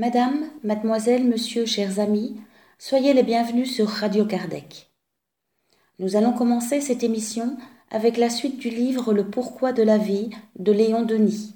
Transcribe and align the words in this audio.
Madame, 0.00 0.46
mademoiselle, 0.64 1.28
monsieur, 1.28 1.66
chers 1.66 2.00
amis, 2.00 2.34
soyez 2.78 3.12
les 3.12 3.22
bienvenus 3.22 3.70
sur 3.70 3.86
Radio 3.86 4.24
Kardec. 4.24 4.88
Nous 5.98 6.16
allons 6.16 6.32
commencer 6.32 6.80
cette 6.80 7.02
émission 7.02 7.58
avec 7.90 8.16
la 8.16 8.30
suite 8.30 8.58
du 8.58 8.70
livre 8.70 9.12
Le 9.12 9.28
pourquoi 9.28 9.74
de 9.74 9.82
la 9.82 9.98
vie 9.98 10.30
de 10.58 10.72
Léon 10.72 11.02
Denis. 11.02 11.52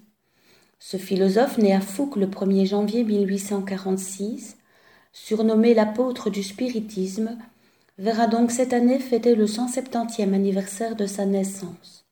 Ce 0.78 0.98
philosophe, 0.98 1.56
né 1.56 1.72
à 1.72 1.80
Fouques 1.80 2.16
le 2.16 2.26
1er 2.26 2.66
janvier 2.66 3.02
1846, 3.02 4.58
surnommé 5.14 5.72
l'apôtre 5.72 6.28
du 6.28 6.42
spiritisme, 6.42 7.38
verra 7.96 8.26
donc 8.26 8.50
cette 8.50 8.74
année 8.74 8.98
fêter 8.98 9.36
le 9.36 9.46
170e 9.46 10.34
anniversaire 10.34 10.96
de 10.96 11.06
sa 11.06 11.24
naissance. 11.24 12.04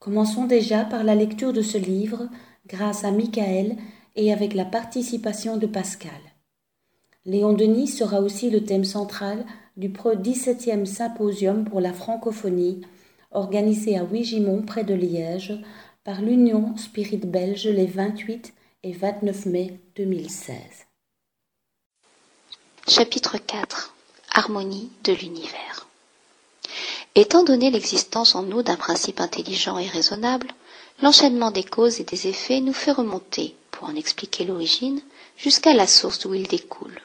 Commençons 0.00 0.46
déjà 0.46 0.84
par 0.84 1.04
la 1.04 1.14
lecture 1.14 1.52
de 1.52 1.62
ce 1.62 1.78
livre 1.78 2.28
grâce 2.66 3.04
à 3.04 3.12
Michael 3.12 3.76
et 4.16 4.32
avec 4.32 4.54
la 4.54 4.64
participation 4.64 5.56
de 5.56 5.66
Pascal. 5.66 6.20
Léon 7.26 7.54
Denis 7.54 7.88
sera 7.88 8.20
aussi 8.20 8.50
le 8.50 8.64
thème 8.64 8.84
central 8.84 9.46
du 9.76 9.88
17e 9.88 10.84
symposium 10.84 11.64
pour 11.64 11.80
la 11.80 11.92
francophonie 11.92 12.82
organisé 13.30 13.98
à 13.98 14.04
Wigimont 14.04 14.62
près 14.62 14.84
de 14.84 14.94
Liège 14.94 15.54
par 16.04 16.22
l'Union 16.22 16.76
Spirit 16.76 17.18
Belge 17.18 17.66
les 17.66 17.86
28 17.86 18.54
et 18.84 18.92
29 18.92 19.46
mai 19.46 19.80
2016. 19.96 20.56
Chapitre 22.86 23.38
4 23.38 23.94
Harmonie 24.32 24.90
de 25.04 25.12
l'univers 25.12 25.88
Étant 27.14 27.44
donné 27.44 27.70
l'existence 27.70 28.34
en 28.34 28.42
nous 28.42 28.62
d'un 28.62 28.76
principe 28.76 29.20
intelligent 29.20 29.78
et 29.78 29.86
raisonnable, 29.86 30.48
l'enchaînement 31.02 31.50
des 31.50 31.64
causes 31.64 32.00
et 32.00 32.04
des 32.04 32.28
effets 32.28 32.60
nous 32.60 32.72
fait 32.72 32.92
remonter, 32.92 33.54
pour 33.70 33.88
en 33.88 33.94
expliquer 33.96 34.44
l'origine, 34.44 35.00
jusqu'à 35.36 35.74
la 35.74 35.86
source 35.86 36.18
d'où 36.20 36.34
il 36.34 36.46
découle. 36.46 37.00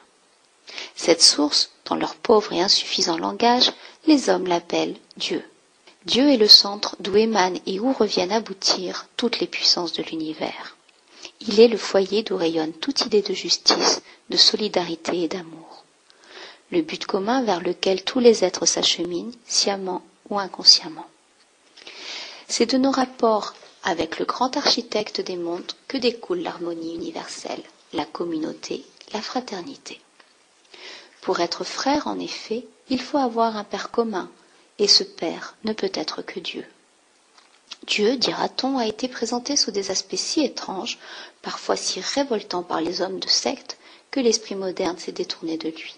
Cette 0.94 1.22
source, 1.22 1.70
dans 1.86 1.96
leur 1.96 2.14
pauvre 2.14 2.52
et 2.52 2.60
insuffisant 2.60 3.18
langage, 3.18 3.72
les 4.06 4.28
hommes 4.30 4.46
l'appellent 4.46 4.96
Dieu. 5.16 5.42
Dieu 6.06 6.30
est 6.30 6.36
le 6.36 6.48
centre 6.48 6.96
d'où 7.00 7.16
émanent 7.16 7.60
et 7.66 7.80
où 7.80 7.92
reviennent 7.92 8.32
aboutir 8.32 9.06
toutes 9.16 9.40
les 9.40 9.46
puissances 9.46 9.92
de 9.92 10.02
l'univers. 10.02 10.76
Il 11.40 11.60
est 11.60 11.68
le 11.68 11.76
foyer 11.76 12.22
d'où 12.22 12.36
rayonne 12.36 12.72
toute 12.72 13.02
idée 13.02 13.22
de 13.22 13.34
justice, 13.34 14.02
de 14.30 14.36
solidarité 14.36 15.22
et 15.22 15.28
d'amour. 15.28 15.84
Le 16.70 16.82
but 16.82 17.04
commun 17.04 17.42
vers 17.42 17.60
lequel 17.60 18.04
tous 18.04 18.20
les 18.20 18.44
êtres 18.44 18.64
s'acheminent, 18.66 19.32
sciemment 19.46 20.02
ou 20.28 20.38
inconsciemment. 20.38 21.06
C'est 22.48 22.70
de 22.72 22.78
nos 22.78 22.90
rapports 22.92 23.54
avec 23.82 24.18
le 24.18 24.24
grand 24.24 24.56
architecte 24.56 25.20
des 25.20 25.36
mondes 25.36 25.72
que 25.88 25.96
découle 25.96 26.40
l'harmonie 26.40 26.94
universelle, 26.94 27.62
la 27.92 28.04
communauté, 28.04 28.84
la 29.12 29.20
fraternité? 29.22 30.00
Pour 31.22 31.40
être 31.40 31.64
frère, 31.64 32.06
en 32.06 32.18
effet, 32.18 32.66
il 32.88 33.00
faut 33.00 33.18
avoir 33.18 33.56
un 33.56 33.64
Père 33.64 33.90
commun, 33.90 34.30
et 34.78 34.88
ce 34.88 35.04
Père 35.04 35.56
ne 35.64 35.72
peut 35.72 35.90
être 35.94 36.22
que 36.22 36.40
Dieu. 36.40 36.64
Dieu, 37.86 38.16
dira-t-on, 38.16 38.78
a 38.78 38.86
été 38.86 39.08
présenté 39.08 39.56
sous 39.56 39.70
des 39.70 39.90
aspects 39.90 40.16
si 40.16 40.42
étranges, 40.44 40.98
parfois 41.42 41.76
si 41.76 42.00
révoltants 42.00 42.62
par 42.62 42.80
les 42.80 43.00
hommes 43.00 43.18
de 43.20 43.28
secte, 43.28 43.78
que 44.10 44.20
l'esprit 44.20 44.54
moderne 44.54 44.98
s'est 44.98 45.12
détourné 45.12 45.56
de 45.56 45.68
lui. 45.68 45.96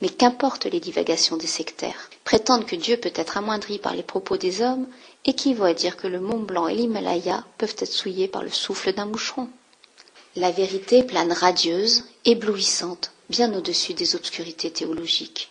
Mais 0.00 0.08
qu'importent 0.08 0.66
les 0.66 0.80
divagations 0.80 1.36
des 1.36 1.46
sectaires 1.46 2.10
Prétendre 2.24 2.66
que 2.66 2.76
Dieu 2.76 2.96
peut 2.96 3.12
être 3.14 3.36
amoindri 3.36 3.78
par 3.78 3.94
les 3.94 4.02
propos 4.02 4.36
des 4.36 4.60
hommes 4.62 4.86
équivaut 5.26 5.64
à 5.64 5.74
dire 5.74 5.96
que 5.96 6.06
le 6.06 6.20
Mont 6.20 6.38
Blanc 6.38 6.68
et 6.68 6.74
l'Himalaya 6.74 7.44
peuvent 7.58 7.76
être 7.78 7.92
souillés 7.92 8.28
par 8.28 8.42
le 8.42 8.50
souffle 8.50 8.92
d'un 8.92 9.06
moucheron. 9.06 9.48
La 10.36 10.50
vérité 10.50 11.02
plane 11.02 11.32
radieuse, 11.32 12.04
éblouissante, 12.24 13.10
bien 13.28 13.52
au-dessus 13.54 13.94
des 13.94 14.14
obscurités 14.14 14.70
théologiques. 14.70 15.50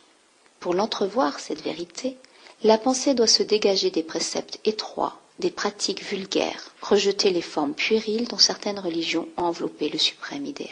Pour 0.60 0.74
l'entrevoir, 0.74 1.40
cette 1.40 1.62
vérité, 1.62 2.18
la 2.64 2.78
pensée 2.78 3.14
doit 3.14 3.28
se 3.28 3.44
dégager 3.44 3.92
des 3.92 4.04
préceptes 4.04 4.60
étroits, 4.66 5.20
des 5.40 5.52
pratiques 5.52 6.04
vulgaires, 6.04 6.72
rejeter 6.82 7.30
les 7.30 7.42
formes 7.42 7.74
puériles 7.74 8.28
dont 8.28 8.38
certaines 8.38 8.80
religions 8.80 9.28
ont 9.38 9.44
enveloppé 9.44 9.90
le 9.90 10.00
suprême 10.00 10.46
idéal. 10.46 10.72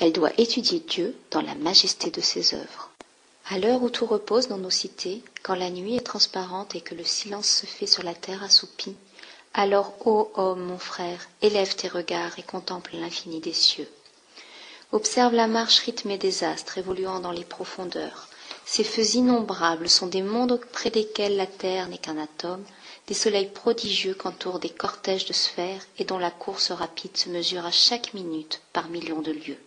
Elle 0.00 0.12
doit 0.12 0.32
étudier 0.38 0.80
Dieu 0.80 1.16
dans 1.30 1.40
la 1.42 1.54
majesté 1.54 2.10
de 2.10 2.20
ses 2.20 2.54
œuvres. 2.54 2.90
À 3.50 3.58
l'heure 3.58 3.82
où 3.82 3.90
tout 3.90 4.06
repose 4.06 4.48
dans 4.48 4.56
nos 4.56 4.70
cités, 4.70 5.22
quand 5.42 5.54
la 5.54 5.68
nuit 5.68 5.96
est 5.96 6.00
transparente 6.06 6.74
et 6.74 6.80
que 6.80 6.94
le 6.94 7.04
silence 7.04 7.46
se 7.48 7.66
fait 7.66 7.86
sur 7.86 8.02
la 8.02 8.14
terre 8.14 8.42
assoupie, 8.42 8.96
alors, 9.52 9.94
ô 10.06 10.30
homme, 10.34 10.62
mon 10.64 10.78
frère, 10.78 11.28
élève 11.42 11.76
tes 11.76 11.88
regards 11.88 12.38
et 12.38 12.42
contemple 12.42 12.96
l'infini 12.96 13.40
des 13.40 13.52
cieux. 13.52 13.88
Observe 14.92 15.34
la 15.34 15.46
marche 15.46 15.80
rythmée 15.80 16.16
des 16.16 16.42
astres 16.42 16.78
évoluant 16.78 17.20
dans 17.20 17.32
les 17.32 17.44
profondeurs. 17.44 18.28
Ces 18.64 18.82
feux 18.82 19.14
innombrables 19.16 19.90
sont 19.90 20.06
des 20.06 20.22
mondes 20.22 20.58
près 20.72 20.90
desquels 20.90 21.36
la 21.36 21.46
terre 21.46 21.88
n'est 21.88 21.98
qu'un 21.98 22.16
atome, 22.16 22.64
des 23.08 23.14
soleils 23.14 23.50
prodigieux 23.50 24.14
qu'entourent 24.14 24.58
des 24.58 24.70
cortèges 24.70 25.26
de 25.26 25.34
sphères 25.34 25.84
et 25.98 26.04
dont 26.04 26.18
la 26.18 26.30
course 26.30 26.72
rapide 26.72 27.16
se 27.16 27.28
mesure 27.28 27.66
à 27.66 27.70
chaque 27.70 28.14
minute 28.14 28.62
par 28.72 28.88
millions 28.88 29.20
de 29.20 29.32
lieues. 29.32 29.60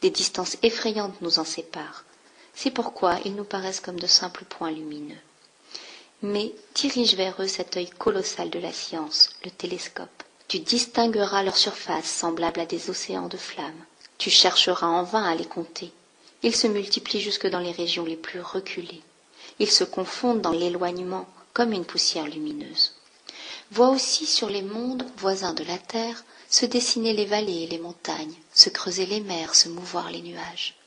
Des 0.00 0.10
distances 0.10 0.56
effrayantes 0.62 1.20
nous 1.22 1.40
en 1.40 1.44
séparent. 1.44 2.04
C'est 2.60 2.72
pourquoi 2.72 3.20
ils 3.24 3.36
nous 3.36 3.44
paraissent 3.44 3.78
comme 3.78 4.00
de 4.00 4.08
simples 4.08 4.42
points 4.44 4.72
lumineux. 4.72 5.20
Mais 6.22 6.52
dirige 6.74 7.14
vers 7.14 7.40
eux 7.40 7.46
cet 7.46 7.76
œil 7.76 7.88
colossal 7.88 8.50
de 8.50 8.58
la 8.58 8.72
science, 8.72 9.30
le 9.44 9.50
télescope. 9.52 10.24
Tu 10.48 10.58
distingueras 10.58 11.44
leur 11.44 11.56
surface 11.56 12.06
semblable 12.10 12.58
à 12.58 12.66
des 12.66 12.90
océans 12.90 13.28
de 13.28 13.36
flammes. 13.36 13.84
Tu 14.18 14.28
chercheras 14.30 14.88
en 14.88 15.04
vain 15.04 15.22
à 15.22 15.36
les 15.36 15.44
compter. 15.44 15.92
Ils 16.42 16.56
se 16.56 16.66
multiplient 16.66 17.20
jusque 17.20 17.46
dans 17.46 17.60
les 17.60 17.70
régions 17.70 18.04
les 18.04 18.16
plus 18.16 18.40
reculées. 18.40 19.02
Ils 19.60 19.70
se 19.70 19.84
confondent 19.84 20.40
dans 20.40 20.50
l'éloignement 20.50 21.28
comme 21.52 21.72
une 21.72 21.84
poussière 21.84 22.26
lumineuse. 22.26 22.96
Vois 23.70 23.90
aussi 23.90 24.26
sur 24.26 24.48
les 24.50 24.62
mondes 24.62 25.06
voisins 25.18 25.54
de 25.54 25.62
la 25.62 25.78
terre 25.78 26.24
se 26.50 26.66
dessiner 26.66 27.12
les 27.12 27.26
vallées 27.26 27.62
et 27.62 27.66
les 27.68 27.78
montagnes, 27.78 28.34
se 28.52 28.68
creuser 28.68 29.06
les 29.06 29.20
mers, 29.20 29.54
se 29.54 29.68
mouvoir 29.68 30.10
les 30.10 30.22
nuages. 30.22 30.77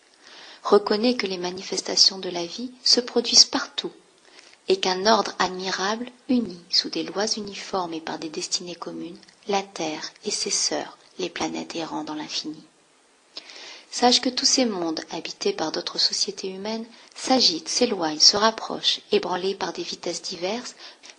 Reconnais 0.63 1.16
que 1.16 1.27
les 1.27 1.38
manifestations 1.38 2.19
de 2.19 2.29
la 2.29 2.45
vie 2.45 2.72
se 2.83 2.99
produisent 2.99 3.45
partout, 3.45 3.91
et 4.67 4.79
qu'un 4.79 5.05
ordre 5.05 5.33
admirable 5.39 6.07
unit 6.29 6.61
sous 6.69 6.89
des 6.89 7.03
lois 7.03 7.27
uniformes 7.35 7.94
et 7.94 8.01
par 8.01 8.19
des 8.19 8.29
destinées 8.29 8.75
communes 8.75 9.17
la 9.47 9.63
Terre 9.63 10.11
et 10.23 10.31
ses 10.31 10.51
sœurs, 10.51 10.97
les 11.19 11.29
planètes 11.29 11.75
errant 11.75 12.03
dans 12.03 12.13
l'infini. 12.16 12.63
Sache 13.89 14.22
que 14.22 14.29
tous 14.29 14.45
ces 14.45 14.66
mondes, 14.66 15.01
habités 15.11 15.51
par 15.51 15.72
d'autres 15.73 15.97
sociétés 15.97 16.47
humaines, 16.47 16.85
s'agitent, 17.16 17.67
s'éloignent, 17.67 18.19
se 18.22 18.38
rapprochent, 18.38 19.01
ébranlés 19.11 19.55
par 19.55 19.73
des 19.73 19.83
vitesses 19.83 20.22
diverses, 20.22 20.75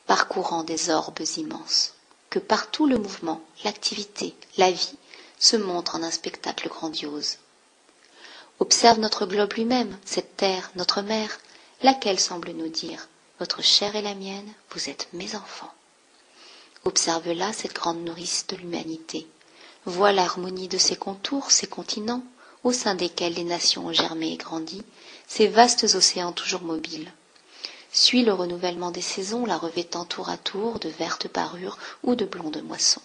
parcourant 0.07 0.65
des 0.65 0.89
orbes 0.89 1.21
immenses. 1.37 1.93
Que 2.31 2.39
partout 2.39 2.87
le 2.87 2.97
mouvement, 2.97 3.43
l'activité, 3.65 4.35
la 4.57 4.71
vie 4.71 4.97
se 5.39 5.57
montrent 5.57 5.97
en 5.97 6.03
un 6.03 6.11
spectacle 6.11 6.69
grandiose. 6.69 7.37
Observe 8.63 9.01
notre 9.01 9.27
globe 9.27 9.55
lui-même, 9.55 9.99
cette 10.05 10.37
terre, 10.37 10.71
notre 10.77 11.03
mère, 11.03 11.41
laquelle 11.83 12.21
semble 12.21 12.53
nous 12.53 12.69
dire 12.69 13.09
Votre 13.41 13.61
chair 13.61 13.97
est 13.97 14.03
la 14.03 14.15
mienne, 14.15 14.49
vous 14.71 14.89
êtes 14.89 15.09
mes 15.13 15.35
enfants. 15.35 15.75
Observe 16.85 17.33
là 17.33 17.53
cette 17.53 17.75
grande 17.75 18.05
nourrice 18.05 18.47
de 18.47 18.55
l'humanité. 18.55 19.27
Vois 19.85 20.13
l'harmonie 20.13 20.69
de 20.69 20.79
ses 20.79 20.95
contours, 20.95 21.51
ses 21.51 21.67
continents, 21.67 22.23
au 22.63 22.71
sein 22.71 22.95
desquels 22.95 23.35
les 23.35 23.43
nations 23.43 23.87
ont 23.89 23.93
germé 23.93 24.31
et 24.31 24.37
grandi, 24.37 24.85
ces 25.27 25.49
vastes 25.49 25.83
océans 25.97 26.31
toujours 26.31 26.63
mobiles. 26.63 27.11
Suis 27.91 28.23
le 28.23 28.33
renouvellement 28.33 28.93
des 28.93 29.03
saisons, 29.03 29.45
la 29.45 29.57
revêtant 29.59 30.05
tour 30.05 30.29
à 30.29 30.37
tour 30.37 30.79
de 30.79 30.89
vertes 30.89 31.27
parures 31.27 31.79
ou 32.05 32.15
de 32.15 32.25
blondes 32.25 32.63
moissons. 32.63 33.03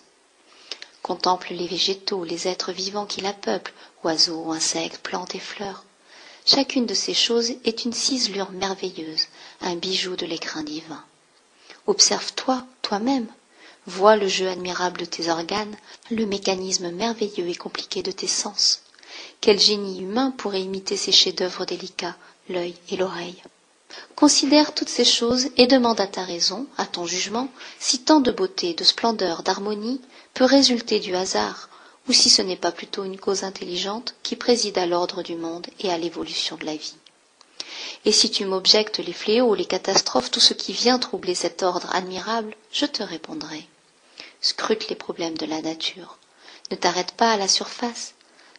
Contemple 1.02 1.54
les 1.56 1.66
végétaux, 1.68 2.24
les 2.26 2.48
êtres 2.48 2.72
vivants 2.72 3.08
qui 3.08 3.22
la 3.22 3.34
peuplent, 3.34 3.74
oiseaux, 4.04 4.52
insectes, 4.52 5.00
plantes 5.02 5.36
et 5.36 5.40
fleurs. 5.40 5.84
Chacune 6.46 6.86
de 6.86 6.94
ces 6.94 7.14
choses 7.14 7.52
est 7.66 7.84
une 7.84 7.94
ciselure 7.94 8.52
merveilleuse, 8.52 9.28
un 9.62 9.76
bijou 9.76 10.16
de 10.16 10.26
l'écrin 10.26 10.64
divin. 10.64 11.04
Observe-toi, 11.88 12.66
toi-même. 12.82 13.28
Vois 13.86 14.16
le 14.16 14.28
jeu 14.28 14.48
admirable 14.48 15.00
de 15.00 15.06
tes 15.06 15.30
organes, 15.30 15.76
le 16.12 16.26
mécanisme 16.26 16.92
merveilleux 16.92 17.48
et 17.50 17.56
compliqué 17.56 18.04
de 18.04 18.12
tes 18.12 18.28
sens. 18.28 18.82
Quel 19.42 19.60
génie 19.60 20.02
humain 20.02 20.32
pourrait 20.32 20.62
imiter 20.62 20.98
ces 20.98 21.12
chefs-d'œuvre 21.12 21.66
délicats, 21.66 22.18
l'œil 22.50 22.76
et 22.90 22.98
l'oreille? 22.98 23.42
Considère 24.16 24.74
toutes 24.74 24.90
ces 24.90 25.06
choses 25.06 25.48
et 25.56 25.68
demande 25.68 26.02
à 26.02 26.08
ta 26.08 26.24
raison, 26.24 26.68
à 26.78 26.86
ton 26.86 27.06
jugement, 27.06 27.50
si 27.80 28.00
tant 28.00 28.20
de 28.20 28.32
beauté, 28.32 28.74
de 28.74 28.84
splendeur, 28.84 29.44
d'harmonie 29.44 30.02
peut 30.34 30.46
résulter 30.46 31.00
du 31.00 31.16
hasard, 31.16 31.70
ou 32.08 32.14
si 32.14 32.30
ce 32.30 32.42
n'est 32.42 32.56
pas 32.56 32.72
plutôt 32.72 33.04
une 33.04 33.20
cause 33.20 33.44
intelligente 33.44 34.16
qui 34.24 34.36
préside 34.36 34.78
à 34.78 34.86
l'ordre 34.86 35.24
du 35.24 35.36
monde 35.36 35.68
et 35.80 35.92
à 35.92 35.98
l'évolution 35.98 36.56
de 36.58 36.66
la 36.66 36.76
vie. 36.76 36.96
Et 38.06 38.12
si 38.12 38.32
tu 38.32 38.46
m'objectes 38.46 39.00
les 39.00 39.14
fléaux, 39.14 39.54
les 39.56 39.66
catastrophes, 39.66 40.32
tout 40.32 40.40
ce 40.40 40.54
qui 40.54 40.72
vient 40.74 41.00
troubler 41.00 41.36
cet 41.36 41.64
ordre 41.64 41.94
admirable, 41.94 42.56
je 42.72 42.86
te 42.86 43.04
répondrai. 43.04 43.68
Scrute 44.42 44.88
les 44.90 44.96
problèmes 44.96 45.38
de 45.38 45.46
la 45.46 45.62
nature. 45.62 46.18
Ne 46.72 46.76
t'arrête 46.78 47.12
pas 47.12 47.32
à 47.32 47.38
la 47.38 47.48
surface. 47.48 48.14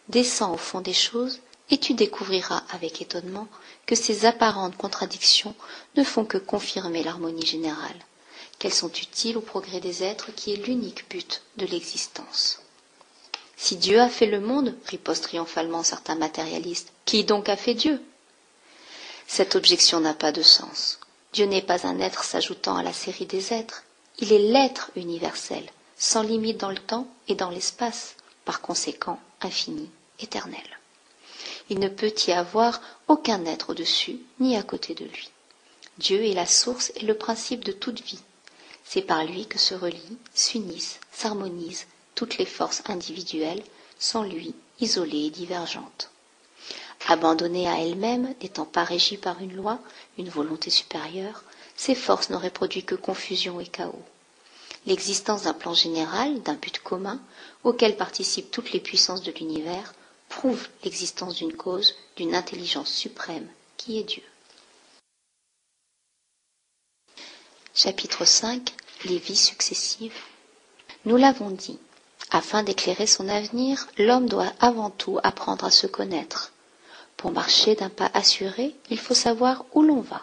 descends 0.08 0.52
au 0.54 0.58
fond 0.58 0.80
des 0.80 0.92
choses, 0.92 1.40
et 1.70 1.78
tu 1.78 1.94
découvriras 1.94 2.62
avec 2.70 3.00
étonnement 3.02 3.46
que 3.86 3.94
ces 3.94 4.24
apparentes 4.26 4.76
contradictions 4.76 5.54
ne 5.96 6.04
font 6.04 6.24
que 6.24 6.38
confirmer 6.38 7.02
l'harmonie 7.02 7.46
générale, 7.46 7.98
qu'elles 8.58 8.74
sont 8.74 8.92
utiles 8.92 9.36
au 9.36 9.42
progrès 9.42 9.80
des 9.80 10.02
êtres 10.02 10.32
qui 10.34 10.52
est 10.52 10.56
l'unique 10.66 11.08
but 11.10 11.42
de 11.56 11.66
l'existence. 11.66 12.60
Si 13.60 13.74
Dieu 13.76 14.00
a 14.00 14.08
fait 14.08 14.26
le 14.26 14.40
monde, 14.40 14.72
ripostent 14.86 15.24
triomphalement 15.24 15.82
certains 15.82 16.14
matérialistes, 16.14 16.92
qui 17.04 17.24
donc 17.24 17.48
a 17.48 17.56
fait 17.56 17.74
Dieu? 17.74 18.00
Cette 19.26 19.56
objection 19.56 19.98
n'a 19.98 20.14
pas 20.14 20.30
de 20.30 20.42
sens. 20.42 21.00
Dieu 21.32 21.44
n'est 21.44 21.60
pas 21.60 21.84
un 21.84 21.98
être 21.98 22.22
s'ajoutant 22.22 22.76
à 22.76 22.84
la 22.84 22.92
série 22.92 23.26
des 23.26 23.52
êtres, 23.52 23.82
il 24.20 24.32
est 24.32 24.38
l'être 24.38 24.92
universel, 24.94 25.68
sans 25.96 26.22
limite 26.22 26.58
dans 26.58 26.70
le 26.70 26.78
temps 26.78 27.08
et 27.26 27.34
dans 27.34 27.50
l'espace, 27.50 28.14
par 28.44 28.60
conséquent 28.60 29.18
infini, 29.40 29.90
éternel. 30.20 30.78
Il 31.68 31.80
ne 31.80 31.88
peut 31.88 32.12
y 32.28 32.32
avoir 32.32 32.80
aucun 33.08 33.44
être 33.44 33.70
au-dessus 33.70 34.20
ni 34.38 34.56
à 34.56 34.62
côté 34.62 34.94
de 34.94 35.04
lui. 35.04 35.30
Dieu 35.98 36.24
est 36.24 36.34
la 36.34 36.46
source 36.46 36.92
et 36.94 37.04
le 37.04 37.14
principe 37.14 37.64
de 37.64 37.72
toute 37.72 38.02
vie. 38.02 38.20
C'est 38.84 39.02
par 39.02 39.24
lui 39.24 39.46
que 39.46 39.58
se 39.58 39.74
relient, 39.74 40.18
s'unissent, 40.32 41.00
s'harmonisent 41.12 41.86
toutes 42.18 42.38
les 42.38 42.46
forces 42.46 42.82
individuelles, 42.86 43.62
sans 44.00 44.24
lui 44.24 44.52
isolées 44.80 45.26
et 45.26 45.30
divergentes. 45.30 46.10
Abandonnées 47.06 47.68
à 47.68 47.78
elles-mêmes, 47.78 48.34
n'étant 48.42 48.64
pas 48.64 48.82
régies 48.82 49.16
par 49.18 49.40
une 49.40 49.54
loi, 49.54 49.78
une 50.18 50.28
volonté 50.28 50.68
supérieure, 50.68 51.44
ces 51.76 51.94
forces 51.94 52.30
n'auraient 52.30 52.50
produit 52.50 52.82
que 52.82 52.96
confusion 52.96 53.60
et 53.60 53.68
chaos. 53.68 54.02
L'existence 54.84 55.44
d'un 55.44 55.54
plan 55.54 55.74
général, 55.74 56.42
d'un 56.42 56.54
but 56.54 56.80
commun, 56.80 57.20
auquel 57.62 57.96
participent 57.96 58.50
toutes 58.50 58.72
les 58.72 58.80
puissances 58.80 59.22
de 59.22 59.30
l'univers, 59.30 59.94
prouve 60.28 60.66
l'existence 60.82 61.36
d'une 61.36 61.52
cause, 61.54 61.94
d'une 62.16 62.34
intelligence 62.34 62.90
suprême, 62.92 63.46
qui 63.76 63.96
est 64.00 64.02
Dieu. 64.02 64.24
Chapitre 67.76 68.24
5 68.24 68.74
Les 69.04 69.18
vies 69.18 69.36
successives 69.36 70.18
Nous 71.04 71.16
l'avons 71.16 71.50
dit, 71.50 71.78
afin 72.30 72.62
d'éclairer 72.62 73.06
son 73.06 73.28
avenir, 73.28 73.88
l'homme 73.98 74.28
doit 74.28 74.52
avant 74.60 74.90
tout 74.90 75.18
apprendre 75.22 75.64
à 75.64 75.70
se 75.70 75.86
connaître. 75.86 76.52
Pour 77.16 77.32
marcher 77.32 77.74
d'un 77.74 77.88
pas 77.88 78.10
assuré, 78.14 78.74
il 78.90 78.98
faut 78.98 79.14
savoir 79.14 79.64
où 79.74 79.82
l'on 79.82 80.00
va. 80.00 80.22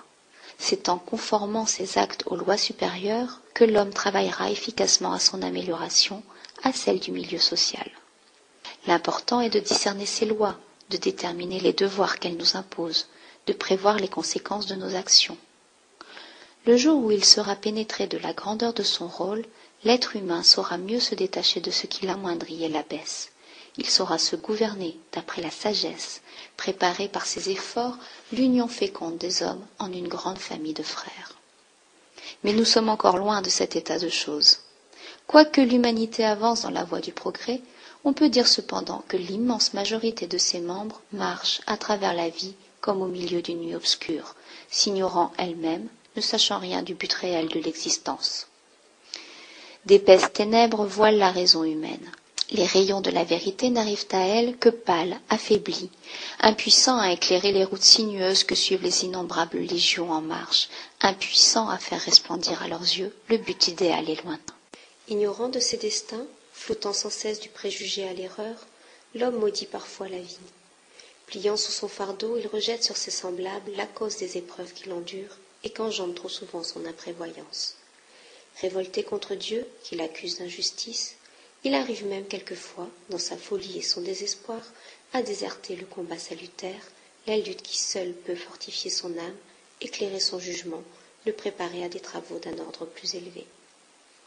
C'est 0.58 0.88
en 0.90 0.98
conformant 0.98 1.66
ses 1.66 1.98
actes 1.98 2.24
aux 2.28 2.36
lois 2.36 2.58
supérieures 2.58 3.42
que 3.54 3.64
l'homme 3.66 3.92
travaillera 3.92 4.50
efficacement 4.50 5.12
à 5.14 5.20
son 5.20 5.42
amélioration, 5.42 6.24
à 6.64 6.72
celle 6.72 7.00
du 7.00 7.12
milieu 7.12 7.40
social. 7.40 7.90
L'important 8.88 9.42
est 9.42 9.50
de 9.50 9.60
discerner 9.60 10.06
ces 10.06 10.26
lois, 10.26 10.58
de 10.90 10.98
déterminer 10.98 11.60
les 11.60 11.74
devoirs 11.74 12.20
qu'elles 12.20 12.38
nous 12.38 12.56
imposent, 12.56 13.08
de 13.48 13.54
prévoir 13.54 13.98
les 13.98 14.08
conséquences 14.08 14.68
de 14.68 14.76
nos 14.76 14.96
actions. 14.96 15.38
Le 16.66 16.78
jour 16.78 17.04
où 17.04 17.12
il 17.12 17.24
sera 17.26 17.56
pénétré 17.56 18.08
de 18.08 18.18
la 18.18 18.34
grandeur 18.34 18.74
de 18.74 18.84
son 18.84 19.08
rôle, 19.08 19.46
l'être 19.86 20.16
humain 20.16 20.44
saura 20.44 20.78
mieux 20.78 21.00
se 21.00 21.16
détacher 21.16 21.62
de 21.62 21.72
ce 21.72 21.86
qui 21.88 22.06
l'amoindrit 22.06 22.64
et 22.66 22.70
l'abaisse. 22.70 23.32
Il 23.78 23.88
saura 23.90 24.18
se 24.18 24.36
gouverner 24.36 24.98
d'après 25.14 25.42
la 25.42 25.52
sagesse, 25.52 26.22
préparer 26.58 27.08
par 27.08 27.26
ses 27.26 27.50
efforts 27.52 27.98
l'union 28.34 28.68
féconde 28.68 29.18
des 29.18 29.44
hommes 29.44 29.66
en 29.80 29.92
une 29.94 30.08
grande 30.08 30.40
famille 30.40 30.74
de 30.74 30.84
frères. 30.84 31.36
Mais 32.44 32.54
nous 32.54 32.66
sommes 32.66 32.90
encore 32.90 33.18
loin 33.18 33.42
de 33.42 33.50
cet 33.50 33.76
état 33.76 34.00
de 34.00 34.10
choses. 34.10 34.60
Quoique 35.28 35.62
l'humanité 35.62 36.26
avance 36.26 36.64
dans 36.64 36.70
la 36.72 36.84
voie 36.84 37.00
du 37.02 37.12
progrès, 37.12 37.62
on 38.04 38.14
peut 38.14 38.30
dire 38.30 38.48
cependant 38.48 39.04
que 39.08 39.18
l'immense 39.18 39.74
majorité 39.74 40.26
de 40.28 40.38
ses 40.38 40.60
membres 40.62 41.02
marche 41.12 41.62
à 41.68 41.78
travers 41.78 42.14
la 42.14 42.30
vie 42.30 42.54
comme 42.82 43.02
au 43.02 43.08
milieu 43.08 43.42
d'une 43.42 43.60
nuit 43.62 43.76
obscure, 43.76 44.36
s'ignorant 44.70 45.32
elle-même, 45.38 45.88
ne 46.16 46.22
sachant 46.22 46.60
rien 46.60 46.84
du 46.84 46.94
but 46.94 47.12
réel 47.14 47.48
de 47.50 47.60
l'existence. 47.60 48.48
D'épaisses 49.86 50.34
ténèbres 50.34 50.84
voilent 50.86 51.20
la 51.20 51.30
raison 51.30 51.64
humaine. 51.64 52.12
Les 52.52 52.66
rayons 52.66 53.02
de 53.02 53.12
la 53.12 53.24
vérité 53.24 53.70
n'arrivent 53.70 54.08
à 54.14 54.20
elle 54.26 54.58
que 54.58 54.70
pâles, 54.70 55.20
affaiblis, 55.30 55.92
impuissants 56.40 56.98
à 56.98 57.12
éclairer 57.12 57.52
les 57.52 57.64
routes 57.64 57.84
sinueuses 57.84 58.44
que 58.44 58.56
suivent 58.56 58.82
les 58.82 59.04
innombrables 59.06 59.60
légions 59.60 60.12
en 60.12 60.22
marche, 60.22 60.70
impuissants 61.02 61.70
à 61.70 61.78
faire 61.78 62.02
resplendir 62.02 62.64
à 62.64 62.68
leurs 62.68 62.82
yeux 62.82 63.16
le 63.30 63.38
but 63.38 63.68
idéal 63.68 64.10
et 64.10 64.16
lointain. 64.16 64.56
Ignorant 65.08 65.50
de 65.50 65.60
ses 65.60 65.78
destins, 65.78 66.26
flottant 66.52 66.94
sans 66.94 67.12
cesse 67.12 67.40
du 67.40 67.50
préjugé 67.50 68.08
à 68.08 68.14
l'erreur, 68.14 68.56
l'homme 69.14 69.38
maudit 69.38 69.68
parfois 69.68 70.08
la 70.10 70.20
vie. 70.20 70.40
Pliant 71.28 71.58
sous 71.58 71.72
son 71.72 71.88
fardeau, 71.88 72.38
il 72.38 72.48
rejette 72.48 72.84
sur 72.84 72.98
ses 72.98 73.12
semblables 73.12 73.72
la 73.76 73.86
cause 73.86 74.18
des 74.18 74.38
épreuves 74.38 74.74
qu'il 74.74 74.92
endure 74.94 75.38
et 75.64 75.70
qu'enjambe 75.70 76.16
trop 76.16 76.30
souvent 76.30 76.64
son 76.64 76.86
imprévoyance. 76.88 77.76
Révolté 78.62 79.04
contre 79.04 79.36
Dieu, 79.36 79.68
qu'il 79.84 80.02
accuse 80.02 80.38
d'injustice, 80.38 81.16
il 81.64 81.74
arrive 81.74 82.06
même 82.06 82.28
quelquefois, 82.28 82.88
dans 83.10 83.18
sa 83.18 83.38
folie 83.38 83.80
et 83.80 83.82
son 83.82 84.02
désespoir, 84.02 84.62
à 85.14 85.22
déserter 85.22 85.76
le 85.76 85.86
combat 85.86 86.18
salutaire, 86.18 86.90
la 87.28 87.38
lutte 87.38 87.64
qui 87.64 87.78
seule 87.78 88.14
peut 88.14 88.36
fortifier 88.36 88.90
son 88.92 89.18
âme, 89.18 89.36
éclairer 89.82 90.20
son 90.20 90.40
jugement, 90.40 90.84
le 91.26 91.34
préparer 91.34 91.84
à 91.84 91.90
des 91.90 92.00
travaux 92.00 92.40
d'un 92.40 92.58
ordre 92.60 92.86
plus 92.86 93.16
élevé. 93.16 93.46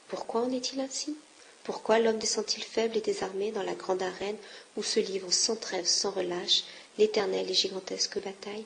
Pourquoi 0.08 0.42
en 0.42 0.52
est-il 0.52 0.80
ainsi? 0.80 1.16
Pourquoi 1.64 1.98
l'homme 1.98 2.18
descend-il 2.18 2.64
faible 2.64 2.96
et 2.96 3.02
désarmé 3.02 3.52
dans 3.52 3.62
la 3.62 3.74
grande 3.74 4.02
arène 4.02 4.36
où 4.76 4.82
se 4.82 5.00
livrent 5.00 5.32
sans 5.32 5.56
trêve, 5.56 5.86
sans 5.86 6.10
relâche, 6.10 6.64
l'éternelle 6.98 7.50
et 7.50 7.54
gigantesque 7.54 8.18
bataille? 8.22 8.64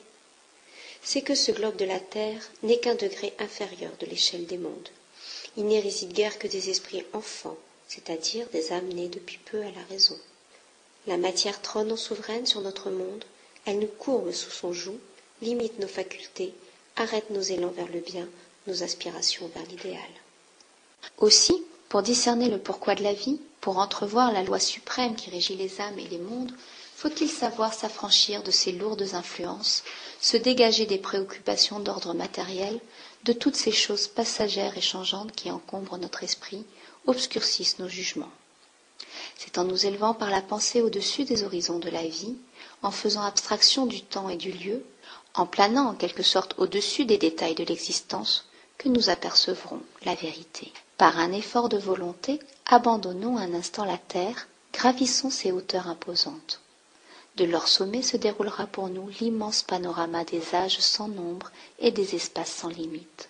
C'est 1.03 1.21
que 1.21 1.35
ce 1.35 1.51
globe 1.51 1.75
de 1.75 1.85
la 1.85 1.99
terre 1.99 2.41
n'est 2.63 2.79
qu'un 2.79 2.95
degré 2.95 3.33
inférieur 3.39 3.91
de 3.99 4.05
l'échelle 4.05 4.45
des 4.45 4.57
mondes. 4.57 4.89
Il 5.55 5.65
n'y 5.65 5.79
guère 6.07 6.39
que 6.39 6.47
des 6.47 6.69
esprits 6.69 7.03
enfants, 7.13 7.57
c'est-à-dire 7.87 8.47
des 8.49 8.71
âmes 8.71 8.87
nées 8.87 9.07
depuis 9.07 9.37
peu 9.37 9.61
à 9.61 9.71
la 9.71 9.83
raison. 9.89 10.17
La 11.05 11.17
matière 11.17 11.61
trône 11.61 11.91
en 11.91 11.97
souveraine 11.97 12.45
sur 12.45 12.61
notre 12.61 12.89
monde, 12.89 13.23
elle 13.65 13.79
nous 13.79 13.87
courbe 13.87 14.31
sous 14.31 14.49
son 14.51 14.73
joug, 14.73 14.97
limite 15.41 15.79
nos 15.79 15.87
facultés, 15.87 16.53
arrête 16.95 17.29
nos 17.29 17.41
élans 17.41 17.69
vers 17.75 17.87
le 17.89 17.99
bien, 17.99 18.27
nos 18.67 18.83
aspirations 18.83 19.47
vers 19.53 19.65
l'idéal. 19.65 19.99
Aussi, 21.17 21.63
pour 21.89 22.01
discerner 22.01 22.49
le 22.49 22.57
pourquoi 22.57 22.95
de 22.95 23.03
la 23.03 23.13
vie, 23.13 23.39
pour 23.61 23.77
entrevoir 23.77 24.31
la 24.31 24.43
loi 24.43 24.59
suprême 24.59 25.15
qui 25.15 25.29
régit 25.29 25.55
les 25.55 25.79
âmes 25.81 25.99
et 25.99 26.07
les 26.07 26.17
mondes, 26.17 26.53
faut-il 26.95 27.29
savoir 27.29 27.73
s'affranchir 27.73 28.43
de 28.43 28.51
ces 28.51 28.71
lourdes 28.71 29.13
influences, 29.13 29.83
se 30.21 30.37
dégager 30.37 30.85
des 30.85 30.97
préoccupations 30.97 31.79
d'ordre 31.79 32.13
matériel, 32.13 32.79
de 33.23 33.33
toutes 33.33 33.55
ces 33.55 33.71
choses 33.71 34.07
passagères 34.07 34.77
et 34.77 34.81
changeantes 34.81 35.31
qui 35.31 35.49
encombrent 35.51 35.97
notre 35.97 36.23
esprit, 36.23 36.65
obscurcissent 37.07 37.79
nos 37.79 37.87
jugements. 37.87 38.31
C'est 39.37 39.57
en 39.57 39.63
nous 39.63 39.85
élevant 39.85 40.13
par 40.13 40.29
la 40.29 40.41
pensée 40.41 40.81
au-dessus 40.81 41.23
des 41.23 41.43
horizons 41.43 41.79
de 41.79 41.89
la 41.89 42.05
vie, 42.05 42.35
en 42.81 42.91
faisant 42.91 43.21
abstraction 43.23 43.85
du 43.85 44.01
temps 44.01 44.29
et 44.29 44.37
du 44.37 44.51
lieu, 44.51 44.83
en 45.35 45.45
planant 45.45 45.89
en 45.89 45.93
quelque 45.95 46.23
sorte 46.23 46.53
au-dessus 46.57 47.05
des 47.05 47.17
détails 47.17 47.55
de 47.55 47.63
l'existence, 47.63 48.45
que 48.77 48.89
nous 48.89 49.09
apercevrons 49.09 49.81
la 50.05 50.15
vérité. 50.15 50.71
Par 50.97 51.17
un 51.19 51.31
effort 51.31 51.69
de 51.69 51.77
volonté, 51.77 52.39
abandonnons 52.65 53.37
un 53.37 53.53
instant 53.53 53.85
la 53.85 53.97
terre, 53.97 54.47
gravissons 54.73 55.29
ces 55.29 55.51
hauteurs 55.51 55.87
imposantes. 55.87 56.59
De 57.35 57.45
leur 57.45 57.67
sommet 57.67 58.01
se 58.03 58.15
déroulera 58.17 58.67
pour 58.67 58.89
nous 58.89 59.09
l'immense 59.19 59.63
panorama 59.63 60.23
des 60.23 60.53
âges 60.53 60.79
sans 60.79 61.07
nombre 61.07 61.51
et 61.79 61.89
des 61.91 62.15
espaces 62.15 62.51
sans 62.51 62.69
limite. 62.69 63.29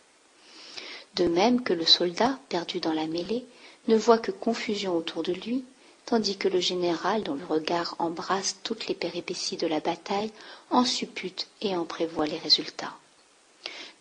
De 1.15 1.25
même 1.25 1.63
que 1.63 1.73
le 1.73 1.85
soldat, 1.85 2.37
perdu 2.49 2.79
dans 2.79 2.91
la 2.93 3.07
mêlée, 3.07 3.45
ne 3.87 3.95
voit 3.95 4.17
que 4.17 4.31
confusion 4.31 4.97
autour 4.97 5.23
de 5.23 5.31
lui, 5.31 5.63
tandis 6.05 6.37
que 6.37 6.47
le 6.49 6.59
général, 6.59 7.23
dont 7.23 7.35
le 7.35 7.45
regard 7.45 7.95
embrasse 7.99 8.57
toutes 8.63 8.87
les 8.87 8.95
péripéties 8.95 9.57
de 9.57 9.67
la 9.67 9.79
bataille, 9.79 10.31
en 10.69 10.83
suppute 10.83 11.47
et 11.61 11.75
en 11.77 11.85
prévoit 11.85 12.27
les 12.27 12.37
résultats. 12.39 12.97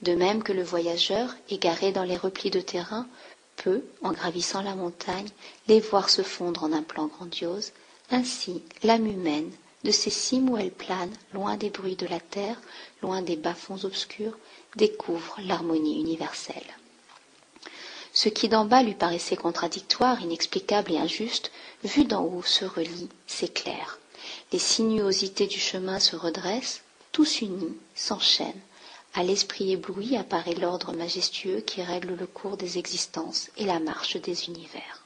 De 0.02 0.14
même 0.14 0.42
que 0.42 0.52
le 0.52 0.64
voyageur, 0.64 1.34
égaré 1.48 1.92
dans 1.92 2.02
les 2.02 2.16
replis 2.16 2.50
de 2.50 2.60
terrain, 2.60 3.06
peut, 3.56 3.84
en 4.02 4.12
gravissant 4.12 4.62
la 4.62 4.74
montagne, 4.74 5.28
les 5.68 5.78
voir 5.80 6.08
se 6.10 6.22
fondre 6.22 6.64
en 6.64 6.72
un 6.72 6.82
plan 6.82 7.06
grandiose, 7.06 7.70
ainsi 8.10 8.62
l'âme 8.82 9.06
humaine, 9.06 9.50
de 9.84 9.90
ces 9.90 10.10
cimes 10.10 10.50
où 10.50 10.56
elle 10.56 10.70
plane, 10.70 11.12
loin 11.32 11.56
des 11.56 11.70
bruits 11.70 11.96
de 11.96 12.06
la 12.06 12.20
terre, 12.20 12.60
loin 13.02 13.22
des 13.22 13.36
bas-fonds 13.36 13.84
obscurs, 13.84 14.38
découvre 14.76 15.36
l'harmonie 15.44 15.98
universelle. 16.00 16.66
Ce 18.14 18.28
qui 18.28 18.48
d'en 18.48 18.64
bas 18.66 18.82
lui 18.82 18.94
paraissait 18.94 19.36
contradictoire, 19.36 20.20
inexplicable 20.20 20.92
et 20.92 20.98
injuste, 20.98 21.50
vu 21.82 22.04
d'en 22.04 22.22
haut 22.24 22.42
se 22.42 22.64
relie, 22.64 23.08
s'éclaire. 23.26 23.98
Les 24.52 24.58
sinuosités 24.58 25.46
du 25.46 25.58
chemin 25.58 25.98
se 25.98 26.14
redressent, 26.14 26.82
tout 27.10 27.24
s'unit, 27.24 27.76
s'enchaînent, 27.94 28.60
à 29.14 29.22
l'esprit 29.22 29.72
ébloui 29.72 30.16
apparaît 30.16 30.54
l'ordre 30.54 30.92
majestueux 30.92 31.60
qui 31.60 31.82
règle 31.82 32.14
le 32.14 32.26
cours 32.26 32.56
des 32.56 32.78
existences 32.78 33.50
et 33.56 33.64
la 33.64 33.78
marche 33.80 34.16
des 34.16 34.46
univers. 34.46 35.01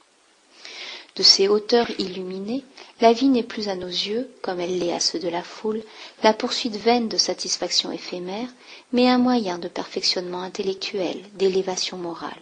De 1.17 1.23
ces 1.23 1.47
hauteurs 1.47 1.89
illuminées, 1.99 2.63
la 3.01 3.11
vie 3.11 3.27
n'est 3.29 3.41
plus 3.41 3.69
à 3.69 3.75
nos 3.75 3.87
yeux, 3.87 4.29
comme 4.43 4.59
elle 4.59 4.77
l'est 4.77 4.93
à 4.93 4.99
ceux 4.99 5.17
de 5.17 5.27
la 5.27 5.41
foule, 5.41 5.81
la 6.21 6.31
poursuite 6.31 6.75
vaine 6.75 7.07
de 7.09 7.17
satisfactions 7.17 7.91
éphémères, 7.91 8.49
mais 8.91 9.09
un 9.09 9.17
moyen 9.17 9.57
de 9.57 9.67
perfectionnement 9.67 10.43
intellectuel, 10.43 11.19
d'élévation 11.33 11.97
morale, 11.97 12.39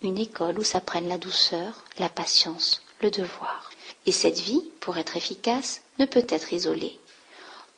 une 0.00 0.16
école 0.16 0.58
où 0.58 0.62
s'apprennent 0.64 1.08
la 1.10 1.18
douceur, 1.18 1.84
la 1.98 2.08
patience, 2.08 2.80
le 3.02 3.10
devoir. 3.10 3.70
Et 4.06 4.12
cette 4.12 4.40
vie, 4.40 4.64
pour 4.80 4.96
être 4.96 5.18
efficace, 5.18 5.82
ne 5.98 6.06
peut 6.06 6.24
être 6.30 6.54
isolée. 6.54 6.98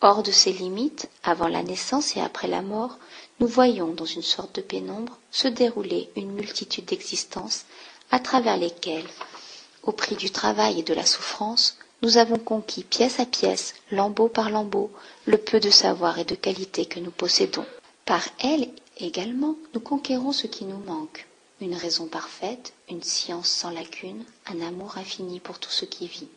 Hors 0.03 0.23
de 0.23 0.31
ses 0.31 0.53
limites, 0.53 1.09
avant 1.25 1.49
la 1.49 1.65
naissance 1.65 2.17
et 2.17 2.21
après 2.21 2.47
la 2.47 2.63
mort, 2.63 2.97
nous 3.41 3.49
voyons 3.49 3.89
dans 3.89 4.05
une 4.05 4.23
sorte 4.23 4.55
de 4.55 4.61
pénombre 4.61 5.19
se 5.33 5.49
dérouler 5.49 6.11
une 6.15 6.31
multitude 6.31 6.85
d'existences 6.85 7.65
à 8.13 8.21
travers 8.21 8.57
lesquelles 8.57 9.09
au 9.89 9.93
prix 9.93 10.17
du 10.17 10.31
travail 10.31 10.81
et 10.81 10.83
de 10.83 10.93
la 10.93 11.07
souffrance, 11.07 11.79
nous 12.03 12.19
avons 12.19 12.37
conquis 12.39 12.85
pièce 12.85 13.21
à 13.21 13.25
pièce, 13.25 13.75
lambeau 13.91 14.29
par 14.29 14.51
lambeau, 14.51 14.91
le 15.25 15.39
peu 15.39 15.61
de 15.61 15.71
savoir 15.71 16.19
et 16.19 16.27
de 16.27 16.35
qualité 16.35 16.85
que 16.85 17.01
nous 17.01 17.11
possédons. 17.11 17.65
Par 18.05 18.23
elles 18.39 18.69
également, 18.99 19.57
nous 19.73 19.81
conquérons 19.81 20.33
ce 20.33 20.47
qui 20.47 20.67
nous 20.67 20.77
manque, 20.77 21.27
une 21.63 21.75
raison 21.75 22.07
parfaite, 22.07 22.75
une 22.91 23.03
science 23.03 23.49
sans 23.49 23.71
lacune, 23.71 24.25
un 24.47 24.61
amour 24.61 24.99
infini 24.99 25.41
pour 25.41 25.59
tout 25.59 25.71
ce 25.71 25.87
qui 25.87 26.07
vit. 26.07 26.29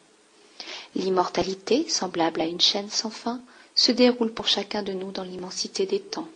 L'immortalité, 0.96 1.90
semblable 1.90 2.40
à 2.40 2.46
une 2.46 2.62
chaîne 2.62 2.90
sans 2.90 3.10
fin, 3.10 3.42
se 3.76 3.92
déroule 3.92 4.32
pour 4.34 4.48
chacun 4.48 4.82
de 4.82 4.94
nous 4.94 5.12
dans 5.12 5.24
l'immensité 5.24 5.86
des 5.86 6.00
temps. 6.00 6.28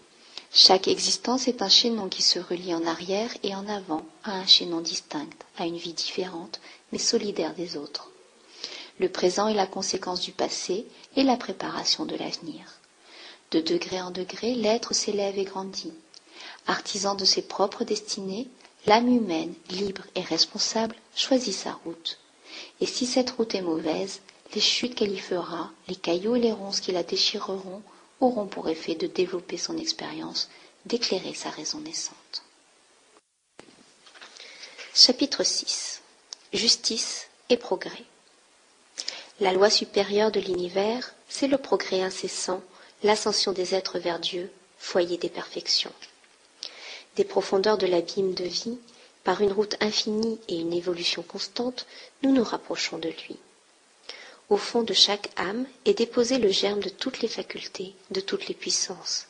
Chaque 0.57 0.87
existence 0.87 1.47
est 1.49 1.61
un 1.61 1.67
chaînon 1.69 2.07
qui 2.07 2.21
se 2.21 2.39
relie 2.39 2.73
en 2.73 2.85
arrière 2.85 3.29
et 3.43 3.53
en 3.55 3.67
avant 3.67 4.05
à 4.23 4.31
un 4.33 4.45
chaînon 4.45 4.79
distinct, 4.79 5.27
à 5.57 5.65
une 5.65 5.75
vie 5.77 5.91
différente, 5.93 6.61
solidaire 6.99 7.53
des 7.55 7.77
autres. 7.77 8.09
Le 8.99 9.09
présent 9.09 9.47
est 9.47 9.53
la 9.53 9.67
conséquence 9.67 10.21
du 10.21 10.31
passé 10.31 10.85
et 11.15 11.23
la 11.23 11.35
préparation 11.37 12.05
de 12.05 12.15
l'avenir. 12.15 12.79
De 13.51 13.59
degré 13.59 14.01
en 14.01 14.11
degré, 14.11 14.53
l'être 14.55 14.93
s'élève 14.93 15.37
et 15.37 15.43
grandit. 15.43 15.93
Artisan 16.67 17.15
de 17.15 17.25
ses 17.25 17.41
propres 17.41 17.83
destinées, 17.83 18.47
l'âme 18.85 19.07
humaine, 19.09 19.53
libre 19.69 20.03
et 20.15 20.21
responsable, 20.21 20.95
choisit 21.15 21.53
sa 21.53 21.73
route. 21.83 22.19
Et 22.79 22.85
si 22.85 23.05
cette 23.05 23.31
route 23.31 23.53
est 23.55 23.61
mauvaise, 23.61 24.21
les 24.53 24.61
chutes 24.61 24.95
qu'elle 24.95 25.11
y 25.13 25.19
fera, 25.19 25.71
les 25.87 25.95
cailloux 25.95 26.35
et 26.35 26.39
les 26.39 26.51
ronces 26.51 26.79
qui 26.79 26.91
la 26.91 27.03
déchireront, 27.03 27.81
auront 28.21 28.47
pour 28.47 28.69
effet 28.69 28.95
de 28.95 29.07
développer 29.07 29.57
son 29.57 29.77
expérience, 29.77 30.49
d'éclairer 30.85 31.33
sa 31.33 31.49
raison 31.49 31.79
naissante. 31.79 32.43
Chapitre 34.93 35.43
6 35.43 36.01
Justice 36.55 37.27
et 37.49 37.57
progrès. 37.57 38.03
La 39.39 39.53
loi 39.53 39.69
supérieure 39.69 40.31
de 40.31 40.39
l'univers, 40.39 41.13
c'est 41.29 41.47
le 41.47 41.57
progrès 41.57 42.01
incessant, 42.01 42.61
l'ascension 43.03 43.51
des 43.51 43.75
êtres 43.75 43.99
vers 43.99 44.19
Dieu, 44.19 44.51
foyer 44.79 45.17
des 45.17 45.29
perfections. 45.29 45.91
Des 47.15 47.23
profondeurs 47.25 47.77
de 47.77 47.87
l'abîme 47.87 48.33
de 48.33 48.45
vie, 48.45 48.77
par 49.23 49.41
une 49.41 49.51
route 49.51 49.75
infinie 49.81 50.39
et 50.47 50.55
une 50.59 50.73
évolution 50.73 51.23
constante, 51.23 51.85
nous 52.23 52.31
nous 52.31 52.43
rapprochons 52.43 52.97
de 52.97 53.09
lui 53.09 53.37
au 54.49 54.57
fond 54.57 54.83
de 54.83 54.93
chaque 54.93 55.29
âme 55.37 55.65
est 55.85 55.95
déposé 55.95 56.37
le 56.37 56.49
germe 56.51 56.79
de 56.79 56.89
toutes 56.89 57.21
les 57.21 57.27
facultés, 57.27 57.95
de 58.11 58.21
toutes 58.21 58.47
les 58.47 58.53
puissances. 58.53 59.25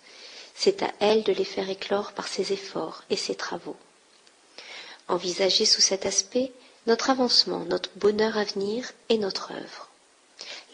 C'est 0.55 0.83
à 0.83 0.91
elle 0.99 1.23
de 1.23 1.31
les 1.31 1.45
faire 1.45 1.69
éclore 1.69 2.11
par 2.13 2.27
ses 2.27 2.53
efforts 2.53 3.03
et 3.09 3.15
ses 3.15 3.35
travaux. 3.35 3.75
Envisagé 5.07 5.65
sous 5.65 5.81
cet 5.81 6.05
aspect, 6.05 6.51
notre 6.87 7.09
avancement, 7.09 7.65
notre 7.65 7.89
bonheur 7.95 8.37
à 8.37 8.43
venir 8.43 8.91
est 9.09 9.17
notre 9.17 9.51
œuvre. 9.51 9.89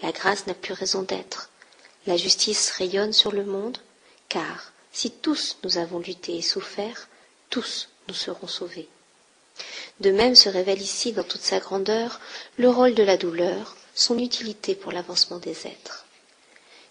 La 0.01 0.11
grâce 0.11 0.47
n'a 0.47 0.53
plus 0.53 0.73
raison 0.73 1.03
d'être. 1.03 1.49
La 2.07 2.17
justice 2.17 2.71
rayonne 2.71 3.13
sur 3.13 3.31
le 3.31 3.45
monde, 3.45 3.77
car 4.27 4.73
si 4.91 5.11
tous 5.11 5.57
nous 5.63 5.77
avons 5.77 5.99
lutté 5.99 6.35
et 6.35 6.41
souffert, 6.41 7.07
tous 7.49 7.89
nous 8.07 8.13
serons 8.13 8.47
sauvés. 8.47 8.89
De 9.99 10.11
même 10.11 10.35
se 10.35 10.49
révèle 10.49 10.81
ici 10.81 11.13
dans 11.13 11.23
toute 11.23 11.41
sa 11.41 11.59
grandeur 11.59 12.19
le 12.57 12.69
rôle 12.69 12.95
de 12.95 13.03
la 13.03 13.17
douleur, 13.17 13.75
son 13.93 14.17
utilité 14.17 14.75
pour 14.75 14.91
l'avancement 14.91 15.37
des 15.37 15.67
êtres. 15.67 16.05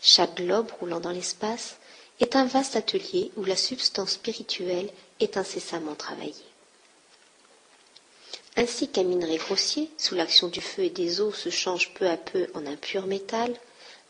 Chaque 0.00 0.36
globe 0.36 0.70
roulant 0.80 1.00
dans 1.00 1.10
l'espace 1.10 1.76
est 2.20 2.36
un 2.36 2.46
vaste 2.46 2.76
atelier 2.76 3.32
où 3.36 3.44
la 3.44 3.56
substance 3.56 4.12
spirituelle 4.12 4.90
est 5.18 5.36
incessamment 5.36 5.94
travaillée. 5.94 6.49
Ainsi 8.56 8.88
qu'un 8.88 9.04
minerai 9.04 9.36
grossier, 9.36 9.90
sous 9.96 10.14
l'action 10.14 10.48
du 10.48 10.60
feu 10.60 10.82
et 10.82 10.90
des 10.90 11.20
eaux, 11.20 11.32
se 11.32 11.50
change 11.50 11.94
peu 11.94 12.08
à 12.08 12.16
peu 12.16 12.48
en 12.54 12.66
un 12.66 12.76
pur 12.76 13.06
métal, 13.06 13.54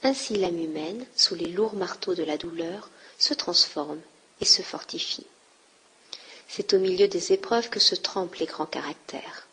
ainsi 0.02 0.35
l'âme 0.37 0.59
humaine, 0.59 1.04
sous 1.14 1.35
les 1.35 1.47
lourds 1.49 1.75
marteaux 1.75 2.14
de 2.14 2.23
la 2.23 2.38
douleur, 2.38 2.88
se 3.18 3.35
transforme 3.35 4.00
et 4.40 4.47
se 4.47 4.62
fortifie. 4.62 5.26
C'est 6.49 6.73
au 6.73 6.78
milieu 6.78 7.06
des 7.06 7.32
épreuves 7.32 7.68
que 7.68 7.78
se 7.80 7.94
trempent 7.94 8.37
les 8.37 8.47
grands 8.47 8.66
caractères. 8.66 9.47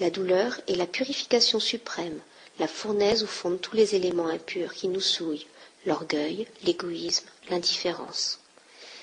La 0.00 0.10
douleur 0.10 0.58
est 0.66 0.74
la 0.74 0.86
purification 0.86 1.60
suprême, 1.60 2.18
la 2.58 2.68
fournaise 2.68 3.22
où 3.22 3.26
fondent 3.26 3.60
tous 3.60 3.76
les 3.76 3.94
éléments 3.94 4.28
impurs 4.28 4.72
qui 4.74 4.88
nous 4.88 5.00
souillent, 5.00 5.46
l'orgueil, 5.84 6.46
l'égoïsme, 6.64 7.26
l'indifférence. 7.50 8.38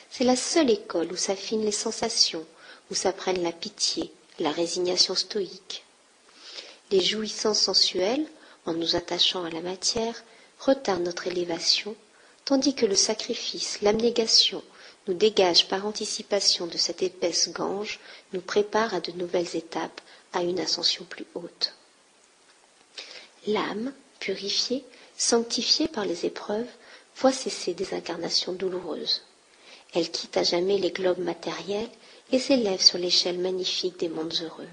C'est 0.10 0.24
la 0.24 0.36
seule 0.36 0.70
école 0.72 1.12
où 1.12 1.16
s'affinent 1.16 1.66
les 1.66 1.72
sensations, 1.72 2.46
où 2.92 2.96
s'apprennent 2.96 3.44
la 3.44 3.52
pitié, 3.52 4.12
la 4.40 4.52
résignation 4.52 5.16
stoïque. 5.16 5.84
Les 6.92 7.02
jouissances 7.02 7.62
sensuelles, 7.62 8.26
en 8.66 8.74
nous 8.74 8.96
attachant 8.96 9.44
à 9.44 9.50
la 9.50 9.62
matière, 9.62 10.24
retardent 10.60 11.04
notre 11.04 11.28
élévation, 11.28 11.96
tandis 12.46 12.76
que 12.76 12.86
le 12.86 12.96
sacrifice, 12.96 13.82
l'abnégation, 13.82 14.64
nous 15.08 15.14
dégage 15.14 15.68
par 15.68 15.86
anticipation 15.86 16.66
de 16.68 16.78
cette 16.78 17.04
épaisse 17.04 17.50
gange, 17.52 18.00
nous 18.32 18.42
prépare 18.42 18.94
à 18.94 19.00
de 19.02 19.12
nouvelles 19.12 19.56
étapes, 19.56 20.02
à 20.34 20.42
une 20.44 20.60
ascension 20.60 21.04
plus 21.06 21.26
haute. 21.36 21.76
L'âme, 23.48 23.94
purifiée, 24.20 24.84
sanctifiée 25.18 25.88
par 25.88 26.06
les 26.06 26.26
épreuves, 26.26 26.68
voit 27.18 27.34
cesser 27.34 27.74
des 27.74 27.94
incarnations 27.94 28.54
douloureuses. 28.54 29.24
Elle 29.94 30.10
quitte 30.10 30.38
à 30.38 30.44
jamais 30.44 30.78
les 30.78 30.92
globes 30.92 31.20
matériels 31.20 31.90
et 32.34 32.40
s'élève 32.40 32.82
sur 32.82 32.98
l'échelle 32.98 33.38
magnifique 33.38 33.98
des 34.00 34.10
mondes 34.10 34.34
heureux. 34.42 34.68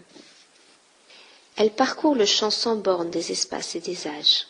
Elle 1.57 1.71
parcourt 1.71 2.15
le 2.15 2.25
champ 2.25 2.51
sans 2.51 2.75
bornes 2.77 3.11
des 3.11 3.33
espaces 3.33 3.75
et 3.75 3.81
des 3.81 4.07
âges. 4.07 4.47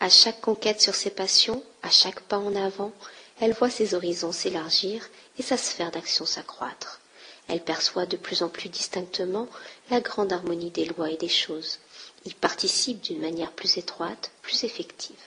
À 0.00 0.08
chaque 0.08 0.40
conquête 0.40 0.80
sur 0.80 0.94
ses 0.94 1.10
passions, 1.10 1.62
à 1.82 1.90
chaque 1.90 2.20
pas 2.22 2.38
en 2.38 2.56
avant, 2.56 2.92
elle 3.40 3.52
voit 3.52 3.68
ses 3.68 3.92
horizons 3.94 4.32
s'élargir 4.32 5.06
et 5.38 5.42
sa 5.42 5.58
sphère 5.58 5.90
d'action 5.90 6.24
s'accroître. 6.24 7.00
Elle 7.48 7.60
perçoit 7.62 8.06
de 8.06 8.16
plus 8.16 8.42
en 8.42 8.48
plus 8.48 8.70
distinctement 8.70 9.46
la 9.90 10.00
grande 10.00 10.32
harmonie 10.32 10.70
des 10.70 10.86
lois 10.86 11.10
et 11.10 11.18
des 11.18 11.28
choses, 11.28 11.78
il 12.24 12.34
participe 12.34 13.02
d'une 13.02 13.20
manière 13.20 13.52
plus 13.52 13.76
étroite, 13.76 14.30
plus 14.40 14.64
effective. 14.64 15.20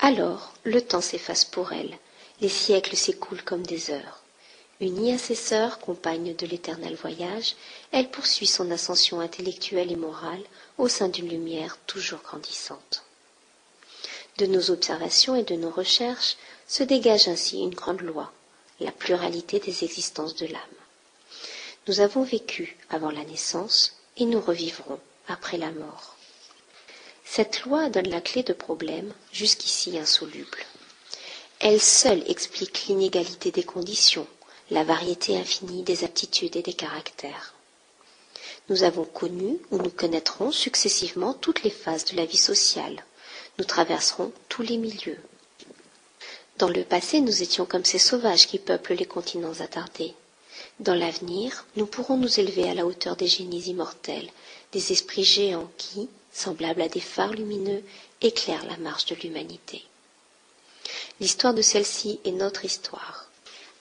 Alors, 0.00 0.52
le 0.64 0.82
temps 0.82 1.00
s'efface 1.00 1.44
pour 1.44 1.72
elle, 1.72 1.96
les 2.40 2.48
siècles 2.48 2.96
s'écoulent 2.96 3.44
comme 3.44 3.62
des 3.64 3.92
heures. 3.92 4.21
Unie 4.82 5.12
à 5.12 5.18
ses 5.18 5.36
sœurs, 5.36 5.78
compagnes 5.78 6.34
de 6.34 6.44
l'éternel 6.44 6.96
voyage, 6.96 7.54
elle 7.92 8.10
poursuit 8.10 8.48
son 8.48 8.68
ascension 8.72 9.20
intellectuelle 9.20 9.92
et 9.92 9.96
morale 9.96 10.42
au 10.76 10.88
sein 10.88 11.06
d'une 11.08 11.28
lumière 11.28 11.78
toujours 11.86 12.18
grandissante. 12.22 13.04
De 14.38 14.46
nos 14.46 14.72
observations 14.72 15.36
et 15.36 15.44
de 15.44 15.54
nos 15.54 15.70
recherches 15.70 16.36
se 16.66 16.82
dégage 16.82 17.28
ainsi 17.28 17.60
une 17.60 17.76
grande 17.76 18.00
loi, 18.00 18.32
la 18.80 18.90
pluralité 18.90 19.60
des 19.60 19.84
existences 19.84 20.34
de 20.34 20.46
l'âme. 20.46 20.60
Nous 21.86 22.00
avons 22.00 22.24
vécu 22.24 22.76
avant 22.90 23.12
la 23.12 23.22
naissance 23.22 23.94
et 24.16 24.24
nous 24.24 24.40
revivrons 24.40 24.98
après 25.28 25.58
la 25.58 25.70
mort. 25.70 26.16
Cette 27.24 27.62
loi 27.66 27.88
donne 27.88 28.08
la 28.08 28.20
clé 28.20 28.42
de 28.42 28.52
problèmes 28.52 29.14
jusqu'ici 29.32 29.96
insolubles. 29.96 30.66
Elle 31.60 31.80
seule 31.80 32.28
explique 32.28 32.86
l'inégalité 32.88 33.52
des 33.52 33.62
conditions, 33.62 34.26
la 34.72 34.84
variété 34.84 35.36
infinie 35.36 35.82
des 35.82 36.02
aptitudes 36.02 36.56
et 36.56 36.62
des 36.62 36.72
caractères. 36.72 37.52
Nous 38.70 38.84
avons 38.84 39.04
connu 39.04 39.58
ou 39.70 39.76
nous 39.76 39.90
connaîtrons 39.90 40.50
successivement 40.50 41.34
toutes 41.34 41.62
les 41.62 41.70
phases 41.70 42.06
de 42.06 42.16
la 42.16 42.24
vie 42.24 42.38
sociale. 42.38 43.04
Nous 43.58 43.66
traverserons 43.66 44.32
tous 44.48 44.62
les 44.62 44.78
milieux. 44.78 45.18
Dans 46.56 46.68
le 46.70 46.84
passé, 46.84 47.20
nous 47.20 47.42
étions 47.42 47.66
comme 47.66 47.84
ces 47.84 47.98
sauvages 47.98 48.46
qui 48.46 48.58
peuplent 48.58 48.94
les 48.94 49.04
continents 49.04 49.60
attardés. 49.60 50.14
Dans 50.80 50.94
l'avenir, 50.94 51.66
nous 51.76 51.86
pourrons 51.86 52.16
nous 52.16 52.40
élever 52.40 52.68
à 52.70 52.74
la 52.74 52.86
hauteur 52.86 53.14
des 53.16 53.26
génies 53.28 53.64
immortels 53.68 54.30
des 54.72 54.90
esprits 54.90 55.24
géants 55.24 55.70
qui, 55.76 56.08
semblables 56.32 56.80
à 56.80 56.88
des 56.88 57.00
phares 57.00 57.34
lumineux, 57.34 57.82
éclairent 58.22 58.64
la 58.66 58.78
marche 58.78 59.04
de 59.06 59.16
l'humanité. 59.16 59.82
L'histoire 61.20 61.52
de 61.52 61.60
celle-ci 61.60 62.20
est 62.24 62.32
notre 62.32 62.64
histoire. 62.64 63.21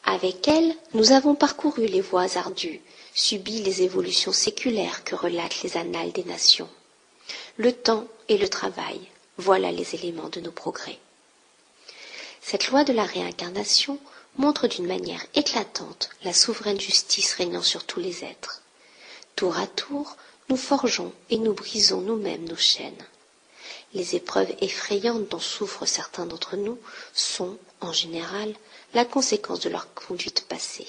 Avec 0.04 0.48
elle, 0.48 0.76
nous 0.94 1.12
avons 1.12 1.36
parcouru 1.36 1.86
les 1.86 2.02
voies 2.02 2.38
ardues, 2.38 2.82
subi 3.14 3.62
les 3.62 3.82
évolutions 3.84 4.32
séculaires 4.32 5.04
que 5.04 5.16
relatent 5.16 5.62
les 5.64 5.78
annales 5.78 6.12
des 6.12 6.24
nations. 6.24 6.70
Le 7.58 7.72
temps 7.72 8.08
et 8.30 8.38
le 8.38 8.50
travail, 8.50 9.00
voilà 9.38 9.72
les 9.72 9.96
éléments 9.96 10.30
de 10.30 10.40
nos 10.42 10.52
progrès. 10.52 10.98
Cette 12.42 12.68
loi 12.70 12.84
de 12.84 12.94
la 12.94 13.04
réincarnation 13.06 14.00
montre 14.38 14.68
d'une 14.68 14.88
manière 14.88 15.26
éclatante 15.36 16.10
la 16.24 16.34
souveraine 16.34 16.80
justice 16.80 17.34
régnant 17.34 17.62
sur 17.62 17.84
tous 17.86 18.00
les 18.00 18.24
êtres. 18.24 18.62
Tour 19.36 19.58
à 19.58 19.68
tour, 19.68 20.18
nous 20.50 20.58
forgeons 20.58 21.14
et 21.30 21.38
nous 21.38 21.54
brisons 21.54 22.02
nous-mêmes 22.02 22.46
nos 22.46 22.56
chaînes. 22.56 23.06
Les 23.94 24.16
épreuves 24.16 24.54
effrayantes 24.62 25.28
dont 25.30 25.40
souffrent 25.40 25.86
certains 25.86 26.26
d'entre 26.26 26.56
nous 26.56 26.80
sont, 27.14 27.58
en 27.82 27.92
général, 27.94 28.54
la 28.94 29.06
conséquence 29.06 29.60
de 29.62 29.70
leur 29.70 29.94
conduite 29.94 30.46
passée. 30.48 30.88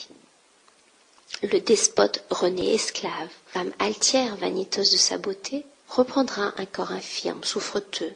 Le 1.43 1.61
despote 1.61 2.25
rené 2.31 2.75
esclave, 2.75 3.29
femme 3.47 3.73
altière, 3.79 4.37
vaniteuse 4.37 4.93
de 4.93 4.97
sa 4.97 5.19
beauté, 5.19 5.65
reprendra 5.89 6.53
un 6.57 6.67
corps 6.67 6.93
infirme, 6.93 7.43
souffreteux. 7.45 8.13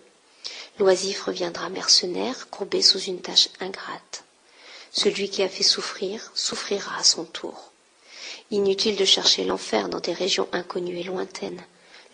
L'oisif 0.78 1.22
reviendra 1.22 1.68
mercenaire, 1.68 2.48
courbé 2.50 2.82
sous 2.82 3.00
une 3.00 3.20
tâche 3.20 3.48
ingrate. 3.60 4.24
Celui 4.92 5.28
qui 5.30 5.42
a 5.42 5.48
fait 5.48 5.62
souffrir 5.62 6.30
souffrira 6.34 6.96
à 6.98 7.02
son 7.04 7.24
tour. 7.24 7.72
Inutile 8.50 8.96
de 8.96 9.04
chercher 9.04 9.44
l'enfer 9.44 9.88
dans 9.88 10.00
des 10.00 10.12
régions 10.12 10.48
inconnues 10.52 10.98
et 10.98 11.02
lointaines. 11.04 11.62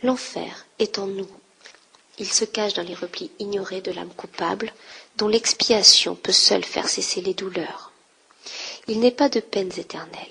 L'enfer 0.03 0.67
est 0.79 0.99
en 0.99 1.07
nous. 1.07 1.29
Il 2.19 2.31
se 2.31 2.45
cache 2.45 2.75
dans 2.75 2.83
les 2.83 2.95
replis 2.95 3.31
ignorés 3.39 3.81
de 3.81 3.93
l'âme 3.93 4.13
coupable, 4.15 4.73
dont 5.17 5.29
l'expiation 5.29 6.15
peut 6.15 6.33
seule 6.33 6.65
faire 6.65 6.89
cesser 6.89 7.21
les 7.21 7.35
douleurs. 7.35 7.93
Il 8.89 9.01
n'est 9.01 9.11
pas 9.11 9.29
de 9.29 9.41
peines 9.41 9.73
éternelles. 9.79 10.27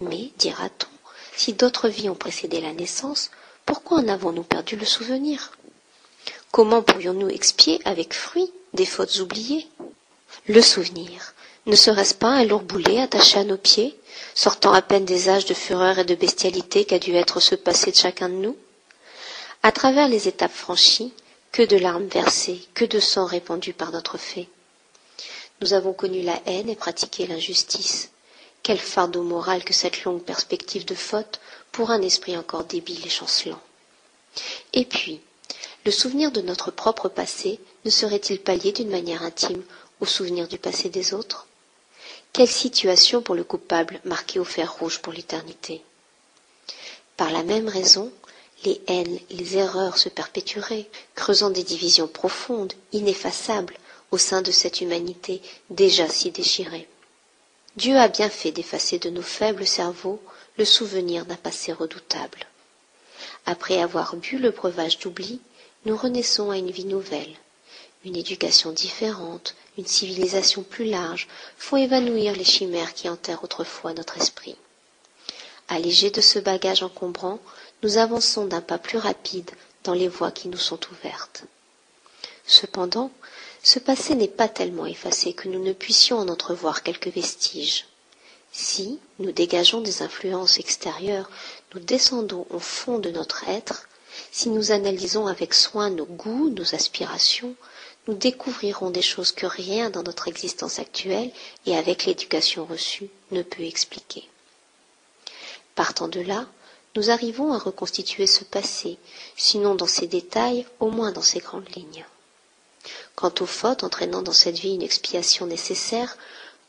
Mais, 0.00 0.30
dira-t-on, 0.38 0.88
si 1.36 1.52
d'autres 1.54 1.88
vies 1.88 2.10
ont 2.10 2.14
précédé 2.14 2.60
la 2.60 2.72
naissance, 2.72 3.30
pourquoi 3.64 3.98
en 3.98 4.08
avons-nous 4.08 4.42
perdu 4.42 4.76
le 4.76 4.84
souvenir? 4.84 5.52
Comment 6.50 6.82
pourrions-nous 6.82 7.28
expier 7.28 7.80
avec 7.84 8.14
fruit 8.14 8.52
des 8.74 8.86
fautes 8.86 9.18
oubliées? 9.20 9.66
Le 10.46 10.60
souvenir, 10.60 11.34
ne 11.66 11.76
serait-ce 11.76 12.14
pas 12.14 12.28
un 12.28 12.44
lourd 12.44 12.62
boulet 12.62 13.00
attaché 13.00 13.38
à 13.38 13.44
nos 13.44 13.56
pieds, 13.56 13.98
sortant 14.34 14.72
à 14.72 14.82
peine 14.82 15.04
des 15.04 15.28
âges 15.28 15.46
de 15.46 15.54
fureur 15.54 15.98
et 15.98 16.04
de 16.04 16.14
bestialité 16.14 16.84
qu'a 16.84 16.98
dû 16.98 17.14
être 17.14 17.40
ce 17.40 17.54
passé 17.54 17.90
de 17.90 17.96
chacun 17.96 18.28
de 18.28 18.34
nous? 18.34 18.56
À 19.62 19.72
travers 19.72 20.08
les 20.08 20.28
étapes 20.28 20.52
franchies, 20.54 21.12
que 21.52 21.62
de 21.62 21.76
larmes 21.76 22.06
versées, 22.08 22.60
que 22.74 22.84
de 22.84 23.00
sang 23.00 23.24
répandu 23.26 23.72
par 23.72 23.92
notre 23.92 24.18
fait. 24.18 24.48
Nous 25.60 25.72
avons 25.72 25.92
connu 25.94 26.22
la 26.22 26.40
haine 26.46 26.68
et 26.68 26.76
pratiqué 26.76 27.26
l'injustice. 27.26 28.10
Quel 28.62 28.78
fardeau 28.78 29.22
moral 29.22 29.64
que 29.64 29.72
cette 29.72 30.04
longue 30.04 30.22
perspective 30.22 30.84
de 30.84 30.94
faute 30.94 31.40
pour 31.72 31.90
un 31.90 32.02
esprit 32.02 32.36
encore 32.36 32.64
débile 32.64 33.06
et 33.06 33.10
chancelant. 33.10 33.60
Et 34.72 34.84
puis, 34.84 35.20
le 35.84 35.90
souvenir 35.90 36.32
de 36.32 36.40
notre 36.40 36.70
propre 36.70 37.08
passé 37.08 37.60
ne 37.84 37.90
serait-il 37.90 38.40
pas 38.40 38.56
lié 38.56 38.72
d'une 38.72 38.90
manière 38.90 39.22
intime 39.22 39.62
au 40.00 40.06
souvenir 40.06 40.48
du 40.48 40.58
passé 40.58 40.88
des 40.88 41.14
autres? 41.14 41.46
Quelle 42.32 42.48
situation 42.48 43.22
pour 43.22 43.34
le 43.34 43.44
coupable 43.44 44.00
marqué 44.04 44.38
au 44.38 44.44
fer 44.44 44.72
rouge 44.78 45.00
pour 45.00 45.12
l'éternité? 45.12 45.82
Par 47.16 47.30
la 47.30 47.42
même 47.42 47.68
raison, 47.68 48.10
les 48.64 48.80
haines, 48.86 49.18
les 49.30 49.56
erreurs 49.56 49.98
se 49.98 50.08
perpétueraient, 50.08 50.88
creusant 51.14 51.50
des 51.50 51.62
divisions 51.62 52.08
profondes, 52.08 52.72
ineffaçables, 52.92 53.76
au 54.10 54.18
sein 54.18 54.42
de 54.42 54.50
cette 54.50 54.80
humanité 54.80 55.42
déjà 55.70 56.08
si 56.08 56.30
déchirée. 56.30 56.88
Dieu 57.76 57.96
a 57.98 58.08
bien 58.08 58.30
fait 58.30 58.52
d'effacer 58.52 58.98
de 58.98 59.10
nos 59.10 59.22
faibles 59.22 59.66
cerveaux 59.66 60.20
le 60.56 60.64
souvenir 60.64 61.26
d'un 61.26 61.36
passé 61.36 61.72
redoutable. 61.72 62.46
Après 63.44 63.80
avoir 63.82 64.16
bu 64.16 64.38
le 64.38 64.50
breuvage 64.50 64.98
d'oubli, 64.98 65.40
nous 65.84 65.96
renaissons 65.96 66.50
à 66.50 66.56
une 66.56 66.70
vie 66.70 66.84
nouvelle. 66.86 67.36
Une 68.04 68.16
éducation 68.16 68.72
différente, 68.72 69.54
une 69.78 69.86
civilisation 69.86 70.62
plus 70.62 70.86
large 70.86 71.28
font 71.58 71.76
évanouir 71.76 72.34
les 72.34 72.44
chimères 72.44 72.94
qui 72.94 73.08
enterrent 73.08 73.44
autrefois 73.44 73.92
notre 73.92 74.16
esprit. 74.16 74.56
Allégés 75.68 76.10
de 76.10 76.20
ce 76.20 76.38
bagage 76.38 76.82
encombrant, 76.82 77.40
nous 77.82 77.98
avançons 77.98 78.46
d'un 78.46 78.60
pas 78.60 78.78
plus 78.78 78.98
rapide 78.98 79.50
dans 79.84 79.94
les 79.94 80.08
voies 80.08 80.30
qui 80.32 80.48
nous 80.48 80.58
sont 80.58 80.80
ouvertes. 80.90 81.44
Cependant, 82.46 83.10
ce 83.62 83.78
passé 83.78 84.14
n'est 84.14 84.28
pas 84.28 84.48
tellement 84.48 84.86
effacé 84.86 85.32
que 85.32 85.48
nous 85.48 85.62
ne 85.62 85.72
puissions 85.72 86.18
en 86.18 86.28
entrevoir 86.28 86.82
quelques 86.82 87.08
vestiges. 87.08 87.86
Si 88.52 89.00
nous 89.18 89.32
dégageons 89.32 89.80
des 89.80 90.02
influences 90.02 90.58
extérieures, 90.58 91.28
nous 91.74 91.80
descendons 91.80 92.46
au 92.50 92.58
fond 92.58 92.98
de 92.98 93.10
notre 93.10 93.48
être, 93.48 93.88
si 94.32 94.48
nous 94.48 94.70
analysons 94.72 95.26
avec 95.26 95.52
soin 95.52 95.90
nos 95.90 96.06
goûts, 96.06 96.48
nos 96.50 96.74
aspirations, 96.74 97.54
nous 98.06 98.14
découvrirons 98.14 98.90
des 98.90 99.02
choses 99.02 99.32
que 99.32 99.46
rien 99.46 99.90
dans 99.90 100.02
notre 100.04 100.28
existence 100.28 100.78
actuelle 100.78 101.30
et 101.66 101.76
avec 101.76 102.06
l'éducation 102.06 102.64
reçue 102.64 103.10
ne 103.32 103.42
peut 103.42 103.64
expliquer. 103.64 104.28
Partant 105.74 106.08
de 106.08 106.20
là, 106.20 106.46
nous 106.96 107.10
arrivons 107.10 107.52
à 107.52 107.58
reconstituer 107.58 108.26
ce 108.26 108.42
passé, 108.42 108.98
sinon 109.36 109.74
dans 109.74 109.86
ses 109.86 110.06
détails, 110.06 110.66
au 110.80 110.90
moins 110.90 111.12
dans 111.12 111.22
ses 111.22 111.40
grandes 111.40 111.68
lignes. 111.76 112.06
Quant 113.14 113.32
aux 113.40 113.46
fautes 113.46 113.84
entraînant 113.84 114.22
dans 114.22 114.32
cette 114.32 114.58
vie 114.58 114.74
une 114.74 114.82
expiation 114.82 115.46
nécessaire, 115.46 116.16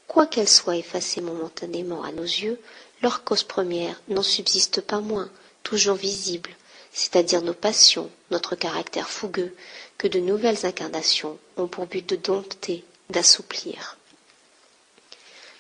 quoiqu'elles 0.08 0.50
soient 0.50 0.76
effacées 0.78 1.22
momentanément 1.22 2.04
à 2.04 2.12
nos 2.12 2.24
yeux, 2.24 2.60
leur 3.02 3.24
cause 3.24 3.44
première 3.44 4.00
n'en 4.10 4.24
subsiste 4.24 4.82
pas 4.82 5.00
moins, 5.00 5.30
toujours 5.64 5.96
visible, 5.96 6.50
c'est-à-dire 6.94 7.42
nos 7.42 7.54
passions, 7.54 8.10
notre 8.32 8.56
caractère 8.56 9.10
fougueux, 9.10 9.56
que 9.98 10.08
de 10.08 10.20
nouvelles 10.20 10.66
incarnations 10.66 11.38
ont 11.58 11.68
pour 11.68 11.86
but 11.86 12.08
de 12.08 12.16
dompter, 12.16 12.84
d'assouplir. 13.10 13.98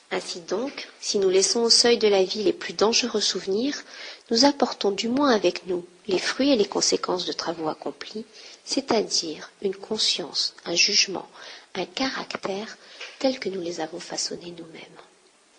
Ainsi 0.10 0.40
donc, 0.40 0.88
si 1.02 1.20
nous 1.20 1.30
laissons 1.30 1.62
au 1.64 1.70
seuil 1.70 1.98
de 1.98 2.08
la 2.08 2.24
vie 2.24 2.44
les 2.44 2.54
plus 2.54 2.74
dangereux 2.74 3.20
souvenirs, 3.20 3.84
nous 4.30 4.46
apportons 4.46 4.92
du 4.92 5.08
moins 5.08 5.30
avec 5.32 5.66
nous 5.68 5.86
les 6.08 6.20
fruits 6.20 6.52
et 6.52 6.56
les 6.56 6.66
conséquences 6.66 7.26
de 7.26 7.32
travaux 7.34 7.70
accomplis, 7.70 8.26
c'est-à-dire 8.66 9.52
une 9.62 9.76
conscience, 9.76 10.54
un 10.66 10.76
jugement, 10.76 11.28
un 11.76 11.86
caractère 11.86 12.78
tel 13.20 13.40
que 13.40 13.50
nous 13.50 13.62
les 13.62 13.80
avons 13.80 14.00
façonnés 14.00 14.54
nous-mêmes. 14.58 15.00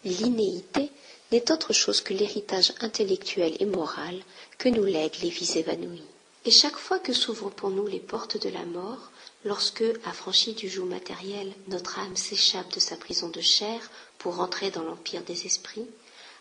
L'inéité 0.04 0.90
n'est 1.32 1.50
autre 1.50 1.72
chose 1.72 2.00
que 2.00 2.14
l'héritage 2.14 2.72
intellectuel 2.80 3.56
et 3.60 3.66
moral 3.66 4.20
que 4.58 4.68
nous 4.68 4.84
lèguent 4.84 5.20
les 5.22 5.30
vies 5.30 5.58
évanouies. 5.58 6.04
Et 6.44 6.50
chaque 6.50 6.76
fois 6.76 6.98
que 6.98 7.12
s'ouvrent 7.12 7.50
pour 7.50 7.70
nous 7.70 7.86
les 7.86 8.00
portes 8.00 8.40
de 8.42 8.48
la 8.48 8.64
mort, 8.64 9.10
lorsque, 9.44 9.84
affranchis 10.04 10.54
du 10.54 10.68
joug 10.68 10.86
matériel, 10.86 11.52
notre 11.68 11.98
âme 11.98 12.16
s'échappe 12.16 12.72
de 12.72 12.80
sa 12.80 12.96
prison 12.96 13.28
de 13.28 13.40
chair 13.40 13.90
pour 14.18 14.40
entrer 14.40 14.70
dans 14.70 14.82
l'empire 14.82 15.22
des 15.22 15.46
esprits, 15.46 15.86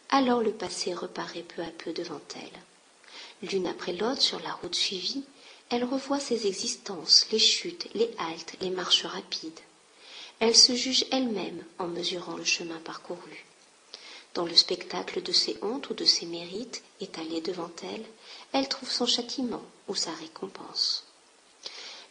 alors 0.09 0.41
le 0.41 0.51
passé 0.51 0.93
reparaît 0.93 1.43
peu 1.43 1.61
à 1.61 1.69
peu 1.69 1.91
devant 1.93 2.21
elle. 2.35 3.47
L'une 3.49 3.67
après 3.67 3.93
l'autre 3.93 4.21
sur 4.21 4.39
la 4.39 4.53
route 4.53 4.75
suivie, 4.75 5.23
elle 5.69 5.83
revoit 5.83 6.19
ses 6.19 6.47
existences, 6.47 7.27
les 7.31 7.39
chutes, 7.39 7.87
les 7.93 8.09
haltes, 8.17 8.55
les 8.61 8.69
marches 8.69 9.05
rapides. 9.05 9.59
Elle 10.39 10.55
se 10.55 10.75
juge 10.75 11.05
elle-même 11.11 11.63
en 11.77 11.87
mesurant 11.87 12.37
le 12.37 12.45
chemin 12.45 12.77
parcouru. 12.79 13.45
Dans 14.33 14.45
le 14.45 14.55
spectacle 14.55 15.21
de 15.21 15.31
ses 15.31 15.57
hontes 15.61 15.89
ou 15.89 15.93
de 15.93 16.05
ses 16.05 16.25
mérites 16.25 16.83
étalés 17.01 17.41
devant 17.41 17.71
elle, 17.83 18.05
elle 18.53 18.69
trouve 18.69 18.91
son 18.91 19.05
châtiment 19.05 19.63
ou 19.87 19.95
sa 19.95 20.11
récompense. 20.11 21.03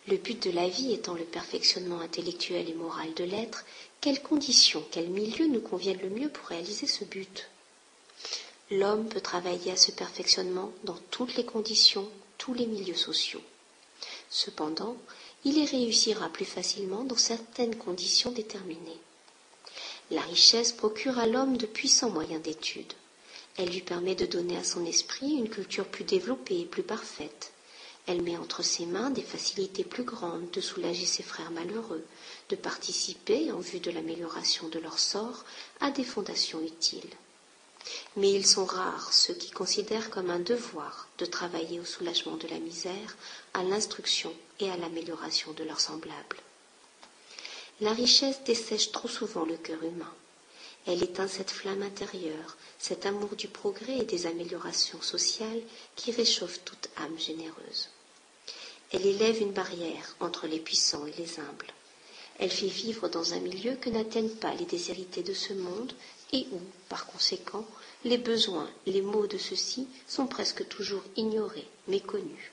Le 0.09 0.17
but 0.17 0.43
de 0.43 0.51
la 0.51 0.69
vie 0.69 0.93
étant 0.93 1.15
le 1.15 1.25
perfectionnement 1.25 2.01
intellectuel 2.01 2.69
et 2.69 2.75
moral 2.75 3.15
de 3.15 3.25
l'être, 3.25 3.65
quelles 4.01 4.23
conditions, 4.23 4.85
quels 4.91 5.09
milieux 5.09 5.49
nous 5.49 5.61
conviennent 5.61 6.03
le 6.03 6.11
mieux 6.11 6.29
pour 6.29 6.49
réaliser 6.49 6.87
ce 6.87 7.05
but? 7.05 7.49
L'homme 8.71 9.09
peut 9.09 9.21
travailler 9.21 9.71
à 9.71 9.77
ce 9.77 9.93
perfectionnement 9.93 10.73
dans 10.83 10.99
toutes 11.13 11.37
les 11.37 11.45
conditions, 11.45 12.09
tous 12.37 12.53
les 12.53 12.67
milieux 12.67 12.97
sociaux. 12.97 13.43
Cependant, 14.29 14.97
il 15.45 15.57
y 15.57 15.65
réussira 15.65 16.29
plus 16.29 16.45
facilement 16.45 17.05
dans 17.05 17.17
certaines 17.17 17.77
conditions 17.77 18.33
déterminées. 18.33 18.99
La 20.11 20.21
richesse 20.23 20.73
procure 20.73 21.19
à 21.21 21.27
l'homme 21.27 21.57
de 21.57 21.67
puissants 21.67 22.11
moyens 22.11 22.43
d'étude. 22.43 22.93
Elle 23.57 23.71
lui 23.71 23.83
permet 23.83 24.17
de 24.17 24.27
donner 24.27 24.57
à 24.57 24.65
son 24.65 24.85
esprit 24.85 25.31
une 25.31 25.49
culture 25.49 25.87
plus 25.87 26.05
développée 26.05 26.61
et 26.61 26.67
plus 26.67 26.83
parfaite. 26.83 27.53
Elle 28.09 28.23
met 28.23 28.37
entre 28.37 28.63
ses 28.63 28.87
mains 28.87 29.11
des 29.11 29.23
facilités 29.23 29.85
plus 29.85 30.05
grandes 30.05 30.51
de 30.51 30.61
soulager 30.61 31.07
ses 31.07 31.23
frères 31.23 31.53
malheureux, 31.53 32.05
de 32.51 32.57
participer, 32.57 33.51
en 33.53 33.59
vue 33.59 33.81
de 33.81 33.93
l'amélioration 33.93 34.69
de 34.69 34.81
leur 34.81 34.99
sort, 34.99 35.45
à 35.81 35.91
des 35.93 36.05
fondations 36.05 36.61
utiles. 36.63 37.11
Mais 38.17 38.31
ils 38.33 38.47
sont 38.47 38.65
rares 38.65 39.13
ceux 39.13 39.35
qui 39.35 39.51
considèrent 39.51 40.11
comme 40.11 40.31
un 40.31 40.39
devoir 40.41 41.09
de 41.19 41.27
travailler 41.27 41.81
au 41.81 41.85
soulagement 41.85 42.37
de 42.37 42.49
la 42.49 42.59
misère, 42.59 43.17
à 43.55 43.63
l'instruction 43.63 44.33
et 44.61 44.71
à 44.71 44.77
l'amélioration 44.77 45.53
de 45.53 45.65
leurs 45.65 45.81
semblables. 45.81 46.41
La 47.81 47.93
richesse 47.93 48.43
dessèche 48.45 48.91
trop 48.93 49.09
souvent 49.09 49.45
le 49.45 49.57
cœur 49.57 49.83
humain. 49.83 50.13
Elle 50.87 51.03
éteint 51.03 51.29
cette 51.29 51.51
flamme 51.51 51.83
intérieure, 51.83 52.57
cet 52.79 53.07
amour 53.07 53.37
du 53.37 53.49
progrès 53.49 53.99
et 53.99 54.05
des 54.05 54.27
améliorations 54.27 55.03
sociales 55.03 55.61
qui 55.97 56.11
réchauffe 56.13 56.61
toute 56.65 56.89
âme 56.97 57.19
généreuse. 57.19 57.91
Elle 58.93 59.05
élève 59.05 59.43
une 59.43 59.53
barrière 59.53 60.15
entre 60.21 60.47
les 60.47 60.61
puissants 60.61 61.07
et 61.07 61.13
les 61.19 61.41
humbles. 61.41 61.73
Elle 62.39 62.51
fait 62.51 62.67
vivre 62.69 63.09
dans 63.09 63.35
un 63.35 63.41
milieu 63.41 63.75
que 63.77 63.91
n'atteignent 63.91 64.37
pas 64.37 64.55
les 64.55 64.65
déshérités 64.65 65.23
de 65.23 65.35
ce 65.35 65.53
monde 65.55 65.93
et 66.33 66.47
où, 66.53 66.61
par 66.89 67.07
conséquent, 67.07 67.67
les 68.05 68.19
besoins, 68.19 68.71
les 68.87 69.03
maux 69.03 69.27
de 69.27 69.39
ceux-ci 69.39 69.89
sont 70.07 70.27
presque 70.27 70.67
toujours 70.69 71.03
ignorés, 71.17 71.69
méconnus. 71.89 72.53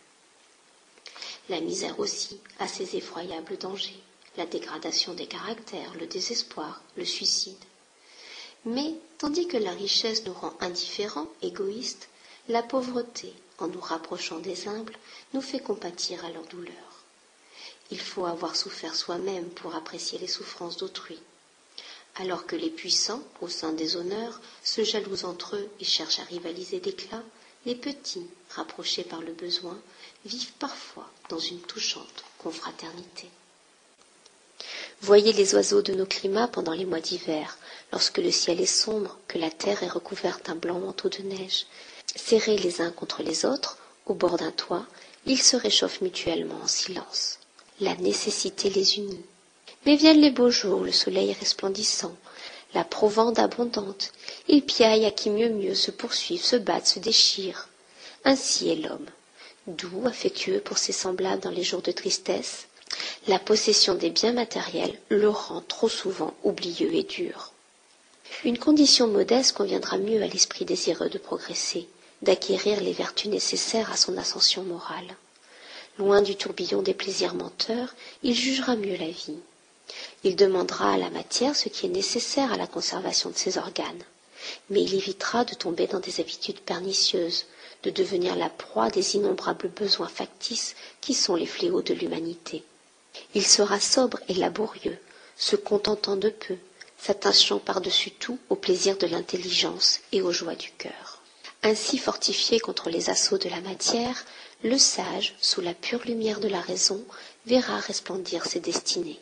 La 1.50 1.60
misère 1.60 2.00
aussi 2.00 2.40
a 2.60 2.68
ses 2.68 2.96
effroyables 2.96 3.58
dangers, 3.58 4.02
la 4.38 4.46
dégradation 4.46 5.14
des 5.14 5.28
caractères, 5.28 5.94
le 5.96 6.08
désespoir, 6.08 6.82
le 6.96 7.06
suicide. 7.06 7.58
Mais, 8.66 8.96
tandis 9.18 9.48
que 9.48 9.58
la 9.58 9.72
richesse 9.72 10.26
nous 10.26 10.34
rend 10.34 10.54
indifférents, 10.62 11.28
égoïstes, 11.42 12.08
la 12.48 12.64
pauvreté, 12.64 13.34
en 13.60 13.68
nous 13.68 13.82
rapprochant 13.82 14.40
des 14.40 14.68
humbles, 14.68 14.98
nous 15.34 15.42
fait 15.42 15.60
compatir 15.60 16.24
à 16.26 16.30
leur 16.32 16.46
douleur. 16.46 16.74
Il 17.92 18.00
faut 18.00 18.26
avoir 18.26 18.56
souffert 18.56 18.96
soi-même 18.96 19.50
pour 19.50 19.76
apprécier 19.76 20.18
les 20.20 20.28
souffrances 20.28 20.78
d'autrui. 20.78 21.20
Alors 22.16 22.46
que 22.46 22.56
les 22.56 22.70
puissants, 22.70 23.24
au 23.42 23.48
sein 23.48 23.74
des 23.74 23.96
honneurs, 23.96 24.40
se 24.64 24.84
jalousent 24.84 25.26
entre 25.26 25.56
eux 25.56 25.70
et 25.80 25.84
cherchent 25.86 26.20
à 26.20 26.24
rivaliser 26.24 26.80
d'éclat, 26.80 27.24
les 27.66 27.76
petits, 27.76 28.28
rapprochés 28.50 29.04
par 29.04 29.22
le 29.22 29.32
besoin, 29.34 29.80
vivent 30.26 30.54
parfois 30.60 31.10
dans 31.30 31.40
une 31.40 31.62
touchante 31.62 32.24
confraternité. 32.38 33.30
Voyez 35.02 35.34
les 35.34 35.56
oiseaux 35.56 35.82
de 35.82 35.94
nos 35.94 36.06
climats 36.06 36.48
pendant 36.48 36.74
les 36.74 36.86
mois 36.86 37.00
d'hiver, 37.02 37.58
lorsque 37.92 38.20
le 38.20 38.32
ciel 38.32 38.62
est 38.62 38.66
sombre, 38.66 39.18
que 39.28 39.38
la 39.38 39.50
terre 39.52 39.84
est 39.84 39.90
recouverte 39.90 40.46
d'un 40.46 40.56
blanc 40.56 40.80
manteau 40.80 41.10
de 41.10 41.24
neige. 41.24 41.66
Serrés 42.16 42.58
les 42.58 42.80
uns 42.82 42.92
contre 42.92 43.24
les 43.24 43.46
autres, 43.46 43.78
au 44.06 44.14
bord 44.14 44.38
d'un 44.38 44.52
toit, 44.52 44.86
ils 45.26 45.42
se 45.42 45.56
réchauffent 45.56 46.02
mutuellement 46.02 46.60
en 46.62 46.68
silence. 46.68 47.40
La 47.80 47.96
nécessité 47.96 48.70
les 48.70 48.98
unit. 48.98 49.26
Mais 49.86 49.96
viennent 49.96 50.22
les 50.22 50.32
beaux 50.32 50.50
jours, 50.50 50.82
le 50.84 50.92
soleil 50.92 51.34
resplendissant, 51.34 52.16
la 52.74 52.84
provende 52.84 53.38
abondante. 53.40 54.12
Ils 54.48 54.64
piaillent 54.66 55.06
à 55.06 55.12
qui 55.12 55.30
mieux 55.30 55.50
mieux 55.50 55.76
se 55.76 55.92
poursuivent, 55.92 56.44
se 56.44 56.56
battent, 56.56 56.88
se 56.88 57.00
déchirent. 57.00 57.68
Ainsi 58.24 58.70
est 58.70 58.76
l'homme, 58.76 59.06
doux, 59.68 60.04
affectueux 60.06 60.60
pour 60.62 60.78
ses 60.78 60.94
semblables 60.94 61.42
dans 61.42 61.50
les 61.52 61.64
jours 61.64 61.82
de 61.82 61.92
tristesse. 61.92 62.68
La 63.28 63.40
possession 63.40 63.96
des 63.96 64.10
biens 64.10 64.34
matériels 64.34 64.98
le 65.10 65.28
rend 65.30 65.62
trop 65.62 65.90
souvent 65.90 66.34
oublieux 66.44 66.94
et 66.94 67.04
dur. 67.04 67.52
Une 68.46 68.58
condition 68.58 69.08
modeste 69.08 69.54
conviendra 69.54 69.98
mieux 69.98 70.22
à 70.24 70.28
l'esprit 70.28 70.66
désireux 70.66 71.10
de 71.10 71.18
progresser, 71.18 71.88
d'acquérir 72.22 72.80
les 72.82 72.94
vertus 72.94 73.30
nécessaires 73.30 73.92
à 73.92 73.98
son 73.98 74.18
ascension 74.18 74.64
morale. 74.64 75.16
Loin 75.98 76.22
du 76.22 76.36
tourbillon 76.36 76.82
des 76.82 76.94
plaisirs 76.94 77.36
menteurs, 77.36 77.94
il 78.24 78.34
jugera 78.34 78.76
mieux 78.76 78.96
la 78.98 79.10
vie. 79.10 79.38
Il 80.24 80.36
demandera 80.36 80.94
à 80.94 80.98
la 80.98 81.10
matière 81.10 81.56
ce 81.56 81.70
qui 81.70 81.86
est 81.86 81.90
nécessaire 81.90 82.52
à 82.54 82.58
la 82.58 82.68
conservation 82.68 83.30
de 83.30 83.38
ses 83.38 83.58
organes, 83.58 84.04
mais 84.70 84.82
il 84.82 84.94
évitera 84.96 85.46
de 85.46 85.54
tomber 85.54 85.88
dans 85.88 86.00
des 86.00 86.20
habitudes 86.20 86.60
pernicieuses, 86.60 87.46
de 87.84 87.90
devenir 87.90 88.36
la 88.36 88.50
proie 88.50 88.90
des 88.90 89.16
innombrables 89.16 89.70
besoins 89.70 90.08
factices 90.08 90.76
qui 91.02 91.14
sont 91.14 91.36
les 91.36 91.46
fléaux 91.46 91.82
de 91.82 91.94
l'humanité. 91.94 92.64
Il 93.36 93.46
sera 93.46 93.80
sobre 93.80 94.20
et 94.30 94.34
laborieux, 94.34 94.98
se 95.38 95.56
contentant 95.56 96.16
de 96.16 96.30
peu, 96.30 96.56
s'attachant 96.98 97.60
par-dessus 97.60 98.12
tout 98.12 98.40
au 98.50 98.56
plaisir 98.56 98.98
de 98.98 99.08
l'intelligence 99.08 100.00
et 100.12 100.22
aux 100.22 100.32
joies 100.32 100.56
du 100.56 100.72
cœur. 100.72 101.22
Ainsi 101.62 101.98
fortifié 101.98 102.60
contre 102.60 102.90
les 102.90 103.10
assauts 103.10 103.38
de 103.38 103.50
la 103.50 103.62
matière, 103.62 104.26
le 104.64 104.78
sage, 104.78 105.36
sous 105.42 105.62
la 105.62 105.74
pure 105.74 106.02
lumière 106.06 106.40
de 106.40 106.48
la 106.48 106.62
raison, 106.62 107.04
verra 107.46 107.78
resplendir 107.80 108.46
ses 108.46 108.60
destinées. 108.62 109.20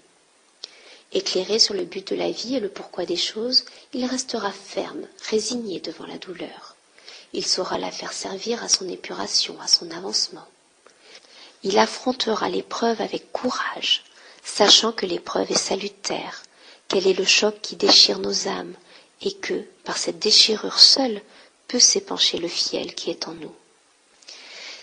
Éclairé 1.14 1.60
sur 1.60 1.74
le 1.74 1.84
but 1.84 2.08
de 2.10 2.16
la 2.16 2.32
vie 2.32 2.56
et 2.56 2.60
le 2.60 2.70
pourquoi 2.70 3.06
des 3.06 3.18
choses, 3.18 3.66
il 3.94 4.06
restera 4.06 4.52
ferme, 4.52 5.06
résigné 5.30 5.80
devant 5.80 6.06
la 6.06 6.18
douleur. 6.18 6.76
Il 7.34 7.46
saura 7.46 7.78
la 7.78 7.92
faire 7.92 8.14
servir 8.14 8.64
à 8.64 8.70
son 8.70 8.88
épuration, 8.88 9.60
à 9.62 9.68
son 9.68 9.92
avancement. 9.92 10.48
Il 11.64 11.78
affrontera 11.78 12.50
l'épreuve 12.50 13.02
avec 13.02 13.32
courage, 13.32 14.04
sachant 14.44 14.92
que 14.92 15.06
l'épreuve 15.06 15.52
est 15.52 15.56
salutaire, 15.58 16.44
qu'elle 16.88 17.08
est 17.08 17.14
le 17.18 17.26
choc 17.26 17.56
qui 17.62 17.76
déchire 17.76 18.20
nos 18.20 18.48
âmes, 18.48 18.74
et 19.22 19.34
que, 19.34 19.64
par 19.84 19.98
cette 19.98 20.20
déchirure 20.20 20.80
seule, 20.80 21.22
peut 21.68 21.80
s'épancher 21.80 22.38
le 22.38 22.48
fiel 22.48 22.96
qui 22.96 23.10
est 23.12 23.28
en 23.28 23.34
nous. 23.34 23.54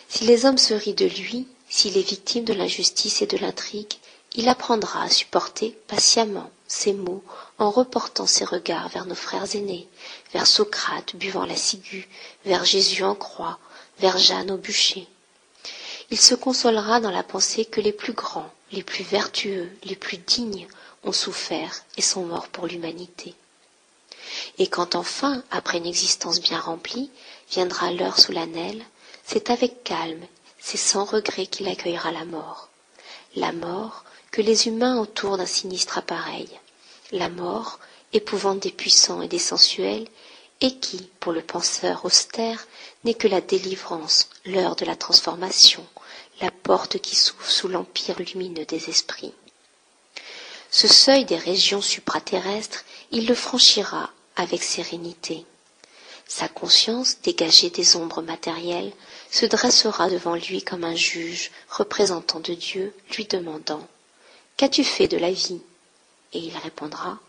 Si 0.08 0.24
les 0.24 0.46
hommes 0.46 0.58
se 0.58 0.74
rient 0.74 0.94
de 0.94 1.06
lui, 1.06 1.46
s'il 1.68 1.98
est 1.98 2.08
victime 2.08 2.44
de 2.44 2.54
l'injustice 2.54 3.20
et 3.20 3.26
de 3.26 3.36
l'intrigue, 3.36 3.92
il 4.38 4.48
apprendra 4.48 5.02
à 5.02 5.10
supporter 5.10 5.76
patiemment 5.88 6.48
ces 6.68 6.92
mots 6.92 7.24
en 7.58 7.72
reportant 7.72 8.28
ses 8.28 8.44
regards 8.44 8.88
vers 8.88 9.04
nos 9.04 9.16
frères 9.16 9.52
aînés, 9.56 9.88
vers 10.32 10.46
Socrate 10.46 11.16
buvant 11.16 11.44
la 11.44 11.56
ciguë, 11.56 12.08
vers 12.44 12.64
Jésus 12.64 13.02
en 13.02 13.16
croix, 13.16 13.58
vers 13.98 14.16
Jeanne 14.16 14.52
au 14.52 14.56
bûcher. 14.56 15.08
Il 16.12 16.20
se 16.20 16.36
consolera 16.36 17.00
dans 17.00 17.10
la 17.10 17.24
pensée 17.24 17.64
que 17.64 17.80
les 17.80 17.90
plus 17.90 18.12
grands, 18.12 18.48
les 18.70 18.84
plus 18.84 19.02
vertueux, 19.02 19.76
les 19.82 19.96
plus 19.96 20.18
dignes 20.18 20.68
ont 21.02 21.12
souffert 21.12 21.82
et 21.96 22.02
sont 22.02 22.24
morts 22.24 22.46
pour 22.46 22.68
l'humanité. 22.68 23.34
Et 24.58 24.68
quand 24.68 24.94
enfin, 24.94 25.42
après 25.50 25.78
une 25.78 25.86
existence 25.86 26.40
bien 26.40 26.60
remplie, 26.60 27.10
viendra 27.50 27.90
l'heure 27.90 28.20
solennelle, 28.20 28.84
c'est 29.24 29.50
avec 29.50 29.82
calme, 29.82 30.24
c'est 30.60 30.76
sans 30.76 31.04
regret 31.04 31.46
qu'il 31.46 31.66
accueillera 31.66 32.12
la 32.12 32.24
mort. 32.24 32.68
La 33.34 33.50
mort 33.50 34.04
que 34.30 34.42
les 34.42 34.66
humains 34.68 34.98
autour 34.98 35.36
d'un 35.36 35.46
sinistre 35.46 35.98
appareil. 35.98 36.48
La 37.12 37.28
mort, 37.28 37.78
épouvante 38.12 38.60
des 38.60 38.70
puissants 38.72 39.22
et 39.22 39.28
des 39.28 39.38
sensuels, 39.38 40.06
et 40.60 40.74
qui, 40.78 41.08
pour 41.20 41.32
le 41.32 41.42
penseur 41.42 42.04
austère, 42.04 42.66
n'est 43.04 43.14
que 43.14 43.28
la 43.28 43.40
délivrance, 43.40 44.28
l'heure 44.44 44.76
de 44.76 44.84
la 44.84 44.96
transformation, 44.96 45.86
la 46.40 46.50
porte 46.50 46.98
qui 46.98 47.16
s'ouvre 47.16 47.48
sous 47.48 47.68
l'empire 47.68 48.18
lumineux 48.20 48.64
des 48.64 48.90
esprits. 48.90 49.34
Ce 50.70 50.88
seuil 50.88 51.24
des 51.24 51.36
régions 51.36 51.80
supraterrestres, 51.80 52.84
il 53.10 53.26
le 53.26 53.34
franchira 53.34 54.10
avec 54.36 54.62
sérénité. 54.62 55.44
Sa 56.26 56.46
conscience, 56.48 57.20
dégagée 57.22 57.70
des 57.70 57.96
ombres 57.96 58.20
matérielles, 58.20 58.92
se 59.30 59.46
dressera 59.46 60.10
devant 60.10 60.34
lui 60.34 60.62
comme 60.62 60.84
un 60.84 60.94
juge, 60.94 61.50
représentant 61.70 62.40
de 62.40 62.52
Dieu, 62.52 62.94
lui 63.16 63.24
demandant 63.24 63.86
Qu'as-tu 64.58 64.82
fait 64.82 65.06
de 65.06 65.16
la 65.16 65.30
vie? 65.30 65.60
Et 66.32 66.40
il 66.40 66.56
répondra 66.56 67.20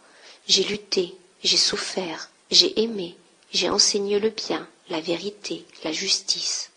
J'ai 0.48 0.64
lutté, 0.64 1.16
j'ai 1.44 1.58
souffert, 1.58 2.32
j'ai 2.50 2.82
aimé, 2.82 3.16
j'ai 3.54 3.70
enseigné 3.70 4.20
le 4.20 4.32
bien, 4.32 4.68
la 4.90 5.00
vérité, 5.00 5.64
la 5.84 5.92
justice. 5.92 6.72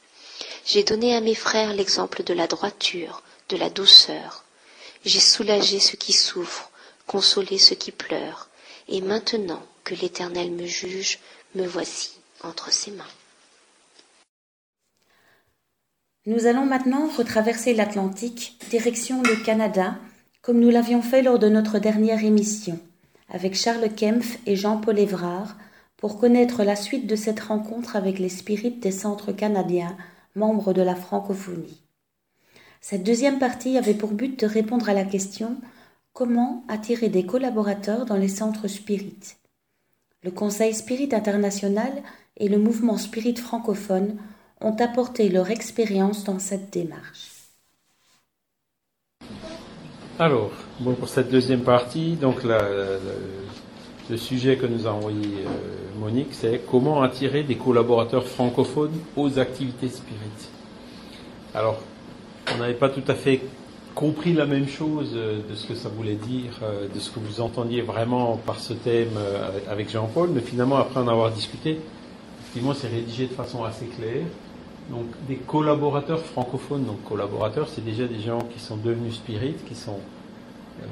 J'ai 0.67 0.85
donné 0.85 1.17
à 1.17 1.23
mes 1.23 1.35
frères 1.35 1.73
l'exemple 1.73 2.23
de 2.23 2.35
la 2.35 2.47
droiture, 2.49 3.23
de 3.49 3.57
la 3.57 3.71
douceur. 3.71 4.45
J'ai 5.07 5.21
soulagé 5.21 5.81
ceux 5.81 5.97
qui 5.97 6.12
souffrent, 6.12 6.71
consolé 7.07 7.57
ceux 7.57 7.75
qui 7.75 7.91
pleurent, 7.91 8.51
et 8.88 9.01
maintenant 9.01 9.67
que 9.85 9.95
l'Éternel 9.95 10.51
me 10.51 10.67
juge, 10.67 11.19
me 11.55 11.67
voici 11.67 12.11
entre 12.43 12.71
ses 12.71 12.91
mains. 12.91 13.09
Nous 16.27 16.45
allons 16.45 16.67
maintenant 16.67 17.09
retraverser 17.09 17.73
l'Atlantique, 17.73 18.59
direction 18.69 19.23
le 19.23 19.37
Canada, 19.37 19.97
comme 20.43 20.59
nous 20.59 20.71
l'avions 20.71 21.03
fait 21.03 21.23
lors 21.23 21.39
de 21.39 21.49
notre 21.49 21.79
dernière 21.79 22.25
émission, 22.25 22.79
avec 23.29 23.55
Charles 23.55 23.89
Kempf 23.95 24.41
et 24.45 24.57
Jean-Paul 24.57 24.99
Évrard, 24.99 25.57
pour 25.97 26.19
connaître 26.19 26.65
la 26.65 26.75
suite 26.75 27.07
de 27.07 27.15
cette 27.15 27.39
rencontre 27.39 27.95
avec 27.95 28.19
les 28.19 28.29
spirites 28.29 28.81
des 28.81 28.91
centres 28.91 29.31
canadiens, 29.31 29.97
membres 30.35 30.73
de 30.73 30.83
la 30.83 30.97
francophonie. 30.97 31.81
Cette 32.81 33.05
deuxième 33.05 33.39
partie 33.39 33.79
avait 33.79 33.95
pour 33.95 34.11
but 34.11 34.41
de 34.41 34.47
répondre 34.47 34.89
à 34.89 34.95
la 34.95 35.05
question 35.05 35.57
comment 36.13 36.65
attirer 36.67 37.09
des 37.09 37.25
collaborateurs 37.25 38.05
dans 38.05 38.17
les 38.17 38.27
centres 38.27 38.67
spirites? 38.67 39.37
Le 40.25 40.33
Conseil 40.33 40.75
Spirit 40.75 41.11
International 41.13 41.93
et 42.37 42.49
le 42.49 42.59
mouvement 42.59 42.97
Spirit 42.97 43.37
francophone 43.37 44.17
ont 44.61 44.75
apporté 44.75 45.29
leur 45.29 45.51
expérience 45.51 46.25
dans 46.25 46.41
cette 46.41 46.73
démarche. 46.73 47.32
Alors, 50.23 50.53
bon, 50.79 50.93
pour 50.93 51.09
cette 51.09 51.33
deuxième 51.33 51.63
partie, 51.63 52.13
donc 52.13 52.45
le 52.45 54.17
sujet 54.17 54.55
que 54.55 54.67
nous 54.67 54.87
a 54.87 54.93
envoyé 54.93 55.19
euh, 55.19 55.99
Monique, 55.99 56.29
c'est 56.31 56.61
comment 56.71 57.03
attirer 57.03 57.43
des 57.43 57.57
collaborateurs 57.57 58.25
francophones 58.29 58.97
aux 59.17 59.41
activités 59.41 59.89
spirites. 59.89 60.49
Alors, 61.57 61.81
on 62.55 62.59
n'avait 62.59 62.75
pas 62.75 62.89
tout 62.89 63.03
à 63.09 63.17
fait 63.17 63.41
compris 63.97 64.33
la 64.33 64.47
même 64.47 64.69
chose 64.69 65.11
euh, 65.17 65.41
de 65.51 65.57
ce 65.57 65.67
que 65.67 65.75
ça 65.75 65.89
voulait 65.89 66.15
dire, 66.15 66.53
euh, 66.63 66.87
de 66.87 67.01
ce 67.01 67.11
que 67.11 67.19
vous 67.19 67.41
entendiez 67.41 67.81
vraiment 67.83 68.37
par 68.37 68.61
ce 68.61 68.75
thème 68.75 69.19
avec 69.69 69.91
Jean-Paul, 69.91 70.31
mais 70.33 70.41
finalement, 70.41 70.77
après 70.77 71.01
en 71.01 71.09
avoir 71.09 71.33
discuté, 71.33 71.81
effectivement, 72.43 72.75
c'est 72.75 72.87
rédigé 72.87 73.27
de 73.27 73.35
façon 73.35 73.65
assez 73.65 73.87
claire. 73.87 74.23
Donc 74.90 75.07
des 75.29 75.37
collaborateurs 75.37 76.21
francophones. 76.21 76.85
Donc 76.85 77.03
collaborateurs, 77.05 77.68
c'est 77.68 77.85
déjà 77.85 78.07
des 78.07 78.21
gens 78.21 78.40
qui 78.40 78.61
sont 78.61 78.77
devenus 78.77 79.14
spirites, 79.14 79.64
qui 79.66 79.75
sont 79.75 79.99
euh, 80.81 80.87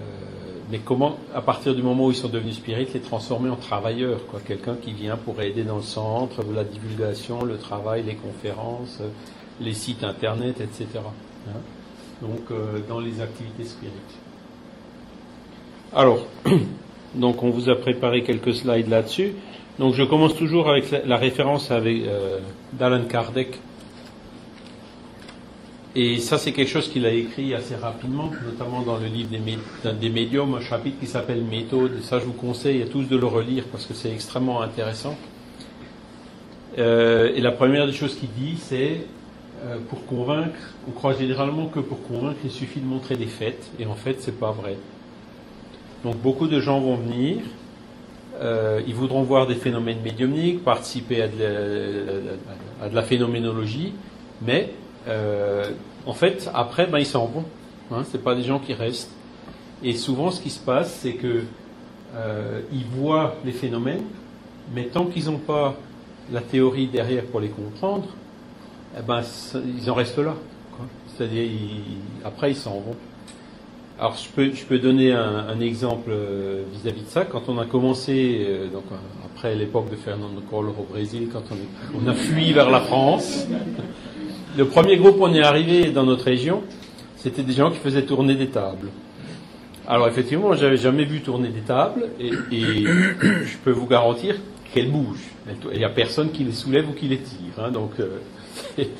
mais 0.70 0.79
comment, 0.79 1.16
à 1.35 1.40
partir 1.40 1.74
du 1.74 1.83
moment 1.83 2.07
où 2.07 2.11
ils 2.11 2.16
sont 2.16 2.29
devenus 2.29 2.57
spirites, 2.57 2.94
les 2.94 3.00
transformer 3.00 3.50
en 3.50 3.57
travailleurs, 3.57 4.24
quoi, 4.26 4.40
quelqu'un 4.46 4.76
qui 4.76 4.92
vient 4.92 5.16
pour 5.16 5.40
aider 5.40 5.64
dans 5.64 5.76
le 5.76 5.83
centre, 5.83 6.44
la 6.55 6.62
divulgation, 6.62 7.44
le 7.44 7.59
travail, 7.59 8.05
les 8.05 8.14
conférences, 8.14 9.00
les 9.61 9.74
sites 9.74 10.05
internet, 10.05 10.61
etc. 10.61 10.87
Hein? 11.48 11.59
donc 12.22 12.50
euh, 12.50 12.79
dans 12.88 13.00
les 13.00 13.20
activités 13.20 13.64
spirites. 13.64 13.94
Alors, 15.94 16.24
donc 17.14 17.42
on 17.42 17.50
vous 17.50 17.68
a 17.68 17.74
préparé 17.74 18.22
quelques 18.22 18.55
slides 18.55 18.88
là-dessus. 18.88 19.33
Donc 19.79 19.94
je 19.94 20.03
commence 20.05 20.37
toujours 20.37 20.68
avec 20.68 20.90
la, 21.05 21.16
référence 21.16 21.70
avec 21.70 22.05
euh, 22.07 22.38
d'Alan 22.74 23.05
Kardec 23.05 23.59
et 25.96 26.18
ça, 26.18 26.38
c'est 26.38 26.53
quelque 26.53 26.68
chose 26.68 26.88
qu'il 26.88 27.05
a 27.05 27.12
écrit 27.12 27.53
assez 27.53 27.74
rapidement, 27.74 28.31
notamment 28.44 28.83
dans 28.83 28.96
le 28.96 29.07
livre 29.07 29.29
des, 29.29 29.92
des 29.92 30.09
médiums, 30.09 30.55
un 30.55 30.61
chapitre 30.61 31.00
qui 31.00 31.09
s'appelle 31.09 31.42
Méthode. 31.42 32.00
Ça, 32.03 32.20
je 32.20 32.26
vous 32.26 32.33
conseille 32.33 32.81
à 32.83 32.87
tous 32.87 33.05
de 33.05 33.16
le 33.16 33.26
relire 33.26 33.64
parce 33.72 33.87
que 33.87 33.94
c'est 33.94 34.12
extrêmement 34.12 34.62
intéressant. 34.62 35.16
Euh, 36.79 37.33
et 37.35 37.40
la 37.40 37.50
première 37.50 37.87
des 37.87 37.92
choses 37.92 38.14
qu'il 38.14 38.29
dit, 38.31 38.57
c'est 38.57 39.05
euh, 39.64 39.79
pour 39.88 40.07
convaincre, 40.07 40.59
on 40.88 40.92
croit 40.92 41.14
généralement 41.14 41.66
que 41.66 41.81
pour 41.81 42.00
convaincre, 42.05 42.38
il 42.44 42.53
suffit 42.53 42.79
de 42.79 42.87
montrer 42.87 43.16
des 43.16 43.26
faits. 43.26 43.70
Et 43.81 43.87
en 43.87 43.96
fait, 43.96 44.18
c'est 44.20 44.38
pas 44.38 44.53
vrai. 44.53 44.76
Donc, 46.05 46.18
beaucoup 46.18 46.46
de 46.46 46.61
gens 46.61 46.81
vont 46.81 46.94
venir. 46.94 47.38
Euh, 48.40 48.81
ils 48.87 48.94
voudront 48.94 49.24
voir 49.24 49.48
des 49.48 49.57
phénomènes 49.57 50.00
médiumniques, 50.05 50.62
participer 50.62 51.22
à 51.22 51.29
de 51.29 52.94
la 52.94 53.03
phénoménologie, 53.03 53.92
mais 54.40 54.70
euh, 55.09 55.71
en 56.07 56.13
fait, 56.13 56.51
après, 56.55 56.87
ben, 56.87 56.99
ils 56.99 57.07
s'en 57.07 57.27
vont. 57.27 57.45
Hein, 57.93 58.05
c'est 58.11 58.23
pas 58.23 58.35
des 58.35 58.43
gens 58.43 58.59
qui 58.59 58.75
restent. 58.75 59.11
Et 59.83 59.95
souvent, 59.95 60.31
ce 60.31 60.41
qui 60.41 60.51
se 60.51 60.61
passe, 60.61 60.93
c'est 61.01 61.15
que 61.15 61.43
euh, 62.15 62.61
voient 62.93 63.37
les 63.45 63.53
phénomènes, 63.53 64.05
mais 64.75 64.85
tant 64.85 65.07
qu'ils 65.07 65.27
n'ont 65.27 65.39
pas 65.39 65.77
la 66.33 66.41
théorie 66.41 66.87
derrière 66.87 67.25
pour 67.25 67.41
les 67.41 67.49
comprendre, 67.49 68.09
eh 68.99 69.03
ben, 69.03 69.23
ils 69.79 69.91
en 69.91 69.95
restent 69.95 70.19
là. 70.19 70.35
C'est-à-dire, 71.17 71.51
après, 72.25 72.53
ils 72.53 72.57
s'en 72.57 72.75
vont. 72.75 72.97
Alors, 73.99 74.17
je 74.17 74.29
peux, 74.29 74.55
je 74.55 74.65
peux 74.65 74.79
donner 74.79 75.13
un, 75.13 75.61
exemple 75.61 76.11
euh, 76.11 76.63
vis-à-vis 76.73 77.03
de 77.03 77.09
ça. 77.09 77.25
Quand 77.25 77.49
on 77.49 77.59
a 77.59 77.67
commencé, 77.67 78.47
donc 78.73 78.85
après 79.27 79.55
l'époque 79.55 79.91
de 79.91 79.97
Fernando 79.97 80.41
Collor 80.49 80.75
au 80.81 80.85
Brésil, 80.85 81.29
quand 81.33 81.43
on 81.95 82.09
a 82.09 82.15
fui 82.15 82.53
vers 82.53 82.71
la 82.71 82.81
France, 82.81 83.47
le 84.57 84.65
premier 84.65 84.97
groupe 84.97 85.17
où 85.19 85.25
on 85.25 85.35
est 85.35 85.43
arrivé 85.43 85.91
dans 85.91 86.05
notre 86.05 86.25
région, 86.25 86.63
c'était 87.17 87.43
des 87.43 87.53
gens 87.53 87.71
qui 87.71 87.79
faisaient 87.79 88.05
tourner 88.05 88.35
des 88.35 88.49
tables. 88.49 88.89
Alors 89.87 90.09
effectivement, 90.09 90.55
j'avais 90.55 90.77
jamais 90.77 91.05
vu 91.05 91.21
tourner 91.21 91.49
des 91.49 91.61
tables 91.61 92.09
et, 92.21 92.31
je 92.51 93.57
peux 93.65 93.73
vous 93.73 93.87
garantir 93.87 94.37
qu'elles 94.73 94.91
bougent. 94.91 95.31
Il 95.73 95.79
n'y 95.79 95.85
a 95.85 95.89
personne 95.89 96.31
qui 96.31 96.45
les 96.45 96.53
soulève 96.53 96.89
ou 96.89 96.93
qui 96.93 97.09
les 97.09 97.19
tire. 97.19 97.59
Hein, 97.59 97.71
donc, 97.71 97.93
euh, 97.99 98.19
et 98.79 98.91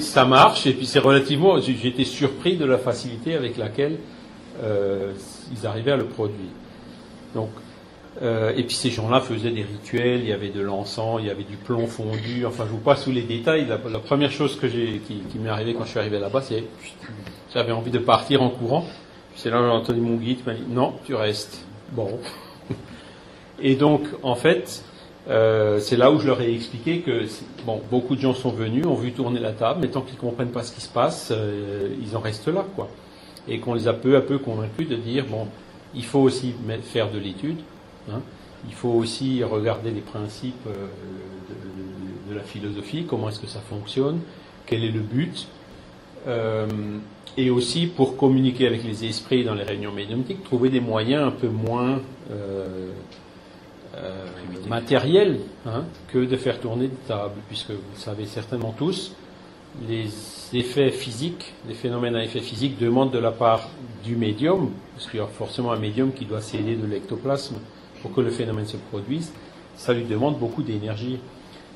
ça 0.00 0.24
marche. 0.24 0.66
Et 0.66 0.72
puis 0.72 0.86
c'est 0.86 1.00
relativement. 1.00 1.58
J'étais 1.60 2.04
surpris 2.04 2.56
de 2.56 2.64
la 2.64 2.78
facilité 2.78 3.34
avec 3.34 3.56
laquelle 3.56 3.98
euh, 4.62 5.12
ils 5.52 5.66
arrivaient 5.66 5.92
à 5.92 5.96
le 5.96 6.04
produire. 6.04 6.50
Donc 7.34 7.50
euh, 8.20 8.52
et 8.54 8.64
puis 8.64 8.74
ces 8.74 8.90
gens-là 8.90 9.20
faisaient 9.20 9.50
des 9.50 9.62
rituels, 9.62 10.20
il 10.20 10.28
y 10.28 10.32
avait 10.32 10.50
de 10.50 10.60
l'encens, 10.60 11.20
il 11.20 11.26
y 11.26 11.30
avait 11.30 11.44
du 11.44 11.56
plomb 11.56 11.86
fondu. 11.86 12.44
Enfin, 12.44 12.64
je 12.66 12.72
vous 12.72 12.78
passe 12.78 13.04
sous 13.04 13.12
les 13.12 13.22
détails. 13.22 13.66
La, 13.66 13.78
première 13.78 14.30
chose 14.30 14.58
qui, 14.60 15.38
m'est 15.38 15.48
arrivée 15.48 15.74
quand 15.74 15.84
je 15.84 15.90
suis 15.90 15.98
arrivé 15.98 16.18
là-bas, 16.18 16.42
c'est 16.42 16.64
j'avais 17.54 17.72
envie 17.72 17.90
de 17.90 17.98
partir 17.98 18.42
en 18.42 18.50
courant. 18.50 18.84
C'est 19.34 19.50
là 19.50 19.58
que 19.58 19.64
j'ai 19.64 19.70
entendu 19.70 20.00
mon 20.00 20.16
guide 20.16 20.38
m'a 20.46 20.54
dit 20.54 20.64
non, 20.68 20.94
tu 21.04 21.14
restes. 21.14 21.64
Bon. 21.92 22.18
Et 23.62 23.76
donc, 23.76 24.02
en 24.22 24.34
fait, 24.34 24.84
euh, 25.28 25.78
c'est 25.78 25.96
là 25.96 26.10
où 26.10 26.18
je 26.18 26.26
leur 26.26 26.40
ai 26.42 26.52
expliqué 26.54 27.00
que 27.00 27.24
bon, 27.64 27.80
beaucoup 27.90 28.14
de 28.14 28.20
gens 28.20 28.34
sont 28.34 28.50
venus, 28.50 28.84
ont 28.86 28.94
vu 28.94 29.12
tourner 29.12 29.40
la 29.40 29.52
table, 29.52 29.80
mais 29.82 29.88
tant 29.88 30.02
qu'ils 30.02 30.18
comprennent 30.18 30.50
pas 30.50 30.62
ce 30.62 30.72
qui 30.72 30.82
se 30.82 30.88
passe, 30.88 31.30
euh, 31.30 31.88
ils 32.02 32.14
en 32.14 32.20
restent 32.20 32.48
là, 32.48 32.64
quoi. 32.76 32.88
Et 33.48 33.58
qu'on 33.58 33.74
les 33.74 33.88
a 33.88 33.94
peu 33.94 34.16
à 34.16 34.20
peu 34.20 34.38
convaincus 34.38 34.88
de 34.88 34.96
dire 34.96 35.24
bon, 35.26 35.46
il 35.94 36.04
faut 36.04 36.20
aussi 36.20 36.54
faire 36.82 37.10
de 37.10 37.18
l'étude 37.18 37.58
Hein. 38.10 38.20
Il 38.68 38.74
faut 38.74 38.90
aussi 38.90 39.42
regarder 39.42 39.90
les 39.90 40.00
principes 40.00 40.66
euh, 40.66 40.86
de, 42.30 42.34
la 42.34 42.42
philosophie, 42.42 43.04
comment 43.08 43.28
est-ce 43.28 43.40
que 43.40 43.46
ça 43.46 43.60
fonctionne, 43.60 44.20
quel 44.66 44.84
est 44.84 44.90
le 44.90 45.00
but, 45.00 45.48
euh, 46.26 46.66
et 47.36 47.50
aussi 47.50 47.86
pour 47.86 48.16
communiquer 48.16 48.66
avec 48.66 48.84
les 48.84 49.04
esprits 49.04 49.44
dans 49.44 49.54
les 49.54 49.64
réunions 49.64 49.92
médiumniques, 49.92 50.42
trouver 50.44 50.70
des 50.70 50.80
moyens 50.80 51.24
un 51.24 51.30
peu 51.30 51.48
moins 51.48 52.00
euh, 52.30 52.90
matériels 54.66 55.40
hein, 55.66 55.84
que 56.08 56.24
de 56.24 56.36
faire 56.36 56.58
tourner 56.60 56.88
des 56.88 56.96
tables, 57.06 57.40
puisque 57.48 57.72
vous 57.72 57.96
savez 57.96 58.24
certainement 58.24 58.74
tous, 58.76 59.14
les 59.88 60.08
effets 60.54 60.90
physiques, 60.90 61.52
les 61.68 61.74
phénomènes 61.74 62.14
à 62.14 62.24
effet 62.24 62.40
physique 62.40 62.78
demandent 62.78 63.10
de 63.10 63.18
la 63.18 63.32
part 63.32 63.68
du 64.04 64.16
médium, 64.16 64.70
parce 64.94 65.10
qu'il 65.10 65.20
y 65.20 65.22
a 65.22 65.26
forcément 65.26 65.72
un 65.72 65.78
médium 65.78 66.12
qui 66.12 66.24
doit 66.24 66.40
sceller 66.40 66.76
de 66.76 66.86
l'ectoplasme, 66.86 67.56
pour 68.02 68.12
que 68.12 68.20
le 68.20 68.30
phénomène 68.30 68.66
se 68.66 68.76
produise, 68.76 69.32
ça 69.76 69.92
lui 69.92 70.04
demande 70.04 70.38
beaucoup 70.38 70.62
d'énergie. 70.62 71.18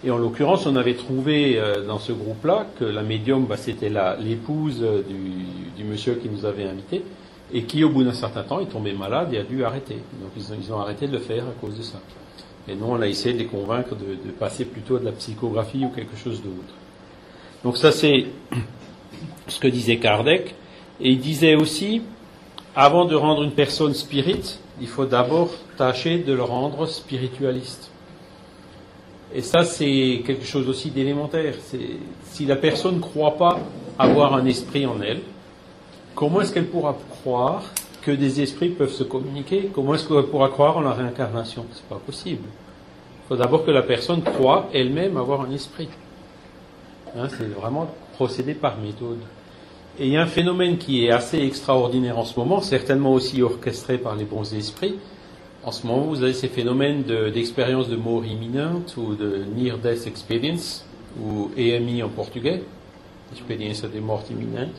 Et 0.04 0.10
en 0.10 0.18
l'occurrence, 0.18 0.66
on 0.66 0.76
avait 0.76 0.94
trouvé 0.94 1.58
euh, 1.58 1.84
dans 1.86 1.98
ce 1.98 2.12
groupe-là 2.12 2.66
que 2.78 2.84
la 2.84 3.02
médium, 3.02 3.46
bah, 3.46 3.56
c'était 3.56 3.90
l'épouse 4.20 4.82
euh, 4.82 5.02
du, 5.76 5.84
monsieur 5.84 6.14
qui 6.16 6.28
nous 6.28 6.44
avait 6.44 6.64
invités, 6.64 7.02
et 7.52 7.62
qui, 7.62 7.84
au 7.84 7.90
bout 7.90 8.04
d'un 8.04 8.12
certain 8.12 8.42
temps, 8.42 8.60
est 8.60 8.66
tombé 8.66 8.92
malade 8.92 9.32
et 9.32 9.38
a 9.38 9.44
dû 9.44 9.64
arrêter. 9.64 9.96
Donc 10.20 10.30
ils 10.36 10.72
ont, 10.72 10.80
arrêté 10.80 11.06
de 11.06 11.12
le 11.12 11.20
faire 11.20 11.44
à 11.44 11.52
cause 11.60 11.76
de 11.76 11.82
ça. 11.82 12.00
Et 12.68 12.74
nous, 12.74 12.86
on 12.86 13.00
a 13.00 13.06
essayé 13.06 13.34
de 13.34 13.38
les 13.38 13.46
convaincre 13.46 13.94
de, 13.94 14.28
de 14.28 14.32
passer 14.32 14.64
plutôt 14.64 14.96
à 14.96 14.98
de 14.98 15.04
la 15.04 15.12
psychographie 15.12 15.84
ou 15.84 15.88
quelque 15.90 16.16
chose 16.16 16.42
d'autre. 16.42 16.74
Donc 17.62 17.76
ça, 17.76 17.92
c'est 17.92 18.26
ce 19.48 19.60
que 19.60 19.68
disait 19.68 19.96
Kardec. 19.98 20.54
Et 21.00 21.10
il 21.10 21.20
disait 21.20 21.54
aussi, 21.54 22.02
avant 22.76 23.06
de 23.06 23.16
rendre 23.16 23.42
une 23.42 23.52
personne 23.52 23.94
spirite, 23.94 24.60
il 24.82 24.86
faut 24.86 25.06
d'abord 25.06 25.48
tâcher 25.78 26.18
de 26.18 26.34
le 26.34 26.42
rendre 26.42 26.84
spiritualiste. 26.84 27.90
Et 29.34 29.40
ça, 29.40 29.64
c'est 29.64 30.22
quelque 30.26 30.44
chose 30.44 30.68
aussi 30.68 30.90
d'élémentaire. 30.90 31.54
Si 32.24 32.44
la 32.44 32.56
personne 32.56 32.96
ne 32.96 33.00
croit 33.00 33.36
pas 33.36 33.58
avoir 33.98 34.34
un 34.34 34.44
esprit 34.44 34.84
en 34.84 35.00
elle, 35.00 35.20
comment 36.14 36.42
est-ce 36.42 36.52
qu'elle 36.52 36.66
pourra 36.66 36.96
croire 37.22 37.62
que 38.02 38.10
des 38.10 38.42
esprits 38.42 38.68
peuvent 38.68 38.92
se 38.92 39.04
communiquer? 39.04 39.70
Comment 39.74 39.94
est-ce 39.94 40.06
qu'elle 40.06 40.24
pourra 40.24 40.50
croire 40.50 40.76
en 40.76 40.82
la 40.82 40.92
réincarnation? 40.92 41.64
C'est 41.72 41.88
pas 41.88 42.00
possible. 42.04 42.44
Il 42.44 43.28
faut 43.28 43.36
d'abord 43.36 43.64
que 43.64 43.70
la 43.70 43.82
personne 43.82 44.22
croit 44.22 44.68
elle-même 44.74 45.16
avoir 45.16 45.40
un 45.40 45.50
esprit. 45.50 45.88
Hein, 47.16 47.28
c'est 47.30 47.48
vraiment 47.48 47.88
procéder 48.14 48.54
par 48.54 48.76
méthode. 48.76 49.18
Et 49.98 50.08
il 50.08 50.12
y 50.12 50.16
a 50.18 50.22
un 50.22 50.26
phénomène 50.26 50.76
qui 50.76 51.06
est 51.06 51.10
assez 51.10 51.38
extraordinaire 51.38 52.18
en 52.18 52.26
ce 52.26 52.38
moment, 52.38 52.60
certainement 52.60 53.14
aussi 53.14 53.40
orchestré 53.40 53.96
par 53.96 54.14
les 54.14 54.24
bons 54.24 54.52
esprits. 54.52 54.96
En 55.64 55.72
ce 55.72 55.86
moment, 55.86 56.02
vous 56.02 56.22
avez 56.22 56.34
ces 56.34 56.48
phénomènes 56.48 57.02
d'expérience 57.02 57.88
de, 57.88 57.96
mort 57.96 58.24
imminente 58.26 58.94
ou 58.98 59.14
de 59.14 59.44
Near 59.56 59.78
Death 59.78 60.06
Experience, 60.06 60.84
ou 61.18 61.50
EMI 61.56 62.02
en 62.02 62.10
portugais, 62.10 62.62
expérience 63.32 63.82
de 63.82 64.00
mort 64.00 64.22
imminente, 64.30 64.74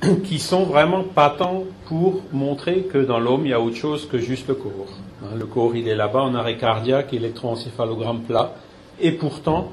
qui 0.22 0.38
sont 0.38 0.62
vraiment 0.62 1.02
patents 1.02 1.64
pour 1.86 2.22
montrer 2.32 2.82
que 2.82 2.98
dans 2.98 3.18
l'homme, 3.18 3.46
il 3.46 3.50
y 3.50 3.52
a 3.52 3.60
autre 3.60 3.76
chose 3.76 4.06
que 4.06 4.18
juste 4.18 4.46
le 4.46 4.54
corps. 4.54 4.96
Hein, 5.24 5.34
le 5.36 5.46
corps, 5.46 5.74
il 5.74 5.88
est 5.88 5.96
là-bas 5.96 6.22
en 6.22 6.36
arrêt 6.36 6.56
cardiaque, 6.56 7.12
électroencéphalogramme 7.12 8.22
plat, 8.22 8.54
et 9.00 9.10
pourtant, 9.10 9.72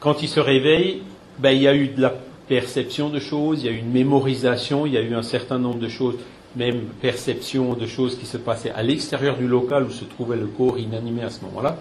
quand 0.00 0.22
il 0.22 0.28
se 0.28 0.40
réveille, 0.40 1.02
ben, 1.38 1.52
il 1.52 1.62
y 1.62 1.68
a 1.68 1.74
eu 1.74 1.86
de 1.86 2.02
la 2.02 2.14
perception 2.48 3.08
de 3.08 3.18
choses, 3.18 3.62
il 3.62 3.66
y 3.66 3.68
a 3.68 3.72
eu 3.72 3.78
une 3.78 3.92
mémorisation, 3.92 4.86
il 4.86 4.92
y 4.92 4.98
a 4.98 5.02
eu 5.02 5.14
un 5.14 5.22
certain 5.22 5.58
nombre 5.58 5.78
de 5.78 5.88
choses, 5.88 6.16
même 6.56 6.82
perception 7.00 7.74
de 7.74 7.86
choses 7.86 8.16
qui 8.18 8.26
se 8.26 8.36
passaient 8.36 8.70
à 8.70 8.82
l'extérieur 8.82 9.36
du 9.36 9.46
local 9.46 9.84
où 9.84 9.90
se 9.90 10.04
trouvait 10.04 10.36
le 10.36 10.46
corps 10.46 10.78
inanimé 10.78 11.22
à 11.22 11.30
ce 11.30 11.44
moment-là. 11.46 11.78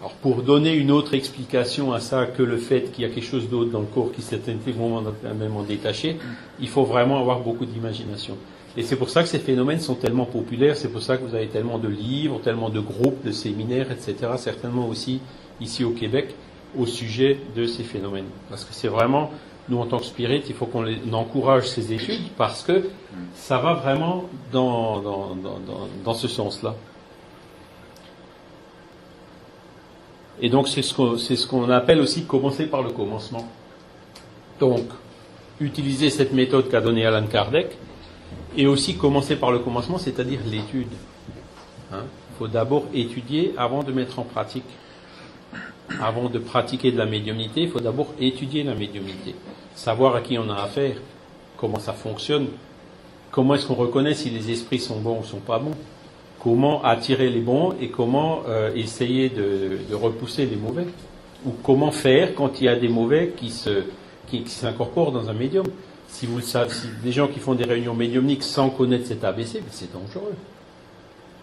Alors 0.00 0.12
pour 0.14 0.42
donner 0.42 0.72
une 0.72 0.90
autre 0.90 1.12
explication 1.12 1.92
à 1.92 2.00
ça 2.00 2.24
que 2.24 2.42
le 2.42 2.56
fait 2.56 2.90
qu'il 2.92 3.02
y 3.02 3.06
a 3.06 3.10
quelque 3.10 3.26
chose 3.26 3.50
d'autre 3.50 3.70
dans 3.70 3.80
le 3.80 3.86
corps 3.86 4.10
qui 4.12 4.22
s'est 4.22 4.40
intégralement 4.48 5.62
détaché, 5.62 6.16
il 6.58 6.68
faut 6.68 6.84
vraiment 6.84 7.20
avoir 7.20 7.40
beaucoup 7.40 7.66
d'imagination. 7.66 8.36
Et 8.76 8.82
c'est 8.82 8.96
pour 8.96 9.10
ça 9.10 9.22
que 9.22 9.28
ces 9.28 9.40
phénomènes 9.40 9.80
sont 9.80 9.96
tellement 9.96 10.24
populaires, 10.24 10.76
c'est 10.76 10.88
pour 10.88 11.02
ça 11.02 11.16
que 11.18 11.24
vous 11.24 11.34
avez 11.34 11.48
tellement 11.48 11.78
de 11.78 11.88
livres, 11.88 12.40
tellement 12.40 12.70
de 12.70 12.80
groupes, 12.80 13.22
de 13.24 13.32
séminaires, 13.32 13.88
etc., 13.90 14.32
certainement 14.38 14.88
aussi 14.88 15.20
ici 15.60 15.84
au 15.84 15.90
Québec, 15.90 16.34
au 16.78 16.86
sujet 16.86 17.38
de 17.56 17.66
ces 17.66 17.82
phénomènes. 17.82 18.28
Parce 18.48 18.64
que 18.64 18.72
c'est 18.72 18.88
vraiment 18.88 19.32
nous, 19.68 19.78
en 19.78 19.86
tant 19.86 19.98
que 19.98 20.04
spirit, 20.04 20.42
il 20.48 20.54
faut 20.54 20.66
qu'on 20.66 20.86
encourage 21.12 21.68
ces 21.68 21.92
études 21.92 22.30
parce 22.36 22.62
que 22.62 22.90
ça 23.34 23.58
va 23.58 23.74
vraiment 23.74 24.24
dans, 24.52 25.00
dans, 26.04 26.14
ce 26.14 26.28
sens-là. 26.28 26.74
Et 30.42 30.48
donc 30.48 30.68
c'est 30.68 30.82
ce 30.82 30.94
qu'on 30.94 31.16
ce 31.18 31.70
appelle 31.70 32.00
aussi 32.00 32.24
commencer 32.24 32.66
par 32.66 32.82
le 32.82 32.90
commencement. 32.90 33.46
Donc, 34.58 34.86
utiliser 35.60 36.10
cette 36.10 36.32
méthode 36.32 36.68
qu'a 36.68 36.80
donnée 36.80 37.06
Alan 37.06 37.26
Kardec, 37.26 37.76
et 38.56 38.66
aussi 38.66 38.96
commencer 38.96 39.36
par 39.36 39.52
le 39.52 39.58
commencement, 39.58 39.98
c'est-à-dire 39.98 40.40
l'étude. 40.46 40.88
Il 41.90 41.96
hein. 41.96 42.04
faut 42.38 42.48
d'abord 42.48 42.84
étudier 42.94 43.54
avant 43.56 43.82
de 43.82 43.92
mettre 43.92 44.18
en 44.18 44.24
pratique. 44.24 44.64
Avant 46.00 46.28
de 46.28 46.38
pratiquer 46.38 46.92
de 46.92 46.98
la 46.98 47.06
médiumnité, 47.06 47.62
il 47.62 47.68
faut 47.68 47.80
d'abord 47.80 48.14
étudier 48.20 48.62
la 48.62 48.76
médiumnité, 48.76 49.34
savoir 49.80 50.14
à 50.14 50.20
qui 50.20 50.38
on 50.38 50.50
a 50.50 50.56
affaire, 50.56 50.96
comment 51.56 51.78
ça 51.78 51.94
fonctionne, 51.94 52.48
comment 53.30 53.54
est-ce 53.54 53.66
qu'on 53.66 53.74
reconnaît 53.74 54.12
si 54.12 54.28
les 54.28 54.50
esprits 54.50 54.78
sont 54.78 55.00
bons 55.00 55.20
ou 55.20 55.24
sont 55.24 55.38
pas 55.38 55.58
bons, 55.58 55.74
comment 56.38 56.84
attirer 56.84 57.30
les 57.30 57.40
bons 57.40 57.74
et 57.80 57.88
comment 57.88 58.42
euh, 58.46 58.74
essayer 58.74 59.30
de, 59.30 59.78
repousser 59.94 60.44
les 60.44 60.56
mauvais, 60.56 60.86
ou 61.46 61.52
comment 61.62 61.92
faire 61.92 62.34
quand 62.34 62.60
il 62.60 62.64
y 62.64 62.68
a 62.68 62.76
des 62.76 62.88
mauvais 62.88 63.32
qui 63.38 64.44
s'incorporent 64.46 65.12
dans 65.12 65.30
un 65.30 65.32
médium. 65.32 65.66
Si 66.08 66.26
vous 66.26 66.36
le 66.36 66.42
savez, 66.42 66.70
des 67.02 67.12
gens 67.12 67.28
qui 67.28 67.38
font 67.38 67.54
des 67.54 67.64
réunions 67.64 67.94
médiumniques 67.94 68.42
sans 68.42 68.68
connaître 68.68 69.06
cet 69.06 69.24
ABC, 69.24 69.62
c'est 69.70 69.90
dangereux. 69.94 70.34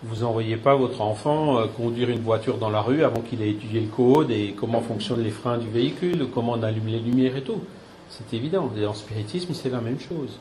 Vous 0.04 0.24
n'envoyez 0.24 0.58
pas 0.58 0.76
votre 0.76 1.02
enfant 1.02 1.58
euh, 1.58 1.66
conduire 1.66 2.12
une 2.12 2.20
voiture 2.20 2.60
dans 2.60 2.70
la 2.70 2.82
rue 2.82 3.04
avant 3.04 3.22
qu'il 3.22 3.42
ait 3.42 3.50
étudié 3.50 3.80
le 3.80 3.88
code 3.88 4.30
et 4.30 4.54
comment 4.56 4.82
fonctionnent 4.82 5.24
les 5.24 5.32
freins 5.32 5.58
du 5.58 5.70
véhicule, 5.70 6.28
comment 6.32 6.52
on 6.52 6.62
allume 6.62 6.86
les 6.86 7.00
lumières 7.00 7.36
et 7.36 7.42
tout. 7.42 7.62
C'est 8.10 8.36
évident. 8.36 8.72
En 8.88 8.94
spiritisme, 8.94 9.54
c'est 9.54 9.70
la 9.70 9.82
même 9.82 10.00
chose. 10.00 10.40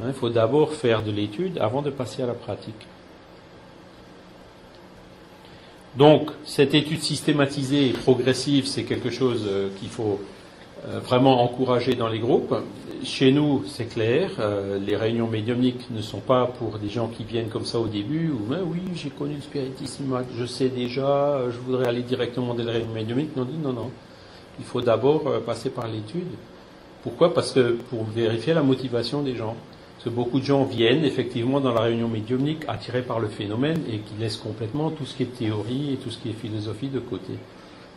Hein, 0.00 0.06
il 0.08 0.14
faut 0.14 0.30
d'abord 0.30 0.72
faire 0.72 1.02
de 1.02 1.10
l'étude 1.10 1.58
avant 1.58 1.82
de 1.82 1.90
passer 1.90 2.22
à 2.22 2.26
la 2.26 2.34
pratique. 2.34 2.86
Donc, 5.96 6.30
cette 6.44 6.74
étude 6.74 7.02
systématisée 7.02 7.88
et 7.88 7.92
progressive, 7.92 8.66
c'est 8.66 8.84
quelque 8.84 9.10
chose 9.10 9.44
euh, 9.48 9.68
qu'il 9.80 9.88
faut 9.88 10.20
euh, 10.86 11.00
vraiment 11.00 11.42
encourager 11.42 11.94
dans 11.94 12.06
les 12.08 12.20
groupes. 12.20 12.54
Chez 13.02 13.32
nous, 13.32 13.64
c'est 13.66 13.86
clair, 13.86 14.30
euh, 14.38 14.78
les 14.78 14.96
réunions 14.96 15.26
médiumniques 15.26 15.90
ne 15.90 16.00
sont 16.00 16.20
pas 16.20 16.46
pour 16.46 16.78
des 16.78 16.88
gens 16.88 17.08
qui 17.08 17.24
viennent 17.24 17.48
comme 17.48 17.64
ça 17.64 17.80
au 17.80 17.88
début, 17.88 18.30
ou 18.30 18.38
ben 18.48 18.60
oui, 18.64 18.82
j'ai 18.94 19.10
connu 19.10 19.34
le 19.34 19.40
spiritisme, 19.40 20.16
je 20.36 20.44
sais 20.46 20.68
déjà, 20.68 21.42
je 21.50 21.58
voudrais 21.58 21.88
aller 21.88 22.02
directement 22.02 22.54
dans 22.54 22.62
les 22.62 22.70
réunions 22.70 22.94
médiumniques. 22.94 23.36
Non, 23.36 23.46
non, 23.60 23.72
non. 23.72 23.90
Il 24.60 24.64
faut 24.64 24.80
d'abord 24.80 25.22
passer 25.44 25.70
par 25.70 25.88
l'étude. 25.88 26.28
Pourquoi? 27.02 27.34
Parce 27.34 27.52
que 27.52 27.78
pour 27.90 28.04
vérifier 28.04 28.54
la 28.54 28.62
motivation 28.62 29.22
des 29.22 29.36
gens. 29.36 29.56
Parce 29.94 30.04
que 30.04 30.10
beaucoup 30.10 30.38
de 30.38 30.44
gens 30.44 30.64
viennent 30.64 31.04
effectivement 31.04 31.60
dans 31.60 31.72
la 31.72 31.80
réunion 31.80 32.08
médiumnique 32.08 32.62
attirés 32.68 33.02
par 33.02 33.18
le 33.18 33.28
phénomène 33.28 33.80
et 33.90 33.98
qui 33.98 34.14
laissent 34.20 34.36
complètement 34.36 34.90
tout 34.90 35.04
ce 35.04 35.16
qui 35.16 35.24
est 35.24 35.38
théorie 35.38 35.94
et 35.94 35.96
tout 35.96 36.10
ce 36.10 36.18
qui 36.18 36.30
est 36.30 36.34
philosophie 36.34 36.88
de 36.88 37.00
côté. 37.00 37.32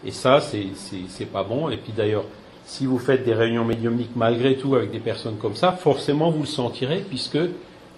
Et 0.03 0.11
ça, 0.11 0.39
c'est 0.41 1.31
pas 1.31 1.43
bon. 1.43 1.69
Et 1.69 1.77
puis 1.77 1.93
d'ailleurs, 1.95 2.23
si 2.65 2.85
vous 2.85 2.97
faites 2.97 3.23
des 3.23 3.33
réunions 3.33 3.65
médiumniques 3.65 4.15
malgré 4.15 4.55
tout 4.55 4.75
avec 4.75 4.91
des 4.91 4.99
personnes 4.99 5.37
comme 5.37 5.55
ça, 5.55 5.71
forcément 5.73 6.31
vous 6.31 6.41
le 6.41 6.47
sentirez 6.47 7.03
puisque 7.07 7.39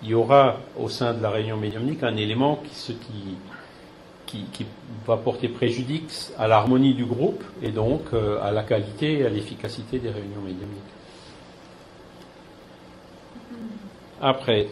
il 0.04 0.10
y 0.10 0.14
aura 0.14 0.58
au 0.78 0.90
sein 0.90 1.14
de 1.14 1.22
la 1.22 1.30
réunion 1.30 1.58
médiumnique 1.58 2.04
un 2.04 2.18
élément 2.18 2.60
qui, 2.64 2.94
qui, 2.94 3.38
qui, 4.54 4.66
va 5.06 5.18
porter 5.18 5.50
préjudice 5.50 6.34
à 6.38 6.48
l'harmonie 6.48 6.94
du 6.94 7.04
groupe 7.04 7.44
et 7.62 7.72
donc 7.72 8.02
euh, 8.14 8.42
à 8.42 8.52
la 8.52 8.64
qualité 8.64 9.20
et 9.20 9.26
à 9.26 9.30
l'efficacité 9.30 10.00
des 10.00 10.10
réunions 10.10 10.42
médiumniques. 10.42 10.80
Après, 14.22 14.68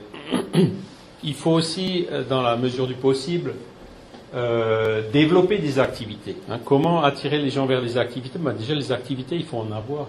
il 1.24 1.34
faut 1.34 1.52
aussi, 1.52 2.08
euh, 2.10 2.24
dans 2.24 2.42
la 2.42 2.56
mesure 2.56 2.88
du 2.88 2.94
possible, 2.94 3.56
euh, 4.34 5.02
développer 5.12 5.58
des 5.58 5.80
activités. 5.80 6.38
Hein. 6.50 6.60
Comment 6.64 7.04
attirer 7.04 7.40
les 7.40 7.50
gens 7.50 7.66
vers 7.66 7.82
des 7.82 7.98
activités? 7.98 8.40
Ben, 8.40 8.54
Déjà, 8.54 8.74
les 8.74 8.94
activités, 8.94 9.36
il 9.36 9.44
faut 9.44 9.58
en 9.58 9.72
avoir. 9.74 10.08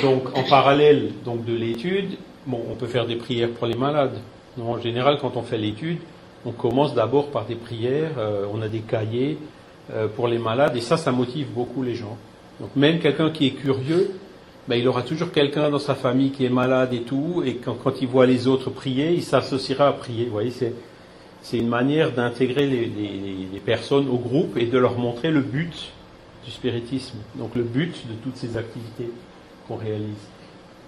Donc, 0.00 0.38
en 0.38 0.44
parallèle 0.44 1.10
donc, 1.24 1.44
de 1.44 1.54
l'étude, 1.54 2.10
on 2.48 2.76
peut 2.76 2.86
faire 2.86 3.06
des 3.06 3.16
prières 3.16 3.50
pour 3.50 3.66
les 3.66 3.74
malades. 3.74 4.18
en 4.60 4.80
général, 4.80 5.18
quand 5.20 5.36
on 5.36 5.42
fait 5.42 5.58
l'étude, 5.58 5.98
on 6.46 6.52
commence 6.52 6.94
d'abord 6.94 7.28
par 7.28 7.44
des 7.44 7.56
prières, 7.56 8.12
euh, 8.18 8.46
on 8.52 8.62
a 8.62 8.68
des 8.68 8.80
cahiers 8.80 9.36
euh, 9.92 10.08
pour 10.08 10.28
les 10.28 10.38
malades, 10.38 10.76
et 10.76 10.80
ça, 10.80 10.96
ça 10.96 11.12
motive 11.12 11.48
beaucoup 11.52 11.82
les 11.82 11.94
gens. 11.94 12.16
Donc, 12.60 12.70
même 12.76 12.98
quelqu'un 13.00 13.30
qui 13.30 13.48
est 13.48 13.50
curieux, 13.50 14.12
ben, 14.68 14.76
il 14.76 14.88
aura 14.88 15.02
toujours 15.02 15.30
quelqu'un 15.30 15.68
dans 15.70 15.78
sa 15.78 15.94
famille 15.94 16.30
qui 16.30 16.44
est 16.44 16.50
malade 16.50 16.94
et 16.94 17.02
tout, 17.02 17.42
et 17.44 17.56
quand, 17.56 17.74
quand 17.74 18.00
il 18.00 18.08
voit 18.08 18.26
les 18.26 18.46
autres 18.46 18.70
prier, 18.70 19.12
il 19.12 19.22
s'associera 19.22 19.88
à 19.88 19.92
prier. 19.92 20.24
Vous 20.24 20.32
voyez, 20.32 20.50
c'est 20.50 20.72
c'est 21.46 21.58
une 21.58 21.68
manière 21.68 22.10
d'intégrer 22.10 22.66
les, 22.66 23.60
personnes 23.64 24.08
au 24.08 24.16
groupe 24.16 24.56
et 24.56 24.66
de 24.66 24.78
leur 24.78 24.98
montrer 24.98 25.30
le 25.30 25.40
but 25.40 25.92
du 26.44 26.50
spiritisme, 26.50 27.18
donc 27.36 27.54
le 27.54 27.62
but 27.62 27.94
de 28.08 28.14
toutes 28.24 28.36
ces 28.36 28.56
activités 28.56 29.10
qu'on 29.68 29.76
réalise. 29.76 30.26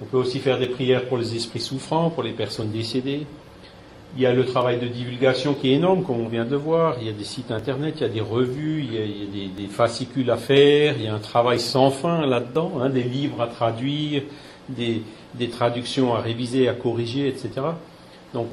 On 0.02 0.06
peut 0.06 0.16
aussi 0.16 0.40
faire 0.40 0.58
des 0.58 0.66
prières 0.66 1.06
pour 1.06 1.16
les 1.16 1.36
esprits 1.36 1.60
souffrants, 1.60 2.10
pour 2.10 2.24
les 2.24 2.32
personnes 2.32 2.72
décédées. 2.72 3.24
Il 4.16 4.22
y 4.22 4.26
a 4.26 4.32
le 4.32 4.44
travail 4.44 4.78
de 4.80 4.86
divulgation 4.86 5.54
qui 5.54 5.70
est 5.70 5.74
énorme, 5.74 6.02
comme 6.02 6.20
on 6.20 6.28
vient 6.28 6.44
de 6.44 6.56
voir. 6.56 6.96
Il 7.00 7.06
y 7.06 7.10
a 7.10 7.12
des 7.12 7.24
sites 7.24 7.50
internet, 7.50 7.96
il 7.98 8.02
y 8.02 8.04
a 8.06 8.08
des 8.08 8.20
revues, 8.20 8.84
il 8.84 8.94
y 8.94 8.98
a, 8.98 9.48
des, 9.54 9.66
fascicules 9.66 10.30
à 10.30 10.36
faire, 10.36 10.94
il 10.96 11.04
y 11.04 11.08
a 11.08 11.14
un 11.14 11.18
travail 11.18 11.60
sans 11.60 11.90
fin 11.90 12.26
là-dedans, 12.26 12.72
hein, 12.80 12.88
des 12.88 13.02
livres 13.02 13.40
à 13.40 13.46
traduire, 13.46 14.22
des, 14.68 15.02
traductions 15.50 16.14
à 16.14 16.20
réviser, 16.20 16.68
à 16.68 16.74
corriger, 16.74 17.28
etc. 17.28 17.50
Donc 18.32 18.48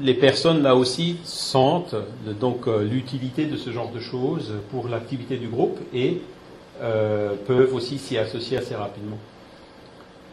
les 0.00 0.14
personnes 0.14 0.62
là 0.62 0.76
aussi 0.76 1.18
sentent 1.24 1.94
donc 2.40 2.66
euh, 2.66 2.82
l'utilité 2.82 3.46
de 3.46 3.56
ce 3.56 3.70
genre 3.70 3.90
de 3.90 4.00
choses 4.00 4.54
pour 4.70 4.88
l'activité 4.88 5.36
du 5.36 5.48
groupe 5.48 5.78
et 5.94 6.20
euh, 6.80 7.34
peuvent 7.46 7.74
aussi 7.74 7.98
s'y 7.98 8.18
associer 8.18 8.58
assez 8.58 8.74
rapidement. 8.74 9.18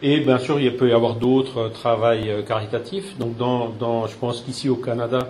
Et 0.02 0.20
bien 0.20 0.38
sûr, 0.38 0.58
il 0.58 0.76
peut 0.76 0.88
y 0.88 0.92
avoir 0.92 1.16
d'autres 1.16 1.68
travails 1.68 2.30
euh, 2.30 2.42
caritatifs. 2.42 3.18
Donc, 3.18 3.36
dans, 3.36 4.06
je 4.06 4.16
pense 4.16 4.40
qu'ici 4.40 4.68
au 4.68 4.76
Canada, 4.76 5.28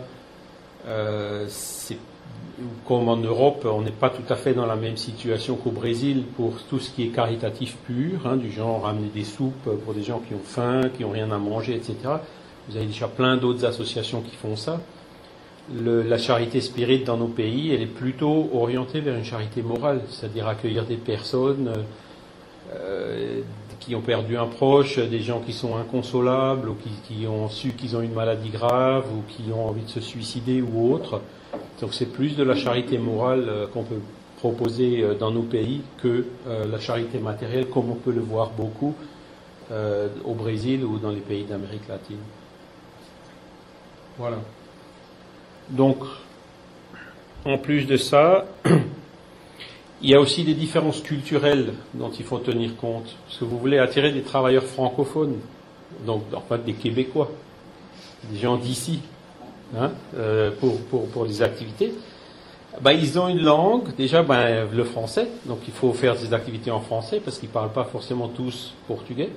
comme 2.86 3.08
en 3.08 3.16
Europe, 3.16 3.66
on 3.70 3.82
n'est 3.82 3.90
pas 3.90 4.10
tout 4.10 4.30
à 4.32 4.36
fait 4.36 4.54
dans 4.54 4.66
la 4.66 4.76
même 4.76 4.96
situation 4.96 5.56
qu'au 5.56 5.70
Brésil 5.70 6.24
pour 6.36 6.54
tout 6.68 6.78
ce 6.78 6.90
qui 6.90 7.04
est 7.04 7.08
caritatif 7.08 7.76
pur, 7.86 8.26
hein, 8.26 8.36
du 8.36 8.50
genre 8.50 8.82
ramener 8.82 9.08
des 9.14 9.24
soupes 9.24 9.68
pour 9.84 9.94
des 9.94 10.02
gens 10.02 10.20
qui 10.20 10.34
ont 10.34 10.42
faim, 10.44 10.82
qui 10.94 11.02
n'ont 11.02 11.10
rien 11.10 11.30
à 11.30 11.38
manger, 11.38 11.74
etc. 11.74 11.96
Vous 12.68 12.76
avez 12.76 12.86
déjà 12.86 13.08
plein 13.08 13.36
d'autres 13.36 13.64
associations 13.64 14.20
qui 14.20 14.36
font 14.36 14.56
ça. 14.56 14.80
la 15.72 16.18
charité 16.18 16.60
spirite 16.60 17.06
dans 17.06 17.16
nos 17.16 17.28
pays, 17.28 17.72
elle 17.72 17.82
est 17.82 17.86
plutôt 17.86 18.50
orientée 18.52 19.00
vers 19.00 19.16
une 19.16 19.24
charité 19.24 19.62
morale, 19.62 20.02
c'est-à-dire 20.08 20.46
accueillir 20.48 20.84
des 20.84 20.96
personnes 20.96 21.72
euh, 22.74 23.40
qui 23.80 23.94
ont 23.94 24.00
perdu 24.00 24.36
un 24.36 24.46
proche, 24.46 24.98
des 24.98 25.20
gens 25.20 25.40
qui 25.40 25.52
sont 25.52 25.76
inconsolables, 25.76 26.68
ou 26.68 26.76
qui, 27.04 27.26
ont 27.26 27.48
su 27.48 27.70
qu'ils 27.72 27.96
ont 27.96 28.02
une 28.02 28.12
maladie 28.12 28.50
grave, 28.50 29.06
ou 29.12 29.22
qui 29.26 29.50
ont 29.52 29.68
envie 29.68 29.82
de 29.82 29.88
se 29.88 30.00
suicider 30.00 30.62
ou 30.62 30.92
autre. 30.92 31.20
Donc 31.80 31.94
c'est 31.94 32.12
plus 32.12 32.36
de 32.36 32.44
la 32.44 32.54
charité 32.54 32.98
morale 32.98 33.46
euh, 33.48 33.66
qu'on 33.66 33.82
peut 33.82 34.00
proposer 34.38 35.02
euh, 35.02 35.14
dans 35.14 35.30
nos 35.30 35.42
pays 35.42 35.82
que 36.02 36.26
la 36.46 36.78
charité 36.78 37.18
matérielle, 37.18 37.66
comme 37.66 37.90
on 37.90 37.94
peut 37.94 38.12
le 38.12 38.20
voir 38.20 38.50
beaucoup 38.50 38.94
au 40.24 40.34
Brésil 40.34 40.84
ou 40.84 40.98
dans 40.98 41.10
les 41.10 41.20
pays 41.20 41.44
d'Amérique 41.44 41.86
latine. 41.88 42.18
Voilà. 44.18 44.38
Donc, 45.70 45.98
en 47.44 47.56
plus 47.56 47.86
de 47.86 47.96
ça, 47.96 48.44
il 50.02 50.10
y 50.10 50.14
a 50.14 50.20
aussi 50.20 50.44
des 50.44 50.54
différences 50.54 51.00
culturelles 51.00 51.74
dont 51.94 52.10
il 52.10 52.24
faut 52.24 52.38
tenir 52.38 52.76
compte. 52.76 53.14
Parce 53.26 53.38
que 53.38 53.44
vous 53.44 53.58
voulez 53.58 53.78
attirer 53.78 54.12
des 54.12 54.22
travailleurs 54.22 54.64
francophones, 54.64 55.36
donc 56.06 56.22
en 56.34 56.40
fait 56.40 56.64
des 56.64 56.74
Québécois, 56.74 57.30
des 58.30 58.38
gens 58.38 58.56
d'ici, 58.56 59.00
hein, 59.76 59.90
euh, 60.16 60.50
pour, 60.58 60.80
pour, 60.82 61.08
pour 61.08 61.24
les 61.24 61.42
activités. 61.42 61.92
Ben, 62.80 62.92
ils 62.92 63.18
ont 63.18 63.28
une 63.28 63.42
langue, 63.42 63.94
déjà 63.96 64.22
ben, 64.22 64.66
le 64.72 64.84
français, 64.84 65.28
donc 65.46 65.58
il 65.66 65.74
faut 65.74 65.92
faire 65.92 66.16
des 66.16 66.32
activités 66.32 66.70
en 66.70 66.80
français 66.80 67.20
parce 67.22 67.38
qu'ils 67.38 67.48
ne 67.48 67.54
parlent 67.54 67.72
pas 67.72 67.84
forcément 67.84 68.28
tous 68.28 68.74
portugais. 68.86 69.30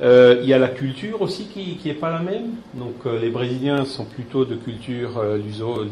Euh, 0.00 0.40
il 0.42 0.48
y 0.48 0.54
a 0.54 0.58
la 0.58 0.68
culture 0.68 1.20
aussi 1.20 1.46
qui 1.46 1.78
n'est 1.84 1.94
pas 1.94 2.10
la 2.10 2.20
même. 2.20 2.52
Donc 2.74 2.94
euh, 3.06 3.18
les 3.18 3.30
Brésiliens 3.30 3.84
sont 3.84 4.04
plutôt 4.04 4.44
de 4.44 4.54
culture 4.56 5.18
euh, 5.18 5.36
luso, 5.36 5.84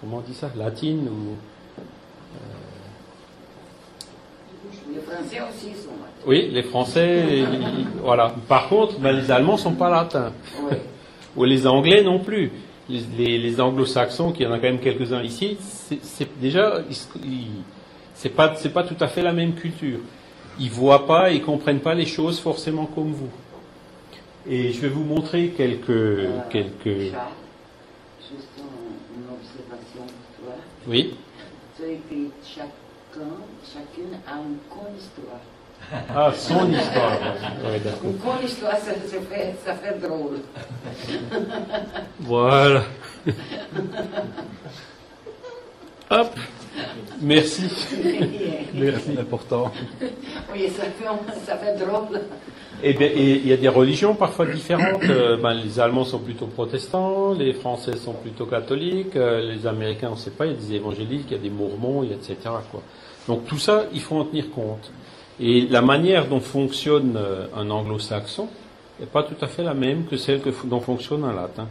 comment 0.00 0.18
on 0.18 0.20
dit 0.20 0.34
ça, 0.34 0.50
latine 0.56 1.08
ou 1.08 1.36
les 4.92 5.00
Français 5.32 5.66
aussi 5.66 5.82
sont 5.82 5.90
Oui, 6.26 6.48
les 6.50 6.62
Français, 6.62 7.44
voilà. 8.02 8.34
Par 8.48 8.68
contre, 8.68 8.98
ben, 8.98 9.12
les 9.12 9.30
Allemands 9.30 9.56
sont 9.56 9.74
pas 9.74 9.90
latins. 9.90 10.32
ou 11.36 11.44
les 11.44 11.66
Anglais 11.66 12.02
non 12.02 12.18
plus. 12.18 12.50
Les, 12.88 13.38
les, 13.38 13.60
Anglo-Saxons, 13.60 14.32
qui 14.32 14.42
y 14.42 14.46
en 14.46 14.52
a 14.52 14.56
quand 14.56 14.64
même 14.64 14.80
quelques-uns 14.80 15.22
ici, 15.22 15.56
c'est 16.02 16.40
déjà, 16.40 16.82
c'est 18.14 18.28
pas, 18.28 18.54
c'est 18.56 18.72
pas 18.72 18.82
tout 18.82 18.96
à 19.00 19.06
fait 19.06 19.22
la 19.22 19.32
même 19.32 19.54
culture. 19.54 20.00
Ils 20.58 20.70
voient 20.70 21.06
pas, 21.06 21.30
ils 21.30 21.42
comprennent 21.42 21.80
pas 21.80 21.94
les 21.94 22.04
choses 22.04 22.38
forcément 22.38 22.86
comme 22.86 23.12
vous. 23.12 23.30
Et 24.46 24.72
je 24.72 24.80
vais 24.80 24.88
vous 24.88 25.04
montrer 25.04 25.50
quelques. 25.56 25.88
Euh, 25.90 26.40
quelques... 26.50 26.84
Juste 26.84 28.48
une 28.58 29.28
observation 29.30 30.02
pour 30.02 30.44
toi. 30.44 30.54
Oui. 30.88 31.14
écrit 31.78 32.30
chacun, 33.12 33.28
chacune 33.64 34.14
a 34.26 34.38
une 34.38 34.58
con 34.68 34.86
histoire. 34.96 35.40
Ah, 36.14 36.32
son 36.34 36.72
histoire. 36.72 37.18
Ouais. 37.64 37.80
Une 38.04 38.18
con 38.18 38.38
histoire, 38.44 38.78
ça, 38.78 38.92
ça 38.94 39.20
fait, 39.30 39.54
ça 39.64 39.74
fait 39.74 39.98
drôle. 39.98 40.40
Voilà. 42.20 42.84
Hop. 46.10 46.36
Merci. 47.20 47.62
Merci. 48.74 49.10
Important. 49.18 49.70
oui, 50.52 50.68
ça 50.68 50.84
fait, 50.84 51.40
ça 51.44 51.56
fait 51.56 51.76
drôle. 51.84 52.20
Eh 52.84 52.94
bien, 52.94 53.08
et 53.08 53.34
il 53.36 53.46
y 53.46 53.52
a 53.52 53.56
des 53.56 53.68
religions 53.68 54.14
parfois 54.14 54.46
différentes. 54.46 55.04
Euh, 55.04 55.36
ben, 55.36 55.54
les 55.54 55.78
Allemands 55.78 56.04
sont 56.04 56.18
plutôt 56.18 56.46
protestants, 56.46 57.32
les 57.32 57.52
Français 57.52 57.96
sont 57.96 58.14
plutôt 58.14 58.46
catholiques, 58.46 59.14
euh, 59.14 59.52
les 59.52 59.66
Américains, 59.66 60.08
on 60.08 60.14
ne 60.14 60.16
sait 60.16 60.30
pas, 60.30 60.46
il 60.46 60.52
y 60.52 60.54
a 60.54 60.58
des 60.58 60.74
évangéliques, 60.74 61.26
il 61.28 61.32
y 61.32 61.36
a 61.36 61.42
des 61.42 61.50
mormons, 61.50 62.02
il 62.02 62.10
y 62.10 62.12
a 62.12 62.16
etc. 62.16 62.36
Quoi. 62.70 62.82
Donc 63.28 63.46
tout 63.46 63.58
ça, 63.58 63.84
il 63.92 64.00
faut 64.00 64.16
en 64.16 64.24
tenir 64.24 64.50
compte. 64.50 64.90
Et 65.38 65.66
la 65.68 65.80
manière 65.80 66.26
dont 66.26 66.40
fonctionne 66.40 67.16
euh, 67.16 67.46
un 67.56 67.70
anglo-saxon 67.70 68.48
n'est 68.98 69.06
pas 69.06 69.22
tout 69.22 69.36
à 69.40 69.46
fait 69.46 69.62
la 69.62 69.74
même 69.74 70.06
que 70.06 70.16
celle 70.16 70.40
que, 70.40 70.50
dont 70.64 70.80
fonctionne 70.80 71.24
un 71.24 71.32
latin. 71.32 71.68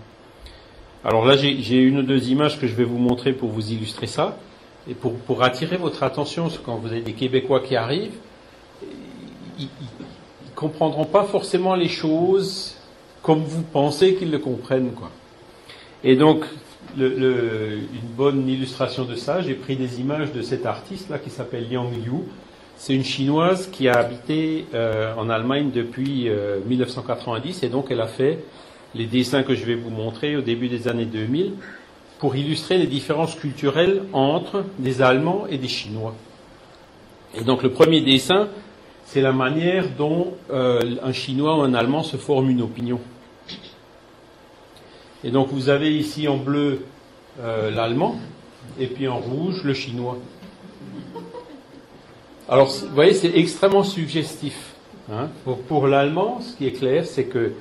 Alors 1.03 1.25
là, 1.25 1.35
j'ai 1.35 1.77
une 1.77 1.99
ou 1.99 2.03
deux 2.03 2.29
images 2.29 2.59
que 2.59 2.67
je 2.67 2.75
vais 2.75 2.83
vous 2.83 2.99
montrer 2.99 3.33
pour 3.33 3.49
vous 3.49 3.71
illustrer 3.71 4.07
ça, 4.07 4.37
et 4.89 4.93
pour, 4.93 5.13
pour 5.13 5.43
attirer 5.43 5.77
votre 5.77 6.03
attention, 6.03 6.49
quand 6.65 6.77
vous 6.77 6.87
avez 6.87 7.01
des 7.01 7.13
Québécois 7.13 7.61
qui 7.61 7.75
arrivent, 7.75 8.17
ils, 9.59 9.65
ils 9.65 10.51
comprendront 10.55 11.05
pas 11.05 11.23
forcément 11.23 11.75
les 11.75 11.87
choses 11.87 12.75
comme 13.21 13.43
vous 13.43 13.61
pensez 13.61 14.15
qu'ils 14.15 14.31
le 14.31 14.39
comprennent, 14.39 14.93
quoi. 14.93 15.11
Et 16.03 16.15
donc, 16.15 16.45
une 16.97 17.87
bonne 18.17 18.47
illustration 18.47 19.05
de 19.05 19.15
ça, 19.15 19.41
j'ai 19.41 19.53
pris 19.53 19.75
des 19.75 19.99
images 19.99 20.31
de 20.31 20.41
cet 20.41 20.65
artiste 20.65 21.09
là 21.09 21.19
qui 21.19 21.29
s'appelle 21.29 21.71
Yang 21.71 22.05
Liu. 22.05 22.19
C'est 22.75 22.95
une 22.95 23.03
chinoise 23.03 23.67
qui 23.71 23.87
a 23.87 23.93
habité 23.93 24.65
euh, 24.73 25.13
en 25.15 25.29
Allemagne 25.29 25.69
depuis 25.71 26.27
euh, 26.27 26.59
1990 26.65 27.61
et 27.61 27.69
donc 27.69 27.87
elle 27.91 28.01
a 28.01 28.07
fait 28.07 28.39
les 28.95 29.05
dessins 29.05 29.43
que 29.43 29.53
je 29.53 29.65
vais 29.65 29.75
vous 29.75 29.91
montrer 29.91 30.35
au 30.35 30.41
début 30.41 30.67
des 30.67 30.87
années 30.87 31.05
2000 31.05 31.53
pour 32.21 32.35
illustrer 32.35 32.77
les 32.77 32.85
différences 32.85 33.33
culturelles 33.33 34.03
entre 34.13 34.63
des 34.77 35.01
Allemands 35.01 35.47
et 35.49 35.57
des 35.57 35.67
Chinois. 35.67 36.13
Et 37.33 37.43
donc 37.43 37.63
le 37.63 37.71
premier 37.71 38.01
dessin, 38.01 38.47
c'est 39.05 39.21
la 39.21 39.31
manière 39.31 39.89
dont 39.97 40.35
euh, 40.51 40.97
un 41.01 41.13
Chinois 41.13 41.57
ou 41.57 41.61
un 41.61 41.73
Allemand 41.73 42.03
se 42.03 42.17
forme 42.17 42.51
une 42.51 42.61
opinion. 42.61 42.99
Et 45.23 45.31
donc 45.31 45.47
vous 45.49 45.69
avez 45.69 45.97
ici 45.97 46.27
en 46.27 46.37
bleu 46.37 46.85
euh, 47.39 47.71
l'Allemand 47.71 48.17
et 48.79 48.85
puis 48.85 49.07
en 49.07 49.17
rouge 49.17 49.63
le 49.63 49.73
Chinois. 49.73 50.19
Alors 52.47 52.67
vous 52.67 52.93
voyez, 52.93 53.15
c'est 53.15 53.35
extrêmement 53.35 53.83
suggestif. 53.83 54.75
Hein. 55.11 55.29
Pour, 55.43 55.57
pour 55.63 55.87
l'Allemand, 55.87 56.39
ce 56.41 56.55
qui 56.55 56.67
est 56.67 56.73
clair, 56.73 57.03
c'est 57.03 57.25
que 57.25 57.53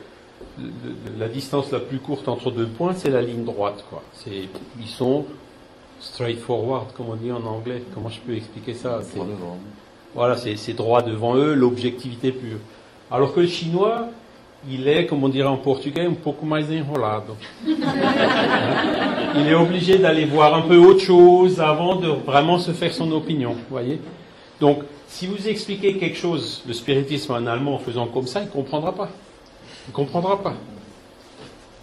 la 1.19 1.29
distance 1.29 1.71
la 1.71 1.81
plus 1.81 1.99
courte 1.99 2.29
entre 2.29 2.51
deux 2.51 2.67
points, 2.67 2.95
c'est 2.95 3.11
la 3.11 3.23
ligne 3.23 3.45
droite. 3.45 3.85
Quoi. 3.89 4.03
Ils 4.27 4.89
sont 4.89 5.25
straightforward, 6.01 6.93
comme 6.97 7.11
on 7.11 7.17
dit 7.17 7.33
en 7.33 7.45
anglais. 7.45 7.83
Comment 7.95 8.09
je 8.09 8.21
peux 8.21 8.35
expliquer 8.35 8.75
ça? 8.75 9.01
Voilà, 10.15 10.37
c'est 10.37 10.73
droit 10.73 11.03
devant 11.03 11.37
eux, 11.37 11.55
l'objectivité 11.55 12.33
pure. 12.33 12.59
Alors 13.11 13.33
que 13.33 13.41
le 13.41 13.47
chinois, 13.47 14.09
il 14.69 14.89
est, 14.89 15.07
comme 15.07 15.25
on 15.25 15.29
dirait 15.29 15.49
en 15.49 15.57
portugais, 15.57 16.05
un 16.05 16.13
pouco 16.13 16.45
mais 16.45 16.81
enrolado. 16.81 17.37
il 17.67 19.47
est 19.47 19.55
obligé 19.55 19.99
d'aller 19.99 20.25
voir 20.25 20.55
un 20.55 20.63
peu 20.63 20.77
autre 20.77 21.01
chose 21.01 21.61
avant 21.61 21.97
de 21.97 22.09
vraiment 22.09 22.59
se 22.59 22.73
faire 22.73 22.93
son 22.93 23.11
opinion, 23.13 23.57
voyez 23.71 24.01
Donc, 24.61 24.83
si 25.09 25.27
vous 25.27 25.49
expliquez 25.49 25.97
quelque 25.97 26.17
chose, 26.17 26.63
le 26.67 26.73
spiritisme 26.73 27.33
en 27.33 27.47
allemand, 27.47 27.75
en 27.75 27.79
faisant 27.79 28.07
comme 28.07 28.27
ça, 28.27 28.41
il 28.41 28.47
ne 28.47 28.51
comprendra 28.51 28.95
pas. 28.95 29.09
Il 29.91 29.93
ne 29.93 29.97
comprendra 29.97 30.41
pas. 30.41 30.55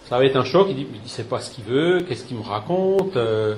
Ça 0.08 0.18
va 0.18 0.24
être 0.24 0.38
un 0.38 0.45
choc, 0.45 0.68
il 0.70 0.78
dit, 0.78 0.88
il 0.93 1.03
ne 1.03 1.08
sait 1.10 1.26
pas 1.26 1.41
ce 1.41 1.51
qu'il 1.51 1.66
veut, 1.66 2.05
qu'est-ce 2.08 2.24
qu'il 2.24 2.38
me 2.38 2.41
raconte, 2.41 3.18
euh, 3.18 3.55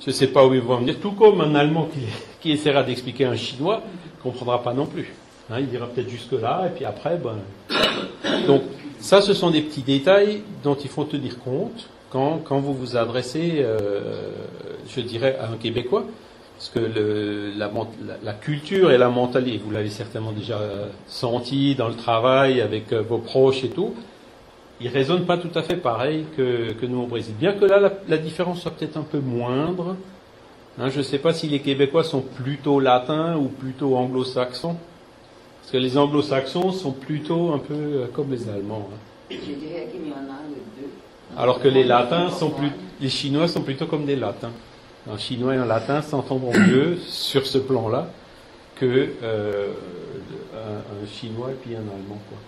je 0.00 0.10
ne 0.10 0.12
sais 0.12 0.28
pas 0.28 0.46
où 0.46 0.54
il 0.54 0.60
va 0.60 0.74
en 0.74 0.78
venir. 0.78 1.00
Tout 1.00 1.10
comme 1.10 1.40
un 1.40 1.56
Allemand 1.56 1.88
qui, 1.92 2.02
qui 2.40 2.52
essaiera 2.52 2.84
d'expliquer 2.84 3.24
à 3.24 3.30
un 3.30 3.36
Chinois, 3.36 3.82
ne 4.18 4.22
comprendra 4.22 4.62
pas 4.62 4.72
non 4.72 4.86
plus. 4.86 5.12
Hein, 5.50 5.56
il 5.58 5.68
dira 5.68 5.88
peut-être 5.88 6.08
jusque-là, 6.08 6.66
et 6.68 6.70
puis 6.76 6.84
après, 6.84 7.16
ben... 7.16 7.38
Donc, 8.46 8.62
ça, 9.00 9.20
ce 9.20 9.34
sont 9.34 9.50
des 9.50 9.62
petits 9.62 9.82
détails 9.82 10.44
dont 10.62 10.76
il 10.76 10.88
faut 10.88 11.02
tenir 11.02 11.40
compte 11.40 11.88
quand, 12.10 12.38
quand 12.44 12.60
vous 12.60 12.74
vous 12.74 12.96
adressez, 12.96 13.56
euh, 13.56 14.30
je 14.88 15.00
dirais, 15.00 15.36
à 15.40 15.50
un 15.50 15.56
Québécois. 15.56 16.04
Parce 16.58 16.70
que 16.70 16.80
le, 16.80 17.52
la, 17.56 17.70
la, 18.20 18.32
culture 18.32 18.90
et 18.90 18.98
la 18.98 19.08
mentalité, 19.08 19.60
vous 19.64 19.70
l'avez 19.70 19.90
certainement 19.90 20.32
déjà 20.32 20.58
senti 21.06 21.76
dans 21.76 21.86
le 21.86 21.94
travail 21.94 22.60
avec 22.60 22.92
euh, 22.92 23.00
vos 23.00 23.18
proches 23.18 23.62
et 23.62 23.68
tout, 23.68 23.94
ils 24.80 24.88
résonnent 24.88 25.24
pas 25.24 25.38
tout 25.38 25.56
à 25.56 25.62
fait 25.62 25.76
pareil 25.76 26.24
que, 26.36 26.72
que 26.72 26.84
nous 26.84 27.02
au 27.02 27.06
Brésil. 27.06 27.34
Bien 27.38 27.52
que 27.52 27.64
là, 27.64 27.78
la, 27.78 27.92
la 28.08 28.18
différence 28.18 28.60
soit 28.60 28.72
peut-être 28.72 28.96
un 28.96 29.02
peu 29.02 29.20
moindre. 29.20 29.94
Hein, 30.80 30.88
je 30.88 30.98
ne 30.98 31.04
sais 31.04 31.18
pas 31.18 31.32
si 31.32 31.46
les 31.46 31.60
Québécois 31.60 32.02
sont 32.02 32.22
plutôt 32.22 32.80
latins 32.80 33.36
ou 33.36 33.44
plutôt 33.44 33.96
anglo-saxons. 33.96 34.74
Parce 35.60 35.70
que 35.70 35.76
les 35.76 35.96
anglo-saxons 35.96 36.72
sont 36.72 36.92
plutôt 36.92 37.52
un 37.52 37.58
peu 37.58 37.74
euh, 37.74 38.06
comme 38.12 38.32
les 38.32 38.48
Allemands. 38.48 38.88
Hein. 38.92 38.96
Je 39.30 39.36
dirais 39.36 39.88
qu'il 39.92 40.08
y 40.08 40.12
en 40.12 40.16
a 40.16 40.42
les 40.48 40.82
deux. 40.82 40.90
Alors 41.36 41.60
que 41.60 41.68
les 41.68 41.84
latins 41.84 42.30
sont 42.30 42.50
plus, 42.50 42.72
les 43.00 43.10
Chinois 43.10 43.46
sont 43.46 43.62
plutôt 43.62 43.86
comme 43.86 44.06
des 44.06 44.16
latins 44.16 44.50
un 45.10 45.18
chinois 45.18 45.54
et 45.54 45.58
un 45.58 45.66
latin 45.66 46.02
s'entendront 46.02 46.52
mieux 46.52 46.98
sur 47.06 47.46
ce 47.46 47.58
plan-là 47.58 48.08
que 48.76 49.08
euh, 49.22 49.72
un, 50.54 51.06
chinois 51.06 51.50
et 51.50 51.54
puis 51.54 51.74
un 51.74 51.80
allemand. 51.80 52.20
Quoi. 52.28 52.38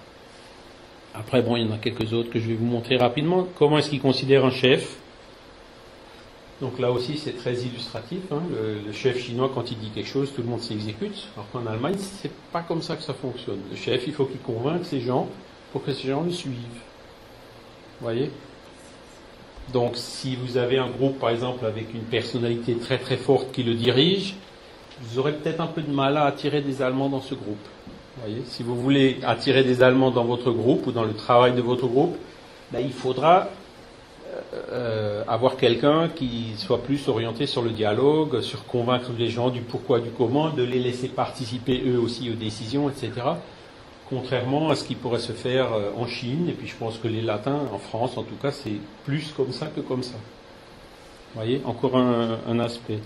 Après, 1.14 1.42
bon, 1.42 1.56
il 1.56 1.66
y 1.66 1.68
en 1.68 1.72
a 1.72 1.78
quelques 1.78 2.12
autres 2.12 2.30
que 2.30 2.38
je 2.38 2.48
vais 2.48 2.54
vous 2.54 2.66
montrer 2.66 2.96
rapidement. 2.96 3.46
Comment 3.58 3.78
est-ce 3.78 3.90
qu'ils 3.90 4.00
considèrent 4.00 4.44
un 4.44 4.50
chef? 4.50 4.96
Donc 6.60 6.78
là 6.78 6.92
aussi, 6.92 7.16
c'est 7.16 7.36
très 7.36 7.54
illustratif. 7.54 8.20
Hein. 8.30 8.42
Le, 8.50 8.86
le, 8.86 8.92
chef 8.92 9.18
chinois, 9.18 9.50
quand 9.52 9.70
il 9.70 9.78
dit 9.78 9.90
quelque 9.90 10.08
chose, 10.08 10.30
tout 10.34 10.42
le 10.42 10.48
monde 10.48 10.60
s'exécute. 10.60 11.28
Alors 11.34 11.50
qu'en 11.50 11.66
Allemagne, 11.66 11.96
c'est 11.98 12.32
pas 12.52 12.60
comme 12.60 12.82
ça 12.82 12.96
que 12.96 13.02
ça 13.02 13.14
fonctionne. 13.14 13.60
Le 13.70 13.76
chef, 13.76 14.06
il 14.06 14.12
faut 14.12 14.26
qu'il 14.26 14.40
convainque 14.40 14.84
ses 14.84 15.00
gens 15.00 15.28
pour 15.72 15.82
que 15.82 15.92
ces 15.92 16.08
gens 16.08 16.22
le 16.22 16.30
suivent. 16.30 16.54
Vous 17.98 18.06
voyez? 18.06 18.30
Donc 19.72 19.92
si 19.94 20.36
vous 20.36 20.56
avez 20.56 20.78
un 20.78 20.88
groupe, 20.88 21.18
par 21.18 21.30
exemple, 21.30 21.64
avec 21.64 21.94
une 21.94 22.02
personnalité 22.02 22.74
très 22.76 22.98
très 22.98 23.16
forte 23.16 23.52
qui 23.52 23.62
le 23.62 23.74
dirige, 23.74 24.34
vous 25.00 25.18
aurez 25.18 25.32
peut-être 25.32 25.60
un 25.60 25.66
peu 25.66 25.82
de 25.82 25.92
mal 25.92 26.16
à 26.16 26.24
attirer 26.24 26.60
des 26.60 26.82
Allemands 26.82 27.08
dans 27.08 27.20
ce 27.20 27.34
groupe. 27.34 27.56
Voyez 28.20 28.42
si 28.46 28.62
vous 28.62 28.74
voulez 28.74 29.18
attirer 29.22 29.64
des 29.64 29.82
Allemands 29.82 30.10
dans 30.10 30.24
votre 30.24 30.50
groupe 30.50 30.86
ou 30.86 30.92
dans 30.92 31.04
le 31.04 31.14
travail 31.14 31.52
de 31.52 31.62
votre 31.62 31.86
groupe, 31.86 32.16
ben, 32.72 32.80
il 32.80 32.92
faudra 32.92 33.48
euh, 34.72 35.22
avoir 35.26 35.56
quelqu'un 35.56 36.08
qui 36.08 36.54
soit 36.56 36.82
plus 36.82 37.08
orienté 37.08 37.46
sur 37.46 37.62
le 37.62 37.70
dialogue, 37.70 38.40
sur 38.42 38.66
convaincre 38.66 39.10
les 39.18 39.28
gens 39.28 39.50
du 39.50 39.60
pourquoi, 39.60 40.00
du 40.00 40.10
comment, 40.10 40.50
de 40.50 40.62
les 40.62 40.78
laisser 40.78 41.08
participer 41.08 41.82
eux 41.86 41.98
aussi 41.98 42.30
aux 42.30 42.34
décisions, 42.34 42.90
etc 42.90 43.12
contrairement 44.10 44.70
à 44.70 44.74
ce 44.74 44.84
qui 44.84 44.96
pourrait 44.96 45.20
se 45.20 45.32
faire 45.32 45.72
euh, 45.72 45.90
en 45.96 46.06
Chine, 46.06 46.48
et 46.48 46.52
puis 46.52 46.66
je 46.66 46.74
pense 46.74 46.98
que 46.98 47.08
les 47.08 47.22
latins, 47.22 47.60
en 47.72 47.78
France 47.78 48.18
en 48.18 48.24
tout 48.24 48.34
cas, 48.34 48.50
c'est 48.50 48.78
plus 49.04 49.32
comme 49.36 49.52
ça 49.52 49.66
que 49.66 49.80
comme 49.80 50.02
ça. 50.02 50.16
Vous 51.32 51.40
voyez, 51.40 51.62
encore 51.64 51.96
un, 51.96 52.58
aspect. 52.58 52.98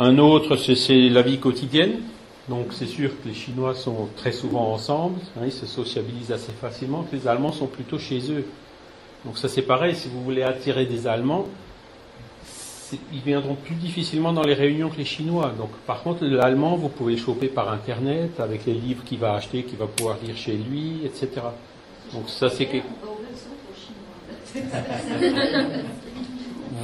Un 0.00 0.18
autre, 0.18 0.56
c'est 0.56 1.08
la 1.08 1.22
vie 1.22 1.38
quotidienne. 1.38 2.00
Donc 2.48 2.72
c'est 2.72 2.86
sûr 2.86 3.10
que 3.10 3.28
les 3.28 3.34
Chinois 3.34 3.76
sont 3.76 4.08
très 4.16 4.32
souvent 4.32 4.72
ensemble, 4.72 5.20
hein, 5.36 5.42
ils 5.44 5.52
se 5.52 5.64
sociabilisent 5.64 6.32
assez 6.32 6.50
facilement, 6.50 7.04
que 7.04 7.14
les 7.14 7.28
Allemands 7.28 7.52
sont 7.52 7.68
plutôt 7.68 8.00
chez 8.00 8.32
eux. 8.32 8.44
Donc 9.24 9.38
ça 9.38 9.48
c'est 9.48 9.62
pareil, 9.62 9.94
si 9.94 10.08
vous 10.08 10.24
voulez 10.24 10.42
attirer 10.42 10.84
des 10.84 11.06
Allemands, 11.06 11.46
ils 13.12 13.20
viendront 13.20 13.54
plus 13.54 13.74
difficilement 13.74 14.32
dans 14.32 14.42
les 14.42 14.54
réunions 14.54 14.88
que 14.88 14.96
les 14.96 15.04
Chinois. 15.04 15.52
Donc, 15.56 15.70
par 15.86 16.02
contre, 16.02 16.24
l'allemand, 16.24 16.76
vous 16.76 16.88
pouvez 16.88 17.14
le 17.14 17.18
choper 17.18 17.48
par 17.48 17.70
Internet, 17.70 18.40
avec 18.40 18.66
les 18.66 18.74
livres 18.74 19.04
qu'il 19.04 19.18
va 19.18 19.34
acheter, 19.34 19.62
qu'il 19.64 19.78
va 19.78 19.86
pouvoir 19.86 20.18
lire 20.22 20.36
chez 20.36 20.52
lui, 20.52 21.00
etc. 21.04 21.28
Donc, 22.12 22.28
ça, 22.28 22.50
c'est 22.50 22.66
que... 22.66 22.78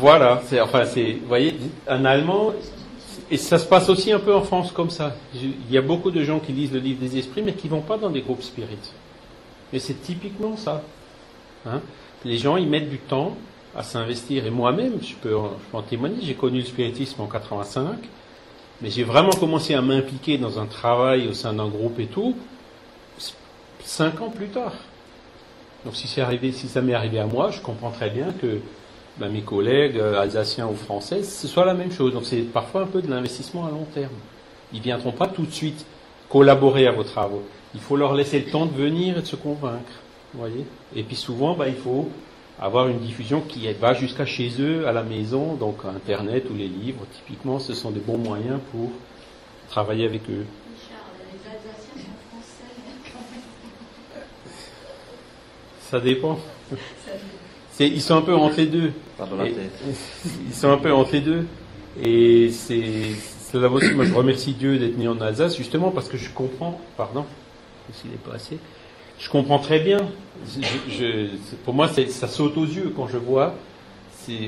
voilà, 0.01 0.43
c'est, 0.47 0.61
enfin, 0.61 0.85
c'est, 0.85 1.13
vous 1.13 1.29
voyez, 1.29 1.55
un 1.87 2.05
allemand, 2.05 2.53
et 3.31 3.37
ça 3.37 3.59
se 3.59 3.67
passe 3.67 3.91
aussi 3.91 4.11
un 4.13 4.21
peu 4.21 4.35
en 4.35 4.43
France 4.43 4.73
comme 4.73 4.91
ça. 4.91 5.15
Il 5.35 5.71
y 5.71 5.77
a 5.77 5.83
beaucoup 5.83 6.11
de 6.11 6.23
gens 6.23 6.39
qui 6.41 6.53
lisent 6.53 6.73
le 6.73 6.81
livre 6.81 7.01
des 7.01 7.19
esprits, 7.19 7.43
mais 7.43 7.53
qui 7.53 7.69
vont 7.69 7.83
pas 7.83 7.99
dans 7.99 8.11
des 8.11 8.23
groupes 8.23 8.43
spirites. 8.43 8.93
Mais 9.73 9.79
c'est 9.79 10.01
typiquement 10.01 10.57
ça. 10.57 10.83
Hein 11.67 11.83
les 12.25 12.39
gens, 12.39 12.57
ils 12.57 12.69
mettent 12.69 12.91
du 12.91 12.99
temps 12.99 13.37
à 13.77 13.83
s'investir. 13.83 14.47
Et 14.47 14.51
moi-même, 14.51 14.99
je 15.03 15.15
peux, 15.15 15.31
je 15.31 15.71
peux 15.71 15.77
en 15.77 15.83
témoigner, 15.83 16.17
j'ai 16.23 16.35
connu 16.35 16.61
le 16.61 16.65
spiritisme 16.65 17.21
en 17.21 17.27
85, 17.27 17.97
mais 18.81 18.91
j'ai 18.91 19.05
vraiment 19.05 19.31
commencé 19.31 19.75
à 19.75 19.83
m'impliquer 19.83 20.39
dans 20.39 20.59
un 20.59 20.67
travail 20.67 21.29
au 21.29 21.33
sein 21.33 21.53
d'un 21.53 21.69
groupe 21.69 21.99
et 21.99 22.07
tout, 22.07 22.37
cinq 23.85 24.21
ans 24.21 24.31
plus 24.31 24.49
tard. 24.49 24.75
Donc 25.85 25.95
si 25.97 26.21
arrivé, 26.21 26.53
si 26.53 26.69
ça 26.69 26.81
m'est 26.81 26.95
arrivé 26.95 27.19
à 27.19 27.27
moi, 27.27 27.51
je 27.51 27.61
comprends 27.61 27.91
très 27.91 28.11
bien 28.11 28.33
que 28.41 28.61
ben, 29.19 29.31
mes 29.31 29.43
collègues 29.43 29.99
euh, 29.99 30.21
alsaciens 30.21 30.67
ou 30.67 30.75
français, 30.75 31.23
ce 31.23 31.47
soit 31.49 31.65
la 31.65 31.75
même 31.75 31.93
chose. 31.93 32.13
Donc 32.13 32.25
c'est 32.25 32.43
parfois 32.43 32.83
un 32.83 32.87
peu 32.87 33.01
de 33.01 33.09
l'investissement 33.09 33.67
à 33.67 33.71
long 33.71 33.87
terme. 33.95 34.13
Ils 34.73 34.79
ne 34.79 34.85
viendront 34.85 35.13
pas 35.13 35.29
tout 35.29 35.45
de 35.45 35.53
suite 35.53 35.87
collaborer 36.29 36.87
à 36.87 36.93
vos 36.93 37.05
travaux. 37.05 37.43
Il 37.75 37.81
faut 37.81 37.97
leur 37.97 38.15
laisser 38.15 38.41
le 38.41 38.51
temps 38.51 38.67
de 38.67 38.75
venir 38.75 39.19
et 39.19 39.21
de 39.23 39.27
se 39.27 39.37
convaincre. 39.37 39.93
voyez 40.35 40.65
et 40.95 41.03
puis 41.03 41.17
souvent, 41.17 41.55
ben, 41.55 41.67
il 41.69 41.75
faut 41.75 42.09
avoir 42.61 42.89
une 42.89 42.99
diffusion 42.99 43.41
qui 43.41 43.73
va 43.75 43.95
jusqu'à 43.95 44.27
chez 44.27 44.51
eux, 44.61 44.87
à 44.89 44.93
la 44.93 45.03
maison, 45.03 45.55
donc 45.55 45.85
Internet 45.85 46.45
ou 46.51 46.55
les 46.55 46.69
livres, 46.69 47.07
typiquement, 47.13 47.59
ce 47.59 47.75
sont 47.75 47.91
des 47.91 48.01
bons 48.01 48.19
moyens 48.19 48.59
pour 48.73 48.91
travailler 49.69 50.07
avec 50.07 50.23
eux. 50.31 50.45
Ça 55.81 56.01
dépend. 56.01 56.39
ils 57.81 58.03
sont 58.03 58.17
un 58.17 58.23
peu 58.23 58.35
entre 58.35 58.59
les 58.59 58.67
deux. 58.67 58.93
ils 60.47 60.55
sont 60.55 60.71
un 60.71 60.77
peu 60.77 60.93
entre 60.93 61.13
les 61.13 61.21
deux. 61.21 61.47
Et 62.03 62.51
c'est 62.51 63.15
là 63.55 63.71
aussi, 63.71 63.95
moi 63.95 64.05
je 64.05 64.13
remercie 64.13 64.53
Dieu 64.53 64.79
d'être 64.79 64.99
né 64.99 65.09
en 65.09 65.21
Alsace, 65.21 65.57
justement 65.57 65.91
parce 65.91 66.09
que 66.09 66.19
je 66.19 66.31
comprends, 66.31 66.79
pardon, 66.97 67.25
s'il 67.95 68.11
n'est 68.11 68.17
pas 68.17 68.35
assez, 68.35 68.59
je 69.19 69.29
comprends 69.29 69.59
très 69.59 69.81
bien. 69.81 69.99
pour 71.65 71.75
moi, 71.75 71.89
ça 71.89 72.29
saute 72.29 72.57
aux 72.57 72.65
yeux 72.65 72.93
quand 72.95 73.09
je 73.09 73.19
vois. 73.19 73.55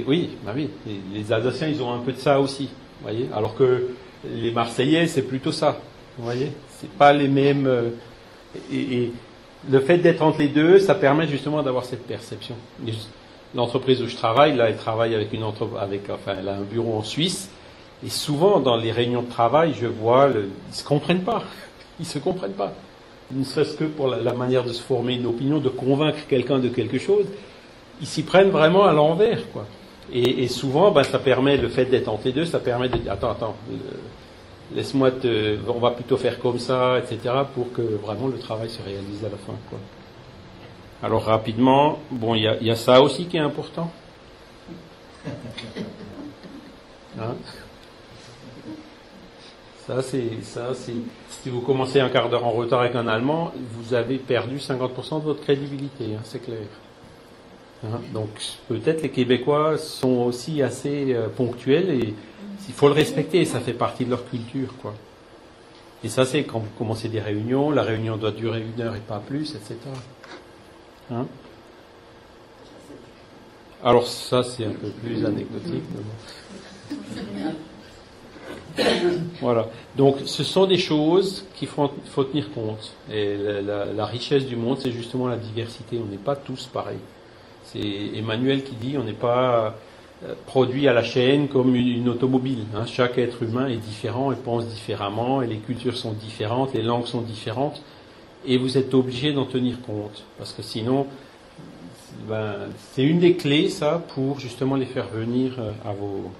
Oui, 0.06 0.30
bah 0.44 0.52
les, 1.14 1.32
Alsaciens, 1.32 1.68
ils 1.68 1.82
ont 1.82 1.92
un 1.92 1.98
peu 1.98 2.12
de 2.12 2.18
ça 2.18 2.38
aussi. 2.38 2.68
Alors 3.34 3.56
que 3.56 3.88
les 4.30 4.50
Marseillais, 4.50 5.06
c'est 5.06 5.22
plutôt 5.22 5.52
ça, 5.52 5.80
voyez. 6.18 6.52
C'est 6.68 6.90
pas 6.90 7.12
les 7.12 7.28
mêmes. 7.28 7.66
Euh, 7.66 7.90
et, 8.72 9.10
le 9.70 9.80
fait 9.80 9.98
d'être 9.98 10.22
entre 10.22 10.38
les 10.38 10.48
deux, 10.48 10.78
ça 10.78 10.94
permet 10.94 11.28
justement 11.28 11.62
d'avoir 11.62 11.84
cette 11.84 12.06
perception. 12.06 12.54
L'entreprise 13.54 14.00
où 14.00 14.06
je 14.06 14.16
travaille, 14.16 14.56
là, 14.56 14.70
elle 14.70 14.76
travaille 14.76 15.14
avec 15.14 15.34
une 15.34 15.44
entreprise, 15.44 15.78
avec, 15.82 16.08
enfin, 16.08 16.36
elle 16.38 16.48
a 16.48 16.54
un 16.54 16.62
bureau 16.62 16.96
en 16.96 17.02
Suisse. 17.02 17.50
Et 18.04 18.08
souvent, 18.08 18.60
dans 18.60 18.76
les 18.76 18.90
réunions 18.90 19.22
de 19.22 19.28
travail, 19.28 19.74
je 19.78 19.86
vois, 19.86 20.28
le, 20.28 20.48
ils 20.70 20.74
se 20.74 20.84
comprennent 20.84 21.24
pas. 21.24 21.42
Ils 22.00 22.06
se 22.06 22.18
comprennent 22.18 22.52
pas 22.52 22.72
ne 23.32 23.44
serait-ce 23.44 23.76
que 23.76 23.84
pour 23.84 24.08
la, 24.08 24.32
manière 24.34 24.64
de 24.64 24.72
se 24.72 24.82
former 24.82 25.14
une 25.14 25.26
opinion, 25.26 25.58
de 25.58 25.68
convaincre 25.68 26.18
quelqu'un 26.28 26.58
de 26.58 26.68
quelque 26.68 26.98
chose, 26.98 27.26
ils 28.00 28.06
s'y 28.06 28.22
prennent 28.22 28.50
vraiment 28.50 28.84
à 28.84 28.92
l'envers, 28.92 29.50
quoi. 29.52 29.66
Et, 30.12 30.48
souvent, 30.48 30.90
ben, 30.90 31.04
ça 31.04 31.20
permet, 31.20 31.56
le 31.56 31.68
fait 31.68 31.84
d'être 31.84 32.08
entre 32.08 32.24
les 32.24 32.32
deux, 32.32 32.44
ça 32.44 32.58
permet 32.58 32.88
de 32.88 32.96
dire, 32.98 33.12
attends, 33.12 33.30
attends, 33.30 33.54
euh, 33.70 33.76
laisse-moi 34.74 35.12
te, 35.12 35.56
on 35.68 35.78
va 35.78 35.92
plutôt 35.92 36.16
faire 36.16 36.40
comme 36.40 36.58
ça, 36.58 36.98
etc., 36.98 37.32
pour 37.54 37.72
que 37.72 37.82
vraiment 37.82 38.26
le 38.26 38.38
travail 38.38 38.68
se 38.68 38.82
réalise 38.82 39.24
à 39.24 39.28
la 39.28 39.36
fin, 39.36 39.54
quoi. 39.68 39.78
Alors 41.02 41.24
rapidement, 41.24 41.98
bon, 42.10 42.34
il 42.34 42.42
y 42.42 42.70
a, 42.70 42.76
ça 42.76 43.00
aussi 43.00 43.26
qui 43.26 43.36
est 43.36 43.40
important. 43.40 43.90
Hein? 47.18 47.34
Ça, 49.90 50.02
c'est, 50.02 50.42
ça, 50.42 50.72
c'est, 50.74 50.94
si 51.42 51.50
vous 51.50 51.60
commencez 51.60 51.98
un 52.00 52.08
quart 52.08 52.28
d'heure 52.28 52.46
en 52.46 52.52
retard 52.52 52.82
avec 52.82 52.94
un 52.94 53.08
Allemand, 53.08 53.52
vous 53.74 53.92
avez 53.92 54.18
perdu 54.18 54.58
50% 54.58 55.18
de 55.18 55.24
votre 55.24 55.42
crédibilité, 55.42 56.14
hein, 56.14 56.20
c'est 56.22 56.38
clair. 56.38 56.58
Hein, 57.84 58.00
donc 58.14 58.28
peut-être 58.68 59.02
les 59.02 59.08
Québécois 59.08 59.78
sont 59.78 60.26
aussi 60.26 60.62
assez 60.62 61.12
euh, 61.12 61.28
ponctuels 61.28 61.90
et 61.90 62.14
il 62.68 62.74
faut 62.74 62.86
le 62.86 62.94
respecter, 62.94 63.44
ça 63.44 63.58
fait 63.58 63.72
partie 63.72 64.04
de 64.04 64.10
leur 64.10 64.28
culture, 64.28 64.72
quoi. 64.80 64.94
Et 66.04 66.08
ça, 66.08 66.24
c'est 66.24 66.44
quand 66.44 66.60
vous 66.60 66.70
commencez 66.78 67.08
des 67.08 67.20
réunions, 67.20 67.70
la 67.70 67.82
réunion 67.82 68.16
doit 68.16 68.30
durer 68.30 68.62
une 68.62 68.80
heure 68.80 68.94
et 68.94 69.00
pas 69.00 69.18
plus, 69.18 69.56
etc. 69.56 69.76
Hein 71.10 71.26
Alors 73.82 74.06
ça, 74.06 74.44
c'est 74.44 74.64
un 74.64 74.70
peu 74.70 74.90
plus 74.90 75.26
anecdotique. 75.26 75.82
Voilà. 79.40 79.68
Donc, 79.96 80.16
ce 80.26 80.44
sont 80.44 80.66
des 80.66 80.78
choses 80.78 81.46
qu'il 81.54 81.68
faut, 81.68 81.90
faut, 82.06 82.24
tenir 82.24 82.50
compte. 82.52 82.92
Et 83.12 83.36
la, 83.96 84.04
richesse 84.06 84.46
du 84.46 84.56
monde, 84.56 84.78
c'est 84.80 84.92
justement 84.92 85.28
la 85.28 85.36
diversité. 85.36 85.98
On 86.02 86.10
n'est 86.10 86.16
pas 86.16 86.36
tous 86.36 86.66
pareils. 86.66 86.98
C'est 87.64 87.80
Emmanuel 88.16 88.64
qui 88.64 88.74
dit 88.74 88.96
on 88.98 89.04
n'est 89.04 89.12
pas 89.12 89.76
euh, 90.24 90.34
produit 90.46 90.86
à 90.86 90.92
la 90.92 91.02
chaîne 91.02 91.48
comme 91.48 91.74
une, 91.74 92.08
automobile. 92.08 92.64
Hein. 92.74 92.84
Chaque 92.86 93.16
être 93.16 93.42
humain 93.42 93.68
est 93.68 93.76
différent 93.76 94.32
et 94.32 94.36
pense 94.36 94.66
différemment, 94.66 95.40
et 95.40 95.46
les 95.46 95.56
cultures 95.56 95.96
sont 95.96 96.12
différentes, 96.12 96.74
les 96.74 96.82
langues 96.82 97.06
sont 97.06 97.22
différentes, 97.22 97.80
et 98.44 98.58
vous 98.58 98.76
êtes 98.76 98.92
obligé 98.92 99.32
d'en 99.32 99.46
tenir 99.46 99.80
compte. 99.80 100.24
Parce 100.36 100.52
que 100.52 100.62
sinon, 100.62 101.06
ben, 102.28 102.54
c'est 102.92 103.02
une 103.02 103.20
des 103.20 103.34
clés, 103.36 103.70
ça, 103.70 104.02
pour 104.14 104.38
justement 104.40 104.76
les 104.76 104.84
faire 104.84 105.08
venir 105.08 105.54
euh, 105.58 105.70
à 105.86 105.92
vos, 105.92 106.30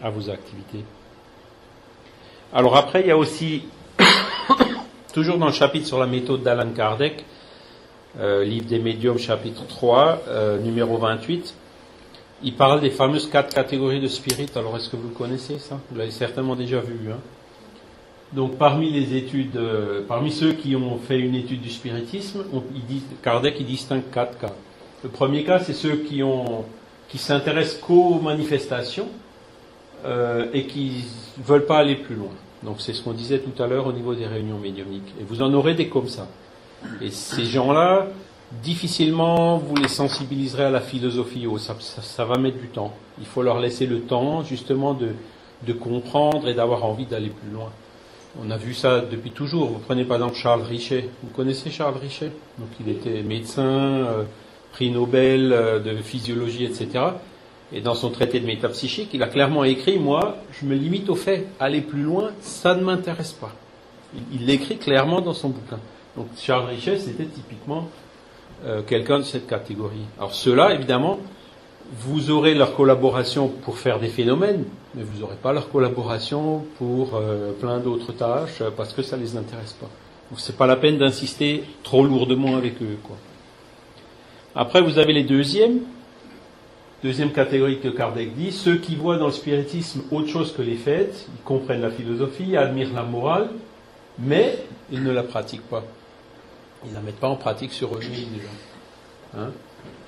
à 0.00 0.10
vos 0.10 0.30
activités. 0.30 0.84
Alors 2.52 2.76
après, 2.76 3.02
il 3.02 3.08
y 3.08 3.10
a 3.10 3.16
aussi, 3.16 3.64
toujours 5.12 5.36
dans 5.36 5.48
le 5.48 5.52
chapitre 5.52 5.86
sur 5.86 5.98
la 5.98 6.06
méthode 6.06 6.42
d'Alan 6.42 6.70
Kardec, 6.70 7.24
euh, 8.18 8.42
livre 8.42 8.66
des 8.66 8.78
médiums, 8.78 9.18
chapitre 9.18 9.66
3, 9.66 10.22
euh, 10.28 10.58
numéro 10.58 10.96
28, 10.96 11.54
il 12.42 12.54
parle 12.54 12.80
des 12.80 12.88
fameuses 12.88 13.28
quatre 13.28 13.54
catégories 13.54 14.00
de 14.00 14.08
spirit. 14.08 14.48
Alors 14.56 14.74
est-ce 14.76 14.88
que 14.88 14.96
vous 14.96 15.08
le 15.08 15.14
connaissez 15.14 15.58
ça? 15.58 15.78
Vous 15.90 15.98
l'avez 15.98 16.10
certainement 16.10 16.56
déjà 16.56 16.80
vu. 16.80 17.10
Hein 17.12 17.18
Donc 18.32 18.56
parmi 18.56 18.90
les 18.92 19.14
études, 19.14 19.56
euh, 19.56 20.00
parmi 20.08 20.32
ceux 20.32 20.52
qui 20.54 20.74
ont 20.74 20.96
fait 20.96 21.20
une 21.20 21.34
étude 21.34 21.60
du 21.60 21.70
spiritisme, 21.70 22.44
Kardec 23.22 23.62
distingue 23.62 24.04
quatre 24.10 24.38
cas. 24.38 24.54
Le 25.04 25.10
premier 25.10 25.44
cas, 25.44 25.58
c'est 25.58 25.74
ceux 25.74 25.96
qui 25.96 26.22
ont 26.22 26.64
qui 27.10 27.18
s'intéressent 27.18 27.80
qu'aux 27.80 28.20
manifestations, 28.20 29.08
et 30.52 30.66
qui 30.66 31.04
veulent 31.44 31.66
pas 31.66 31.78
aller 31.78 31.96
plus 31.96 32.14
loin. 32.14 32.30
Donc 32.62 32.80
c'est 32.80 32.92
ce 32.92 33.02
qu'on 33.02 33.12
disait 33.12 33.38
tout 33.38 33.62
à 33.62 33.66
l'heure 33.66 33.86
au 33.86 33.92
niveau 33.92 34.14
des 34.14 34.26
réunions 34.26 34.58
médiumniques. 34.58 35.14
Et 35.20 35.24
vous 35.24 35.42
en 35.42 35.52
aurez 35.54 35.74
des 35.74 35.88
comme 35.88 36.08
ça. 36.08 36.26
Et 37.00 37.10
ces 37.10 37.44
gens-là, 37.44 38.06
difficilement 38.62 39.58
vous 39.58 39.76
les 39.76 39.88
sensibiliserez 39.88 40.64
à 40.64 40.70
la 40.70 40.80
philosophie. 40.80 41.46
Oh, 41.46 41.58
ça, 41.58 42.24
va 42.24 42.38
mettre 42.38 42.58
du 42.58 42.68
temps. 42.68 42.94
Il 43.20 43.26
faut 43.26 43.42
leur 43.42 43.60
laisser 43.60 43.86
le 43.86 44.00
temps 44.00 44.42
justement 44.42 44.94
de, 44.94 45.10
de 45.66 45.72
comprendre 45.72 46.48
et 46.48 46.54
d'avoir 46.54 46.84
envie 46.84 47.06
d'aller 47.06 47.30
plus 47.30 47.50
loin. 47.50 47.70
On 48.40 48.50
a 48.50 48.56
vu 48.56 48.74
ça 48.74 49.00
depuis 49.00 49.30
toujours. 49.30 49.68
Vous 49.68 49.78
prenez 49.78 50.04
par 50.04 50.16
exemple 50.16 50.36
Charles 50.36 50.62
Richet. 50.62 51.08
Vous 51.22 51.30
connaissez 51.30 51.70
Charles 51.70 51.96
Richet? 51.96 52.32
Donc 52.58 52.68
il 52.80 52.88
était 52.88 53.22
médecin, 53.22 53.62
euh, 53.62 54.24
prix 54.72 54.90
Nobel 54.90 55.52
euh, 55.52 55.78
de 55.78 55.96
physiologie, 55.96 56.64
etc. 56.64 57.04
Et 57.72 57.80
dans 57.80 57.94
son 57.94 58.10
traité 58.10 58.40
de 58.40 58.46
métapsychique, 58.46 59.10
il 59.12 59.22
a 59.22 59.28
clairement 59.28 59.64
écrit, 59.64 59.98
moi, 59.98 60.36
je 60.52 60.66
me 60.66 60.74
limite 60.74 61.10
au 61.10 61.14
fait, 61.14 61.46
aller 61.60 61.80
plus 61.80 62.02
loin, 62.02 62.30
ça 62.40 62.74
ne 62.74 62.82
m'intéresse 62.82 63.32
pas. 63.32 63.52
Il 64.32 64.46
l'écrit 64.46 64.78
clairement 64.78 65.20
dans 65.20 65.34
son 65.34 65.50
bouquin. 65.50 65.78
Donc 66.16 66.28
Charles 66.36 66.70
Richet, 66.70 66.98
c'était 66.98 67.26
typiquement 67.26 67.88
euh, 68.64 68.82
quelqu'un 68.82 69.18
de 69.18 69.24
cette 69.24 69.46
catégorie. 69.46 70.06
Alors 70.18 70.34
ceux-là, 70.34 70.74
évidemment, 70.74 71.18
vous 71.92 72.30
aurez 72.30 72.54
leur 72.54 72.74
collaboration 72.74 73.48
pour 73.48 73.78
faire 73.78 74.00
des 74.00 74.08
phénomènes, 74.08 74.64
mais 74.94 75.02
vous 75.02 75.20
n'aurez 75.20 75.36
pas 75.36 75.52
leur 75.52 75.70
collaboration 75.70 76.64
pour 76.78 77.14
euh, 77.14 77.52
plein 77.52 77.78
d'autres 77.78 78.12
tâches, 78.12 78.62
euh, 78.62 78.70
parce 78.74 78.94
que 78.94 79.02
ça 79.02 79.16
ne 79.16 79.22
les 79.22 79.36
intéresse 79.36 79.74
pas. 79.74 79.88
Donc 80.30 80.40
c'est 80.40 80.56
pas 80.56 80.66
la 80.66 80.76
peine 80.76 80.98
d'insister 80.98 81.64
trop 81.82 82.04
lourdement 82.04 82.56
avec 82.56 82.82
eux. 82.82 82.98
Quoi. 83.02 83.16
Après, 84.54 84.80
vous 84.80 84.98
avez 84.98 85.12
les 85.12 85.22
deuxièmes, 85.22 85.80
Deuxième 87.02 87.30
catégorie 87.30 87.78
que 87.78 87.88
Kardec 87.88 88.34
dit, 88.34 88.50
ceux 88.50 88.76
qui 88.76 88.96
voient 88.96 89.18
dans 89.18 89.26
le 89.26 89.32
spiritisme 89.32 90.02
autre 90.10 90.26
chose 90.28 90.52
que 90.52 90.62
les 90.62 90.74
fêtes, 90.74 91.28
ils 91.32 91.44
comprennent 91.44 91.82
la 91.82 91.92
philosophie, 91.92 92.56
admirent 92.56 92.92
la 92.92 93.04
morale, 93.04 93.50
mais 94.18 94.58
ils 94.90 95.04
ne 95.04 95.12
la 95.12 95.22
pratiquent 95.22 95.68
pas. 95.68 95.84
Ils 96.84 96.90
ne 96.90 96.96
la 96.96 97.00
mettent 97.00 97.20
pas 97.20 97.28
en 97.28 97.36
pratique 97.36 97.72
sur 97.72 97.94
eux 97.94 98.00
déjà. 98.00 98.48
Hein? 99.36 99.52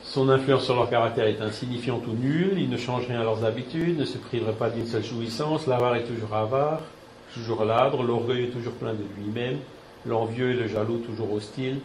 Son 0.02 0.28
influence 0.30 0.64
sur 0.64 0.74
leur 0.74 0.90
caractère 0.90 1.26
est 1.26 1.40
insignifiante 1.40 2.04
ou 2.08 2.12
nulle, 2.12 2.58
ils 2.58 2.68
ne 2.68 2.76
changent 2.76 3.06
rien 3.06 3.20
à 3.20 3.24
leurs 3.24 3.44
habitudes, 3.44 3.96
ne 3.96 4.04
se 4.04 4.18
priveraient 4.18 4.52
pas 4.52 4.70
d'une 4.70 4.86
seule 4.86 5.04
jouissance, 5.04 5.68
l'avare 5.68 5.94
est 5.94 6.04
toujours 6.04 6.34
avare, 6.34 6.80
toujours 7.32 7.64
ladre, 7.64 8.02
l'orgueil 8.02 8.44
est 8.44 8.50
toujours 8.50 8.72
plein 8.72 8.94
de 8.94 9.04
lui-même, 9.16 9.58
l'envieux 10.06 10.50
et 10.50 10.54
le 10.54 10.66
jaloux 10.66 10.98
toujours 10.98 11.32
hostile, 11.34 11.76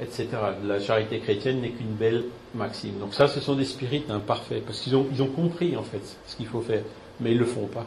etc. 0.00 0.28
La 0.64 0.80
charité 0.80 1.18
chrétienne 1.18 1.60
n'est 1.60 1.70
qu'une 1.70 1.94
belle 1.94 2.24
maxime. 2.54 2.98
Donc 2.98 3.14
ça, 3.14 3.28
ce 3.28 3.40
sont 3.40 3.54
des 3.54 3.64
spirites 3.64 4.10
imparfaits, 4.10 4.64
parce 4.64 4.80
qu'ils 4.80 4.96
ont, 4.96 5.06
ils 5.12 5.22
ont 5.22 5.28
compris 5.28 5.76
en 5.76 5.82
fait 5.82 6.02
ce 6.26 6.36
qu'il 6.36 6.46
faut 6.46 6.60
faire, 6.60 6.82
mais 7.20 7.32
ils 7.32 7.36
ne 7.36 7.40
le 7.40 7.46
font 7.46 7.66
pas. 7.66 7.86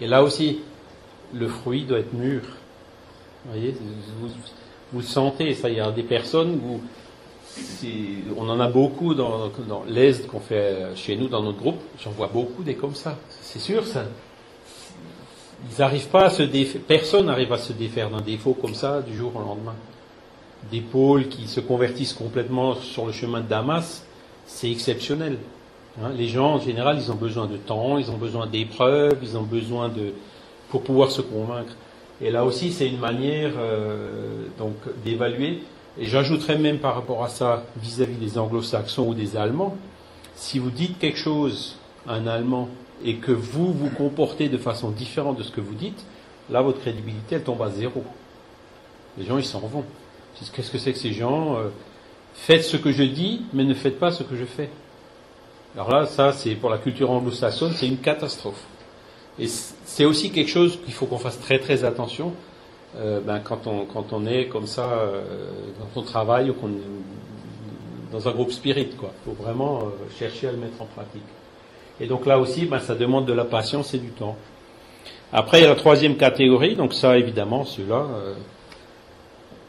Et 0.00 0.06
là 0.06 0.22
aussi, 0.22 0.60
le 1.32 1.48
fruit 1.48 1.84
doit 1.84 2.00
être 2.00 2.12
mûr. 2.12 2.42
Vous 3.44 3.52
voyez, 3.52 3.74
vous, 4.92 5.02
sentez 5.02 5.54
ça. 5.54 5.68
Il 5.68 5.76
y 5.76 5.80
a 5.80 5.90
des 5.90 6.02
personnes 6.02 6.60
où 6.64 6.80
on 8.36 8.48
en 8.48 8.58
a 8.58 8.68
beaucoup 8.68 9.14
dans, 9.14 9.50
dans 9.68 9.84
l'Est 9.86 10.26
qu'on 10.26 10.40
fait 10.40 10.96
chez 10.96 11.16
nous, 11.16 11.28
dans 11.28 11.42
notre 11.42 11.58
groupe. 11.58 11.80
J'en 12.02 12.10
vois 12.10 12.30
beaucoup 12.32 12.62
des 12.62 12.74
comme 12.74 12.94
ça. 12.94 13.16
C'est 13.28 13.58
sûr, 13.58 13.86
ça. 13.86 14.04
Ils 15.70 16.00
pas 16.06 16.24
à 16.24 16.30
se. 16.30 16.42
Personne 16.78 17.26
n'arrive 17.26 17.52
à 17.52 17.58
se 17.58 17.72
défaire 17.72 18.10
d'un 18.10 18.20
défaut 18.20 18.54
comme 18.54 18.74
ça 18.74 19.00
du 19.00 19.16
jour 19.16 19.34
au 19.34 19.40
lendemain 19.40 19.74
des 20.70 20.80
pôles 20.80 21.28
qui 21.28 21.46
se 21.46 21.60
convertissent 21.60 22.12
complètement 22.12 22.74
sur 22.74 23.06
le 23.06 23.12
chemin 23.12 23.40
de 23.40 23.48
Damas, 23.48 24.04
c'est 24.46 24.70
exceptionnel. 24.70 25.38
Hein, 26.02 26.10
les 26.16 26.28
gens, 26.28 26.54
en 26.54 26.60
général, 26.60 26.98
ils 26.98 27.10
ont 27.12 27.16
besoin 27.16 27.46
de 27.46 27.56
temps, 27.56 27.98
ils 27.98 28.10
ont 28.10 28.16
besoin 28.16 28.46
d'épreuves, 28.46 29.18
ils 29.22 29.36
ont 29.36 29.42
besoin 29.42 29.88
de 29.88 30.12
pour 30.68 30.82
pouvoir 30.82 31.10
se 31.10 31.20
convaincre. 31.20 31.74
Et 32.20 32.30
là 32.30 32.44
aussi, 32.44 32.72
c'est 32.72 32.88
une 32.88 32.98
manière 32.98 33.52
euh, 33.58 34.46
donc 34.58 34.74
d'évaluer. 35.04 35.62
Et 35.98 36.06
j'ajouterais 36.06 36.58
même 36.58 36.78
par 36.78 36.94
rapport 36.96 37.22
à 37.22 37.28
ça, 37.28 37.64
vis-à-vis 37.76 38.16
des 38.16 38.38
anglo-saxons 38.38 39.06
ou 39.06 39.14
des 39.14 39.36
allemands, 39.36 39.76
si 40.34 40.58
vous 40.58 40.70
dites 40.70 40.98
quelque 40.98 41.18
chose 41.18 41.76
à 42.08 42.14
un 42.14 42.26
allemand 42.26 42.68
et 43.04 43.16
que 43.16 43.30
vous 43.30 43.72
vous 43.72 43.90
comportez 43.90 44.48
de 44.48 44.58
façon 44.58 44.90
différente 44.90 45.38
de 45.38 45.44
ce 45.44 45.52
que 45.52 45.60
vous 45.60 45.74
dites, 45.74 46.04
là, 46.50 46.60
votre 46.62 46.80
crédibilité, 46.80 47.36
elle 47.36 47.44
tombe 47.44 47.62
à 47.62 47.70
zéro. 47.70 48.02
Les 49.16 49.24
gens, 49.24 49.38
ils 49.38 49.44
s'en 49.44 49.60
vont. 49.60 49.84
Qu'est-ce 50.38 50.70
que 50.70 50.78
c'est 50.78 50.92
que 50.92 50.98
ces 50.98 51.12
gens 51.12 51.56
euh, 51.56 51.68
Faites 52.34 52.64
ce 52.64 52.76
que 52.76 52.90
je 52.90 53.04
dis, 53.04 53.42
mais 53.52 53.64
ne 53.64 53.74
faites 53.74 53.98
pas 53.98 54.10
ce 54.10 54.24
que 54.24 54.36
je 54.36 54.44
fais. 54.44 54.68
Alors 55.74 55.90
là, 55.90 56.06
ça, 56.06 56.32
c'est 56.32 56.54
pour 56.56 56.68
la 56.68 56.78
culture 56.78 57.10
anglo-saxonne, 57.10 57.72
c'est 57.74 57.86
une 57.86 57.98
catastrophe. 57.98 58.62
Et 59.38 59.46
c'est 59.46 60.04
aussi 60.04 60.30
quelque 60.30 60.50
chose 60.50 60.78
qu'il 60.84 60.92
faut 60.92 61.06
qu'on 61.06 61.18
fasse 61.18 61.40
très 61.40 61.58
très 61.58 61.84
attention 61.84 62.32
euh, 62.96 63.20
ben, 63.20 63.40
quand, 63.40 63.66
on, 63.66 63.84
quand 63.84 64.12
on 64.12 64.26
est 64.26 64.46
comme 64.46 64.66
ça, 64.66 64.84
euh, 64.84 65.22
dans 65.78 66.00
on 66.00 66.04
travaille 66.04 66.50
ou 66.50 66.54
qu'on 66.54 66.70
dans 68.12 68.28
un 68.28 68.32
groupe 68.32 68.52
spirit. 68.52 68.88
Il 68.92 69.08
faut 69.24 69.42
vraiment 69.42 69.88
chercher 70.16 70.48
à 70.48 70.52
le 70.52 70.58
mettre 70.58 70.80
en 70.80 70.86
pratique. 70.86 71.22
Et 72.00 72.06
donc 72.06 72.26
là 72.26 72.38
aussi, 72.38 72.66
ben, 72.66 72.78
ça 72.78 72.94
demande 72.94 73.26
de 73.26 73.32
la 73.32 73.44
patience 73.44 73.94
et 73.94 73.98
du 73.98 74.10
temps. 74.10 74.36
Après, 75.32 75.58
il 75.58 75.62
y 75.62 75.64
a 75.64 75.68
la 75.68 75.74
troisième 75.74 76.16
catégorie, 76.16 76.76
donc 76.76 76.94
ça, 76.94 77.18
évidemment, 77.18 77.64
ceux-là, 77.64 78.06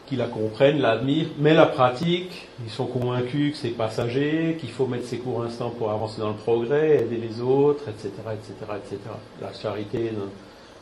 qui 0.07 0.15
la 0.15 0.25
comprennent, 0.25 0.81
l'admirent, 0.81 1.29
mais 1.39 1.53
la 1.53 1.65
pratique, 1.65 2.47
ils 2.63 2.69
sont 2.69 2.85
convaincus 2.85 3.53
que 3.53 3.57
c'est 3.57 3.69
passager, 3.69 4.57
qu'il 4.59 4.69
faut 4.69 4.85
mettre 4.85 5.05
ses 5.05 5.17
cours 5.17 5.43
instants 5.43 5.71
pour 5.71 5.91
avancer 5.91 6.21
dans 6.21 6.29
le 6.29 6.35
progrès, 6.35 7.01
aider 7.01 7.17
les 7.17 7.41
autres, 7.41 7.89
etc., 7.89 8.11
etc., 8.33 8.53
etc. 8.77 8.99
La 9.41 9.51
charité. 9.53 10.11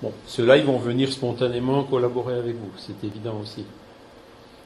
Bon, 0.02 0.12
ceux-là, 0.28 0.58
ils 0.58 0.66
vont 0.66 0.78
venir 0.78 1.12
spontanément 1.12 1.84
collaborer 1.84 2.36
avec 2.36 2.56
vous, 2.56 2.72
c'est 2.78 3.06
évident 3.06 3.38
aussi. 3.42 3.66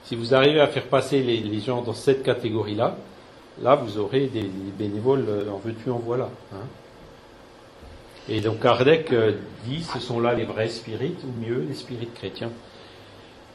Si 0.05 0.15
vous 0.15 0.33
arrivez 0.33 0.61
à 0.61 0.67
faire 0.67 0.85
passer 0.85 1.21
les, 1.21 1.59
gens 1.59 1.81
dans 1.81 1.93
cette 1.93 2.23
catégorie-là, 2.23 2.95
là, 3.61 3.75
vous 3.75 3.99
aurez 3.99 4.27
des, 4.27 4.49
bénévoles 4.79 5.25
euh, 5.27 5.51
en 5.51 5.57
veux-tu, 5.57 5.89
en 5.89 5.97
voilà. 5.99 6.29
Hein. 6.53 6.65
Et 8.29 8.41
donc 8.41 8.61
Kardec 8.61 9.11
euh, 9.13 9.33
dit, 9.65 9.83
ce 9.83 9.99
sont 9.99 10.19
là 10.19 10.33
les 10.33 10.45
vrais 10.45 10.69
spirites, 10.69 11.19
ou 11.23 11.45
mieux, 11.45 11.65
les 11.67 11.75
spirites 11.75 12.13
chrétiens. 12.13 12.51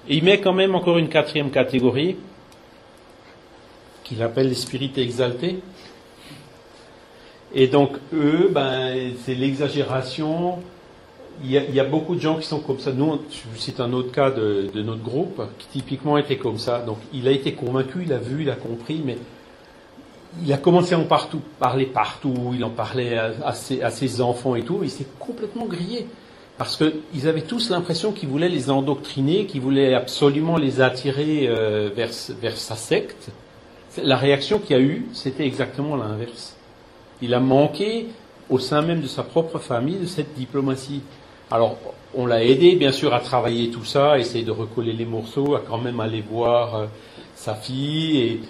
Et 0.08 0.16
il 0.16 0.24
met 0.24 0.40
quand 0.40 0.52
même 0.52 0.74
encore 0.74 0.98
une 0.98 1.08
quatrième 1.08 1.50
catégorie, 1.50 2.16
qu'il 4.04 4.22
appelle 4.22 4.48
les 4.48 4.54
spirites 4.54 4.98
exaltés. 4.98 5.60
Et 7.54 7.68
donc 7.68 7.96
eux, 8.12 8.50
ben, 8.52 9.12
c'est 9.24 9.34
l'exagération. 9.34 10.58
Il 11.44 11.50
y, 11.50 11.80
a, 11.80 11.84
beaucoup 11.84 12.14
de 12.14 12.20
gens 12.20 12.36
qui 12.36 12.46
sont 12.46 12.60
comme 12.60 12.78
ça. 12.78 12.92
Nous, 12.92 13.18
cite 13.56 13.80
un 13.80 13.92
autre 13.92 14.12
cas 14.12 14.30
de, 14.30 14.70
notre 14.74 15.02
groupe 15.02 15.42
qui 15.58 15.66
typiquement 15.66 16.18
était 16.18 16.36
comme 16.36 16.58
ça. 16.58 16.80
Donc 16.80 16.98
il 17.12 17.26
a 17.26 17.30
été 17.30 17.54
convaincu, 17.54 18.02
il 18.04 18.12
a 18.12 18.18
vu, 18.18 18.42
il 18.42 18.50
a 18.50 18.54
compris, 18.54 19.02
mais 19.04 19.16
il 20.44 20.52
a 20.52 20.58
commencé 20.58 20.94
à 20.94 20.98
en 20.98 21.04
partout, 21.04 21.40
parler 21.58 21.86
partout, 21.86 22.52
il 22.54 22.62
en 22.64 22.70
parlait 22.70 23.16
à, 23.18 23.52
ses, 23.54 23.82
à 23.82 23.90
ses, 23.90 24.20
enfants 24.20 24.54
et 24.54 24.62
tout, 24.62 24.80
il 24.82 24.90
s'est 24.90 25.06
complètement 25.18 25.66
grillé. 25.66 26.06
Parce 26.62 26.76
qu'ils 26.76 27.26
avaient 27.26 27.42
tous 27.42 27.70
l'impression 27.70 28.12
qu'il 28.12 28.28
voulait 28.28 28.48
les 28.48 28.70
endoctriner, 28.70 29.46
qu'il 29.46 29.60
voulait 29.60 29.94
absolument 29.94 30.56
les 30.56 30.80
attirer 30.80 31.48
euh, 31.48 31.90
vers, 31.92 32.10
vers 32.40 32.56
sa 32.56 32.76
secte. 32.76 33.32
La 34.00 34.16
réaction 34.16 34.60
qu'il 34.60 34.76
a 34.76 34.78
eu, 34.78 35.06
c'était 35.12 35.44
exactement 35.44 35.96
l'inverse. 35.96 36.56
Il 37.20 37.34
a 37.34 37.40
manqué 37.40 38.06
au 38.48 38.60
sein 38.60 38.80
même 38.80 39.00
de 39.00 39.08
sa 39.08 39.24
propre 39.24 39.58
famille 39.58 39.96
de 39.96 40.06
cette 40.06 40.34
diplomatie. 40.34 41.00
Alors, 41.50 41.78
on 42.14 42.26
l'a 42.26 42.44
aidé, 42.44 42.76
bien 42.76 42.92
sûr, 42.92 43.12
à 43.12 43.18
travailler 43.18 43.70
tout 43.70 43.84
ça, 43.84 44.12
à 44.12 44.18
essayer 44.18 44.44
de 44.44 44.52
recoller 44.52 44.92
les 44.92 45.04
morceaux, 45.04 45.56
à 45.56 45.62
quand 45.68 45.78
même 45.78 45.98
aller 45.98 46.20
voir 46.22 46.76
euh, 46.76 46.86
sa 47.34 47.56
fille, 47.56 48.18
et 48.18 48.40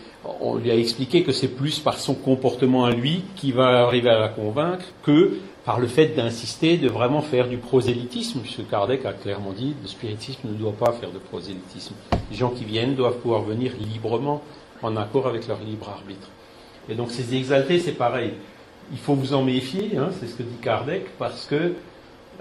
on 0.43 0.57
lui 0.57 0.71
a 0.71 0.77
expliqué 0.77 1.23
que 1.23 1.33
c'est 1.33 1.49
plus 1.49 1.81
par 1.81 1.99
son 1.99 2.13
comportement 2.13 2.85
à 2.85 2.91
lui 2.91 3.23
qui 3.37 3.53
va 3.53 3.87
arriver 3.87 4.11
à 4.11 4.19
la 4.19 4.29
convaincre 4.29 4.85
que 5.03 5.39
par 5.65 5.79
le 5.79 5.87
fait 5.87 6.09
d'insister, 6.09 6.77
de 6.77 6.89
vraiment 6.89 7.21
faire 7.21 7.49
du 7.49 7.57
prosélytisme, 7.57 8.41
puisque 8.41 8.69
Kardec 8.69 9.07
a 9.07 9.13
clairement 9.13 9.53
dit 9.53 9.75
le 9.81 9.89
spiritisme 9.89 10.49
ne 10.49 10.55
doit 10.55 10.73
pas 10.73 10.93
faire 10.93 11.11
de 11.13 11.19
prosélytisme. 11.19 11.95
Les 12.31 12.37
gens 12.37 12.51
qui 12.51 12.65
viennent 12.65 12.95
doivent 12.95 13.19
pouvoir 13.19 13.43
venir 13.43 13.73
librement, 13.79 14.43
en 14.83 14.97
accord 14.97 15.29
avec 15.29 15.47
leur 15.47 15.61
libre 15.61 15.89
arbitre. 15.89 16.29
Et 16.89 16.95
donc 16.95 17.11
ces 17.11 17.37
exaltés, 17.37 17.79
c'est 17.79 17.93
pareil. 17.93 18.33
Il 18.91 18.99
faut 18.99 19.15
vous 19.15 19.35
en 19.35 19.43
méfier, 19.43 19.97
hein, 19.97 20.11
c'est 20.19 20.27
ce 20.27 20.35
que 20.35 20.43
dit 20.43 20.59
Kardec, 20.61 21.07
parce 21.19 21.47
que 21.47 21.75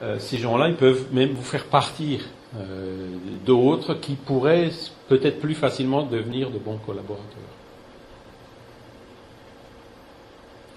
euh, 0.01 0.17
ces 0.17 0.37
gens-là, 0.37 0.69
ils 0.69 0.75
peuvent 0.75 1.05
même 1.11 1.29
vous 1.29 1.43
faire 1.43 1.65
partir 1.65 2.21
euh, 2.57 3.07
d'autres 3.45 3.93
qui 3.93 4.15
pourraient 4.15 4.71
peut-être 5.07 5.39
plus 5.39 5.53
facilement 5.53 6.03
devenir 6.03 6.49
de 6.49 6.57
bons 6.57 6.77
collaborateurs. 6.77 7.50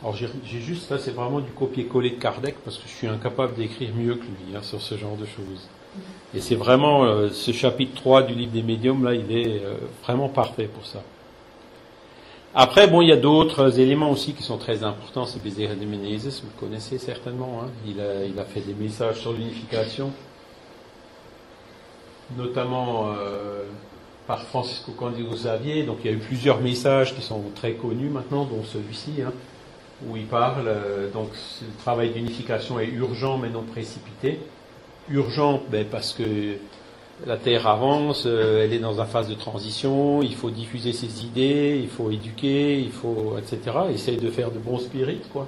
Alors 0.04 0.14
j'ai 0.16 0.60
juste, 0.60 0.90
là 0.90 0.98
c'est 0.98 1.12
vraiment 1.12 1.40
du 1.40 1.50
copier-coller 1.52 2.10
de 2.10 2.16
Kardec 2.16 2.56
parce 2.62 2.76
que 2.76 2.86
je 2.86 2.92
suis 2.92 3.06
incapable 3.06 3.54
d'écrire 3.54 3.88
mieux 3.94 4.16
que 4.16 4.24
lui 4.24 4.54
hein, 4.54 4.60
sur 4.60 4.82
ce 4.82 4.98
genre 4.98 5.16
de 5.16 5.24
choses. 5.24 5.66
Et 6.34 6.40
c'est 6.42 6.56
vraiment 6.56 7.04
euh, 7.04 7.30
ce 7.30 7.52
chapitre 7.52 7.94
3 7.94 8.24
du 8.24 8.34
livre 8.34 8.52
des 8.52 8.62
médiums, 8.62 9.02
là, 9.02 9.14
il 9.14 9.34
est 9.34 9.62
euh, 9.64 9.76
vraiment 10.02 10.28
parfait 10.28 10.66
pour 10.66 10.84
ça. 10.84 11.02
Après, 12.54 12.86
bon, 12.86 13.00
il 13.00 13.08
y 13.08 13.12
a 13.12 13.16
d'autres 13.16 13.80
éléments 13.80 14.10
aussi 14.10 14.34
qui 14.34 14.42
sont 14.42 14.58
très 14.58 14.84
importants. 14.84 15.24
C'est 15.24 15.42
Bézéra 15.42 15.74
de 15.74 15.86
Menezes, 15.86 16.42
vous 16.42 16.50
le 16.54 16.60
connaissez 16.60 16.98
certainement. 16.98 17.62
Hein. 17.64 17.70
Il, 17.86 17.98
a, 17.98 18.42
a, 18.42 18.44
fait 18.44 18.60
des 18.60 18.74
messages 18.74 19.20
sur 19.20 19.32
l'unification, 19.32 20.12
notamment 22.36 23.08
euh, 23.08 23.64
par 24.26 24.42
Francisco 24.42 24.92
Candido 24.92 25.30
Xavier. 25.30 25.84
Donc 25.84 25.98
il 26.04 26.10
y 26.10 26.14
a 26.14 26.16
eu 26.16 26.20
plusieurs 26.20 26.60
messages 26.60 27.16
qui 27.16 27.22
sont 27.22 27.42
très 27.54 27.72
connus 27.72 28.10
maintenant, 28.10 28.44
dont 28.44 28.64
celui-ci. 28.64 29.22
Hein 29.26 29.32
où 30.06 30.16
il 30.16 30.26
parle, 30.26 30.66
euh, 30.66 31.10
donc 31.10 31.28
le 31.62 31.82
travail 31.82 32.10
d'unification 32.10 32.78
est 32.80 32.88
urgent 32.88 33.38
mais 33.38 33.48
non 33.48 33.62
précipité. 33.62 34.40
Urgent 35.08 35.62
ben, 35.70 35.86
parce 35.90 36.14
que 36.14 36.56
la 37.26 37.36
Terre 37.36 37.66
avance, 37.66 38.24
euh, 38.26 38.64
elle 38.64 38.72
est 38.72 38.78
dans 38.78 39.00
une 39.00 39.06
phase 39.06 39.28
de 39.28 39.34
transition, 39.34 40.22
il 40.22 40.34
faut 40.34 40.50
diffuser 40.50 40.92
ses 40.92 41.24
idées, 41.24 41.78
il 41.80 41.88
faut 41.88 42.10
éduquer, 42.10 42.80
il 42.80 42.90
faut, 42.90 43.36
etc. 43.38 43.78
Essayer 43.92 44.18
de 44.18 44.30
faire 44.30 44.50
de 44.50 44.58
bons 44.58 44.78
spirites, 44.78 45.28
quoi. 45.32 45.46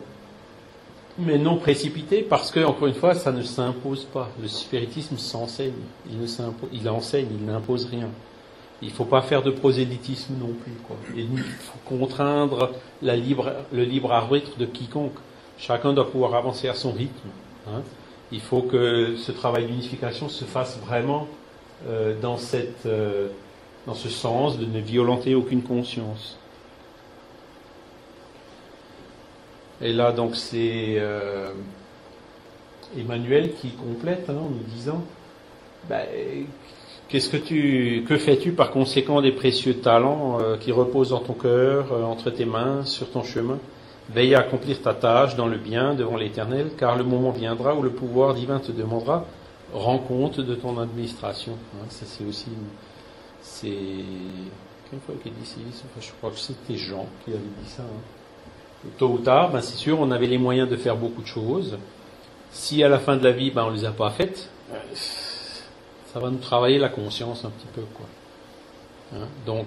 Mais 1.19 1.39
non 1.39 1.57
précipité 1.57 2.23
parce 2.23 2.51
que, 2.51 2.61
encore 2.61 2.89
une 2.89 2.95
fois, 2.95 3.15
ça 3.15 3.33
ne 3.33 3.43
s'impose 3.43 4.05
pas. 4.05 4.29
Le 4.41 4.49
spiritisme 4.49 5.17
s'enseigne, 5.17 5.73
il, 6.11 6.21
ne 6.21 6.27
il 6.73 6.89
enseigne, 6.89 7.29
il 7.31 7.47
n'impose 7.47 7.87
rien. 7.87 8.11
Il 8.83 8.89
ne 8.89 8.93
faut 8.93 9.07
pas 9.07 9.23
faire 9.23 9.43
de 9.43 9.51
prosélytisme 9.51 10.35
non 10.39 10.53
plus. 10.53 10.73
Il 11.17 11.39
faut 11.39 11.79
contraindre 11.87 12.73
la 13.03 13.17
libre, 13.17 13.53
le 13.73 13.85
libre 13.85 14.13
arbitre 14.13 14.59
de 14.59 14.67
quiconque. 14.67 15.17
Chacun 15.59 15.95
doit 15.95 16.11
pouvoir 16.11 16.35
avancer 16.35 16.69
à 16.69 16.75
son 16.75 16.93
rythme. 16.93 17.29
Hein. 17.69 17.83
Il 18.33 18.41
faut 18.41 18.63
que 18.63 19.17
ce 19.17 19.33
travail 19.33 19.67
d'unification 19.67 20.29
se 20.29 20.45
fasse 20.45 20.79
vraiment 20.81 21.27
euh, 21.87 22.15
dans, 22.21 22.37
cette, 22.37 22.85
euh, 22.85 23.29
dans 23.87 23.95
ce 23.95 24.11
sens 24.11 24.59
de 24.59 24.67
ne 24.67 24.81
violenter 24.81 25.35
aucune 25.35 25.63
conscience. 25.63 26.39
Et 29.81 29.93
là, 29.93 30.13
donc, 30.13 30.37
c'est 30.37 30.97
euh, 30.99 31.53
Emmanuel 32.99 33.55
qui 33.55 33.71
complète 33.71 34.29
hein, 34.29 34.37
en 34.39 34.51
nous 34.51 34.65
disant 34.75 35.03
ben, 35.89 36.07
Qu'est-ce 37.09 37.29
que 37.29 37.37
tu, 37.37 38.05
que 38.09 38.17
fais-tu 38.17 38.53
par 38.53 38.73
conséquent 38.73 39.21
des 39.21 39.31
précieux 39.31 39.75
talents 39.75 40.41
euh, 40.41 40.57
qui 40.57 40.73
reposent 40.73 41.11
dans 41.11 41.21
ton 41.21 41.35
cœur, 41.35 41.93
euh, 41.93 42.03
entre 42.03 42.31
tes 42.31 42.45
mains, 42.45 42.85
sur 42.85 43.11
ton 43.11 43.23
chemin? 43.23 43.59
Veille 44.11 44.35
à 44.35 44.41
accomplir 44.41 44.83
ta 44.83 44.93
tâche 44.93 45.37
dans 45.37 45.47
le 45.47 45.57
bien 45.57 45.95
devant 45.95 46.17
l'Éternel, 46.17 46.71
car 46.77 46.97
le 46.97 47.05
moment 47.05 47.31
viendra 47.31 47.75
où 47.75 47.83
le 47.83 47.91
pouvoir 47.91 48.35
divin 48.35 48.59
te 48.59 48.73
demandera 48.73 49.25
rends 49.73 49.99
compte 49.99 50.41
de 50.41 50.55
ton 50.55 50.79
administration. 50.79 51.53
Ça 51.89 52.07
c'est 52.07 52.25
aussi, 52.25 52.51
c'est 53.41 53.69
quelle 54.91 55.01
fois 55.01 55.15
qu'il 55.23 55.33
dit 55.33 55.43
ici, 55.43 55.61
je 56.01 56.11
crois 56.19 56.31
que 56.31 56.39
c'était 56.39 56.77
Jean 56.77 57.07
qui 57.25 57.33
avait 57.33 57.41
dit 57.41 57.69
ça. 57.69 57.83
Hein. 57.83 58.89
Tôt 58.99 59.09
ou 59.09 59.19
tard, 59.19 59.51
ben 59.51 59.61
c'est 59.61 59.77
sûr, 59.77 60.01
on 60.01 60.11
avait 60.11 60.27
les 60.27 60.39
moyens 60.39 60.69
de 60.69 60.77
faire 60.77 60.97
beaucoup 60.97 61.23
de 61.23 61.27
choses. 61.27 61.77
Si 62.51 62.83
à 62.85 62.89
la 62.89 62.99
fin 62.99 63.17
de 63.17 63.25
la 63.25 63.33
vie, 63.33 63.51
ben 63.51 63.65
on 63.65 63.71
les 63.71 63.85
a 63.85 63.91
pas 63.91 64.11
faites 64.11 64.49
ça 66.13 66.21
va 66.21 66.31
nous 66.31 66.39
travailler 66.39 66.79
la 66.79 66.89
conscience 66.89 67.45
un 67.45 67.51
petit 67.51 67.67
peu. 67.75 67.83
Quoi. 67.95 68.07
Hein? 69.15 69.27
Donc, 69.47 69.67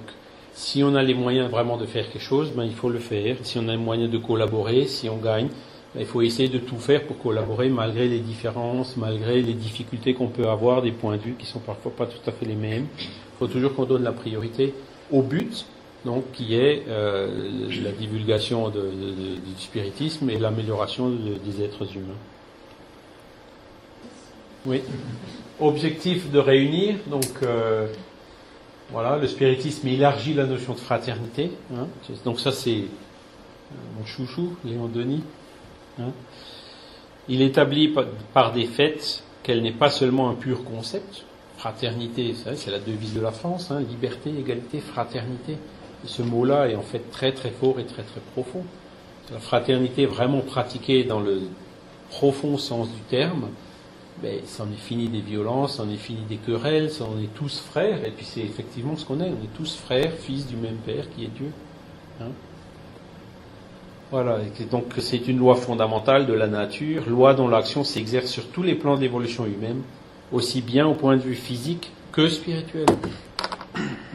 si 0.54 0.84
on 0.84 0.96
a 0.96 1.04
les 1.04 1.14
moyens 1.14 1.50
vraiment 1.50 1.78
de 1.78 1.86
faire 1.86 2.10
quelque 2.10 2.22
chose, 2.22 2.52
ben, 2.56 2.64
il 2.64 2.74
faut 2.74 2.90
le 2.90 3.00
faire. 3.00 3.38
Si 3.44 3.58
on 3.58 3.68
a 3.68 3.72
les 3.72 3.78
moyens 3.78 4.12
de 4.12 4.18
collaborer, 4.18 4.88
si 4.88 5.10
on 5.10 5.18
gagne, 5.18 5.50
ben, 5.94 6.02
il 6.02 6.06
faut 6.06 6.22
essayer 6.22 6.50
de 6.50 6.60
tout 6.60 6.78
faire 6.78 7.04
pour 7.04 7.20
collaborer 7.20 7.70
malgré 7.70 8.08
les 8.08 8.20
différences, 8.20 8.98
malgré 8.98 9.42
les 9.42 9.54
difficultés 9.54 10.14
qu'on 10.14 10.28
peut 10.28 10.48
avoir, 10.48 10.82
des 10.82 10.92
points 10.92 11.18
de 11.18 11.22
vue 11.22 11.36
qui 11.38 11.46
sont 11.46 11.60
parfois 11.60 11.92
pas 11.92 12.06
tout 12.06 12.30
à 12.30 12.32
fait 12.32 12.46
les 12.46 12.56
mêmes. 12.56 12.88
Il 13.00 13.38
faut 13.40 13.48
toujours 13.48 13.76
qu'on 13.76 13.86
donne 13.86 14.04
la 14.04 14.12
priorité 14.12 14.74
au 15.12 15.22
but 15.22 15.66
donc 16.06 16.32
qui 16.32 16.56
est 16.56 16.86
euh, 16.88 17.68
la 17.84 17.92
divulgation 17.92 18.70
du 18.70 18.82
spiritisme 19.58 20.30
et 20.30 20.38
l'amélioration 20.38 21.10
des 21.10 21.64
êtres 21.64 21.86
humains. 21.96 22.14
Oui. 24.66 24.82
Objectif 25.62 26.32
de 26.32 26.40
réunir, 26.40 26.96
donc 27.08 27.26
euh, 27.44 27.88
voilà, 28.92 29.18
le 29.18 29.28
spiritisme 29.28 29.88
élargit 29.88 30.34
la 30.34 30.46
notion 30.46 30.74
de 30.74 30.80
fraternité. 30.80 31.52
Hein. 31.76 31.88
donc 32.24 32.40
ça 32.40 32.52
c'est 32.52 32.86
mon 33.98 34.06
chouchou, 34.06 34.56
Léon 34.66 34.88
Denis. 34.88 35.24
Hein. 36.00 36.12
Il 37.28 37.42
établit 37.42 37.94
par 38.34 38.52
des 38.54 38.66
faits 38.66 39.24
qu'elle 39.44 39.62
n'est 39.62 39.72
pas 39.72 39.90
seulement 39.90 40.30
un 40.30 40.34
pur 40.34 40.64
concept. 40.64 41.26
Fraternité, 41.58 42.34
c'est 42.56 42.72
la 42.72 42.80
devise 42.80 43.14
de 43.14 43.22
la 43.22 43.32
France, 43.32 43.70
hein, 43.70 43.82
liberté, 43.82 44.30
égalité, 44.30 44.80
fraternité. 44.80 45.54
Et 45.54 46.08
ce 46.08 46.22
mot-là 46.22 46.70
est 46.70 46.76
en 46.76 46.82
fait 46.82 47.12
très 47.12 47.34
très 47.34 47.50
fort 47.50 47.80
et 47.80 47.86
très 47.86 48.04
très 48.04 48.22
profond. 48.34 48.64
La 49.32 49.40
fraternité 49.40 50.06
vraiment 50.06 50.40
pratiquée 50.40 51.04
dans 51.04 51.20
le 51.20 51.42
profond 52.10 52.58
sens 52.58 52.88
du 52.88 53.02
terme, 53.10 53.50
ben, 54.22 54.40
c'en 54.46 54.66
est 54.66 54.82
fini 54.82 55.08
des 55.08 55.22
violences, 55.22 55.78
c'en 55.78 55.90
est 55.90 55.98
fini 55.98 56.22
des 56.28 56.38
querelles, 56.38 56.90
on 57.02 57.22
est 57.22 57.34
tous 57.34 57.60
frères, 57.60 58.06
et 58.06 58.12
puis 58.12 58.26
c'est 58.26 58.42
effectivement 58.42 58.96
ce 58.96 59.06
qu'on 59.06 59.20
est, 59.22 59.30
on 59.30 59.44
est 59.44 59.54
tous 59.56 59.76
frères, 59.78 60.12
fils 60.12 60.48
du 60.48 60.58
même 60.58 60.78
Père 60.86 61.06
qui 61.16 61.26
est 61.26 61.30
Dieu. 61.30 61.52
Hein 62.22 62.32
voilà, 64.12 64.40
et 64.60 64.66
donc 64.66 64.86
c'est 64.98 65.28
une 65.28 65.38
loi 65.38 65.56
fondamentale 65.56 66.26
de 66.26 66.34
la 66.34 66.48
nature, 66.48 67.08
loi 67.08 67.36
dont 67.36 67.48
l'action 67.48 67.84
s'exerce 67.84 68.26
sur 68.26 68.48
tous 68.48 68.64
les 68.64 68.74
plans 68.74 68.98
d'évolution 68.98 69.46
humaine, 69.46 69.84
aussi 70.32 70.62
bien 70.62 70.88
au 70.88 70.96
point 70.96 71.16
de 71.16 71.22
vue 71.22 71.36
physique 71.36 71.92
que 72.12 72.28
spirituel, 72.28 72.88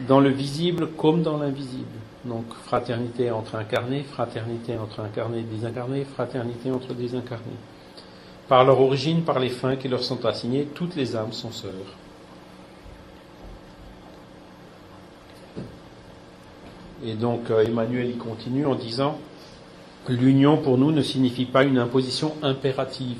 dans 0.07 0.19
le 0.19 0.29
visible 0.29 0.89
comme 0.97 1.23
dans 1.23 1.37
l'invisible. 1.37 1.85
Donc 2.25 2.43
fraternité 2.65 3.31
entre 3.31 3.55
incarnés, 3.55 4.03
fraternité 4.03 4.77
entre 4.77 4.99
incarnés 4.99 5.39
et 5.39 5.43
désincarnés, 5.43 6.03
fraternité 6.03 6.71
entre 6.71 6.93
désincarnés. 6.93 7.55
Par 8.47 8.63
leur 8.63 8.79
origine, 8.79 9.23
par 9.23 9.39
les 9.39 9.49
fins 9.49 9.75
qui 9.75 9.87
leur 9.87 10.03
sont 10.03 10.25
assignées, 10.25 10.67
toutes 10.73 10.95
les 10.95 11.15
âmes 11.15 11.33
sont 11.33 11.51
sœurs. 11.51 11.71
Et 17.03 17.13
donc 17.13 17.49
euh, 17.49 17.65
Emmanuel 17.65 18.09
y 18.09 18.17
continue 18.17 18.65
en 18.65 18.75
disant 18.75 19.17
L'union 20.07 20.57
pour 20.57 20.77
nous 20.77 20.91
ne 20.91 21.01
signifie 21.01 21.45
pas 21.45 21.63
une 21.63 21.79
imposition 21.79 22.35
impérative, 22.43 23.17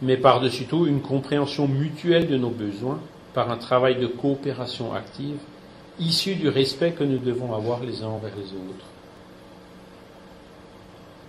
mais 0.00 0.16
par-dessus 0.16 0.64
tout 0.64 0.86
une 0.86 1.02
compréhension 1.02 1.68
mutuelle 1.68 2.26
de 2.26 2.38
nos 2.38 2.48
besoins 2.48 2.98
par 3.34 3.50
un 3.50 3.58
travail 3.58 3.96
de 3.96 4.06
coopération 4.06 4.94
active 4.94 5.36
issu 6.00 6.36
du 6.36 6.48
respect 6.48 6.92
que 6.92 7.04
nous 7.04 7.18
devons 7.18 7.54
avoir 7.54 7.80
les 7.82 8.02
uns 8.02 8.08
envers 8.08 8.34
les 8.36 8.46
autres. 8.46 8.86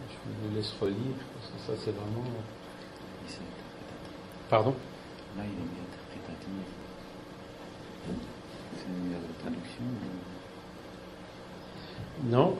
Je 0.09 0.47
vous 0.47 0.55
laisse 0.55 0.73
relire, 0.80 0.95
parce 1.34 1.47
que 1.51 1.73
ça 1.73 1.82
c'est 1.84 1.91
vraiment... 1.91 2.23
Pardon 4.50 4.74
Là, 5.38 5.43
il 5.45 5.52
est 5.52 5.82
interprétatif. 5.86 6.50
C'est 8.76 8.88
une 8.88 9.14
traduction 9.39 9.84
Non, 12.26 12.56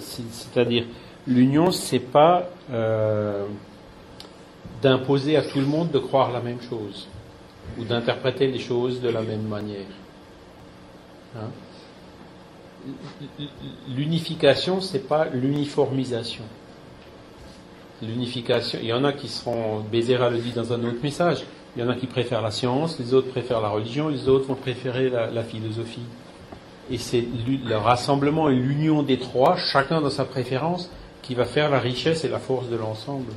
c'est-à-dire 0.00 0.84
l'union, 1.26 1.70
c'est 1.70 1.98
pas 1.98 2.50
euh, 2.70 3.46
d'imposer 4.82 5.36
à 5.36 5.42
tout 5.42 5.60
le 5.60 5.66
monde 5.66 5.90
de 5.90 5.98
croire 5.98 6.30
la 6.30 6.40
même 6.40 6.60
chose 6.60 7.08
ou 7.78 7.84
d'interpréter 7.84 8.46
les 8.46 8.58
choses 8.58 9.00
de 9.00 9.08
la 9.08 9.22
même 9.22 9.46
manière. 9.46 9.86
Hein? 11.36 11.48
L'unification, 13.88 14.80
c'est 14.80 15.06
pas 15.06 15.26
l'uniformisation. 15.26 16.44
L'unification, 18.02 18.78
il 18.82 18.88
y 18.88 18.92
en 18.92 19.04
a 19.04 19.12
qui 19.12 19.28
seront, 19.28 19.80
Bézéra 19.80 20.30
le 20.30 20.38
dit 20.38 20.52
dans 20.52 20.72
un 20.72 20.82
autre 20.84 21.02
message, 21.02 21.44
il 21.76 21.82
y 21.82 21.86
en 21.86 21.90
a 21.90 21.94
qui 21.94 22.06
préfèrent 22.06 22.40
la 22.40 22.50
science, 22.50 22.98
les 22.98 23.12
autres 23.12 23.28
préfèrent 23.28 23.60
la 23.60 23.68
religion, 23.68 24.08
les 24.08 24.28
autres 24.28 24.46
vont 24.46 24.54
préférer 24.54 25.10
la, 25.10 25.42
philosophie. 25.42 26.02
Et 26.90 26.98
c'est 26.98 27.24
le 27.46 27.76
rassemblement 27.76 28.48
et 28.48 28.54
l'union 28.54 29.02
des 29.02 29.18
trois, 29.18 29.56
chacun 29.56 30.00
dans 30.00 30.10
sa 30.10 30.24
préférence, 30.24 30.90
qui 31.22 31.34
va 31.34 31.44
faire 31.44 31.70
la 31.70 31.78
richesse 31.78 32.24
et 32.24 32.28
la 32.28 32.38
force 32.38 32.68
de 32.68 32.76
l'ensemble. 32.76 33.32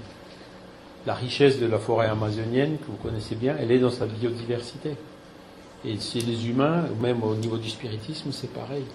La 1.05 1.13
richesse 1.13 1.59
de 1.59 1.67
la 1.67 1.77
forêt 1.77 2.07
amazonienne, 2.07 2.77
que 2.77 2.85
vous 2.87 2.97
connaissez 2.97 3.35
bien, 3.35 3.55
elle 3.59 3.71
est 3.71 3.79
dans 3.79 3.91
sa 3.91 4.05
biodiversité. 4.05 4.95
Et 5.85 5.99
chez 5.99 6.21
les 6.21 6.47
humains, 6.47 6.85
même 7.01 7.21
au 7.21 7.35
niveau 7.35 7.57
du 7.57 7.69
spiritisme, 7.69 8.31
c'est 8.31 8.51
pareil. 8.51 8.85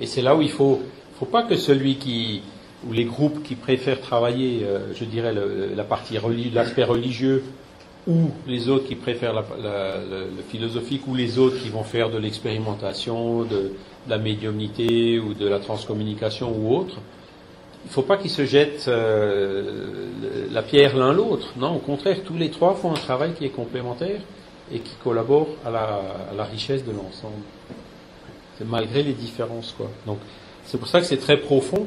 Et 0.00 0.06
c'est 0.06 0.22
là 0.22 0.34
où 0.34 0.40
il 0.40 0.50
faut, 0.50 0.80
faut 1.18 1.26
pas 1.26 1.42
que 1.42 1.56
celui 1.56 1.96
qui, 1.98 2.42
ou 2.88 2.92
les 2.92 3.04
groupes 3.04 3.42
qui 3.42 3.54
préfèrent 3.54 4.00
travailler, 4.00 4.60
euh, 4.64 4.92
je 4.94 5.04
dirais, 5.04 5.34
la 5.74 5.84
partie 5.84 6.18
l'aspect 6.52 6.84
religieux, 6.84 7.44
ou 8.06 8.30
les 8.46 8.68
autres 8.68 8.86
qui 8.86 8.96
préfèrent 8.96 9.32
le, 9.32 10.42
philosophique, 10.48 11.06
ou 11.06 11.14
les 11.14 11.38
autres 11.38 11.58
qui 11.62 11.70
vont 11.70 11.84
faire 11.84 12.10
de 12.10 12.18
l'expérimentation, 12.18 13.44
de, 13.44 13.72
la 14.06 14.18
médiumnité, 14.18 15.18
ou 15.18 15.32
de 15.32 15.48
la 15.48 15.58
transcommunication, 15.58 16.54
ou 16.54 16.76
autre, 16.76 16.96
il 17.84 17.88
ne 17.88 17.92
faut 17.92 18.02
pas 18.02 18.16
qu'ils 18.16 18.30
se 18.30 18.44
jettent 18.44 18.86
euh, 18.88 20.08
la 20.52 20.62
pierre 20.62 20.96
l'un 20.96 21.12
l'autre. 21.12 21.52
Non, 21.56 21.76
au 21.76 21.78
contraire, 21.78 22.18
tous 22.24 22.36
les 22.36 22.50
trois 22.50 22.74
font 22.74 22.92
un 22.92 22.98
travail 22.98 23.32
qui 23.34 23.44
est 23.44 23.50
complémentaire 23.50 24.20
et 24.72 24.78
qui 24.78 24.94
collabore 25.02 25.48
à 25.64 25.70
la, 25.70 26.44
richesse 26.44 26.84
de 26.84 26.92
l'ensemble. 26.92 27.42
C'est 28.58 28.66
malgré 28.66 29.02
les 29.02 29.12
différences. 29.12 29.74
Donc, 30.06 30.18
c'est 30.64 30.78
pour 30.78 30.88
ça 30.88 31.00
que 31.00 31.06
c'est 31.06 31.18
très 31.18 31.36
profond 31.36 31.86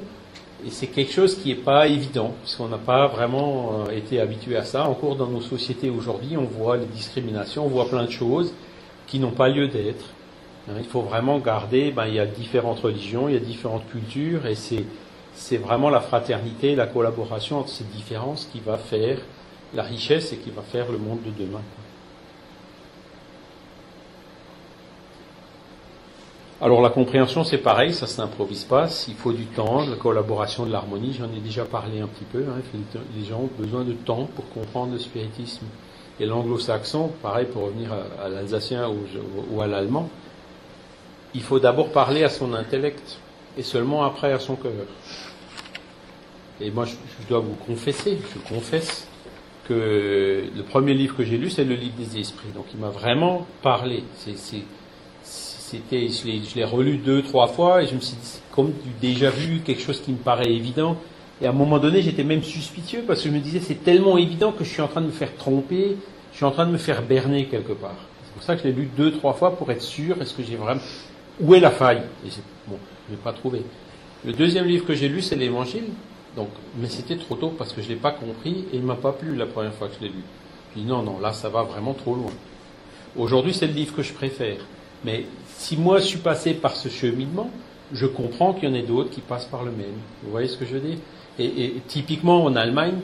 et 0.65 0.71
c'est 0.71 0.87
quelque 0.87 1.11
chose 1.11 1.37
qui 1.37 1.49
n'est 1.49 1.55
pas 1.55 1.87
évident, 1.87 2.33
puisqu'on 2.41 2.67
n'a 2.67 2.77
pas 2.77 3.07
vraiment 3.07 3.85
euh, 3.87 3.91
été 3.91 4.19
habitué 4.19 4.57
à 4.57 4.63
ça. 4.63 4.87
Encore 4.87 5.15
dans 5.15 5.27
nos 5.27 5.41
sociétés 5.41 5.89
aujourd'hui, 5.89 6.35
on 6.35 6.45
voit 6.45 6.77
les 6.77 6.85
discriminations, 6.85 7.65
on 7.65 7.69
voit 7.69 7.87
plein 7.87 8.05
de 8.05 8.11
choses 8.11 8.53
qui 9.05 9.19
n'ont 9.19 9.31
pas 9.31 9.49
lieu 9.49 9.67
d'être. 9.67 10.05
Hein, 10.67 10.73
il 10.79 10.85
faut 10.85 11.01
vraiment 11.01 11.37
garder, 11.39 11.91
ben, 11.91 12.07
il 12.07 12.15
y 12.15 12.19
a 12.19 12.25
différentes 12.25 12.79
religions, 12.79 13.29
il 13.29 13.35
y 13.35 13.37
a 13.37 13.41
différentes 13.41 13.87
cultures, 13.89 14.47
et 14.47 14.55
c'est 14.55 14.83
c'est 15.37 15.57
vraiment 15.57 15.91
la 15.91 16.01
fraternité, 16.01 16.75
la 16.75 16.87
collaboration 16.87 17.59
entre 17.59 17.69
ces 17.69 17.83
différences 17.83 18.49
qui 18.51 18.59
va 18.59 18.77
faire 18.77 19.19
la 19.75 19.83
richesse 19.83 20.33
et 20.33 20.37
qui 20.37 20.49
va 20.49 20.63
faire 20.63 20.91
le 20.91 20.97
monde 20.97 21.19
de 21.23 21.45
demain. 21.45 21.61
Alors 26.59 26.81
la 26.81 26.89
compréhension 26.89 27.43
c'est 27.43 27.59
pareil, 27.59 27.93
ça 27.93 28.07
s'improvise 28.07 28.63
pas, 28.63 28.87
il 29.07 29.13
faut 29.13 29.31
du 29.31 29.45
temps, 29.45 29.85
la 29.87 29.95
collaboration, 29.95 30.65
de 30.65 30.71
l'harmonie, 30.71 31.13
j'en 31.13 31.31
ai 31.31 31.39
déjà 31.39 31.65
parlé 31.65 31.99
un 31.99 32.07
petit 32.07 32.25
peu, 32.25 32.39
hein, 32.39 32.59
les 33.15 33.25
gens 33.25 33.41
ont 33.41 33.49
besoin 33.59 33.83
de 33.83 33.93
temps 33.93 34.27
pour 34.35 34.49
comprendre 34.49 34.93
le 34.93 34.97
spiritisme. 34.97 35.67
Et 36.19 36.25
l'anglo-saxon, 36.25 37.11
pareil 37.21 37.45
pour 37.45 37.65
revenir 37.65 37.89
à, 37.93 38.27
l'alsacien 38.27 38.89
ou, 38.89 39.61
à 39.61 39.67
l'allemand, 39.67 40.09
il 41.35 41.43
faut 41.43 41.59
d'abord 41.59 41.89
parler 41.89 42.23
à 42.23 42.29
son 42.29 42.55
intellect 42.55 43.19
et 43.55 43.61
seulement 43.61 44.03
après 44.03 44.33
à 44.33 44.39
son 44.39 44.55
cœur. 44.55 44.71
Et 46.59 46.71
moi, 46.71 46.85
je, 46.85 46.93
je, 46.93 47.27
dois 47.29 47.39
vous 47.39 47.53
confesser, 47.67 48.17
je 48.33 48.55
confesse 48.55 49.07
que 49.67 50.45
le 50.55 50.63
premier 50.63 50.95
livre 50.95 51.15
que 51.15 51.23
j'ai 51.23 51.37
lu, 51.37 51.51
c'est 51.51 51.65
le 51.65 51.75
livre 51.75 51.95
des 51.99 52.19
esprits. 52.19 52.49
Donc, 52.55 52.65
il 52.73 52.79
m'a 52.79 52.89
vraiment 52.89 53.45
parlé. 53.61 54.03
C'était, 55.69 56.07
je 56.07 56.55
l'ai 56.55 56.63
relu 56.63 56.95
deux, 56.95 57.21
trois 57.23 57.47
fois, 57.47 57.83
et 57.83 57.87
je 57.87 57.95
me 57.95 57.99
suis 57.99 58.15
dit, 58.15 58.39
comme 58.53 58.71
déjà 59.01 59.29
vu, 59.29 59.59
quelque 59.59 59.81
chose 59.81 59.99
qui 59.99 60.13
me 60.13 60.17
paraît 60.17 60.49
évident. 60.49 60.95
Et 61.41 61.45
à 61.45 61.49
un 61.49 61.53
moment 61.53 61.77
donné, 61.77 62.01
j'étais 62.01 62.23
même 62.23 62.41
suspicieux 62.41 63.03
parce 63.05 63.21
que 63.21 63.27
je 63.27 63.33
me 63.33 63.41
disais, 63.41 63.59
c'est 63.59 63.83
tellement 63.83 64.17
évident 64.17 64.53
que 64.53 64.63
je 64.63 64.69
suis 64.69 64.81
en 64.81 64.87
train 64.87 65.01
de 65.01 65.07
me 65.07 65.11
faire 65.11 65.35
tromper, 65.35 65.97
je 66.31 66.37
suis 66.37 66.45
en 66.45 66.51
train 66.51 66.65
de 66.65 66.71
me 66.71 66.77
faire 66.77 67.01
berner 67.01 67.47
quelque 67.47 67.73
part. 67.73 67.97
C'est 68.23 68.33
pour 68.33 68.43
ça 68.43 68.55
que 68.55 68.61
je 68.63 68.67
l'ai 68.69 68.73
lu 68.73 68.89
deux, 68.95 69.11
trois 69.11 69.33
fois 69.33 69.57
pour 69.57 69.69
être 69.69 69.81
sûr, 69.81 70.21
est-ce 70.21 70.33
que 70.33 70.41
j'ai 70.41 70.55
vraiment, 70.55 70.79
où 71.41 71.53
est 71.53 71.59
la 71.59 71.71
faille? 71.71 72.03
Et 72.25 72.29
bon, 72.65 72.77
je 73.09 73.15
n'ai 73.15 73.21
pas 73.21 73.33
trouvé. 73.33 73.61
Le 74.23 74.31
deuxième 74.31 74.67
livre 74.67 74.85
que 74.85 74.93
j'ai 74.93 75.09
lu, 75.09 75.21
c'est 75.21 75.35
l'Évangile. 75.35 75.89
Donc, 76.37 76.47
mais 76.79 76.87
c'était 76.87 77.17
trop 77.17 77.35
tôt 77.35 77.49
parce 77.49 77.73
que 77.73 77.81
je 77.81 77.89
ne 77.89 77.95
l'ai 77.95 77.99
pas 77.99 78.11
compris 78.11 78.63
et 78.71 78.77
il 78.77 78.83
m'a 78.83 78.95
pas 78.95 79.11
plu 79.11 79.35
la 79.35 79.47
première 79.47 79.73
fois 79.73 79.89
que 79.89 79.95
je 79.99 80.05
l'ai 80.05 80.13
lu. 80.13 80.23
Je 80.73 80.79
dis 80.79 80.87
non, 80.87 81.01
non, 81.03 81.19
là 81.19 81.33
ça 81.33 81.49
va 81.49 81.63
vraiment 81.63 81.93
trop 81.93 82.15
loin. 82.15 82.31
Aujourd'hui, 83.17 83.53
c'est 83.53 83.67
le 83.67 83.73
livre 83.73 83.93
que 83.93 84.01
je 84.01 84.13
préfère. 84.13 84.59
Mais 85.03 85.25
si 85.55 85.77
moi 85.77 85.99
je 85.99 86.05
suis 86.05 86.19
passé 86.19 86.53
par 86.53 86.75
ce 86.75 86.89
cheminement, 86.89 87.49
je 87.93 88.05
comprends 88.05 88.53
qu'il 88.53 88.69
y 88.69 88.71
en 88.71 88.75
ait 88.75 88.81
d'autres 88.81 89.09
qui 89.09 89.21
passent 89.21 89.45
par 89.45 89.63
le 89.63 89.71
même. 89.71 89.97
Vous 90.23 90.31
voyez 90.31 90.47
ce 90.47 90.57
que 90.57 90.65
je 90.65 90.73
veux 90.73 90.79
dire? 90.79 90.97
Et, 91.39 91.45
et, 91.45 91.81
typiquement 91.87 92.43
en 92.43 92.55
Allemagne, 92.55 92.95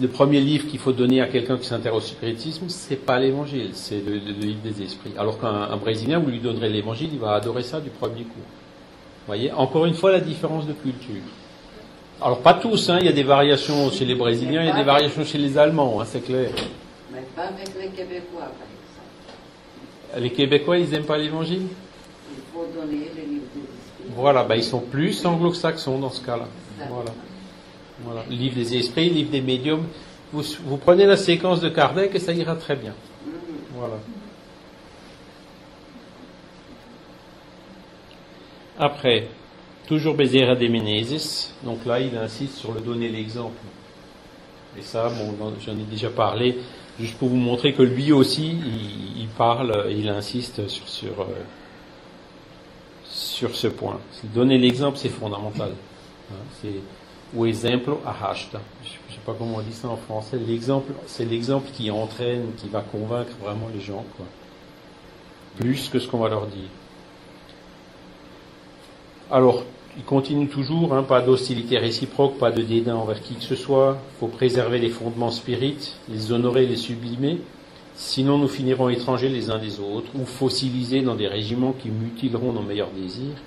le 0.00 0.08
premier 0.08 0.40
livre 0.40 0.66
qu'il 0.66 0.78
faut 0.78 0.92
donner 0.92 1.20
à 1.20 1.26
quelqu'un 1.26 1.58
qui 1.58 1.66
s'intéresse 1.66 1.98
au 1.98 2.06
spiritisme, 2.06 2.66
c'est 2.68 3.04
pas 3.04 3.18
l'évangile, 3.18 3.70
c'est 3.74 4.00
le, 4.00 4.14
le, 4.14 4.32
livre 4.32 4.60
des 4.62 4.82
esprits. 4.82 5.12
Alors 5.18 5.40
qu'un 5.40 5.76
Brésilien, 5.76 6.18
vous 6.18 6.30
lui 6.30 6.40
donnerez 6.40 6.68
l'évangile, 6.68 7.10
il 7.12 7.18
va 7.18 7.34
adorer 7.34 7.62
ça 7.62 7.80
du 7.80 7.90
premier 7.90 8.22
coup. 8.22 8.38
Vous 8.38 9.26
voyez? 9.26 9.52
Encore 9.52 9.86
une 9.86 9.94
fois, 9.94 10.10
la 10.10 10.20
différence 10.20 10.66
de 10.66 10.72
culture. 10.72 11.22
Alors 12.20 12.40
pas 12.40 12.54
tous, 12.54 12.88
hein, 12.90 12.98
il 13.00 13.06
y 13.06 13.08
a 13.08 13.12
des 13.12 13.22
variations 13.22 13.90
chez 13.90 14.04
les 14.04 14.16
Brésiliens, 14.16 14.62
il 14.62 14.66
y 14.68 14.70
a 14.70 14.76
des 14.76 14.82
variations 14.82 15.24
chez 15.24 15.38
les 15.38 15.56
Allemands, 15.56 16.00
hein, 16.00 16.04
c'est 16.04 16.24
clair. 16.24 16.50
Mais 17.12 17.22
pas 17.36 17.42
avec 17.42 17.68
les 17.80 17.88
Québécois, 17.90 18.40
par 18.40 18.48
exemple. 18.48 18.77
Les 20.16 20.30
Québécois, 20.30 20.78
ils 20.78 20.88
n'aiment 20.88 21.04
pas 21.04 21.18
l'évangile? 21.18 21.66
Faut 22.52 22.66
donner 22.74 23.10
le 23.14 23.22
livre 23.22 23.44
des 23.54 23.60
esprits. 23.60 24.14
Voilà, 24.14 24.44
ben, 24.44 24.54
ils 24.54 24.64
sont 24.64 24.80
plus 24.80 25.24
anglo-saxons 25.26 25.98
dans 25.98 26.10
ce 26.10 26.24
cas-là. 26.24 26.48
Voilà. 26.88 27.10
voilà. 28.02 28.22
Livre 28.30 28.56
des 28.56 28.76
esprits, 28.76 29.10
livre 29.10 29.30
des 29.30 29.42
médiums. 29.42 29.86
Vous, 30.32 30.42
vous 30.64 30.76
prenez 30.76 31.06
la 31.06 31.16
séquence 31.16 31.60
de 31.60 31.68
Kardec 31.68 32.14
et 32.14 32.18
ça 32.18 32.32
ira 32.32 32.56
très 32.56 32.76
bien. 32.76 32.94
Mhm. 33.26 33.32
Voilà. 33.76 33.98
Après, 38.78 39.28
toujours 39.88 40.14
Bézéra 40.14 40.54
de 40.54 40.68
Menezes. 40.68 41.52
Donc 41.64 41.84
là, 41.84 42.00
il 42.00 42.16
insiste 42.16 42.58
sur 42.58 42.72
le 42.72 42.80
donner 42.80 43.08
l'exemple. 43.08 43.58
Et 44.78 44.82
ça, 44.82 45.08
bon, 45.08 45.34
j'en 45.64 45.72
ai 45.72 45.84
déjà 45.90 46.10
parlé, 46.10 46.58
juste 46.98 47.16
pour 47.18 47.28
vous 47.28 47.36
montrer 47.36 47.72
que 47.74 47.82
lui 47.82 48.12
aussi, 48.12 48.50
il, 48.50 49.22
il 49.22 49.28
parle, 49.28 49.86
il 49.90 50.08
insiste 50.08 50.68
sur, 50.68 50.88
sur, 50.88 51.20
euh, 51.20 51.26
sur 53.04 53.54
ce 53.54 53.68
point. 53.68 53.98
Donner 54.34 54.58
l'exemple, 54.58 54.98
c'est 54.98 55.08
fondamental. 55.08 55.72
Hein, 56.30 56.36
c'est 56.60 56.80
ou 57.34 57.46
exemplo 57.46 58.00
arrasta. 58.06 58.60
Je 58.82 58.88
ne 58.88 59.14
sais 59.14 59.20
pas 59.24 59.34
comment 59.38 59.56
on 59.56 59.60
dit 59.60 59.72
ça 59.72 59.88
en 59.88 59.96
français. 59.96 60.38
L'exemple, 60.38 60.92
c'est 61.06 61.24
l'exemple 61.24 61.68
qui 61.72 61.90
entraîne, 61.90 62.52
qui 62.56 62.68
va 62.68 62.80
convaincre 62.80 63.32
vraiment 63.42 63.68
les 63.74 63.80
gens, 63.80 64.04
quoi. 64.16 64.26
Plus 65.58 65.88
que 65.88 65.98
ce 65.98 66.08
qu'on 66.08 66.18
va 66.18 66.28
leur 66.28 66.46
dire. 66.46 66.68
Alors, 69.30 69.64
il 69.98 70.04
continue 70.04 70.46
toujours, 70.46 70.94
hein, 70.94 71.02
pas 71.02 71.20
d'hostilité 71.20 71.76
réciproque, 71.76 72.38
pas 72.38 72.52
de 72.52 72.62
dédain 72.62 72.94
envers 72.94 73.20
qui 73.20 73.34
que 73.34 73.42
ce 73.42 73.56
soit. 73.56 73.98
Il 74.14 74.20
faut 74.20 74.28
préserver 74.28 74.78
les 74.78 74.90
fondements 74.90 75.32
spirites, 75.32 75.98
les 76.08 76.30
honorer, 76.30 76.66
les 76.66 76.76
sublimer. 76.76 77.40
Sinon, 77.96 78.38
nous 78.38 78.46
finirons 78.46 78.90
étrangers 78.90 79.28
les 79.28 79.50
uns 79.50 79.58
des 79.58 79.80
autres, 79.80 80.08
ou 80.14 80.24
fossilisés 80.24 81.02
dans 81.02 81.16
des 81.16 81.26
régiments 81.26 81.72
qui 81.72 81.90
mutileront 81.90 82.52
nos 82.52 82.62
meilleurs 82.62 82.92
désirs, 82.92 83.42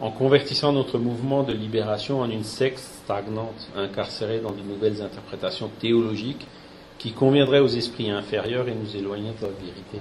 en 0.00 0.10
convertissant 0.10 0.72
notre 0.72 0.98
mouvement 0.98 1.44
de 1.44 1.52
libération 1.52 2.20
en 2.20 2.28
une 2.28 2.42
secte 2.42 2.80
stagnante, 2.80 3.68
incarcérée 3.76 4.40
dans 4.40 4.50
de 4.50 4.60
nouvelles 4.60 5.02
interprétations 5.02 5.70
théologiques 5.78 6.48
qui 6.98 7.12
conviendraient 7.12 7.60
aux 7.60 7.68
esprits 7.68 8.10
inférieurs 8.10 8.68
et 8.68 8.74
nous 8.74 8.96
éloigneraient 8.96 9.34
de 9.40 9.46
la 9.46 9.52
vérité. 9.52 9.98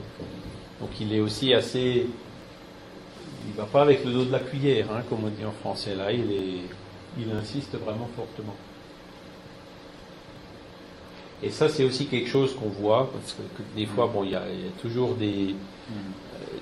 Donc 0.79 0.89
il 0.99 1.13
est 1.13 1.19
aussi 1.19 1.53
assez... 1.53 2.07
Il 3.47 3.53
va 3.53 3.65
pas 3.65 3.81
avec 3.81 4.05
le 4.05 4.11
dos 4.11 4.25
de 4.25 4.31
la 4.31 4.39
cuillère, 4.39 4.87
hein, 4.91 5.01
comme 5.09 5.23
on 5.25 5.29
dit 5.29 5.45
en 5.45 5.51
français. 5.51 5.95
Là, 5.95 6.11
il, 6.11 6.31
est... 6.31 6.61
il 7.19 7.31
insiste 7.31 7.75
vraiment 7.77 8.09
fortement. 8.15 8.55
Et 11.43 11.49
ça, 11.49 11.69
c'est 11.69 11.83
aussi 11.83 12.05
quelque 12.05 12.29
chose 12.29 12.55
qu'on 12.55 12.69
voit, 12.69 13.09
parce 13.11 13.33
que, 13.33 13.41
que 13.41 13.63
des 13.75 13.87
fois, 13.87 14.07
bon, 14.13 14.23
il 14.23 14.31
y 14.31 14.35
a, 14.35 14.43
il 14.53 14.65
y 14.65 14.67
a 14.67 14.71
toujours 14.79 15.15
des, 15.15 15.55
euh, 15.89 15.93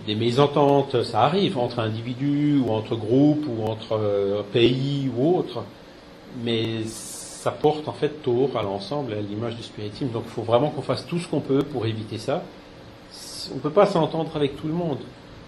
des 0.07 0.15
mésententes, 0.15 1.03
ça 1.03 1.23
arrive 1.23 1.57
entre 1.57 1.79
individus 1.79 2.61
ou 2.65 2.71
entre 2.71 2.95
groupes 2.95 3.45
ou 3.49 3.65
entre 3.65 3.97
euh, 3.99 4.41
pays 4.53 5.11
ou 5.13 5.37
autres, 5.37 5.63
mais 6.43 6.85
ça 6.85 7.51
porte 7.51 7.89
en 7.89 7.93
fait 7.93 8.21
tort 8.23 8.57
à 8.57 8.63
l'ensemble, 8.63 9.13
à 9.13 9.21
l'image 9.21 9.57
du 9.57 9.63
spiritisme. 9.63 10.11
Donc 10.11 10.23
il 10.27 10.31
faut 10.31 10.43
vraiment 10.43 10.69
qu'on 10.69 10.81
fasse 10.81 11.05
tout 11.05 11.19
ce 11.19 11.27
qu'on 11.27 11.41
peut 11.41 11.63
pour 11.63 11.85
éviter 11.85 12.17
ça. 12.17 12.43
On 13.51 13.55
ne 13.55 13.59
peut 13.59 13.69
pas 13.71 13.85
s'entendre 13.85 14.31
avec 14.35 14.55
tout 14.55 14.67
le 14.67 14.73
monde, 14.73 14.99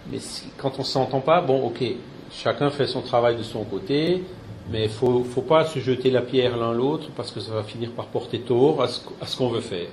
mais 0.10 0.20
quand 0.58 0.80
on 0.80 0.84
s'entend 0.84 1.20
pas, 1.20 1.42
bon, 1.42 1.66
ok, 1.68 1.84
chacun 2.32 2.70
fait 2.70 2.88
son 2.88 3.02
travail 3.02 3.36
de 3.36 3.44
son 3.44 3.64
côté, 3.64 4.24
mais 4.70 4.84
il 4.86 4.90
faut, 4.90 5.24
faut 5.24 5.42
pas 5.42 5.66
se 5.66 5.80
jeter 5.80 6.10
la 6.10 6.22
pierre 6.22 6.58
l'un 6.58 6.74
l'autre 6.74 7.10
parce 7.16 7.32
que 7.32 7.40
ça 7.40 7.52
va 7.54 7.64
finir 7.64 7.92
par 7.92 8.06
porter 8.08 8.40
tort 8.40 8.82
à 8.82 8.88
ce, 8.88 9.02
ce 9.26 9.38
qu'on 9.38 9.50
veut 9.50 9.62
faire, 9.62 9.90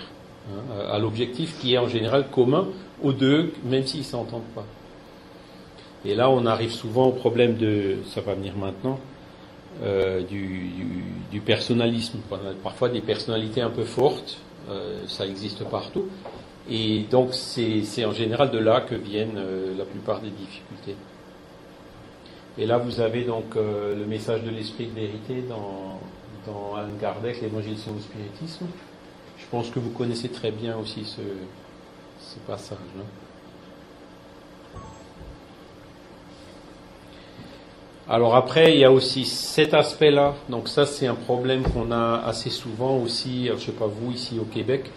hein, 0.51 0.91
à, 0.91 0.99
l'objectif 0.99 1.59
qui 1.61 1.75
est 1.75 1.79
en 1.79 1.89
général 1.89 2.29
commun 2.31 2.69
aux 3.03 3.13
deux, 3.13 3.53
même 3.65 3.87
s'ils 3.87 4.05
s'entendent 4.05 4.43
pas. 4.55 4.65
Et 6.05 6.15
là, 6.15 6.31
on 6.31 6.47
arrive 6.47 6.71
souvent 6.71 7.07
au 7.07 7.13
problème 7.13 7.57
de, 7.57 7.97
ça 8.07 8.21
va 8.21 8.35
venir 8.35 8.57
maintenant, 8.57 9.01
euh, 9.83 10.23
du, 10.23 10.71
du, 11.31 11.41
personnalisme. 11.41 12.19
Parfois 12.63 12.89
des 12.89 13.01
personnalités 13.01 13.61
un 13.61 13.71
peu 13.71 13.85
fortes, 13.85 14.39
euh, 14.71 15.03
ça 15.07 15.27
existe 15.27 15.65
partout, 15.65 16.07
et 16.71 17.01
donc 17.11 17.35
c'est 17.35 18.05
en 18.05 18.13
général 18.13 18.51
de 18.51 18.59
là 18.59 18.81
que 18.83 18.95
viennent 18.95 19.39
euh, 19.39 19.75
la 19.77 19.85
plupart 19.85 20.21
des 20.21 20.31
difficultés. 20.31 20.97
Et 22.59 22.67
là, 22.67 22.79
vous 22.79 23.01
avez 23.01 23.25
donc 23.25 23.57
euh, 23.57 23.97
le 23.97 24.05
message 24.05 24.43
de 24.43 24.51
l'esprit 24.51 24.87
de 24.87 24.95
vérité 24.95 25.43
dans, 25.49 26.01
dans 26.47 26.75
Alan 26.75 26.89
Kardec, 27.01 27.41
l'évangélisation 27.41 27.93
au 27.97 28.01
spiritisme. 28.01 28.67
Je 29.39 29.47
pense 29.51 29.71
que 29.71 29.79
vous 29.79 29.91
connaissez 29.91 30.29
très 30.29 30.51
bien 30.51 30.77
aussi 30.77 31.05
ce, 31.05 31.23
ce 32.19 32.39
passage-là. 32.47 33.05
Alors 38.11 38.35
après, 38.35 38.73
il 38.73 38.81
y 38.81 38.85
a 38.85 38.91
aussi 38.91 39.25
cet 39.25 39.75
aspect-là. 39.75 40.35
Donc 40.49 40.69
ça, 40.69 40.87
c'est 40.87 41.07
un 41.07 41.15
problème 41.15 41.63
qu'on 41.63 41.93
a 41.93 42.23
assez 42.27 42.51
souvent 42.51 42.97
aussi, 42.97 43.49
je 43.55 43.57
sais 43.57 43.73
pas 43.73 43.87
vous 43.87 44.13
ici 44.13 44.39
au 44.41 44.47
Québec, 44.47 44.91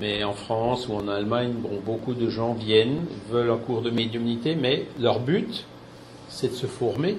mais 0.00 0.24
en 0.24 0.32
France 0.32 0.88
ou 0.88 0.94
en 0.94 1.08
Allemagne, 1.08 1.52
bon, 1.52 1.80
beaucoup 1.84 2.14
de 2.14 2.28
gens 2.28 2.54
viennent, 2.54 3.04
veulent 3.30 3.50
un 3.50 3.56
cours 3.56 3.82
de 3.82 3.90
médiumnité, 3.90 4.54
mais 4.54 4.86
leur 5.00 5.20
but, 5.20 5.64
c'est 6.28 6.48
de 6.48 6.54
se 6.54 6.66
former 6.66 7.16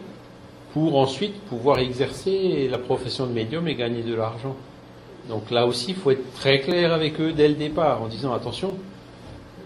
pour 0.73 0.97
ensuite 0.97 1.33
pouvoir 1.41 1.79
exercer 1.79 2.67
la 2.69 2.77
profession 2.77 3.25
de 3.25 3.33
médium 3.33 3.67
et 3.67 3.75
gagner 3.75 4.03
de 4.03 4.13
l'argent. 4.13 4.55
Donc 5.27 5.51
là 5.51 5.65
aussi, 5.65 5.91
il 5.91 5.95
faut 5.95 6.11
être 6.11 6.33
très 6.33 6.59
clair 6.59 6.93
avec 6.93 7.19
eux 7.19 7.33
dès 7.33 7.47
le 7.47 7.55
départ 7.55 8.01
en 8.01 8.07
disant 8.07 8.33
attention, 8.33 8.69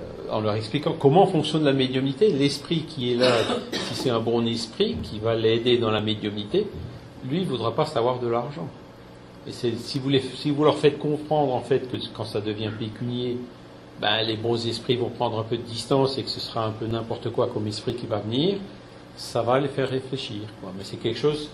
euh, 0.02 0.32
en 0.32 0.42
leur 0.42 0.56
expliquant 0.56 0.96
comment 0.98 1.26
fonctionne 1.26 1.64
la 1.64 1.74
médiumnité, 1.74 2.32
l'esprit 2.32 2.84
qui 2.88 3.14
est 3.14 3.16
là, 3.16 3.32
si 3.72 3.96
c'est 3.96 4.10
un 4.10 4.20
bon 4.20 4.46
esprit 4.46 4.98
qui 5.04 5.20
va 5.20 5.36
l'aider 5.36 5.78
dans 5.78 5.92
la 5.92 6.02
médiumnité, 6.02 6.68
lui, 7.30 7.42
ne 7.42 7.46
voudra 7.46 7.74
pas 7.74 7.86
savoir 7.86 8.20
de 8.20 8.28
l'argent. 8.28 8.68
Si 9.50 10.00
vous, 10.00 10.64
leur 10.64 10.78
faites 10.78 10.98
comprendre 10.98 11.54
en 11.54 11.62
fait 11.62 11.92
que 11.92 11.98
quand 12.14 12.24
ça 12.24 12.40
devient 12.40 12.72
pécunier, 12.78 13.38
ben, 14.00 14.24
les 14.24 14.38
bons 14.38 14.66
esprits 14.68 14.96
vont 14.96 15.10
prendre 15.10 15.40
un 15.40 15.44
peu 15.44 15.58
de 15.58 15.64
distance 15.64 16.18
et 16.18 16.24
que 16.24 16.30
ce 16.30 16.40
sera 16.40 16.66
un 16.66 16.72
peu 16.72 16.88
n'importe 16.88 17.30
quoi 17.30 17.48
comme 17.48 17.68
esprit 17.68 17.94
qui 17.94 18.06
va 18.06 18.20
venir, 18.20 18.58
ça 19.18 19.42
va 19.42 19.60
les 19.60 19.68
faire 19.68 19.90
réfléchir. 19.90 20.42
Mais 20.78 20.84
c'est 20.84 20.98
quelque 20.98 21.20
chose 21.20 21.50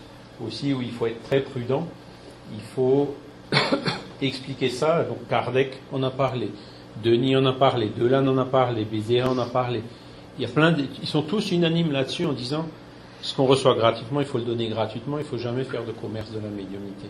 aussi 0.45 0.73
où 0.73 0.81
il 0.81 0.91
faut 0.91 1.07
être 1.07 1.23
très 1.23 1.41
prudent. 1.41 1.87
Il 2.53 2.61
faut 2.61 3.15
expliquer 4.21 4.69
ça. 4.69 5.03
Donc 5.03 5.27
Kardec 5.27 5.79
en 5.91 6.03
a 6.03 6.11
parlé, 6.11 6.51
Denis 7.03 7.35
en 7.35 7.45
a 7.45 7.53
parlé, 7.53 7.89
Delanne 7.95 8.29
en 8.29 8.37
a 8.37 8.45
parlé, 8.45 8.85
Bézéra 8.85 9.29
en 9.29 9.37
a 9.39 9.45
parlé. 9.45 9.81
Il 10.37 10.43
y 10.43 10.45
a 10.45 10.49
plein 10.49 10.75
ils 11.01 11.07
sont 11.07 11.23
tous 11.23 11.51
unanimes 11.51 11.91
là-dessus 11.91 12.25
en 12.25 12.33
disant 12.33 12.65
ce 13.21 13.35
qu'on 13.35 13.45
reçoit 13.45 13.75
gratuitement, 13.75 14.21
il 14.21 14.25
faut 14.25 14.37
le 14.37 14.45
donner 14.45 14.69
gratuitement, 14.69 15.17
il 15.17 15.25
faut 15.25 15.37
jamais 15.37 15.63
faire 15.63 15.83
de 15.83 15.91
commerce 15.91 16.31
de 16.31 16.39
la 16.39 16.47
médiumnité. 16.47 17.07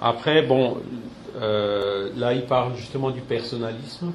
Après, 0.00 0.42
bon, 0.42 0.78
euh, 1.36 2.10
là, 2.16 2.32
il 2.32 2.42
parle 2.42 2.76
justement 2.76 3.10
du 3.10 3.20
personnalisme. 3.20 4.12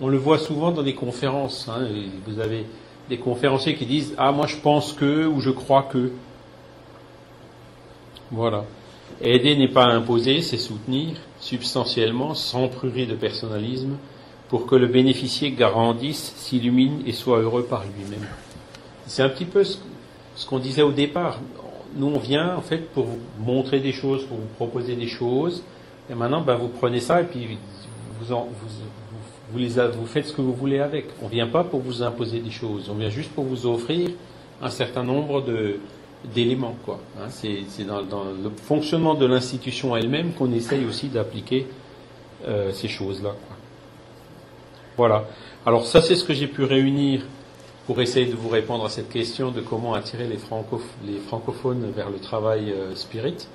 On 0.00 0.08
le 0.08 0.18
voit 0.18 0.38
souvent 0.38 0.72
dans 0.72 0.82
des 0.82 0.94
conférences. 0.94 1.68
hein, 1.68 1.88
vous 2.26 2.40
avez 2.40 2.66
des 3.08 3.18
conférenciers 3.18 3.76
qui 3.76 3.86
disent 3.86 4.14
Ah, 4.18 4.32
moi 4.32 4.46
je 4.46 4.56
pense 4.56 4.92
que 4.92 5.26
ou 5.26 5.40
je 5.40 5.50
crois 5.50 5.84
que. 5.84 6.12
Voilà. 8.30 8.64
Aider 9.20 9.56
n'est 9.56 9.72
pas 9.72 9.86
imposer, 9.86 10.42
c'est 10.42 10.58
soutenir 10.58 11.16
substantiellement, 11.40 12.34
sans 12.34 12.68
prurie 12.68 13.06
de 13.06 13.14
personnalisme, 13.14 13.96
pour 14.48 14.66
que 14.66 14.76
le 14.76 14.86
bénéficiaire 14.86 15.52
grandisse, 15.52 16.32
s'illumine 16.36 17.02
et 17.06 17.12
soit 17.12 17.38
heureux 17.38 17.64
par 17.64 17.84
lui-même. 17.84 18.26
C'est 19.06 19.22
un 19.22 19.28
petit 19.28 19.44
peu 19.44 19.64
ce, 19.64 19.78
qu'on 20.46 20.58
disait 20.58 20.82
au 20.82 20.92
départ. 20.92 21.40
Nous, 21.96 22.06
on 22.06 22.18
vient 22.18 22.56
en 22.56 22.60
fait 22.60 22.92
pour 22.92 23.04
vous 23.06 23.18
montrer 23.40 23.80
des 23.80 23.92
choses, 23.92 24.24
pour 24.24 24.36
vous 24.36 24.54
proposer 24.56 24.94
des 24.94 25.08
choses, 25.08 25.62
et 26.10 26.14
maintenant, 26.14 26.40
ben, 26.42 26.56
vous 26.56 26.68
prenez 26.68 27.00
ça 27.00 27.20
et 27.20 27.24
puis 27.24 27.58
vous, 28.20 28.32
en- 28.32 28.44
vous, 28.44 29.58
vous, 29.58 29.58
vous 29.98 30.06
faites 30.06 30.26
ce 30.26 30.32
que 30.32 30.42
vous 30.42 30.52
voulez 30.54 30.78
avec. 30.80 31.06
On 31.22 31.28
vient 31.28 31.46
pas 31.48 31.64
pour 31.64 31.80
vous 31.80 32.02
imposer 32.02 32.40
des 32.40 32.50
choses, 32.50 32.88
on 32.90 32.94
vient 32.94 33.08
juste 33.08 33.30
pour 33.32 33.44
vous 33.44 33.66
offrir 33.66 34.10
un 34.62 34.70
certain 34.70 35.02
nombre 35.02 35.42
de 35.42 35.78
d'éléments, 36.34 36.74
quoi. 36.84 36.98
Hein, 37.18 37.26
c'est 37.28 37.58
c'est 37.68 37.84
dans, 37.84 38.02
dans 38.02 38.24
le 38.24 38.50
fonctionnement 38.62 39.14
de 39.14 39.26
l'institution 39.26 39.96
elle-même 39.96 40.32
qu'on 40.32 40.50
essaye 40.52 40.84
aussi 40.84 41.08
d'appliquer 41.08 41.66
euh, 42.48 42.72
ces 42.72 42.88
choses-là. 42.88 43.34
Voilà. 44.96 45.24
Alors 45.64 45.86
ça, 45.86 46.00
c'est 46.00 46.16
ce 46.16 46.24
que 46.24 46.32
j'ai 46.34 46.46
pu 46.46 46.64
réunir 46.64 47.22
pour 47.86 48.00
essayer 48.00 48.26
de 48.26 48.34
vous 48.34 48.48
répondre 48.48 48.84
à 48.84 48.88
cette 48.88 49.08
question 49.10 49.50
de 49.50 49.60
comment 49.60 49.94
attirer 49.94 50.26
les, 50.26 50.36
francoph- 50.38 50.80
les 51.06 51.18
francophones 51.18 51.90
vers 51.94 52.10
le 52.10 52.18
travail 52.18 52.72
euh, 52.72 52.94
spirit. 52.94 53.46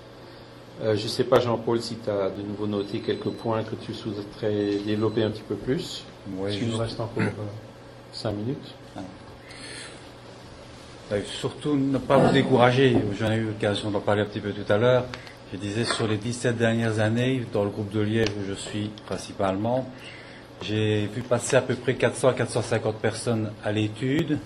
Euh, 0.84 0.96
je 0.96 1.04
ne 1.04 1.08
sais 1.10 1.24
pas, 1.26 1.40
Jean-Paul, 1.40 1.82
si 1.82 1.96
tu 1.98 2.10
as 2.10 2.30
de 2.30 2.42
nouveau 2.42 2.66
noté 2.68 3.00
quelques 3.00 3.30
points 3.30 3.64
que 3.64 3.76
tu 3.76 3.94
souhaiterais 3.94 4.78
développer 4.86 5.24
un 5.24 5.32
petit 5.32 5.44
peu 5.48 5.56
plus. 5.56 6.04
Oui, 6.38 6.58
Il 6.62 6.70
nous 6.70 6.78
reste 6.78 7.00
encore 7.00 7.24
euh, 7.24 7.30
cinq 8.14 8.32
minutes. 8.34 8.74
Euh, 11.12 11.20
surtout 11.26 11.76
ne 11.76 11.98
pas 11.98 12.18
vous 12.18 12.32
décourager. 12.32 12.96
J'en 13.20 13.32
ai 13.32 13.36
eu 13.38 13.46
l'occasion 13.48 13.92
d'en 13.92 14.00
parler 14.00 14.22
un 14.22 14.26
petit 14.26 14.40
peu 14.40 14.52
tout 14.52 14.72
à 14.72 14.78
l'heure. 14.78 15.06
Je 15.52 15.58
disais, 15.58 15.84
sur 15.84 16.08
les 16.08 16.16
17 16.18 16.56
dernières 16.58 17.00
années, 17.00 17.44
dans 17.52 17.66
le 17.66 17.70
groupe 17.70 17.92
de 17.92 18.00
Liège 18.00 18.30
où 18.40 18.48
je 18.48 18.54
suis 18.54 18.90
principalement, 19.08 19.86
j'ai 20.62 21.08
vu 21.08 21.22
passer 21.22 21.56
à 21.56 21.62
peu 21.62 21.76
près 21.76 21.96
400 21.96 22.30
à 22.30 22.34
450 22.34 22.96
personnes 22.98 23.52
à 23.64 23.72
l'étude. 23.72 24.38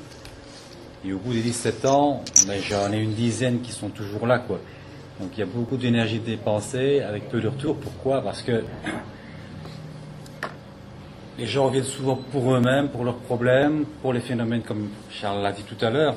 Et 1.04 1.14
au 1.14 1.18
bout 1.18 1.34
des 1.34 1.42
17 1.42 1.86
ans, 1.86 2.24
ben, 2.48 2.60
j'en 2.62 2.92
ai 2.92 2.98
une 2.98 3.14
dizaine 3.14 3.62
qui 3.62 3.72
sont 3.72 3.90
toujours 3.90 4.26
là, 4.26 4.40
quoi. 4.40 4.60
Donc 5.20 5.32
il 5.34 5.40
y 5.40 5.44
a 5.44 5.46
beaucoup 5.46 5.78
d'énergie 5.78 6.20
dépensée 6.20 7.02
avec 7.02 7.30
peu 7.30 7.42
de 7.42 7.48
retour. 7.48 7.78
Pourquoi? 7.78 8.22
Parce 8.22 8.42
que 8.42 8.64
les 11.38 11.46
gens 11.46 11.68
viennent 11.68 11.84
souvent 11.84 12.16
pour 12.32 12.56
eux-mêmes, 12.56 12.90
pour 12.90 13.04
leurs 13.04 13.18
problèmes, 13.18 13.86
pour 14.02 14.14
les 14.14 14.22
phénomènes 14.22 14.62
comme 14.62 14.90
Charles 15.12 15.42
l'a 15.44 15.52
dit 15.52 15.64
tout 15.64 15.84
à 15.86 15.90
l'heure. 15.90 16.16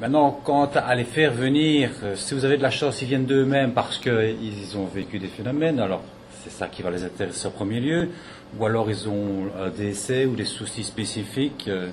Maintenant, 0.00 0.32
quant 0.44 0.68
à 0.74 0.94
les 0.96 1.04
faire 1.04 1.32
venir, 1.32 1.90
euh, 2.02 2.16
si 2.16 2.34
vous 2.34 2.44
avez 2.44 2.56
de 2.56 2.62
la 2.62 2.70
chance, 2.70 3.00
ils 3.02 3.08
viennent 3.08 3.24
d'eux-mêmes 3.24 3.72
parce 3.72 3.98
qu'ils 3.98 4.76
ont 4.76 4.86
vécu 4.86 5.20
des 5.20 5.28
phénomènes, 5.28 5.78
alors 5.78 6.02
c'est 6.42 6.50
ça 6.50 6.66
qui 6.66 6.82
va 6.82 6.90
les 6.90 7.04
intéresser 7.04 7.46
en 7.46 7.50
premier 7.50 7.80
lieu, 7.80 8.08
ou 8.58 8.66
alors 8.66 8.90
ils 8.90 9.08
ont 9.08 9.46
un 9.58 9.68
décès 9.68 10.26
ou 10.26 10.34
des 10.34 10.44
soucis 10.44 10.84
spécifiques, 10.84 11.66
euh, 11.68 11.90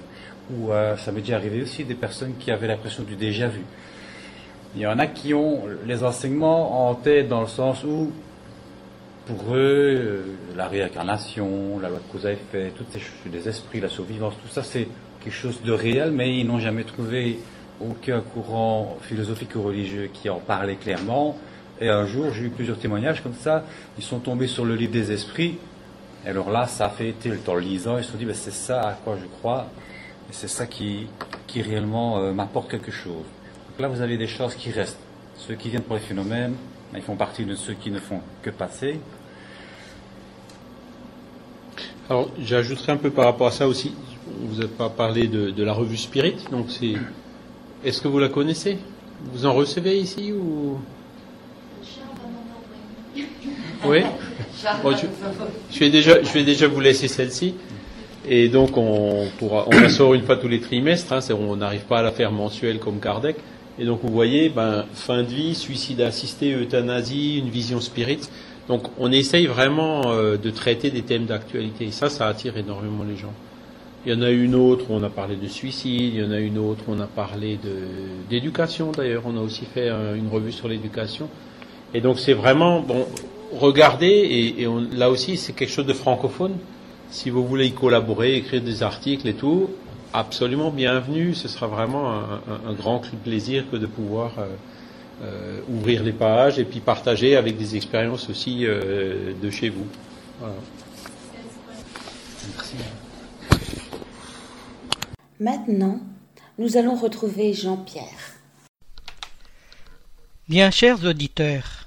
ou 0.52 0.72
euh, 0.72 0.98
ça 0.98 1.12
m'est 1.12 1.22
déjà 1.22 1.36
arrivé 1.36 1.62
aussi 1.62 1.84
des 1.84 1.96
personnes 1.96 2.34
qui 2.40 2.52
avaient 2.52 2.68
l'impression 2.68 3.04
du 3.04 3.16
déjà 3.16 3.48
vu. 3.48 3.62
Il 4.76 4.82
y 4.82 4.88
en 4.88 5.00
a 5.00 5.08
qui 5.08 5.34
ont 5.34 5.64
les 5.86 6.04
enseignements 6.04 6.90
en 6.90 6.96
tête 6.96 7.28
dans 7.28 7.42
le 7.42 7.48
sens 7.48 7.84
où, 7.84 8.12
pour 9.26 9.56
eux, 9.56 10.26
la 10.56 10.68
réincarnation, 10.68 11.80
la 11.80 11.90
loi 11.90 12.00
de 12.00 12.12
cause 12.12 12.26
à 12.26 12.32
effet, 12.32 12.72
toutes 12.76 12.92
ces 12.92 13.00
choses, 13.00 13.32
les 13.32 13.48
esprits, 13.48 13.80
la 13.80 13.90
survivance, 13.90 14.34
tout 14.42 14.50
ça, 14.50 14.64
c'est 14.64 14.88
quelque 15.24 15.34
chose 15.34 15.62
de 15.64 15.72
réel, 15.72 16.12
mais 16.12 16.38
ils 16.38 16.46
n'ont 16.46 16.60
jamais 16.60 16.84
trouvé 16.84 17.40
aucun 17.82 18.22
courant 18.22 18.98
philosophique 19.02 19.56
ou 19.56 19.62
religieux 19.62 20.10
qui 20.12 20.30
en 20.30 20.40
parlait 20.40 20.76
clairement. 20.76 21.38
Et 21.82 21.88
un 21.90 22.06
jour, 22.06 22.34
j'ai 22.34 22.44
eu 22.46 22.50
plusieurs 22.50 22.78
témoignages 22.78 23.24
comme 23.24 23.34
ça. 23.34 23.64
Ils 23.98 24.04
sont 24.04 24.20
tombés 24.20 24.48
sur 24.48 24.66
le 24.66 24.76
livre 24.76 24.92
des 24.92 25.12
esprits. 25.12 25.58
Et 26.26 26.30
alors 26.30 26.52
là, 26.52 26.68
ça 26.68 26.88
a 26.88 26.90
fait 26.90 27.14
le 27.24 27.38
temps 27.38 27.56
lisant. 27.56 27.98
Ils 27.98 28.04
se 28.04 28.12
sont 28.12 28.18
dit, 28.18 28.26
ben, 28.26 28.36
c'est 28.36 28.52
ça 28.52 28.82
à 28.82 28.94
quoi 28.94 29.18
je 29.20 29.26
crois. 29.40 29.68
Et 30.30 30.34
c'est 30.34 30.50
ça 30.50 30.66
qui, 30.66 31.08
qui 31.48 31.62
réellement 31.62 32.20
euh, 32.20 32.34
m'apporte 32.34 32.70
quelque 32.70 32.92
chose. 32.92 33.14
Donc 33.14 33.80
là, 33.80 33.88
vous 33.88 34.02
avez 34.02 34.18
des 34.18 34.28
choses 34.28 34.56
qui 34.56 34.72
restent. 34.72 35.00
Ceux 35.38 35.56
qui 35.56 35.70
viennent 35.70 35.84
pour 35.84 35.96
les 35.96 36.02
phénomènes, 36.02 36.56
ben, 36.92 37.00
ils 37.00 37.04
font 37.04 37.16
partie 37.16 37.46
de 37.46 37.56
ceux 37.56 37.74
qui 37.74 37.92
ne 37.92 38.00
font 38.00 38.20
que 38.42 38.50
passer. 38.50 39.00
Alors, 42.10 42.30
j'ajouterai 42.42 42.92
un 42.92 42.98
peu 42.98 43.12
par 43.12 43.26
rapport 43.26 43.48
à 43.48 43.52
ça 43.52 43.68
aussi. 43.68 43.94
Vous 44.42 44.56
n'avez 44.56 44.68
pas 44.68 44.90
parlé 44.90 45.28
de, 45.28 45.52
de 45.52 45.64
la 45.64 45.74
revue 45.74 45.96
Spirit, 45.96 46.36
donc 46.52 46.70
c'est 46.70 46.96
est-ce 47.86 48.02
que 48.02 48.08
vous 48.08 48.20
la 48.20 48.30
connaissez? 48.30 48.80
Vous 49.32 49.46
en 49.46 49.54
recevez 49.54 49.98
ici 49.98 50.34
ou? 50.34 50.78
Oui. 53.86 54.02
je, 55.72 55.80
vais 55.80 55.90
déjà, 55.90 56.22
je 56.22 56.30
vais 56.32 56.44
déjà 56.44 56.68
vous 56.68 56.80
laisser 56.80 57.08
celle-ci. 57.08 57.56
Et 58.28 58.50
donc 58.50 58.78
on 58.78 59.28
pourra, 59.38 59.66
on 59.68 59.80
la 59.80 59.90
sort 59.90 60.14
une 60.14 60.24
fois 60.24 60.36
tous 60.38 60.48
les 60.48 60.60
trimestres. 60.60 61.14
Hein, 61.14 61.20
on 61.34 61.56
n'arrive 61.56 61.86
pas 61.86 62.00
à 62.00 62.02
la 62.02 62.12
faire 62.12 62.32
mensuelle 62.32 62.80
comme 62.80 63.00
Kardec. 63.00 63.38
Et 63.80 63.86
donc 63.86 64.02
vous 64.04 64.12
voyez, 64.12 64.50
ben, 64.50 64.86
fin 64.94 65.24
de 65.24 65.30
vie, 65.30 65.56
suicide 65.56 66.02
assisté, 66.02 66.54
euthanasie, 66.54 67.40
une 67.40 67.50
vision 67.50 67.80
spirit. 67.80 68.20
Donc 68.68 68.88
on 69.00 69.12
essaye 69.12 69.48
vraiment 69.48 70.12
euh, 70.12 70.38
de 70.38 70.50
traiter 70.50 70.92
des 70.92 71.02
thèmes 71.02 71.26
d'actualité. 71.26 71.86
Et 71.86 71.92
ça, 71.92 72.10
ça 72.10 72.28
attire 72.28 72.58
énormément 72.58 73.04
les 73.04 73.16
gens. 73.16 73.34
Il 74.06 74.14
y 74.14 74.16
en 74.16 74.22
a 74.22 74.30
une 74.30 74.56
autre 74.56 74.86
où 74.90 74.94
on 74.94 75.04
a 75.04 75.10
parlé 75.10 75.36
de 75.36 75.48
suicide, 75.48 76.14
il 76.14 76.22
y 76.22 76.24
en 76.24 76.32
a 76.32 76.40
une 76.40 76.58
autre 76.58 76.84
où 76.88 76.94
on 76.94 77.00
a 77.00 77.08
parlé 77.08 77.60
d'éducation 78.30 78.92
d'ailleurs, 78.94 79.24
on 79.26 79.36
a 79.36 79.42
aussi 79.42 79.66
fait 79.66 79.90
une 79.90 80.30
revue 80.32 80.54
sur 80.54 80.70
l'éducation. 80.70 81.28
Et 81.94 82.02
donc 82.02 82.20
c'est 82.20 82.34
vraiment, 82.34 82.82
bon, 82.82 83.08
regardez, 83.54 84.56
et, 84.58 84.68
là 84.96 85.10
aussi 85.10 85.38
c'est 85.38 85.54
quelque 85.54 85.72
chose 85.72 85.88
de 85.88 85.94
francophone. 85.94 86.58
Si 87.12 87.30
vous 87.30 87.46
voulez 87.46 87.68
y 87.68 87.72
collaborer, 87.72 88.36
écrire 88.36 88.62
des 88.62 88.84
articles 88.84 89.28
et 89.28 89.34
tout, 89.34 89.70
absolument 90.14 90.70
bienvenue. 90.70 91.34
Ce 91.34 91.48
sera 91.48 91.68
vraiment 91.68 92.12
un, 92.12 92.74
grand 92.74 93.02
plaisir 93.24 93.66
que 93.72 93.78
de 93.78 93.88
pouvoir 93.88 94.34
euh, 94.38 94.46
euh, 95.24 95.62
ouvrir 95.70 96.04
les 96.04 96.12
pages 96.12 96.60
et 96.60 96.66
puis 96.66 96.80
partager 96.80 97.36
avec 97.36 97.58
des 97.58 97.76
expériences 97.76 98.30
aussi 98.30 98.66
euh, 98.66 99.34
de 99.42 99.50
chez 99.50 99.70
vous. 99.70 99.88
Voilà. 100.40 100.56
Merci. 102.56 102.76
Maintenant, 105.40 106.00
nous 106.58 106.78
allons 106.78 106.96
retrouver 106.96 107.54
Jean-Pierre. 107.54 108.40
Bien 110.50 110.72
chers 110.72 111.06
auditeurs, 111.06 111.79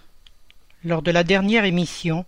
lors 0.85 1.03
de 1.03 1.13
la 1.13 1.23
dernière 1.23 1.65
émission, 1.65 2.25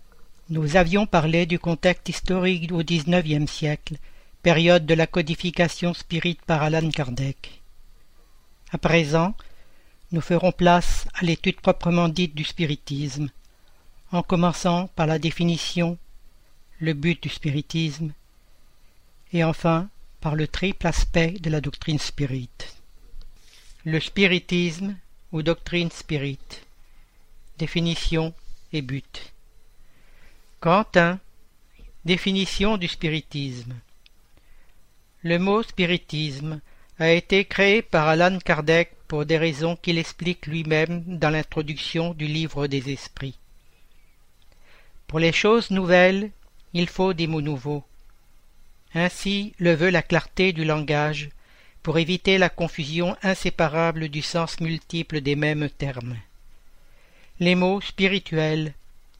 nous 0.49 0.77
avions 0.77 1.05
parlé 1.05 1.45
du 1.45 1.59
contexte 1.59 2.07
historique 2.07 2.71
au 2.71 2.83
XIXe 2.83 3.51
siècle, 3.51 3.97
période 4.43 4.85
de 4.85 4.93
la 4.93 5.07
codification 5.07 5.93
spirite 5.93 6.41
par 6.43 6.63
Alan 6.63 6.89
Kardec. 6.89 7.61
À 8.71 8.77
présent, 8.77 9.35
nous 10.11 10.21
ferons 10.21 10.53
place 10.53 11.05
à 11.15 11.25
l'étude 11.25 11.59
proprement 11.59 12.07
dite 12.07 12.35
du 12.35 12.45
spiritisme, 12.45 13.29
en 14.11 14.23
commençant 14.23 14.87
par 14.95 15.07
la 15.07 15.19
définition, 15.19 15.97
le 16.79 16.93
but 16.93 17.21
du 17.21 17.29
spiritisme, 17.29 18.13
et 19.33 19.43
enfin 19.43 19.89
par 20.21 20.35
le 20.35 20.47
triple 20.47 20.87
aspect 20.87 21.31
de 21.41 21.49
la 21.49 21.59
doctrine 21.59 21.99
spirit. 21.99 22.49
Le 23.83 23.99
spiritisme 23.99 24.95
ou 25.33 25.41
doctrine 25.41 25.91
spirit. 25.91 26.39
Définition 27.57 28.33
Quentin. 30.59 31.19
Définition 32.03 32.77
du 32.77 32.89
spiritisme. 32.89 33.73
Le 35.23 35.39
mot 35.39 35.63
spiritisme 35.63 36.59
a 36.99 37.11
été 37.11 37.45
créé 37.45 37.81
par 37.81 38.07
Alan 38.07 38.37
Kardec 38.39 38.91
pour 39.07 39.25
des 39.25 39.37
raisons 39.37 39.77
qu'il 39.77 39.97
explique 39.97 40.45
lui-même 40.45 41.03
dans 41.07 41.29
l'introduction 41.29 42.13
du 42.13 42.27
livre 42.27 42.67
des 42.67 42.91
esprits. 42.91 43.37
Pour 45.07 45.19
les 45.19 45.31
choses 45.31 45.71
nouvelles, 45.71 46.31
il 46.73 46.89
faut 46.89 47.13
des 47.13 47.27
mots 47.27 47.41
nouveaux. 47.41 47.83
Ainsi 48.93 49.53
le 49.57 49.73
veut 49.73 49.89
la 49.89 50.01
clarté 50.01 50.51
du 50.51 50.65
langage, 50.65 51.29
pour 51.81 51.97
éviter 51.97 52.37
la 52.37 52.49
confusion 52.49 53.15
inséparable 53.23 54.09
du 54.09 54.21
sens 54.21 54.59
multiple 54.59 55.21
des 55.21 55.35
mêmes 55.35 55.69
termes. 55.69 56.17
Les 57.41 57.55
mots 57.55 57.81
spirituel, 57.81 58.73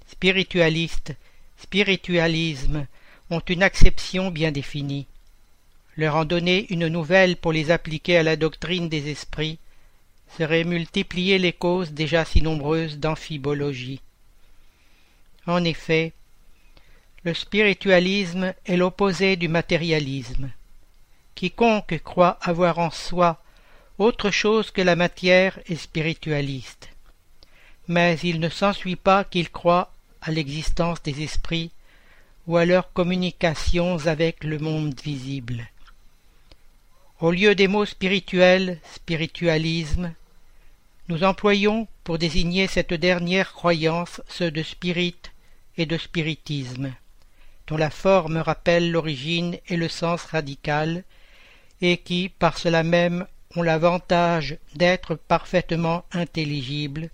spiritualiste, 0.08 1.14
spiritualisme 1.58 2.88
ont 3.30 3.42
une 3.42 3.62
acception 3.62 4.32
bien 4.32 4.54
définie. 4.54 5.06
Leur 5.98 6.16
en 6.16 6.24
donner 6.24 6.66
une 6.70 6.88
nouvelle 6.88 7.36
pour 7.36 7.52
les 7.52 7.72
appliquer 7.72 8.16
à 8.16 8.24
la 8.24 8.38
doctrine 8.38 8.88
des 8.88 9.10
esprits 9.10 9.60
serait 10.38 10.64
multiplier 10.64 11.40
les 11.40 11.52
causes 11.52 11.92
déjà 11.92 12.24
si 12.24 12.42
nombreuses 12.42 13.00
d'amphibologie. 13.00 14.00
En 15.46 15.66
effet, 15.66 16.14
le 17.26 17.34
spiritualisme 17.34 18.54
est 18.66 18.78
l'opposé 18.78 19.36
du 19.36 19.50
matérialisme. 19.50 20.52
Quiconque 21.36 22.00
croit 22.02 22.38
avoir 22.42 22.80
en 22.80 22.92
soi 22.92 23.44
autre 23.98 24.32
chose 24.32 24.72
que 24.72 24.82
la 24.82 24.96
matière 24.96 25.60
est 25.68 25.76
spiritualiste. 25.76 26.95
Mais 27.88 28.18
il 28.24 28.40
ne 28.40 28.50
s'ensuit 28.50 28.96
pas 28.96 29.24
qu'il 29.24 29.50
croit 29.50 29.92
à 30.22 30.32
l'existence 30.32 31.02
des 31.04 31.22
esprits 31.24 31.72
ou 32.48 32.58
à 32.58 32.66
leurs 32.66 32.92
communications 32.94 34.08
avec 34.08 34.44
le 34.44 34.60
monde 34.60 35.00
visible. 35.04 35.68
Au 37.20 37.32
lieu 37.32 37.56
des 37.56 37.68
mots 37.68 37.86
spirituels, 37.86 38.80
spiritualisme, 38.94 40.14
nous 41.08 41.24
employons 41.24 41.88
pour 42.04 42.18
désigner 42.18 42.68
cette 42.68 42.94
dernière 42.94 43.54
croyance 43.54 44.22
ceux 44.28 44.52
de 44.52 44.64
spirit 44.64 45.16
et 45.78 45.86
de 45.86 45.98
spiritisme 45.98 46.94
dont 47.68 47.78
la 47.78 47.90
forme 47.90 48.38
rappelle 48.38 48.92
l'origine 48.92 49.58
et 49.68 49.78
le 49.78 49.90
sens 49.90 50.24
radical, 50.26 51.04
et 51.82 51.98
qui, 51.98 52.30
par 52.30 52.58
cela 52.58 52.84
même, 52.84 53.26
ont 53.56 53.62
l'avantage 53.62 54.58
d'être 54.76 55.16
parfaitement 55.16 56.06
intelligibles, 56.12 57.10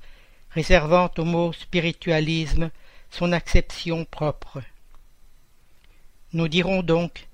réservant 0.52 1.10
au 1.18 1.26
mot 1.26 1.54
spiritualisme 1.54 2.72
son 3.10 3.32
acception 3.32 4.06
propre. 4.06 4.62
Nous 6.34 6.48
dirons 6.48 6.84
donc 6.84 7.28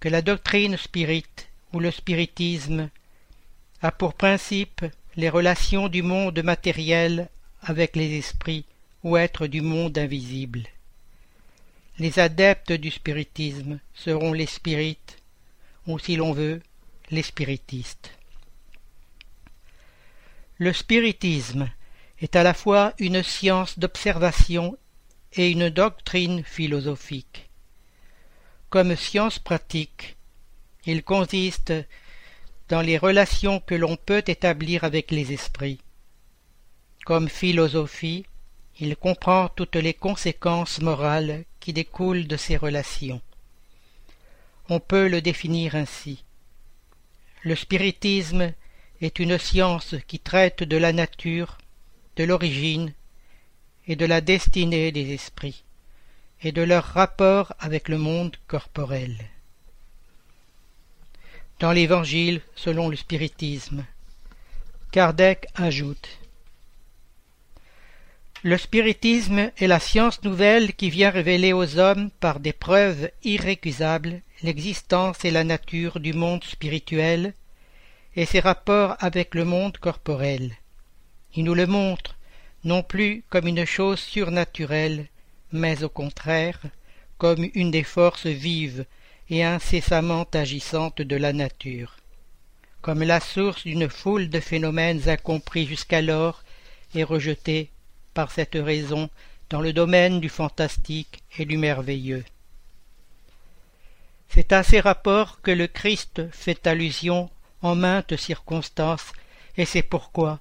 que 0.00 0.08
la 0.08 0.22
doctrine 0.22 0.76
spirit 0.76 1.24
ou 1.72 1.80
le 1.80 1.90
spiritisme 1.90 2.90
a 3.82 3.92
pour 3.92 4.14
principe 4.14 4.84
les 5.16 5.28
relations 5.28 5.88
du 5.88 6.02
monde 6.02 6.42
matériel 6.42 7.28
avec 7.62 7.96
les 7.96 8.18
esprits 8.18 8.64
ou 9.02 9.16
êtres 9.16 9.46
du 9.46 9.60
monde 9.60 9.96
invisible. 9.98 10.62
Les 11.98 12.18
adeptes 12.18 12.72
du 12.72 12.90
spiritisme 12.90 13.78
seront 13.94 14.32
les 14.32 14.46
spirites, 14.46 15.18
ou 15.86 15.98
si 15.98 16.16
l'on 16.16 16.32
veut, 16.32 16.62
les 17.10 17.22
spiritistes. 17.22 18.12
Le 20.58 20.72
spiritisme 20.72 21.70
est 22.20 22.36
à 22.36 22.42
la 22.42 22.54
fois 22.54 22.92
une 22.98 23.22
science 23.22 23.78
d'observation 23.78 24.76
et 25.32 25.50
une 25.50 25.70
doctrine 25.70 26.42
philosophique. 26.44 27.48
Comme 28.68 28.96
science 28.96 29.38
pratique, 29.38 30.16
il 30.86 31.02
consiste 31.02 31.72
dans 32.68 32.82
les 32.82 32.98
relations 32.98 33.60
que 33.60 33.74
l'on 33.74 33.96
peut 33.96 34.22
établir 34.26 34.84
avec 34.84 35.10
les 35.10 35.32
esprits. 35.32 35.80
Comme 37.04 37.28
philosophie, 37.28 38.26
il 38.78 38.96
comprend 38.96 39.48
toutes 39.48 39.76
les 39.76 39.94
conséquences 39.94 40.80
morales 40.80 41.44
qui 41.58 41.72
découlent 41.72 42.26
de 42.26 42.36
ces 42.36 42.56
relations. 42.56 43.20
On 44.68 44.80
peut 44.80 45.08
le 45.08 45.20
définir 45.20 45.74
ainsi. 45.74 46.24
Le 47.42 47.56
spiritisme 47.56 48.52
est 49.00 49.18
une 49.18 49.38
science 49.38 49.96
qui 50.06 50.18
traite 50.18 50.62
de 50.62 50.76
la 50.76 50.92
nature, 50.92 51.58
de 52.16 52.24
l'origine 52.24 52.92
et 53.86 53.96
de 53.96 54.06
la 54.06 54.20
destinée 54.20 54.92
des 54.92 55.12
esprits, 55.12 55.64
et 56.42 56.52
de 56.52 56.62
leur 56.62 56.84
rapport 56.84 57.54
avec 57.58 57.88
le 57.88 57.98
monde 57.98 58.36
corporel. 58.46 59.16
Dans 61.58 61.72
l'Évangile 61.72 62.40
selon 62.54 62.88
le 62.88 62.96
spiritisme, 62.96 63.84
Kardec 64.92 65.46
ajoute 65.54 66.08
Le 68.42 68.56
spiritisme 68.56 69.50
est 69.56 69.66
la 69.66 69.78
science 69.78 70.22
nouvelle 70.22 70.74
qui 70.74 70.88
vient 70.88 71.10
révéler 71.10 71.52
aux 71.52 71.78
hommes 71.78 72.10
par 72.20 72.40
des 72.40 72.52
preuves 72.52 73.10
irrécusables 73.22 74.22
l'existence 74.42 75.24
et 75.24 75.30
la 75.30 75.44
nature 75.44 76.00
du 76.00 76.12
monde 76.12 76.44
spirituel 76.44 77.34
et 78.16 78.24
ses 78.24 78.40
rapports 78.40 78.96
avec 78.98 79.34
le 79.34 79.44
monde 79.44 79.76
corporel. 79.76 80.56
Il 81.34 81.44
nous 81.44 81.54
le 81.54 81.66
montre 81.66 82.16
non 82.64 82.82
plus 82.82 83.24
comme 83.30 83.46
une 83.46 83.64
chose 83.64 84.00
surnaturelle, 84.00 85.06
mais 85.52 85.82
au 85.82 85.88
contraire 85.88 86.60
comme 87.18 87.48
une 87.54 87.70
des 87.70 87.84
forces 87.84 88.26
vives 88.26 88.86
et 89.28 89.44
incessamment 89.44 90.26
agissantes 90.32 91.02
de 91.02 91.16
la 91.16 91.32
nature, 91.32 91.96
comme 92.80 93.02
la 93.02 93.20
source 93.20 93.64
d'une 93.64 93.88
foule 93.88 94.28
de 94.28 94.40
phénomènes 94.40 95.08
incompris 95.08 95.66
jusqu'alors 95.66 96.42
et 96.94 97.04
rejetés 97.04 97.70
par 98.14 98.32
cette 98.32 98.54
raison 98.54 99.10
dans 99.50 99.60
le 99.60 99.72
domaine 99.72 100.20
du 100.20 100.28
fantastique 100.28 101.22
et 101.38 101.44
du 101.44 101.58
merveilleux. 101.58 102.24
C'est 104.28 104.52
à 104.52 104.62
ces 104.62 104.80
rapports 104.80 105.40
que 105.42 105.50
le 105.50 105.66
Christ 105.66 106.22
fait 106.32 106.66
allusion 106.66 107.30
en 107.62 107.74
maintes 107.74 108.16
circonstances, 108.16 109.12
et 109.56 109.64
c'est 109.64 109.82
pourquoi 109.82 110.40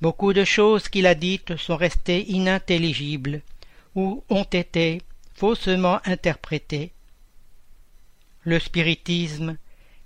beaucoup 0.00 0.32
de 0.32 0.44
choses 0.44 0.88
qu'il 0.88 1.06
a 1.06 1.14
dites 1.14 1.56
sont 1.56 1.76
restées 1.76 2.30
inintelligibles 2.30 3.42
ou 3.94 4.22
ont 4.28 4.44
été 4.44 5.02
faussement 5.34 6.00
interprétées. 6.04 6.92
Le 8.42 8.58
spiritisme 8.58 9.56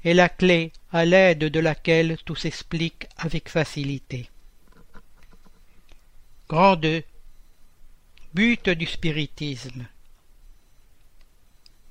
est 0.05 0.15
la 0.15 0.29
clé 0.29 0.73
à 0.93 1.05
l'aide 1.05 1.45
de 1.45 1.61
laquelle 1.61 2.17
tout 2.25 2.37
s'explique 2.37 3.07
avec 3.17 3.49
facilité. 3.49 4.31
Grand 6.49 6.77
2. 6.77 7.03
But 8.35 8.71
du 8.71 8.87
spiritisme. 8.87 9.87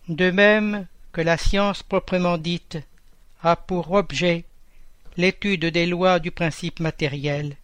De 0.07 0.31
même 0.31 0.87
que 1.11 1.21
la 1.21 1.37
science 1.37 1.83
proprement 1.83 2.37
dite 2.37 2.77
a 3.41 3.55
pour 3.55 3.91
objet 3.91 4.45
l'étude 5.17 5.65
des 5.65 5.85
lois 5.85 6.19
du 6.19 6.31
principe 6.31 6.79
matériel, 6.79 7.55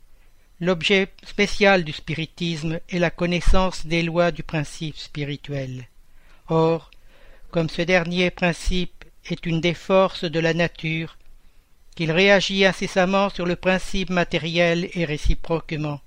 L'objet 0.61 1.09
spécial 1.25 1.83
du 1.83 1.91
spiritisme 1.91 2.79
est 2.87 2.99
la 2.99 3.09
connaissance 3.09 3.85
des 3.85 4.03
lois 4.03 4.31
du 4.31 4.41
principe 4.41 4.97
spirituel. 4.97 5.87
Or, 6.47 6.91
comme 7.51 7.67
ce 7.67 7.81
dernier 7.81 8.31
principe 8.31 9.03
est 9.25 9.45
une 9.45 9.59
des 9.59 9.73
forces 9.73 10.23
de 10.23 10.39
la 10.39 10.53
nature, 10.53 11.17
qu'il 11.95 12.11
réagit 12.11 12.65
incessamment 12.65 13.29
sur 13.29 13.45
le 13.45 13.57
principe 13.57 14.09
matériel 14.09 14.89
et 14.93 15.03
réciproquement, 15.03 15.99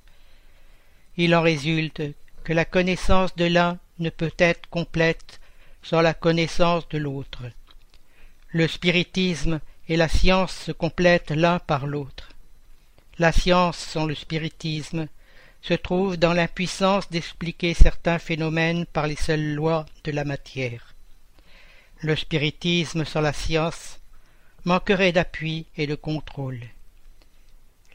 il 1.19 1.35
en 1.35 1.43
résulte 1.43 2.03
que 2.45 2.53
la 2.55 2.65
connaissance 2.65 3.37
de 3.37 3.45
l'un 3.45 3.79
ne 3.99 4.09
peut 4.09 4.33
être 4.39 4.67
complète 4.71 5.41
sans 5.83 6.01
la 6.01 6.15
connaissance 6.15 6.89
de 6.89 6.97
l'autre. 6.97 7.43
Le 8.49 8.67
spiritisme 8.67 9.61
et 9.89 9.97
la 9.97 10.09
science 10.09 10.55
se 10.55 10.73
complètent 10.73 11.33
l'un 11.33 11.59
par 11.59 11.87
l'autre. 11.87 12.28
La 13.19 13.33
science 13.33 13.79
sans 13.79 14.07
le 14.07 14.15
spiritisme 14.15 15.09
se 15.61 15.75
trouve 15.75 16.17
dans 16.17 16.33
l'impuissance 16.33 17.11
d'expliquer 17.11 17.75
certains 17.75 18.21
phénomènes 18.21 18.87
par 18.87 19.09
les 19.09 19.17
seules 19.17 19.55
lois 19.55 19.87
de 20.05 20.13
la 20.13 20.25
matière. 20.25 20.95
Le 22.01 22.15
spiritisme 22.15 23.05
sans 23.05 23.21
la 23.21 23.33
science 23.33 23.99
manquerait 24.65 25.11
d'appui 25.11 25.67
et 25.77 25.89
de 25.89 25.97
contrôle. 25.97 26.61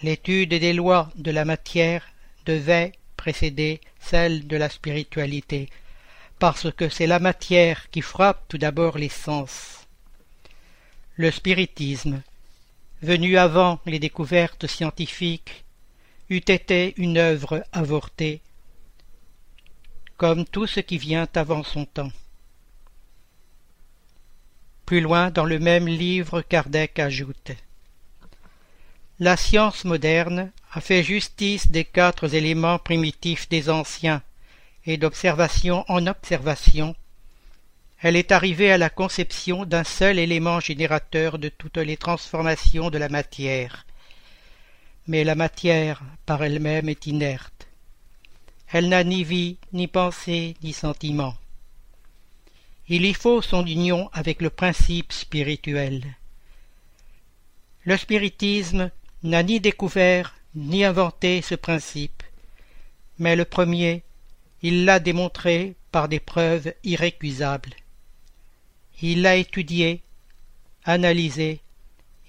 L'étude 0.01 0.49
des 0.49 0.73
lois 0.73 1.09
de 1.15 1.31
la 1.31 1.45
matière 1.45 2.05
devait 2.45 2.91
précéder 3.15 3.79
celle 4.01 4.45
de 4.47 4.57
la 4.57 4.67
spiritualité, 4.67 5.69
parce 6.37 6.69
que 6.69 6.89
c'est 6.89 7.07
la 7.07 7.19
matière 7.19 7.89
qui 7.91 8.01
frappe 8.01 8.43
tout 8.49 8.57
d'abord 8.57 8.97
les 8.97 9.07
sens. 9.07 9.87
Le 11.15 11.31
spiritisme 11.31 12.21
venu 13.03 13.37
avant 13.37 13.79
les 13.85 13.99
découvertes 13.99 14.65
scientifiques, 14.65 15.65
eût 16.29 16.37
été 16.37 16.93
une 16.97 17.17
œuvre 17.17 17.63
avortée, 17.73 18.41
comme 20.17 20.45
tout 20.45 20.67
ce 20.67 20.79
qui 20.79 20.97
vient 20.97 21.27
avant 21.35 21.63
son 21.63 21.85
temps. 21.85 22.11
Plus 24.85 25.01
loin 25.01 25.31
dans 25.31 25.45
le 25.45 25.59
même 25.59 25.87
livre, 25.87 26.41
Kardec 26.41 26.97
ajoute 26.97 27.51
La 29.19 29.35
science 29.35 29.83
moderne 29.83 30.51
a 30.71 30.79
fait 30.79 31.03
justice 31.03 31.69
des 31.69 31.85
quatre 31.85 32.33
éléments 32.33 32.79
primitifs 32.79 33.49
des 33.49 33.69
anciens, 33.69 34.23
et 34.85 34.97
d'observation 34.97 35.85
en 35.87 36.07
observation, 36.07 36.95
elle 38.03 38.17
est 38.17 38.33
arrivée 38.33 38.69
à 38.69 38.77
la 38.77 38.89
conception 38.89 39.63
d'un 39.63 39.85
seul 39.85 40.19
élément 40.19 40.59
générateur 40.59 41.39
de 41.39 41.47
toutes 41.47 41.77
les 41.77 41.95
transformations 41.95 42.89
de 42.89 42.97
la 42.97 43.07
matière. 43.07 43.85
Mais 45.07 45.23
la 45.23 45.35
matière 45.35 46.03
par 46.25 46.43
elle-même 46.43 46.89
est 46.89 47.07
inerte. 47.07 47.69
Elle 48.67 48.89
n'a 48.89 49.05
ni 49.05 49.23
vie, 49.23 49.57
ni 49.71 49.87
pensée, 49.87 50.57
ni 50.63 50.73
sentiment. 50.73 51.35
Il 52.89 53.05
y 53.05 53.13
faut 53.13 53.41
son 53.41 53.65
union 53.65 54.09
avec 54.11 54.41
le 54.41 54.49
principe 54.49 55.13
spirituel. 55.13 56.03
Le 57.85 57.95
spiritisme 57.95 58.91
n'a 59.23 59.43
ni 59.43 59.61
découvert 59.61 60.35
ni 60.55 60.83
inventé 60.83 61.41
ce 61.41 61.55
principe, 61.55 62.21
mais 63.17 63.37
le 63.37 63.45
premier, 63.45 64.03
il 64.61 64.83
l'a 64.83 64.99
démontré 64.99 65.75
par 65.93 66.09
des 66.09 66.19
preuves 66.19 66.73
irrécusables. 66.83 67.73
Il 69.01 69.21
l'a 69.21 69.35
étudié, 69.35 70.01
analysé, 70.85 71.59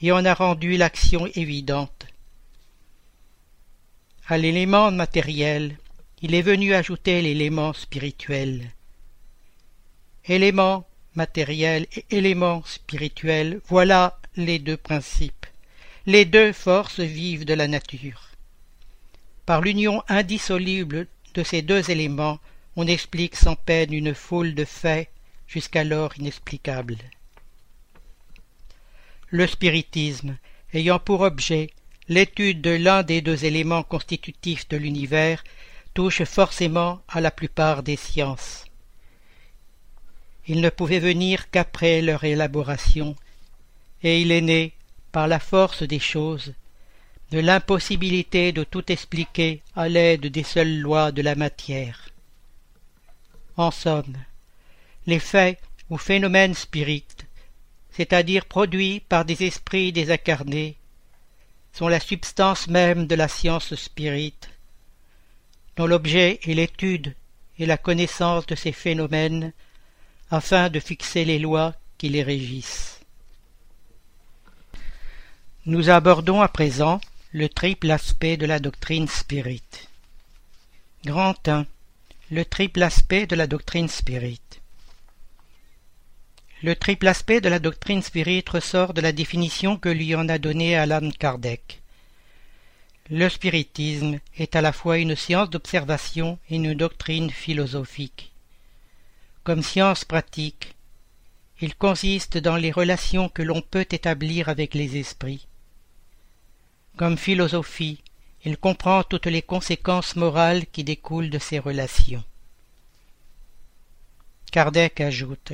et 0.01 0.13
en 0.13 0.25
a 0.25 0.35
rendu 0.35 0.77
l'action 0.77 1.27
évidente. 1.35 2.07
À 4.27 4.39
l'élément 4.39 4.91
matériel, 4.91 5.77
il 6.23 6.35
est 6.35 6.43
venu 6.43 6.75
ajouter 6.75 7.21
l'élément 7.23 7.73
spirituel. 7.73 8.71
Élément 10.27 10.87
matériel 11.15 11.87
et 11.95 12.05
élément 12.11 12.63
spirituel, 12.65 13.61
voilà 13.67 14.19
les 14.37 14.59
deux 14.59 14.77
principes, 14.77 15.47
les 16.07 16.25
deux 16.25 16.53
forces 16.53 17.01
vives 17.01 17.45
de 17.45 17.55
la 17.55 17.69
nature. 17.69 18.31
Par 19.47 19.61
l'union 19.61 20.03
indissoluble 20.09 21.07
de 21.35 21.43
ces 21.43 21.63
deux 21.63 21.91
éléments, 21.91 22.39
on 22.77 22.87
explique 22.87 23.37
sans 23.37 23.57
peine 23.57 23.93
une 23.93 24.15
foule 24.15 24.55
de 24.55 24.65
faits 24.65 25.11
jusqu'alors 25.47 26.17
inexplicable. 26.19 26.97
Le 29.31 29.47
spiritisme, 29.47 30.37
ayant 30.73 30.99
pour 30.99 31.21
objet 31.21 31.71
l'étude 32.09 32.61
de 32.61 32.71
l'un 32.71 33.03
des 33.03 33.21
deux 33.21 33.45
éléments 33.45 33.83
constitutifs 33.83 34.69
de 34.69 34.77
l'univers, 34.77 35.43
touche 35.95 36.25
forcément 36.25 37.01
à 37.09 37.21
la 37.21 37.31
plupart 37.31 37.83
des 37.83 37.97
sciences. 37.97 38.65
Il 40.47 40.61
ne 40.61 40.69
pouvait 40.69 40.99
venir 40.99 41.51
qu'après 41.51 42.03
leur 42.03 42.25
élaboration, 42.25 43.17
et 44.03 44.21
il 44.21 44.31
est 44.31 44.43
né, 44.43 44.73
par 45.13 45.29
la 45.29 45.39
force 45.39 45.83
des 45.83 46.01
choses, 46.01 46.53
de 47.31 47.39
l'impossibilité 47.39 48.53
de 48.53 48.65
tout 48.65 48.93
expliquer 48.93 49.63
à 49.75 49.89
l'aide 49.89 50.27
des 50.27 50.43
seules 50.43 50.79
lois 50.79 51.13
de 51.13 51.23
la 51.23 51.35
matière. 51.35 52.11
En 53.57 53.71
somme, 53.71 54.17
les 55.07 55.19
faits 55.19 55.59
ou 55.91 55.99
phénomènes 55.99 56.55
spirites, 56.55 57.27
c'est-à-dire 57.91 58.47
produits 58.47 59.01
par 59.01 59.25
des 59.25 59.45
esprits 59.45 59.93
désincarnés, 59.93 60.77
sont 61.73 61.89
la 61.89 62.01
substance 62.01 62.69
même 62.69 63.07
de 63.07 63.15
la 63.15 63.29
science 63.29 63.75
spirite, 63.75 64.51
dont 65.77 65.87
l'objet 65.87 66.41
est 66.45 66.55
l'étude 66.55 67.15
et 67.59 67.67
la 67.67 67.77
connaissance 67.77 68.47
de 68.47 68.55
ces 68.55 68.73
phénomènes 68.73 69.53
afin 70.31 70.71
de 70.71 70.81
fixer 70.81 71.25
les 71.25 71.39
lois 71.39 71.75
qui 71.99 72.09
les 72.09 72.23
régissent. 72.23 73.01
Nous 75.67 75.91
abordons 75.91 76.43
à 76.43 76.49
présent 76.49 77.01
le 77.33 77.49
triple 77.49 77.91
aspect 77.91 78.37
de 78.37 78.47
la 78.47 78.59
doctrine 78.59 79.09
spirit. 79.09 79.63
Grand 81.05 81.49
1. 81.49 81.67
Le 82.31 82.45
triple 82.45 82.83
aspect 82.83 83.27
de 83.27 83.35
la 83.35 83.47
doctrine 83.47 83.89
spirit. 83.89 84.41
Le 86.65 86.75
triple 86.75 87.09
aspect 87.09 87.43
de 87.43 87.51
la 87.51 87.59
doctrine 87.59 88.01
spirit 88.01 88.43
ressort 88.49 88.95
de 88.95 89.03
la 89.03 89.13
définition 89.13 89.77
que 89.77 89.91
lui 89.91 90.15
en 90.15 90.31
a 90.31 90.39
donnée 90.39 90.75
Alan 90.75 91.11
Kardec. 91.11 91.83
Le 93.11 93.29
spiritisme 93.29 94.19
est 94.39 94.57
à 94.57 94.63
la 94.63 94.73
fois 94.73 94.97
une 94.97 95.15
science 95.15 95.51
d'observation 95.51 96.39
et 96.49 96.57
une 96.57 96.73
doctrine 96.73 97.29
philosophique. 97.29 98.33
Comme 99.43 99.63
science 99.63 100.07
pratique, 100.07 100.75
il 101.61 101.75
consiste 101.75 102.39
dans 102.39 102.57
les 102.57 102.73
relations 102.73 103.29
que 103.29 103.43
l'on 103.43 103.61
peut 103.61 103.87
établir 103.91 104.49
avec 104.49 104.73
les 104.73 104.97
esprits. 104.97 105.47
Comme 106.97 107.19
philosophie, 107.19 108.01
il 108.43 108.57
comprend 108.57 109.03
toutes 109.03 109.27
les 109.27 109.43
conséquences 109.43 110.17
morales 110.17 110.65
qui 110.73 110.83
découlent 110.83 111.29
de 111.29 111.39
ces 111.39 111.59
relations. 111.59 112.25
Kardec 114.51 115.03
ajoute 115.03 115.53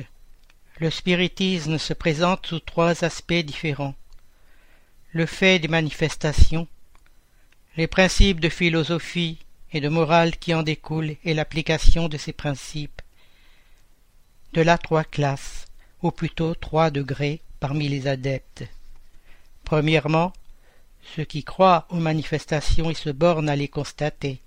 Le 0.81 0.89
spiritisme 0.89 1.77
se 1.77 1.93
présente 1.93 2.47
sous 2.47 2.59
trois 2.59 3.03
aspects 3.03 3.33
différents. 3.33 3.93
Le 5.11 5.27
fait 5.27 5.59
des 5.59 5.67
manifestations, 5.67 6.67
les 7.77 7.85
principes 7.85 8.39
de 8.39 8.49
philosophie 8.49 9.37
et 9.73 9.79
de 9.79 9.89
morale 9.89 10.37
qui 10.37 10.55
en 10.55 10.63
découlent 10.63 11.17
et 11.23 11.35
l'application 11.35 12.09
de 12.09 12.17
ces 12.17 12.33
principes. 12.33 13.03
De 14.53 14.61
là 14.63 14.79
trois 14.79 15.03
classes, 15.03 15.67
ou 16.01 16.09
plutôt 16.09 16.55
trois 16.55 16.89
degrés 16.89 17.41
parmi 17.59 17.87
les 17.87 18.07
adeptes. 18.07 18.63
Premièrement, 19.63 20.33
ceux 21.15 21.25
qui 21.25 21.43
croient 21.43 21.85
aux 21.91 21.99
manifestations 21.99 22.89
et 22.89 22.95
se 22.95 23.11
bornent 23.11 23.49
à 23.49 23.55
les 23.55 23.67
constater. 23.67 24.41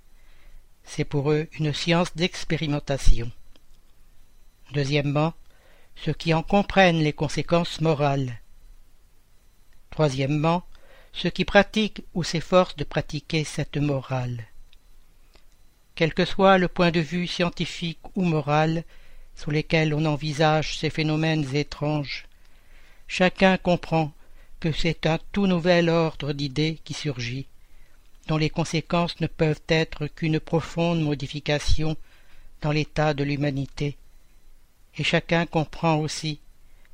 C'est 0.83 1.05
pour 1.05 1.31
eux 1.31 1.47
une 1.57 1.73
science 1.73 2.13
d'expérimentation. 2.13 3.31
Deuxièmement, 4.73 5.33
ceux 5.95 6.13
qui 6.13 6.33
en 6.33 6.43
comprennent 6.43 7.01
les 7.01 7.13
conséquences 7.13 7.81
morales. 7.81 8.39
Troisièmement, 9.89 10.63
ceux 11.13 11.29
qui 11.29 11.45
pratiquent 11.45 12.03
ou 12.13 12.23
s'efforcent 12.23 12.75
de 12.75 12.83
pratiquer 12.83 13.43
cette 13.43 13.77
morale. 13.77 14.45
Quel 15.95 16.13
que 16.13 16.25
soit 16.25 16.57
le 16.57 16.67
point 16.67 16.91
de 16.91 16.99
vue 16.99 17.27
scientifique 17.27 17.99
ou 18.15 18.23
moral 18.23 18.83
sous 19.35 19.51
lesquels 19.51 19.93
on 19.93 20.05
envisage 20.05 20.77
ces 20.77 20.89
phénomènes 20.89 21.55
étranges, 21.55 22.25
chacun 23.07 23.57
comprend 23.57 24.11
que 24.59 24.71
c'est 24.71 25.05
un 25.05 25.19
tout 25.31 25.47
nouvel 25.47 25.89
ordre 25.89 26.33
d'idées 26.33 26.79
qui 26.83 26.93
surgit, 26.93 27.47
dont 28.27 28.37
les 28.37 28.49
conséquences 28.49 29.19
ne 29.21 29.27
peuvent 29.27 29.61
être 29.69 30.07
qu'une 30.07 30.39
profonde 30.39 31.01
modification 31.01 31.95
dans 32.61 32.71
l'état 32.71 33.13
de 33.13 33.23
l'humanité, 33.23 33.97
et 34.97 35.03
chacun 35.03 35.45
comprend 35.45 35.97
aussi 35.97 36.39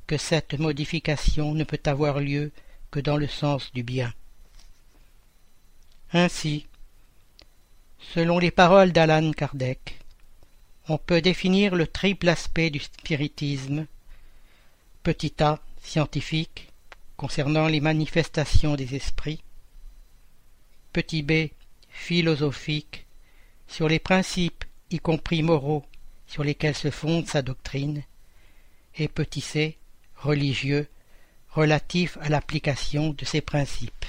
que 0.07 0.17
cette 0.17 0.59
modification 0.59 1.53
ne 1.53 1.63
peut 1.63 1.81
avoir 1.85 2.19
lieu 2.19 2.51
que 2.89 2.99
dans 2.99 3.17
le 3.17 3.27
sens 3.27 3.71
du 3.73 3.83
bien. 3.83 4.13
Ainsi, 6.13 6.65
selon 8.13 8.39
les 8.39 8.51
paroles 8.51 8.91
d'Alan 8.91 9.31
Kardec, 9.31 9.99
on 10.89 10.97
peut 10.97 11.21
définir 11.21 11.75
le 11.75 11.87
triple 11.87 12.27
aspect 12.27 12.69
du 12.69 12.79
spiritisme, 12.79 13.85
petit 15.03 15.33
a 15.39 15.59
scientifique, 15.81 16.67
concernant 17.15 17.67
les 17.67 17.79
manifestations 17.79 18.75
des 18.75 18.95
esprits, 18.95 19.41
petit 20.91 21.21
b 21.21 21.51
philosophique, 21.89 23.05
sur 23.67 23.87
les 23.87 23.99
principes, 23.99 24.65
y 24.89 24.99
compris 24.99 25.43
moraux, 25.43 25.85
sur 26.31 26.45
lesquels 26.45 26.75
se 26.75 26.91
fonde 26.91 27.27
sa 27.27 27.41
doctrine, 27.41 28.03
et 28.95 29.09
petit 29.09 29.41
c 29.41 29.77
religieux, 30.15 30.87
relatif 31.49 32.17
à 32.21 32.29
l'application 32.29 33.09
de 33.09 33.25
ces 33.25 33.41
principes. 33.41 34.05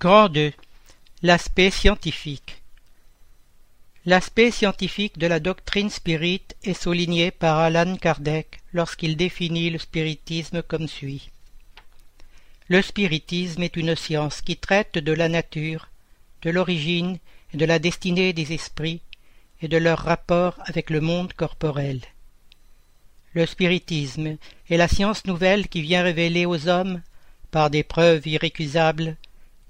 Grand 0.00 0.28
2. 0.28 0.52
L'aspect 1.22 1.70
scientifique. 1.70 2.60
L'aspect 4.04 4.50
scientifique 4.50 5.16
de 5.16 5.28
la 5.28 5.38
doctrine 5.38 5.90
spirit 5.90 6.42
est 6.64 6.74
souligné 6.74 7.30
par 7.30 7.58
Alan 7.58 7.96
Kardec 7.96 8.58
lorsqu'il 8.72 9.16
définit 9.16 9.70
le 9.70 9.78
spiritisme 9.78 10.60
comme 10.60 10.88
suit. 10.88 11.30
Le 12.66 12.82
spiritisme 12.82 13.62
est 13.62 13.76
une 13.76 13.94
science 13.94 14.40
qui 14.40 14.56
traite 14.56 14.98
de 14.98 15.12
la 15.12 15.28
nature, 15.28 15.88
de 16.42 16.50
l'origine 16.50 17.18
et 17.54 17.58
de 17.58 17.64
la 17.64 17.78
destinée 17.78 18.32
des 18.32 18.52
esprits 18.52 19.02
et 19.62 19.68
de 19.68 19.76
leur 19.76 19.98
rapport 19.98 20.56
avec 20.64 20.90
le 20.90 21.00
monde 21.00 21.32
corporel. 21.32 22.00
Le 23.34 23.46
spiritisme 23.46 24.36
est 24.70 24.76
la 24.76 24.88
science 24.88 25.26
nouvelle 25.26 25.68
qui 25.68 25.82
vient 25.82 26.02
révéler 26.02 26.46
aux 26.46 26.68
hommes, 26.68 27.02
par 27.50 27.70
des 27.70 27.82
preuves 27.82 28.26
irrécusables, 28.26 29.16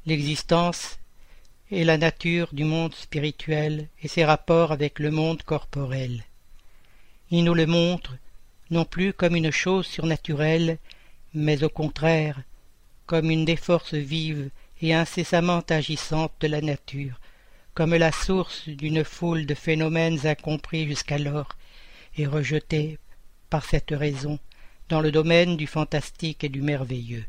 l'existence 0.06 0.98
et 1.70 1.84
la 1.84 1.98
nature 1.98 2.48
du 2.52 2.64
monde 2.64 2.94
spirituel 2.94 3.88
et 4.02 4.08
ses 4.08 4.24
rapports 4.24 4.72
avec 4.72 4.98
le 4.98 5.10
monde 5.10 5.42
corporel. 5.42 6.24
Il 7.30 7.44
nous 7.44 7.54
le 7.54 7.66
montre 7.66 8.14
non 8.70 8.84
plus 8.84 9.12
comme 9.12 9.36
une 9.36 9.50
chose 9.50 9.86
surnaturelle, 9.86 10.78
mais 11.34 11.62
au 11.64 11.68
contraire 11.68 12.40
comme 13.06 13.30
une 13.30 13.44
des 13.44 13.56
forces 13.56 13.94
vives 13.94 14.50
et 14.82 14.92
incessamment 14.92 15.62
agissantes 15.70 16.32
de 16.40 16.48
la 16.48 16.60
nature, 16.60 17.20
comme 17.76 17.94
la 17.94 18.10
source 18.10 18.70
d'une 18.70 19.04
foule 19.04 19.44
de 19.44 19.52
phénomènes 19.52 20.26
incompris 20.26 20.86
jusqu'alors 20.86 21.50
et 22.16 22.26
rejetés 22.26 22.98
par 23.50 23.66
cette 23.66 23.90
raison 23.90 24.38
dans 24.88 25.02
le 25.02 25.12
domaine 25.12 25.58
du 25.58 25.66
fantastique 25.66 26.42
et 26.42 26.48
du 26.48 26.62
merveilleux. 26.62 27.26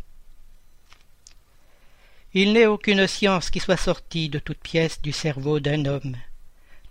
Il 2.33 2.53
n'est 2.53 2.65
aucune 2.65 3.07
science 3.07 3.49
qui 3.49 3.59
soit 3.59 3.75
sortie 3.75 4.29
de 4.29 4.39
toute 4.39 4.59
pièce 4.59 5.01
du 5.01 5.11
cerveau 5.11 5.59
d'un 5.59 5.83
homme. 5.83 6.15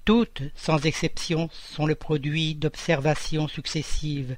Toutes, 0.04 0.42
sans 0.54 0.84
exception, 0.84 1.48
sont 1.50 1.86
le 1.86 1.94
produit 1.94 2.56
d'observations 2.56 3.48
successives, 3.48 4.36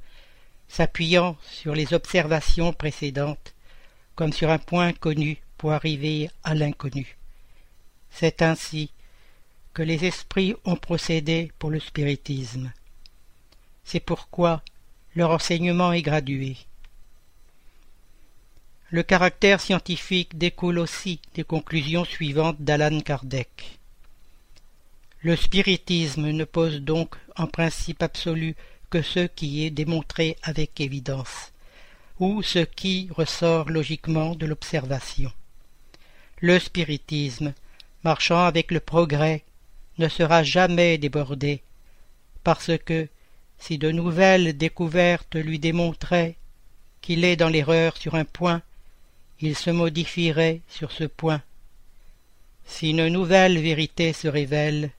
s'appuyant 0.68 1.36
sur 1.42 1.74
les 1.74 1.92
observations 1.92 2.72
précédentes, 2.72 3.52
comme 4.14 4.32
sur 4.32 4.50
un 4.50 4.58
point 4.58 4.92
connu 4.92 5.38
pour 5.56 5.72
arriver 5.72 6.30
à 6.44 6.54
l'inconnu. 6.54 7.18
C'est 8.10 8.42
ainsi 8.42 8.92
les 9.82 10.04
esprits 10.04 10.54
ont 10.64 10.76
procédé 10.76 11.52
pour 11.58 11.70
le 11.70 11.80
spiritisme. 11.80 12.72
C'est 13.84 14.00
pourquoi 14.00 14.62
leur 15.14 15.30
enseignement 15.30 15.92
est 15.92 16.02
gradué. 16.02 16.56
Le 18.90 19.02
caractère 19.02 19.60
scientifique 19.60 20.38
découle 20.38 20.78
aussi 20.78 21.20
des 21.34 21.44
conclusions 21.44 22.04
suivantes 22.04 22.60
d'Alan 22.60 23.00
Kardec. 23.00 23.78
Le 25.20 25.36
spiritisme 25.36 26.30
ne 26.30 26.44
pose 26.44 26.80
donc 26.80 27.16
en 27.36 27.46
principe 27.46 28.02
absolu 28.02 28.54
que 28.88 29.02
ce 29.02 29.26
qui 29.26 29.64
est 29.64 29.70
démontré 29.70 30.36
avec 30.42 30.80
évidence, 30.80 31.52
ou 32.18 32.42
ce 32.42 32.60
qui 32.60 33.08
ressort 33.10 33.68
logiquement 33.68 34.34
de 34.34 34.46
l'observation. 34.46 35.32
Le 36.40 36.58
spiritisme, 36.58 37.52
marchant 38.04 38.44
avec 38.44 38.70
le 38.70 38.80
progrès, 38.80 39.44
ne 39.98 40.08
sera 40.08 40.42
jamais 40.42 40.98
débordé, 40.98 41.62
parce 42.44 42.70
que, 42.84 43.08
si 43.58 43.78
de 43.78 43.90
nouvelles 43.90 44.56
découvertes 44.56 45.34
lui 45.34 45.58
démontraient 45.58 46.36
qu'il 47.00 47.24
est 47.24 47.36
dans 47.36 47.48
l'erreur 47.48 47.96
sur 47.96 48.14
un 48.14 48.24
point, 48.24 48.62
il 49.40 49.56
se 49.56 49.70
modifierait 49.70 50.60
sur 50.68 50.92
ce 50.92 51.04
point. 51.04 51.42
Si 52.64 52.90
une 52.90 53.08
nouvelle 53.08 53.58
vérité 53.58 54.12
se 54.12 54.28
révèle, 54.28 54.90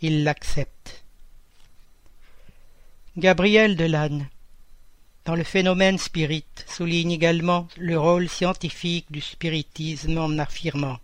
il 0.00 0.24
l'accepte. 0.24 1.04
Gabriel 3.16 3.76
Delanne, 3.76 4.28
dans 5.24 5.36
le 5.36 5.44
phénomène 5.44 5.98
spirit, 5.98 6.44
souligne 6.66 7.12
également 7.12 7.68
le 7.76 7.98
rôle 7.98 8.28
scientifique 8.28 9.06
du 9.10 9.20
spiritisme 9.20 10.18
en 10.18 10.38
affirmant 10.38 10.98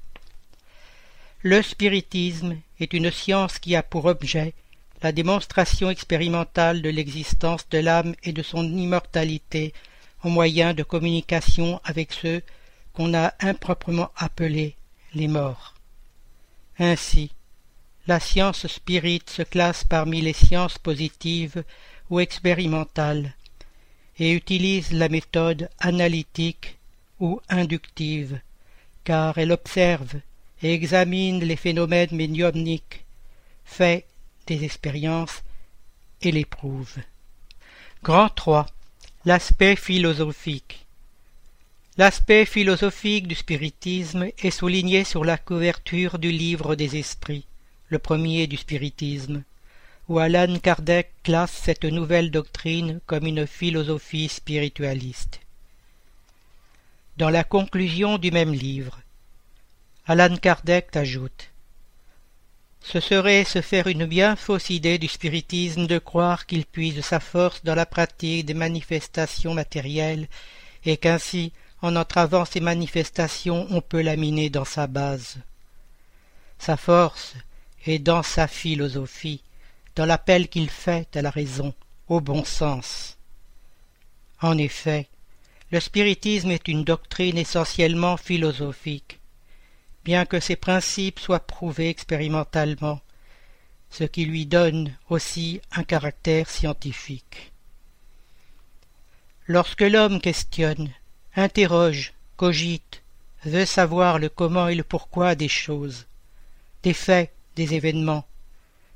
Le 1.42 1.62
spiritisme 1.62 2.56
est 2.80 2.92
une 2.92 3.12
science 3.12 3.60
qui 3.60 3.76
a 3.76 3.84
pour 3.84 4.06
objet 4.06 4.54
la 5.02 5.12
démonstration 5.12 5.88
expérimentale 5.88 6.82
de 6.82 6.90
l'existence 6.90 7.68
de 7.68 7.78
l'âme 7.78 8.16
et 8.24 8.32
de 8.32 8.42
son 8.42 8.64
immortalité 8.64 9.72
au 10.24 10.30
moyen 10.30 10.74
de 10.74 10.82
communication 10.82 11.80
avec 11.84 12.12
ceux 12.12 12.42
qu'on 12.92 13.14
a 13.14 13.34
improprement 13.38 14.10
appelés 14.16 14.74
les 15.14 15.28
morts. 15.28 15.74
Ainsi, 16.80 17.30
la 18.08 18.18
science 18.18 18.66
spirit 18.66 19.22
se 19.26 19.42
classe 19.42 19.84
parmi 19.84 20.20
les 20.20 20.32
sciences 20.32 20.78
positives 20.78 21.62
ou 22.10 22.18
expérimentales 22.18 23.32
et 24.18 24.32
utilise 24.32 24.90
la 24.90 25.08
méthode 25.08 25.70
analytique 25.78 26.78
ou 27.20 27.40
inductive, 27.48 28.40
car 29.04 29.38
elle 29.38 29.52
observe 29.52 30.20
et 30.62 30.72
examine 30.72 31.40
les 31.40 31.56
phénomènes 31.56 32.14
médiumniques, 32.14 33.04
fait 33.64 34.06
des 34.46 34.64
expériences 34.64 35.42
et 36.22 36.32
les 36.32 36.44
prouve. 36.44 36.96
Grand 38.02 38.28
3. 38.28 38.66
L'aspect 39.24 39.76
philosophique. 39.76 40.86
L'aspect 41.96 42.44
philosophique 42.44 43.26
du 43.26 43.34
spiritisme 43.34 44.28
est 44.38 44.50
souligné 44.50 45.04
sur 45.04 45.24
la 45.24 45.36
couverture 45.36 46.18
du 46.18 46.30
livre 46.30 46.76
des 46.76 46.96
esprits, 46.96 47.44
le 47.88 47.98
premier 47.98 48.46
du 48.46 48.56
spiritisme, 48.56 49.42
où 50.08 50.18
Alan 50.18 50.58
Kardec 50.58 51.10
classe 51.22 51.52
cette 51.52 51.84
nouvelle 51.84 52.30
doctrine 52.30 53.00
comme 53.06 53.26
une 53.26 53.46
philosophie 53.46 54.28
spiritualiste. 54.28 55.40
Dans 57.16 57.30
la 57.30 57.44
conclusion 57.44 58.16
du 58.16 58.30
même 58.30 58.52
livre, 58.52 59.00
Alan 60.10 60.38
Kardec 60.38 60.96
ajoute 60.96 61.50
Ce 62.80 62.98
serait 62.98 63.44
se 63.44 63.60
faire 63.60 63.88
une 63.88 64.06
bien 64.06 64.36
fausse 64.36 64.70
idée 64.70 64.96
du 64.96 65.06
spiritisme 65.06 65.86
de 65.86 65.98
croire 65.98 66.46
qu'il 66.46 66.64
puise 66.64 67.02
sa 67.02 67.20
force 67.20 67.62
dans 67.62 67.74
la 67.74 67.84
pratique 67.84 68.46
des 68.46 68.54
manifestations 68.54 69.52
matérielles 69.52 70.26
et 70.86 70.96
qu'ainsi 70.96 71.52
en 71.82 71.94
entravant 71.94 72.46
ces 72.46 72.60
manifestations, 72.60 73.66
on 73.68 73.82
peut 73.82 74.00
laminer 74.00 74.48
dans 74.48 74.64
sa 74.64 74.86
base. 74.86 75.36
Sa 76.58 76.78
force 76.78 77.34
est 77.84 77.98
dans 77.98 78.22
sa 78.22 78.48
philosophie, 78.48 79.42
dans 79.94 80.06
l'appel 80.06 80.48
qu'il 80.48 80.70
fait 80.70 81.14
à 81.18 81.20
la 81.20 81.30
raison, 81.30 81.74
au 82.08 82.22
bon 82.22 82.44
sens. 82.44 83.18
En 84.40 84.56
effet, 84.56 85.06
le 85.70 85.80
spiritisme 85.80 86.50
est 86.50 86.66
une 86.66 86.84
doctrine 86.84 87.36
essentiellement 87.36 88.16
philosophique, 88.16 89.17
bien 90.08 90.24
que 90.24 90.40
ses 90.40 90.56
principes 90.56 91.20
soient 91.20 91.46
prouvés 91.46 91.90
expérimentalement, 91.90 92.98
ce 93.90 94.04
qui 94.04 94.24
lui 94.24 94.46
donne 94.46 94.96
aussi 95.10 95.60
un 95.70 95.84
caractère 95.84 96.48
scientifique. 96.48 97.52
Lorsque 99.46 99.82
l'homme 99.82 100.22
questionne, 100.22 100.88
interroge, 101.36 102.14
cogite, 102.38 103.02
veut 103.44 103.66
savoir 103.66 104.18
le 104.18 104.30
comment 104.30 104.68
et 104.68 104.76
le 104.76 104.82
pourquoi 104.82 105.34
des 105.34 105.50
choses, 105.50 106.06
des 106.82 106.94
faits, 106.94 107.30
des 107.54 107.74
événements, 107.74 108.26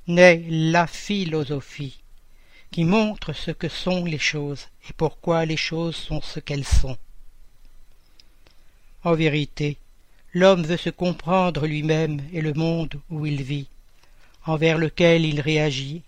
naît 0.07 0.43
la 0.49 0.87
philosophie, 0.87 2.01
qui 2.71 2.85
montre 2.85 3.35
ce 3.35 3.51
que 3.51 3.69
sont 3.69 4.07
les 4.07 4.19
choses 4.33 4.69
et 4.89 4.95
pourquoi 4.95 5.45
les 5.45 5.59
choses 5.59 5.97
sont 5.97 6.23
ce 6.23 6.41
qu'elles 6.41 6.65
sont. 6.65 6.97
En 9.05 9.13
vérité, 9.13 9.77
l'homme 10.35 10.63
veut 10.63 10.77
se 10.77 10.91
comprendre 10.91 11.67
lui-même 11.67 12.21
et 12.33 12.41
le 12.41 12.55
monde 12.55 13.01
où 13.11 13.27
il 13.27 13.43
vit, 13.43 13.69
envers 14.47 14.79
lequel 14.79 15.25
il 15.25 15.41
réagit 15.41 16.03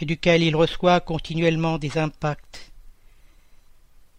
et 0.00 0.06
duquel 0.06 0.42
il 0.42 0.56
reçoit 0.56 1.00
continuellement 1.00 1.78
des 1.78 1.98
impacts. 1.98 2.72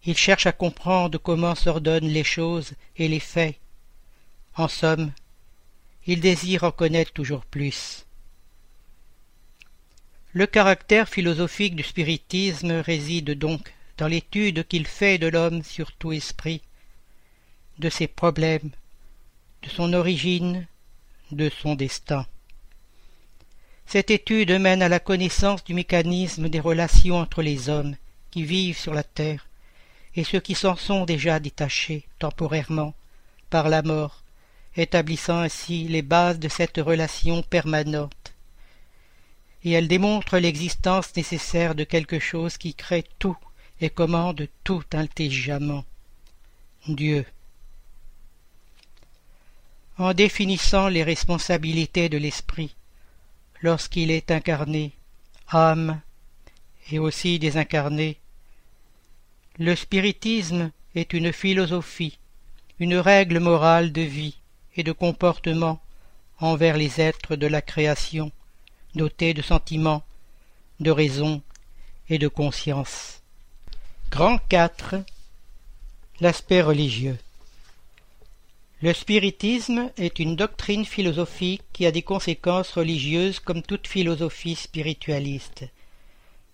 Il 0.04 0.16
cherche 0.16 0.46
à 0.46 0.52
comprendre 0.52 1.18
comment 1.18 1.54
s'ordonnent 1.54 2.08
les 2.08 2.24
choses 2.24 2.72
et 2.96 3.08
les 3.08 3.20
faits. 3.20 3.56
En 4.56 4.68
somme, 4.68 5.12
il 6.06 6.20
désire 6.20 6.64
en 6.64 6.70
connaître 6.70 7.12
toujours 7.12 7.44
plus. 7.44 8.06
Le 10.32 10.46
caractère 10.46 11.08
philosophique 11.08 11.74
du 11.74 11.82
spiritisme 11.82 12.72
réside 12.72 13.32
donc 13.32 13.74
dans 13.96 14.08
l'étude 14.08 14.66
qu'il 14.66 14.86
fait 14.86 15.18
de 15.18 15.26
l'homme 15.26 15.62
sur 15.64 15.92
tout 15.92 16.12
esprit, 16.12 16.62
de 17.78 17.90
ses 17.90 18.06
problèmes, 18.06 18.70
de 19.62 19.68
son 19.68 19.92
origine, 19.92 20.66
de 21.30 21.50
son 21.50 21.74
destin. 21.74 22.26
Cette 23.86 24.10
étude 24.10 24.52
mène 24.52 24.82
à 24.82 24.88
la 24.88 25.00
connaissance 25.00 25.64
du 25.64 25.74
mécanisme 25.74 26.48
des 26.48 26.60
relations 26.60 27.16
entre 27.16 27.42
les 27.42 27.68
hommes 27.68 27.96
qui 28.30 28.44
vivent 28.44 28.78
sur 28.78 28.94
la 28.94 29.02
terre 29.02 29.48
et 30.14 30.24
ceux 30.24 30.40
qui 30.40 30.54
s'en 30.54 30.76
sont 30.76 31.04
déjà 31.04 31.40
détachés 31.40 32.06
temporairement 32.18 32.94
par 33.50 33.68
la 33.68 33.82
mort, 33.82 34.22
établissant 34.76 35.38
ainsi 35.38 35.88
les 35.88 36.02
bases 36.02 36.38
de 36.38 36.48
cette 36.48 36.78
relation 36.78 37.42
permanente. 37.42 38.34
Et 39.64 39.72
elle 39.72 39.88
démontre 39.88 40.38
l'existence 40.38 41.14
nécessaire 41.16 41.74
de 41.74 41.84
quelque 41.84 42.18
chose 42.18 42.58
qui 42.58 42.74
crée 42.74 43.04
tout 43.18 43.36
et 43.80 43.90
commande 43.90 44.48
tout 44.64 44.84
intelligemment. 44.92 45.84
Dieu. 46.88 47.24
En 49.98 50.14
définissant 50.14 50.86
les 50.86 51.02
responsabilités 51.02 52.08
de 52.08 52.18
l'esprit, 52.18 52.76
lorsqu'il 53.62 54.12
est 54.12 54.30
incarné, 54.30 54.92
âme, 55.48 56.00
et 56.92 57.00
aussi 57.00 57.40
désincarné, 57.40 58.16
le 59.58 59.74
spiritisme 59.74 60.70
est 60.94 61.12
une 61.12 61.32
philosophie, 61.32 62.16
une 62.78 62.94
règle 62.94 63.40
morale 63.40 63.90
de 63.90 64.02
vie 64.02 64.38
et 64.76 64.84
de 64.84 64.92
comportement 64.92 65.80
envers 66.38 66.76
les 66.76 67.00
êtres 67.00 67.34
de 67.34 67.48
la 67.48 67.60
création, 67.60 68.30
dotés 68.94 69.34
de 69.34 69.42
sentiments, 69.42 70.04
de 70.78 70.92
raison 70.92 71.42
et 72.08 72.18
de 72.18 72.28
conscience. 72.28 73.20
Grand 74.10 74.38
4 74.48 74.94
L'aspect 76.20 76.62
religieux 76.62 77.18
Le 78.80 78.92
spiritisme 78.92 79.90
est 79.96 80.20
une 80.20 80.36
doctrine 80.36 80.84
philosophique 80.84 81.64
qui 81.72 81.84
a 81.84 81.90
des 81.90 82.02
conséquences 82.02 82.70
religieuses 82.70 83.40
comme 83.40 83.60
toute 83.60 83.88
philosophie 83.88 84.54
spiritualiste. 84.54 85.64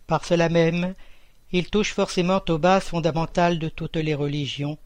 Par 0.06 0.24
cela 0.24 0.48
même, 0.48 0.94
il 1.52 1.68
touche 1.68 1.92
forcément 1.92 2.40
aux 2.48 2.56
bases 2.56 2.84
fondamentales 2.84 3.58
de 3.58 3.68
toutes 3.68 3.96
les 3.96 4.14
religions, 4.14 4.78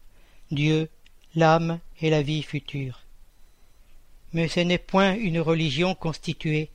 Dieu, 0.51 0.89
l'âme 1.33 1.79
et 2.01 2.09
la 2.09 2.21
vie 2.21 2.43
future. 2.43 3.03
Mais 4.33 4.49
ce 4.49 4.59
n'est 4.59 4.77
point 4.77 5.13
une 5.13 5.39
religion 5.39 5.95
constituée, 5.95 6.69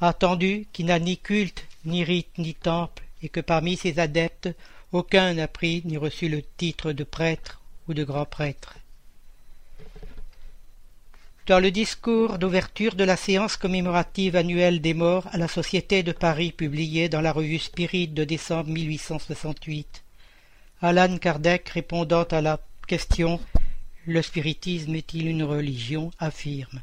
attendu 0.00 0.66
qui 0.72 0.82
n'a 0.82 0.98
ni 0.98 1.18
culte, 1.18 1.68
ni 1.84 2.02
rite, 2.02 2.36
ni 2.38 2.54
temple, 2.54 3.04
et 3.22 3.28
que 3.28 3.40
parmi 3.40 3.76
ses 3.76 4.00
adeptes 4.00 4.48
aucun 4.90 5.34
n'a 5.34 5.46
pris 5.46 5.82
ni 5.84 5.96
reçu 5.96 6.28
le 6.28 6.42
titre 6.42 6.90
de 6.90 7.04
prêtre 7.04 7.60
ou 7.86 7.94
de 7.94 8.02
grand 8.02 8.26
prêtre. 8.26 8.74
Dans 11.46 11.60
le 11.60 11.70
discours 11.70 12.38
d'ouverture 12.38 12.94
de 12.94 13.04
la 13.04 13.18
séance 13.18 13.58
commémorative 13.58 14.34
annuelle 14.34 14.80
des 14.80 14.94
morts 14.94 15.26
à 15.30 15.36
la 15.36 15.46
Société 15.46 16.02
de 16.02 16.12
Paris 16.12 16.52
publié 16.52 17.10
dans 17.10 17.20
la 17.20 17.32
revue 17.32 17.58
Spirit 17.58 18.08
de 18.08 18.24
décembre 18.24 18.70
1868, 18.70 20.04
Alan 20.80 21.18
Kardec 21.18 21.68
répondant 21.68 22.22
à 22.22 22.40
la 22.40 22.60
question 22.88 23.38
Le 24.06 24.22
spiritisme 24.22 24.94
est-il 24.94 25.28
une 25.28 25.42
religion? 25.42 26.12
affirme 26.18 26.80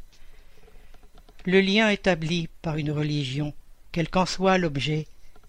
Le 1.45 1.59
lien 1.59 1.89
établi 1.89 2.47
par 2.61 2.77
une 2.77 2.91
religion, 2.91 3.55
quel 3.91 4.09
qu'en 4.09 4.27
soit 4.27 4.59
l'objet, 4.59 5.07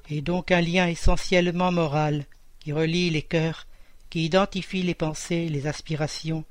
est 0.09 0.23
donc 0.23 0.51
un 0.51 0.63
lien 0.63 0.89
essentiellement 0.89 1.71
moral 1.71 2.25
qui 2.61 2.73
relie 2.73 3.11
les 3.11 3.21
cœurs, 3.21 3.67
qui 4.09 4.25
identifie 4.25 4.83
les 4.83 4.95
pensées, 4.95 5.51
les 5.51 5.67
aspirations, 5.67 6.47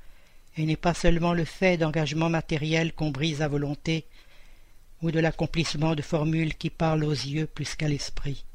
n'est 0.67 0.75
pas 0.75 0.93
seulement 0.93 1.33
le 1.33 1.45
fait 1.45 1.77
d'engagements 1.77 2.29
matériels 2.29 2.93
qu'on 2.93 3.11
brise 3.11 3.41
à 3.41 3.47
volonté, 3.47 4.05
ou 5.01 5.11
de 5.11 5.19
l'accomplissement 5.19 5.95
de 5.95 6.01
formules 6.01 6.55
qui 6.55 6.69
parlent 6.69 7.03
aux 7.03 7.11
yeux 7.11 7.47
plus 7.47 7.75
qu'à 7.75 7.87
l'esprit. 7.87 8.45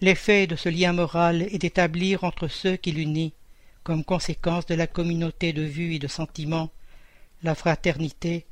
L'effet 0.00 0.46
de 0.46 0.56
ce 0.56 0.68
lien 0.68 0.92
moral 0.92 1.42
est 1.42 1.58
d'établir 1.58 2.24
entre 2.24 2.48
ceux 2.48 2.76
qui 2.76 2.92
l'unit, 2.92 3.32
comme 3.82 4.04
conséquence 4.04 4.66
de 4.66 4.74
la 4.74 4.86
communauté 4.86 5.52
de 5.52 5.62
vues 5.62 5.94
et 5.94 5.98
de 5.98 6.08
sentiments, 6.08 6.70
la 7.42 7.54
fraternité 7.54 8.46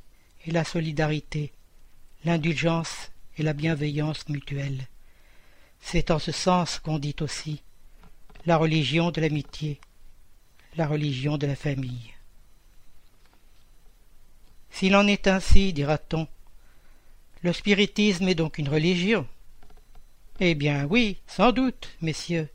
et 0.45 0.51
la 0.51 0.63
solidarité, 0.63 1.51
l'indulgence 2.25 3.11
et 3.37 3.43
la 3.43 3.53
bienveillance 3.53 4.27
mutuelle. 4.29 4.87
C'est 5.79 6.11
en 6.11 6.19
ce 6.19 6.31
sens 6.31 6.79
qu'on 6.79 6.99
dit 6.99 7.15
aussi 7.21 7.61
la 8.45 8.57
religion 8.57 9.11
de 9.11 9.21
l'amitié, 9.21 9.79
la 10.75 10.87
religion 10.87 11.37
de 11.37 11.47
la 11.47 11.55
famille. 11.55 12.13
S'il 14.69 14.95
en 14.95 15.07
est 15.07 15.27
ainsi, 15.27 15.73
dira-t-on, 15.73 16.27
le 17.41 17.53
spiritisme 17.53 18.27
est 18.27 18.35
donc 18.35 18.57
une 18.57 18.69
religion 18.69 19.27
Eh 20.39 20.53
bien 20.53 20.85
oui, 20.85 21.17
sans 21.27 21.51
doute, 21.51 21.89
messieurs. 22.01 22.49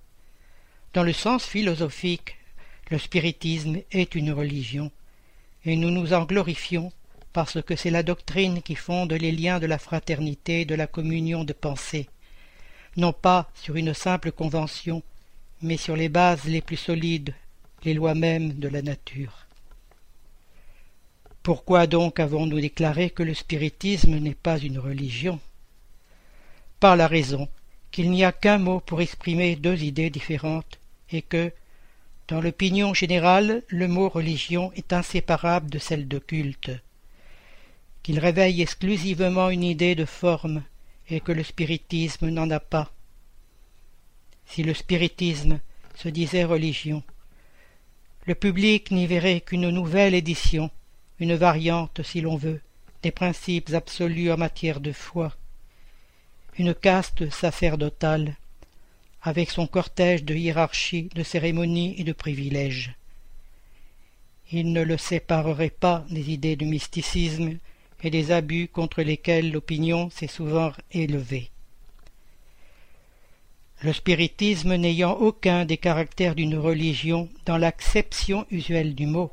Dans 0.93 1.03
le 1.03 1.13
sens 1.13 1.45
philosophique, 1.45 2.37
le 2.91 2.99
spiritisme 2.99 3.79
est 3.91 4.15
une 4.15 4.33
religion, 4.33 4.91
et 5.65 5.77
nous 5.77 5.91
nous 5.91 6.13
en 6.13 6.25
glorifions 6.25 6.93
parce 7.33 7.63
que 7.63 7.77
c'est 7.77 7.91
la 7.91 8.03
doctrine 8.03 8.63
qui 8.63 8.75
fonde 8.75 9.13
les 9.13 9.33
liens 9.33 9.59
de 9.59 9.67
la 9.67 9.79
fraternité 9.79 10.61
et 10.61 10.65
de 10.65 10.75
la 10.75 10.87
communion 10.87 11.45
de 11.45 11.53
pensée, 11.53 12.09
non 12.97 13.13
pas 13.13 13.51
sur 13.55 13.77
une 13.77 13.95
simple 13.95 14.33
convention, 14.33 15.03
mais 15.63 15.77
sur 15.77 15.97
les 15.97 16.09
bases 16.09 16.45
les 16.45 16.61
plus 16.61 16.77
solides, 16.77 17.35
les 17.85 17.95
lois 17.95 18.15
mêmes 18.15 18.55
de 18.55 18.69
la 18.69 18.83
nature. 18.83 19.47
Pourquoi 21.43 21.87
donc 21.87 22.21
avons-nous 22.21 22.61
déclaré 22.61 23.11
que 23.11 23.23
le 23.23 23.35
spiritisme 23.35 24.17
n'est 24.19 24.35
pas 24.35 24.59
une 24.59 24.79
religion? 24.79 25.41
Par 26.79 26.97
la 26.97 27.07
raison 27.07 27.49
qu'il 27.91 28.11
n'y 28.11 28.25
a 28.25 28.33
qu'un 28.33 28.59
mot 28.59 28.81
pour 28.81 29.01
exprimer 29.01 29.57
deux 29.57 29.83
idées 29.83 30.11
différentes, 30.11 30.79
et 31.11 31.23
que, 31.23 31.53
dans 32.29 32.41
l'opinion 32.41 32.95
générale, 32.95 33.63
le 33.69 33.87
mot 33.87 34.09
religion 34.09 34.73
est 34.75 34.93
inséparable 34.93 35.69
de 35.69 35.79
celle 35.79 36.09
de 36.09 36.19
culte 36.19 36.71
qu'il 38.03 38.19
réveille 38.19 38.63
exclusivement 38.63 39.51
une 39.51 39.63
idée 39.63 39.95
de 39.95 40.05
forme 40.05 40.65
et 41.09 41.21
que 41.21 41.33
le 41.33 41.43
spiritisme 41.43 42.29
n'en 42.31 42.51
a 42.51 42.61
pas. 42.61 42.93
Si 44.47 44.63
le 44.63 44.75
spiritisme 44.75 45.61
se 45.95 46.09
disait 46.09 46.45
religion, 46.45 47.03
le 48.25 48.35
public 48.35 48.91
n'y 48.91 49.07
verrait 49.07 49.41
qu'une 49.41 49.71
nouvelle 49.71 50.15
édition, 50.15 50.71
une 51.19 51.35
variante, 51.35 52.03
si 52.03 52.21
l'on 52.21 52.37
veut, 52.37 52.61
des 53.03 53.11
principes 53.11 53.71
absolus 53.73 54.31
en 54.31 54.37
matière 54.37 54.81
de 54.81 54.93
foi, 54.93 55.35
une 56.59 56.75
caste 56.75 57.31
sacerdotale, 57.31 58.37
avec 59.23 59.51
son 59.51 59.67
cortège 59.67 60.25
de 60.25 60.35
hiérarchie, 60.35 61.09
de 61.15 61.23
cérémonies 61.23 61.95
et 61.99 62.05
de 62.05 62.13
privilèges. 62.13 62.95
Il 64.51 64.73
ne 64.73 64.83
le 64.83 64.99
séparerait 64.99 65.71
pas 65.71 66.05
des 66.11 66.31
idées 66.31 66.57
du 66.57 66.67
mysticisme 66.67 67.59
et 68.03 68.11
des 68.11 68.33
abus 68.33 68.69
contre 68.69 69.03
lesquels 69.03 69.51
l'opinion 69.51 70.11
s'est 70.11 70.27
souvent 70.27 70.73
élevée. 70.91 71.52
Le 73.83 73.93
spiritisme 73.93 74.77
n'ayant 74.77 75.15
aucun 75.15 75.65
des 75.65 75.77
caractères 75.77 76.37
d'une 76.37 76.57
religion 76.57 77.29
dans 77.47 77.57
l'acception 77.57 78.47
usuelle 78.51 78.95
du 78.95 79.07
mot, 79.07 79.33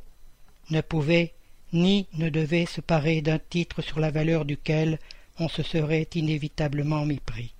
ne 0.71 0.81
pouvait 0.81 1.33
ni 1.71 2.07
ne 2.13 2.29
devait 2.29 2.65
se 2.65 2.81
parer 2.81 3.21
d'un 3.21 3.37
titre 3.37 3.83
sur 3.83 3.99
la 3.99 4.09
valeur 4.09 4.45
duquel 4.45 4.97
on 5.37 5.49
se 5.49 5.61
serait 5.61 6.07
inévitablement 6.15 7.05
mépris. 7.05 7.53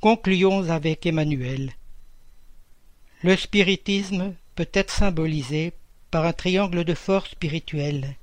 Concluons 0.00 0.68
avec 0.68 1.06
Emmanuel. 1.06 1.72
Le 3.22 3.36
spiritisme 3.36 4.34
peut 4.54 4.68
être 4.74 4.92
symbolisé 4.92 5.72
par 6.10 6.26
un 6.26 6.34
triangle 6.34 6.84
de 6.84 6.94
force 6.94 7.30
spirituelle. 7.30 8.16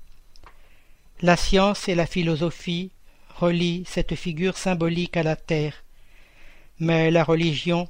La 1.23 1.35
science 1.35 1.89
et 1.89 1.95
la 1.95 2.05
philosophie 2.05 2.91
relient 3.41 3.83
cette 3.85 4.15
figure 4.15 4.57
symbolique 4.57 5.17
à 5.17 5.23
la 5.23 5.35
terre, 5.35 5.83
mais 6.79 7.11
la 7.11 7.23
religion 7.23 7.89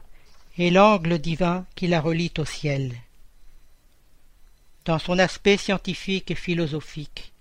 est 0.57 0.69
l'angle 0.69 1.19
divin 1.19 1.65
qui 1.75 1.87
la 1.87 2.01
relie 2.01 2.33
au 2.37 2.45
ciel. 2.45 2.93
Dans 4.85 4.99
son 4.99 5.19
aspect 5.19 5.57
scientifique 5.57 6.31
et 6.31 6.35
philosophique, 6.35 7.33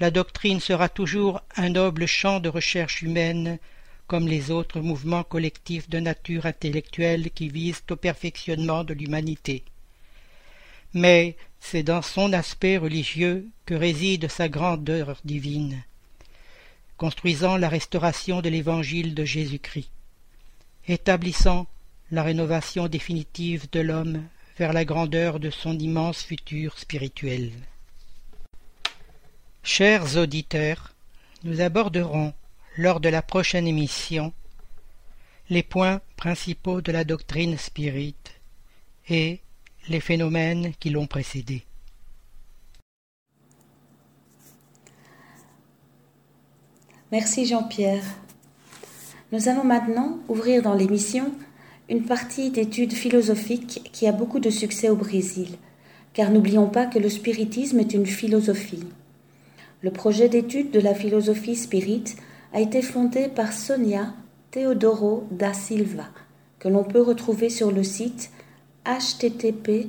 la 0.00 0.10
doctrine 0.10 0.60
sera 0.60 0.88
toujours 0.88 1.40
un 1.56 1.70
noble 1.70 2.06
champ 2.06 2.40
de 2.40 2.48
recherche 2.48 3.02
humaine 3.02 3.58
comme 4.06 4.28
les 4.28 4.50
autres 4.50 4.80
mouvements 4.80 5.24
collectifs 5.24 5.88
de 5.88 6.00
nature 6.00 6.46
intellectuelle 6.46 7.30
qui 7.30 7.48
visent 7.48 7.82
au 7.90 7.96
perfectionnement 7.96 8.84
de 8.84 8.92
l'humanité. 8.92 9.64
Mais 10.92 11.36
c'est 11.58 11.82
dans 11.82 12.02
son 12.02 12.32
aspect 12.32 12.76
religieux 12.76 13.48
que 13.66 13.74
réside 13.74 14.28
sa 14.28 14.48
grandeur 14.48 15.16
divine, 15.24 15.82
construisant 16.96 17.56
la 17.56 17.68
restauration 17.68 18.40
de 18.40 18.48
l'évangile 18.48 19.14
de 19.14 19.24
Jésus-Christ, 19.24 19.90
établissant 20.86 21.66
la 22.10 22.22
rénovation 22.22 22.88
définitive 22.88 23.68
de 23.70 23.80
l'homme 23.80 24.22
vers 24.58 24.72
la 24.72 24.84
grandeur 24.84 25.40
de 25.40 25.50
son 25.50 25.78
immense 25.78 26.22
futur 26.22 26.78
spirituel. 26.78 27.50
Chers 29.62 30.16
auditeurs, 30.16 30.94
nous 31.42 31.60
aborderons, 31.60 32.32
lors 32.76 33.00
de 33.00 33.08
la 33.08 33.22
prochaine 33.22 33.66
émission, 33.66 34.32
les 35.50 35.62
points 35.62 36.00
principaux 36.16 36.80
de 36.80 36.92
la 36.92 37.04
doctrine 37.04 37.58
spirite 37.58 38.40
et, 39.08 39.40
les 39.88 40.00
phénomènes 40.00 40.72
qui 40.80 40.90
l'ont 40.90 41.06
précédé. 41.06 41.64
Merci 47.16 47.46
Jean-Pierre. 47.46 48.02
Nous 49.30 49.48
allons 49.48 49.62
maintenant 49.62 50.18
ouvrir 50.26 50.62
dans 50.62 50.74
l'émission 50.74 51.30
une 51.88 52.02
partie 52.02 52.50
d'études 52.50 52.92
philosophiques 52.92 53.88
qui 53.92 54.08
a 54.08 54.12
beaucoup 54.12 54.40
de 54.40 54.50
succès 54.50 54.88
au 54.88 54.96
Brésil, 54.96 55.50
car 56.12 56.32
n'oublions 56.32 56.66
pas 56.66 56.86
que 56.86 56.98
le 56.98 57.08
spiritisme 57.08 57.78
est 57.78 57.94
une 57.94 58.04
philosophie. 58.04 58.82
Le 59.80 59.92
projet 59.92 60.28
d'étude 60.28 60.72
de 60.72 60.80
la 60.80 60.92
philosophie 60.92 61.54
spirit 61.54 62.16
a 62.52 62.60
été 62.60 62.82
fondé 62.82 63.28
par 63.28 63.52
Sonia 63.52 64.12
Teodoro 64.50 65.28
da 65.30 65.52
Silva, 65.52 66.08
que 66.58 66.66
l'on 66.66 66.82
peut 66.82 67.00
retrouver 67.00 67.48
sur 67.48 67.70
le 67.70 67.84
site 67.84 68.32
http 68.84 69.86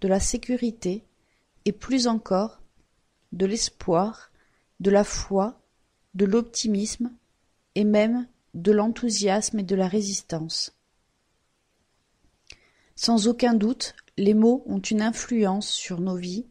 de 0.00 0.08
la 0.08 0.20
sécurité, 0.20 1.04
et 1.64 1.72
plus 1.72 2.06
encore, 2.06 2.60
de 3.32 3.46
l'espoir, 3.46 4.30
de 4.80 4.90
la 4.90 5.04
foi, 5.04 5.60
de 6.14 6.24
l'optimisme, 6.24 7.12
et 7.74 7.84
même 7.84 8.26
de 8.54 8.72
l'enthousiasme 8.72 9.60
et 9.60 9.64
de 9.64 9.76
la 9.76 9.86
résistance. 9.86 10.74
Sans 12.96 13.28
aucun 13.28 13.54
doute, 13.54 13.94
les 14.16 14.34
mots 14.34 14.64
ont 14.66 14.80
une 14.80 15.02
influence 15.02 15.68
sur 15.68 16.00
nos 16.00 16.16
vies 16.16 16.46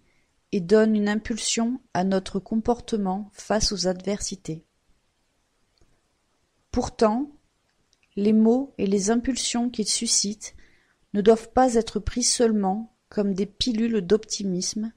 et 0.51 0.61
donne 0.61 0.95
une 0.95 1.09
impulsion 1.09 1.81
à 1.93 2.03
notre 2.03 2.39
comportement 2.39 3.29
face 3.33 3.71
aux 3.71 3.87
adversités. 3.87 4.65
Pourtant, 6.71 7.31
les 8.15 8.33
mots 8.33 8.73
et 8.77 8.87
les 8.87 9.11
impulsions 9.11 9.69
qu'ils 9.69 9.87
suscitent 9.87 10.55
ne 11.13 11.21
doivent 11.21 11.51
pas 11.51 11.75
être 11.75 11.99
pris 11.99 12.23
seulement 12.23 12.95
comme 13.09 13.33
des 13.33 13.45
pilules 13.45 14.01
d'optimisme, 14.01 14.91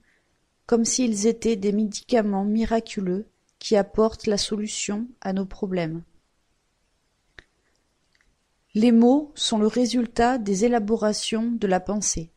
comme 0.66 0.85
s'ils 0.85 1.27
étaient 1.27 1.56
des 1.56 1.72
médicaments 1.72 2.44
miraculeux 2.44 3.28
qui 3.59 3.77
apportent 3.77 4.27
la 4.27 4.39
solution 4.39 5.09
à 5.20 5.32
nos 5.32 5.47
problèmes. 5.47 6.02
Les 8.74 8.93
mots 8.93 9.32
sont 9.35 9.59
le 9.59 9.66
résultat 9.66 10.39
des 10.39 10.64
élaborations 10.64 11.51
de 11.51 11.66
la 11.66 11.81
pensée, 11.81 12.31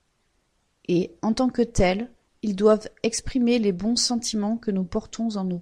et, 0.87 1.15
en 1.21 1.33
tant 1.33 1.49
que 1.49 1.61
tels, 1.61 2.11
ils 2.43 2.55
doivent 2.55 2.89
exprimer 3.01 3.57
les 3.57 3.71
bons 3.71 3.95
sentiments 3.95 4.57
que 4.57 4.69
nous 4.69 4.83
portons 4.83 5.37
en 5.37 5.45
nous. 5.45 5.61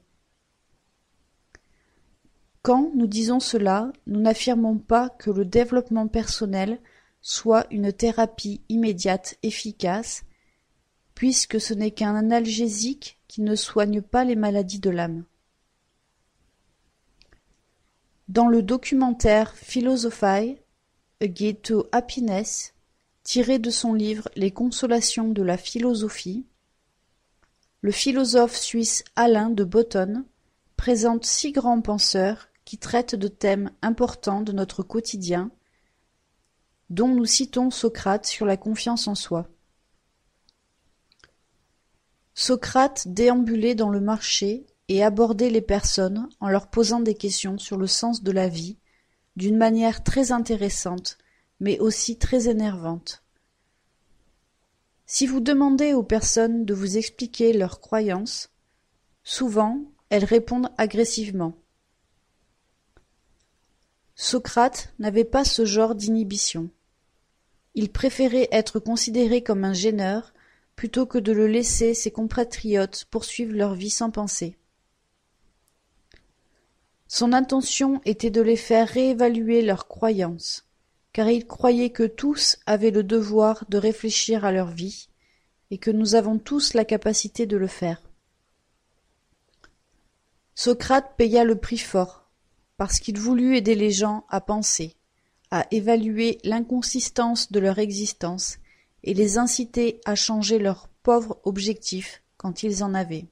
Quand 2.63 2.91
nous 2.95 3.07
disons 3.07 3.39
cela, 3.39 3.91
nous 4.07 4.19
n'affirmons 4.19 4.77
pas 4.77 5.09
que 5.09 5.31
le 5.31 5.45
développement 5.45 6.07
personnel 6.07 6.79
soit 7.21 7.65
une 7.71 7.93
thérapie 7.93 8.61
immédiate 8.67 9.35
efficace, 9.43 10.23
puisque 11.15 11.61
ce 11.61 11.73
n'est 11.73 11.91
qu'un 11.91 12.15
analgésique 12.15 13.19
qui 13.27 13.41
ne 13.41 13.55
soigne 13.55 14.01
pas 14.01 14.23
les 14.23 14.35
maladies 14.35 14.79
de 14.79 14.89
l'âme. 14.89 15.23
Dans 18.27 18.47
le 18.47 18.63
documentaire 18.63 19.55
Philosophy, 19.55 20.57
A 21.21 21.27
Happiness, 21.91 22.73
tiré 23.23 23.59
de 23.59 23.69
son 23.69 23.93
livre 23.93 24.29
Les 24.35 24.51
consolations 24.51 25.29
de 25.29 25.43
la 25.43 25.57
philosophie, 25.57 26.45
le 27.81 27.91
philosophe 27.91 28.55
suisse 28.55 29.03
Alain 29.15 29.49
de 29.49 29.63
Botton 29.63 30.23
présente 30.77 31.25
six 31.25 31.51
grands 31.51 31.81
penseurs 31.81 32.49
qui 32.63 32.77
traitent 32.77 33.15
de 33.15 33.27
thèmes 33.27 33.71
importants 33.81 34.41
de 34.41 34.51
notre 34.51 34.83
quotidien, 34.83 35.51
dont 36.91 37.07
nous 37.07 37.25
citons 37.25 37.71
Socrate 37.71 38.27
sur 38.27 38.45
la 38.45 38.55
confiance 38.55 39.07
en 39.07 39.15
soi. 39.15 39.47
Socrate 42.35 43.07
déambulait 43.07 43.75
dans 43.75 43.89
le 43.89 43.99
marché 43.99 44.67
et 44.87 45.03
abordait 45.03 45.49
les 45.49 45.61
personnes 45.61 46.29
en 46.39 46.49
leur 46.49 46.69
posant 46.69 46.99
des 46.99 47.15
questions 47.15 47.57
sur 47.57 47.77
le 47.77 47.87
sens 47.87 48.21
de 48.21 48.31
la 48.31 48.47
vie, 48.47 48.77
d'une 49.35 49.57
manière 49.57 50.03
très 50.03 50.31
intéressante, 50.31 51.17
mais 51.59 51.79
aussi 51.79 52.17
très 52.17 52.47
énervante. 52.47 53.23
Si 55.13 55.27
vous 55.27 55.41
demandez 55.41 55.93
aux 55.93 56.03
personnes 56.03 56.63
de 56.63 56.73
vous 56.73 56.95
expliquer 56.95 57.51
leurs 57.51 57.81
croyances, 57.81 58.49
souvent 59.25 59.83
elles 60.07 60.23
répondent 60.23 60.69
agressivement. 60.77 61.57
Socrate 64.15 64.93
n'avait 64.99 65.25
pas 65.25 65.43
ce 65.43 65.65
genre 65.65 65.95
d'inhibition. 65.95 66.69
Il 67.75 67.91
préférait 67.91 68.47
être 68.53 68.79
considéré 68.79 69.43
comme 69.43 69.65
un 69.65 69.73
gêneur 69.73 70.31
plutôt 70.77 71.05
que 71.05 71.17
de 71.17 71.33
le 71.33 71.45
laisser 71.45 71.93
ses 71.93 72.11
compatriotes 72.11 73.03
poursuivre 73.11 73.53
leur 73.53 73.73
vie 73.73 73.89
sans 73.89 74.11
penser. 74.11 74.55
Son 77.09 77.33
intention 77.33 77.99
était 78.05 78.31
de 78.31 78.41
les 78.41 78.55
faire 78.55 78.87
réévaluer 78.87 79.61
leurs 79.61 79.89
croyances, 79.89 80.70
car 81.13 81.29
il 81.29 81.45
croyait 81.45 81.89
que 81.89 82.03
tous 82.03 82.57
avaient 82.65 82.91
le 82.91 83.03
devoir 83.03 83.65
de 83.69 83.77
réfléchir 83.77 84.45
à 84.45 84.51
leur 84.51 84.67
vie, 84.67 85.09
et 85.69 85.77
que 85.77 85.91
nous 85.91 86.15
avons 86.15 86.37
tous 86.37 86.73
la 86.73 86.85
capacité 86.85 87.45
de 87.45 87.57
le 87.57 87.67
faire. 87.67 88.01
Socrate 90.53 91.15
paya 91.17 91.43
le 91.43 91.55
prix 91.55 91.77
fort, 91.77 92.29
parce 92.77 92.99
qu'il 92.99 93.17
voulut 93.17 93.55
aider 93.55 93.75
les 93.75 93.91
gens 93.91 94.25
à 94.29 94.41
penser, 94.41 94.95
à 95.49 95.65
évaluer 95.71 96.39
l'inconsistance 96.43 97.51
de 97.51 97.59
leur 97.59 97.79
existence 97.79 98.57
et 99.03 99.13
les 99.13 99.37
inciter 99.37 100.01
à 100.05 100.15
changer 100.15 100.59
leurs 100.59 100.87
pauvres 101.03 101.39
objectifs 101.43 102.23
quand 102.37 102.63
ils 102.63 102.83
en 102.83 102.93
avaient. 102.93 103.27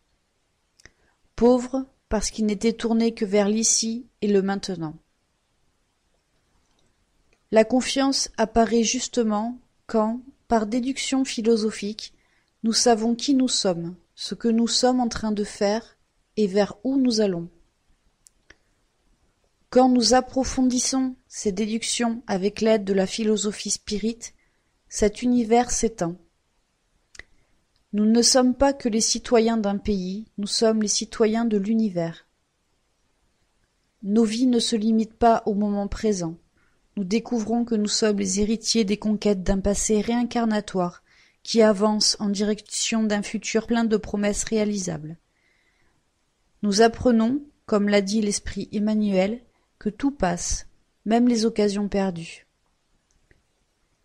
Pauvres 1.35 1.85
parce 2.09 2.31
qu'il 2.31 2.45
n'était 2.45 2.73
tourné 2.73 3.13
que 3.13 3.25
vers 3.25 3.47
l'ici 3.47 4.07
et 4.21 4.27
le 4.27 4.41
maintenant. 4.41 4.95
La 7.51 7.63
confiance 7.63 8.29
apparaît 8.37 8.83
justement 8.83 9.59
quand, 9.87 10.21
par 10.47 10.67
déduction 10.67 11.25
philosophique, 11.25 12.13
nous 12.61 12.73
savons 12.73 13.15
qui 13.15 13.33
nous 13.33 13.47
sommes, 13.47 13.95
ce 14.13 14.35
que 14.35 14.47
nous 14.47 14.67
sommes 14.67 14.99
en 14.99 15.07
train 15.07 15.31
de 15.31 15.43
faire 15.43 15.97
et 16.37 16.45
vers 16.45 16.75
où 16.83 16.97
nous 16.97 17.21
allons. 17.21 17.49
Quand 19.71 19.89
nous 19.89 20.13
approfondissons 20.13 21.15
ces 21.27 21.51
déductions 21.51 22.21
avec 22.27 22.61
l'aide 22.61 22.83
de 22.83 22.93
la 22.93 23.07
philosophie 23.07 23.71
spirite, 23.71 24.33
cet 24.87 25.21
univers 25.21 25.71
s'éteint. 25.71 26.17
Nous 27.93 28.05
ne 28.05 28.21
sommes 28.21 28.53
pas 28.53 28.73
que 28.73 28.89
les 28.89 29.01
citoyens 29.01 29.57
d'un 29.57 29.77
pays, 29.77 30.25
nous 30.37 30.47
sommes 30.47 30.83
les 30.83 30.87
citoyens 30.87 31.45
de 31.45 31.57
l'univers. 31.57 32.27
Nos 34.03 34.23
vies 34.23 34.47
ne 34.47 34.59
se 34.59 34.75
limitent 34.75 35.17
pas 35.17 35.41
au 35.47 35.55
moment 35.55 35.87
présent. 35.87 36.37
Nous 36.99 37.05
découvrons 37.05 37.63
que 37.63 37.75
nous 37.75 37.87
sommes 37.87 38.19
les 38.19 38.41
héritiers 38.41 38.83
des 38.83 38.97
conquêtes 38.97 39.41
d'un 39.41 39.61
passé 39.61 40.01
réincarnatoire 40.01 41.01
qui 41.43 41.61
avance 41.61 42.17
en 42.19 42.27
direction 42.27 43.03
d'un 43.03 43.21
futur 43.21 43.67
plein 43.67 43.85
de 43.85 43.95
promesses 43.95 44.43
réalisables. 44.43 45.17
Nous 46.61 46.81
apprenons, 46.81 47.41
comme 47.65 47.87
l'a 47.87 48.01
dit 48.01 48.19
l'esprit 48.19 48.67
Emmanuel, 48.73 49.39
que 49.77 49.87
tout 49.87 50.11
passe, 50.11 50.67
même 51.05 51.29
les 51.29 51.45
occasions 51.45 51.87
perdues. 51.87 52.47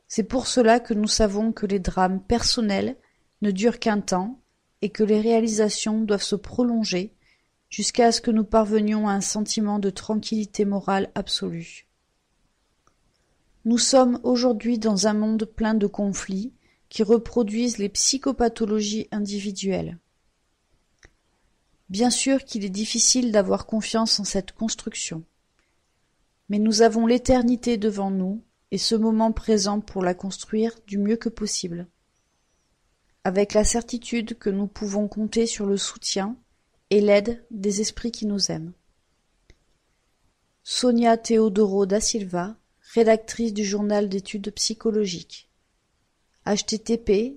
C'est 0.07 0.23
pour 0.23 0.47
cela 0.47 0.79
que 0.79 0.95
nous 0.95 1.09
savons 1.09 1.51
que 1.51 1.67
les 1.67 1.81
drames 1.81 2.21
personnels 2.21 2.97
ne 3.43 3.51
durent 3.51 3.81
qu'un 3.81 4.03
temps 4.03 4.39
et 4.83 4.91
que 4.91 5.03
les 5.03 5.21
réalisations 5.21 6.01
doivent 6.03 6.23
se 6.23 6.37
prolonger 6.37 7.13
jusqu'à 7.71 8.13
ce 8.13 8.21
que 8.21 8.31
nous 8.31 8.45
parvenions 8.45 9.09
à 9.09 9.15
un 9.15 9.21
sentiment 9.21 9.81
de 9.81 9.91
tranquillité 9.91 10.65
morale 10.65 11.11
absolue. 11.17 11.89
Nous 13.65 13.79
sommes 13.79 14.21
aujourd'hui 14.23 14.79
dans 14.79 15.07
un 15.07 15.15
monde 15.15 15.45
plein 15.45 15.75
de 15.75 15.87
conflits 15.87 16.53
qui 16.89 17.03
reproduisent 17.03 17.79
les 17.79 17.89
psychopathologies 17.89 19.09
individuelles. 19.11 19.99
Bien 21.89 22.11
sûr 22.11 22.45
qu'il 22.45 22.65
est 22.65 22.71
difficile 22.71 23.33
d'avoir 23.33 23.67
confiance 23.67 24.21
en 24.21 24.25
cette 24.25 24.53
construction, 24.53 25.25
mais 26.49 26.59
nous 26.59 26.83
avons 26.83 27.07
l'éternité 27.07 27.77
devant 27.77 28.11
nous 28.11 28.43
et 28.71 28.79
ce 28.79 28.95
moment 28.95 29.33
présent 29.33 29.81
pour 29.81 30.03
la 30.03 30.15
construire 30.15 30.75
du 30.87 30.99
mieux 30.99 31.17
que 31.17 31.29
possible 31.29 31.89
avec 33.25 33.55
la 33.55 33.65
certitude 33.65 34.39
que 34.39 34.51
nous 34.51 34.67
pouvons 34.67 35.09
compter 35.09 35.47
sur 35.47 35.65
le 35.65 35.79
soutien 35.79 36.37
et 36.91 37.01
l'aide 37.01 37.45
des 37.51 37.81
esprits 37.81 38.13
qui 38.13 38.27
nous 38.27 38.51
aiment. 38.53 38.73
Sonia 40.63 41.17
Teodoro 41.17 41.87
da 41.87 42.01
Silva, 42.01 42.57
rédactrice 42.95 43.53
du 43.53 43.65
journal 43.65 44.09
d'études 44.09 44.53
psychologiques. 44.53 45.51
http 46.47 47.35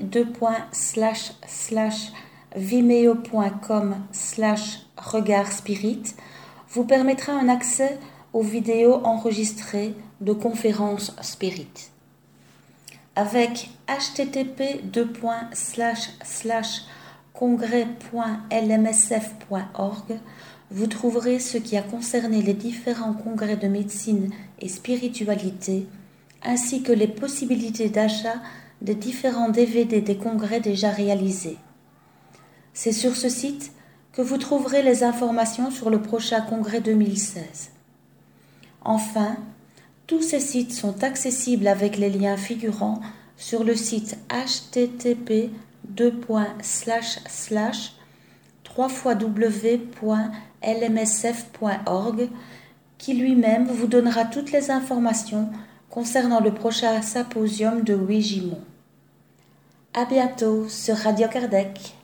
vimeo.com 2.56 3.96
regard 4.96 5.52
spirit 5.52 6.02
vous 6.70 6.84
permettra 6.84 7.34
un 7.34 7.50
accès 7.50 7.98
aux 8.32 8.40
vidéos 8.40 9.04
enregistrées 9.04 9.94
de 10.22 10.32
conférences 10.32 11.14
spirit. 11.20 11.90
Avec 13.18 13.70
http 13.88 14.82
congrès.lmsf.org, 17.32 20.18
vous 20.70 20.86
trouverez 20.86 21.38
ce 21.38 21.56
qui 21.56 21.78
a 21.78 21.82
concerné 21.82 22.42
les 22.42 22.52
différents 22.52 23.14
congrès 23.14 23.56
de 23.56 23.68
médecine 23.68 24.30
et 24.60 24.68
spiritualité, 24.68 25.86
ainsi 26.42 26.82
que 26.82 26.92
les 26.92 27.08
possibilités 27.08 27.88
d'achat 27.88 28.34
des 28.82 28.94
différents 28.94 29.48
DVD 29.48 30.02
des 30.02 30.18
congrès 30.18 30.60
déjà 30.60 30.90
réalisés. 30.90 31.56
C'est 32.74 32.92
sur 32.92 33.16
ce 33.16 33.30
site 33.30 33.72
que 34.12 34.20
vous 34.20 34.36
trouverez 34.36 34.82
les 34.82 35.04
informations 35.04 35.70
sur 35.70 35.88
le 35.88 36.02
prochain 36.02 36.42
congrès 36.42 36.82
2016. 36.82 37.70
Enfin, 38.82 39.38
tous 40.06 40.22
ces 40.22 40.40
sites 40.40 40.72
sont 40.72 41.02
accessibles 41.02 41.66
avec 41.66 41.96
les 41.96 42.10
liens 42.10 42.36
figurant 42.36 43.00
sur 43.36 43.64
le 43.64 43.74
site 43.74 44.16
http 44.30 45.50
www.lmsf.org 48.78 49.88
qui 52.98 53.14
lui-même 53.14 53.66
vous 53.66 53.86
donnera 53.86 54.24
toutes 54.24 54.52
les 54.52 54.70
informations 54.70 55.50
concernant 55.90 56.40
le 56.40 56.52
prochain 56.52 57.02
symposium 57.02 57.82
de 57.82 57.94
Ouijimont. 57.94 58.60
À 59.94 60.04
bientôt 60.04 60.68
sur 60.68 60.96
Radio 60.96 61.26
Kardec. 61.28 61.95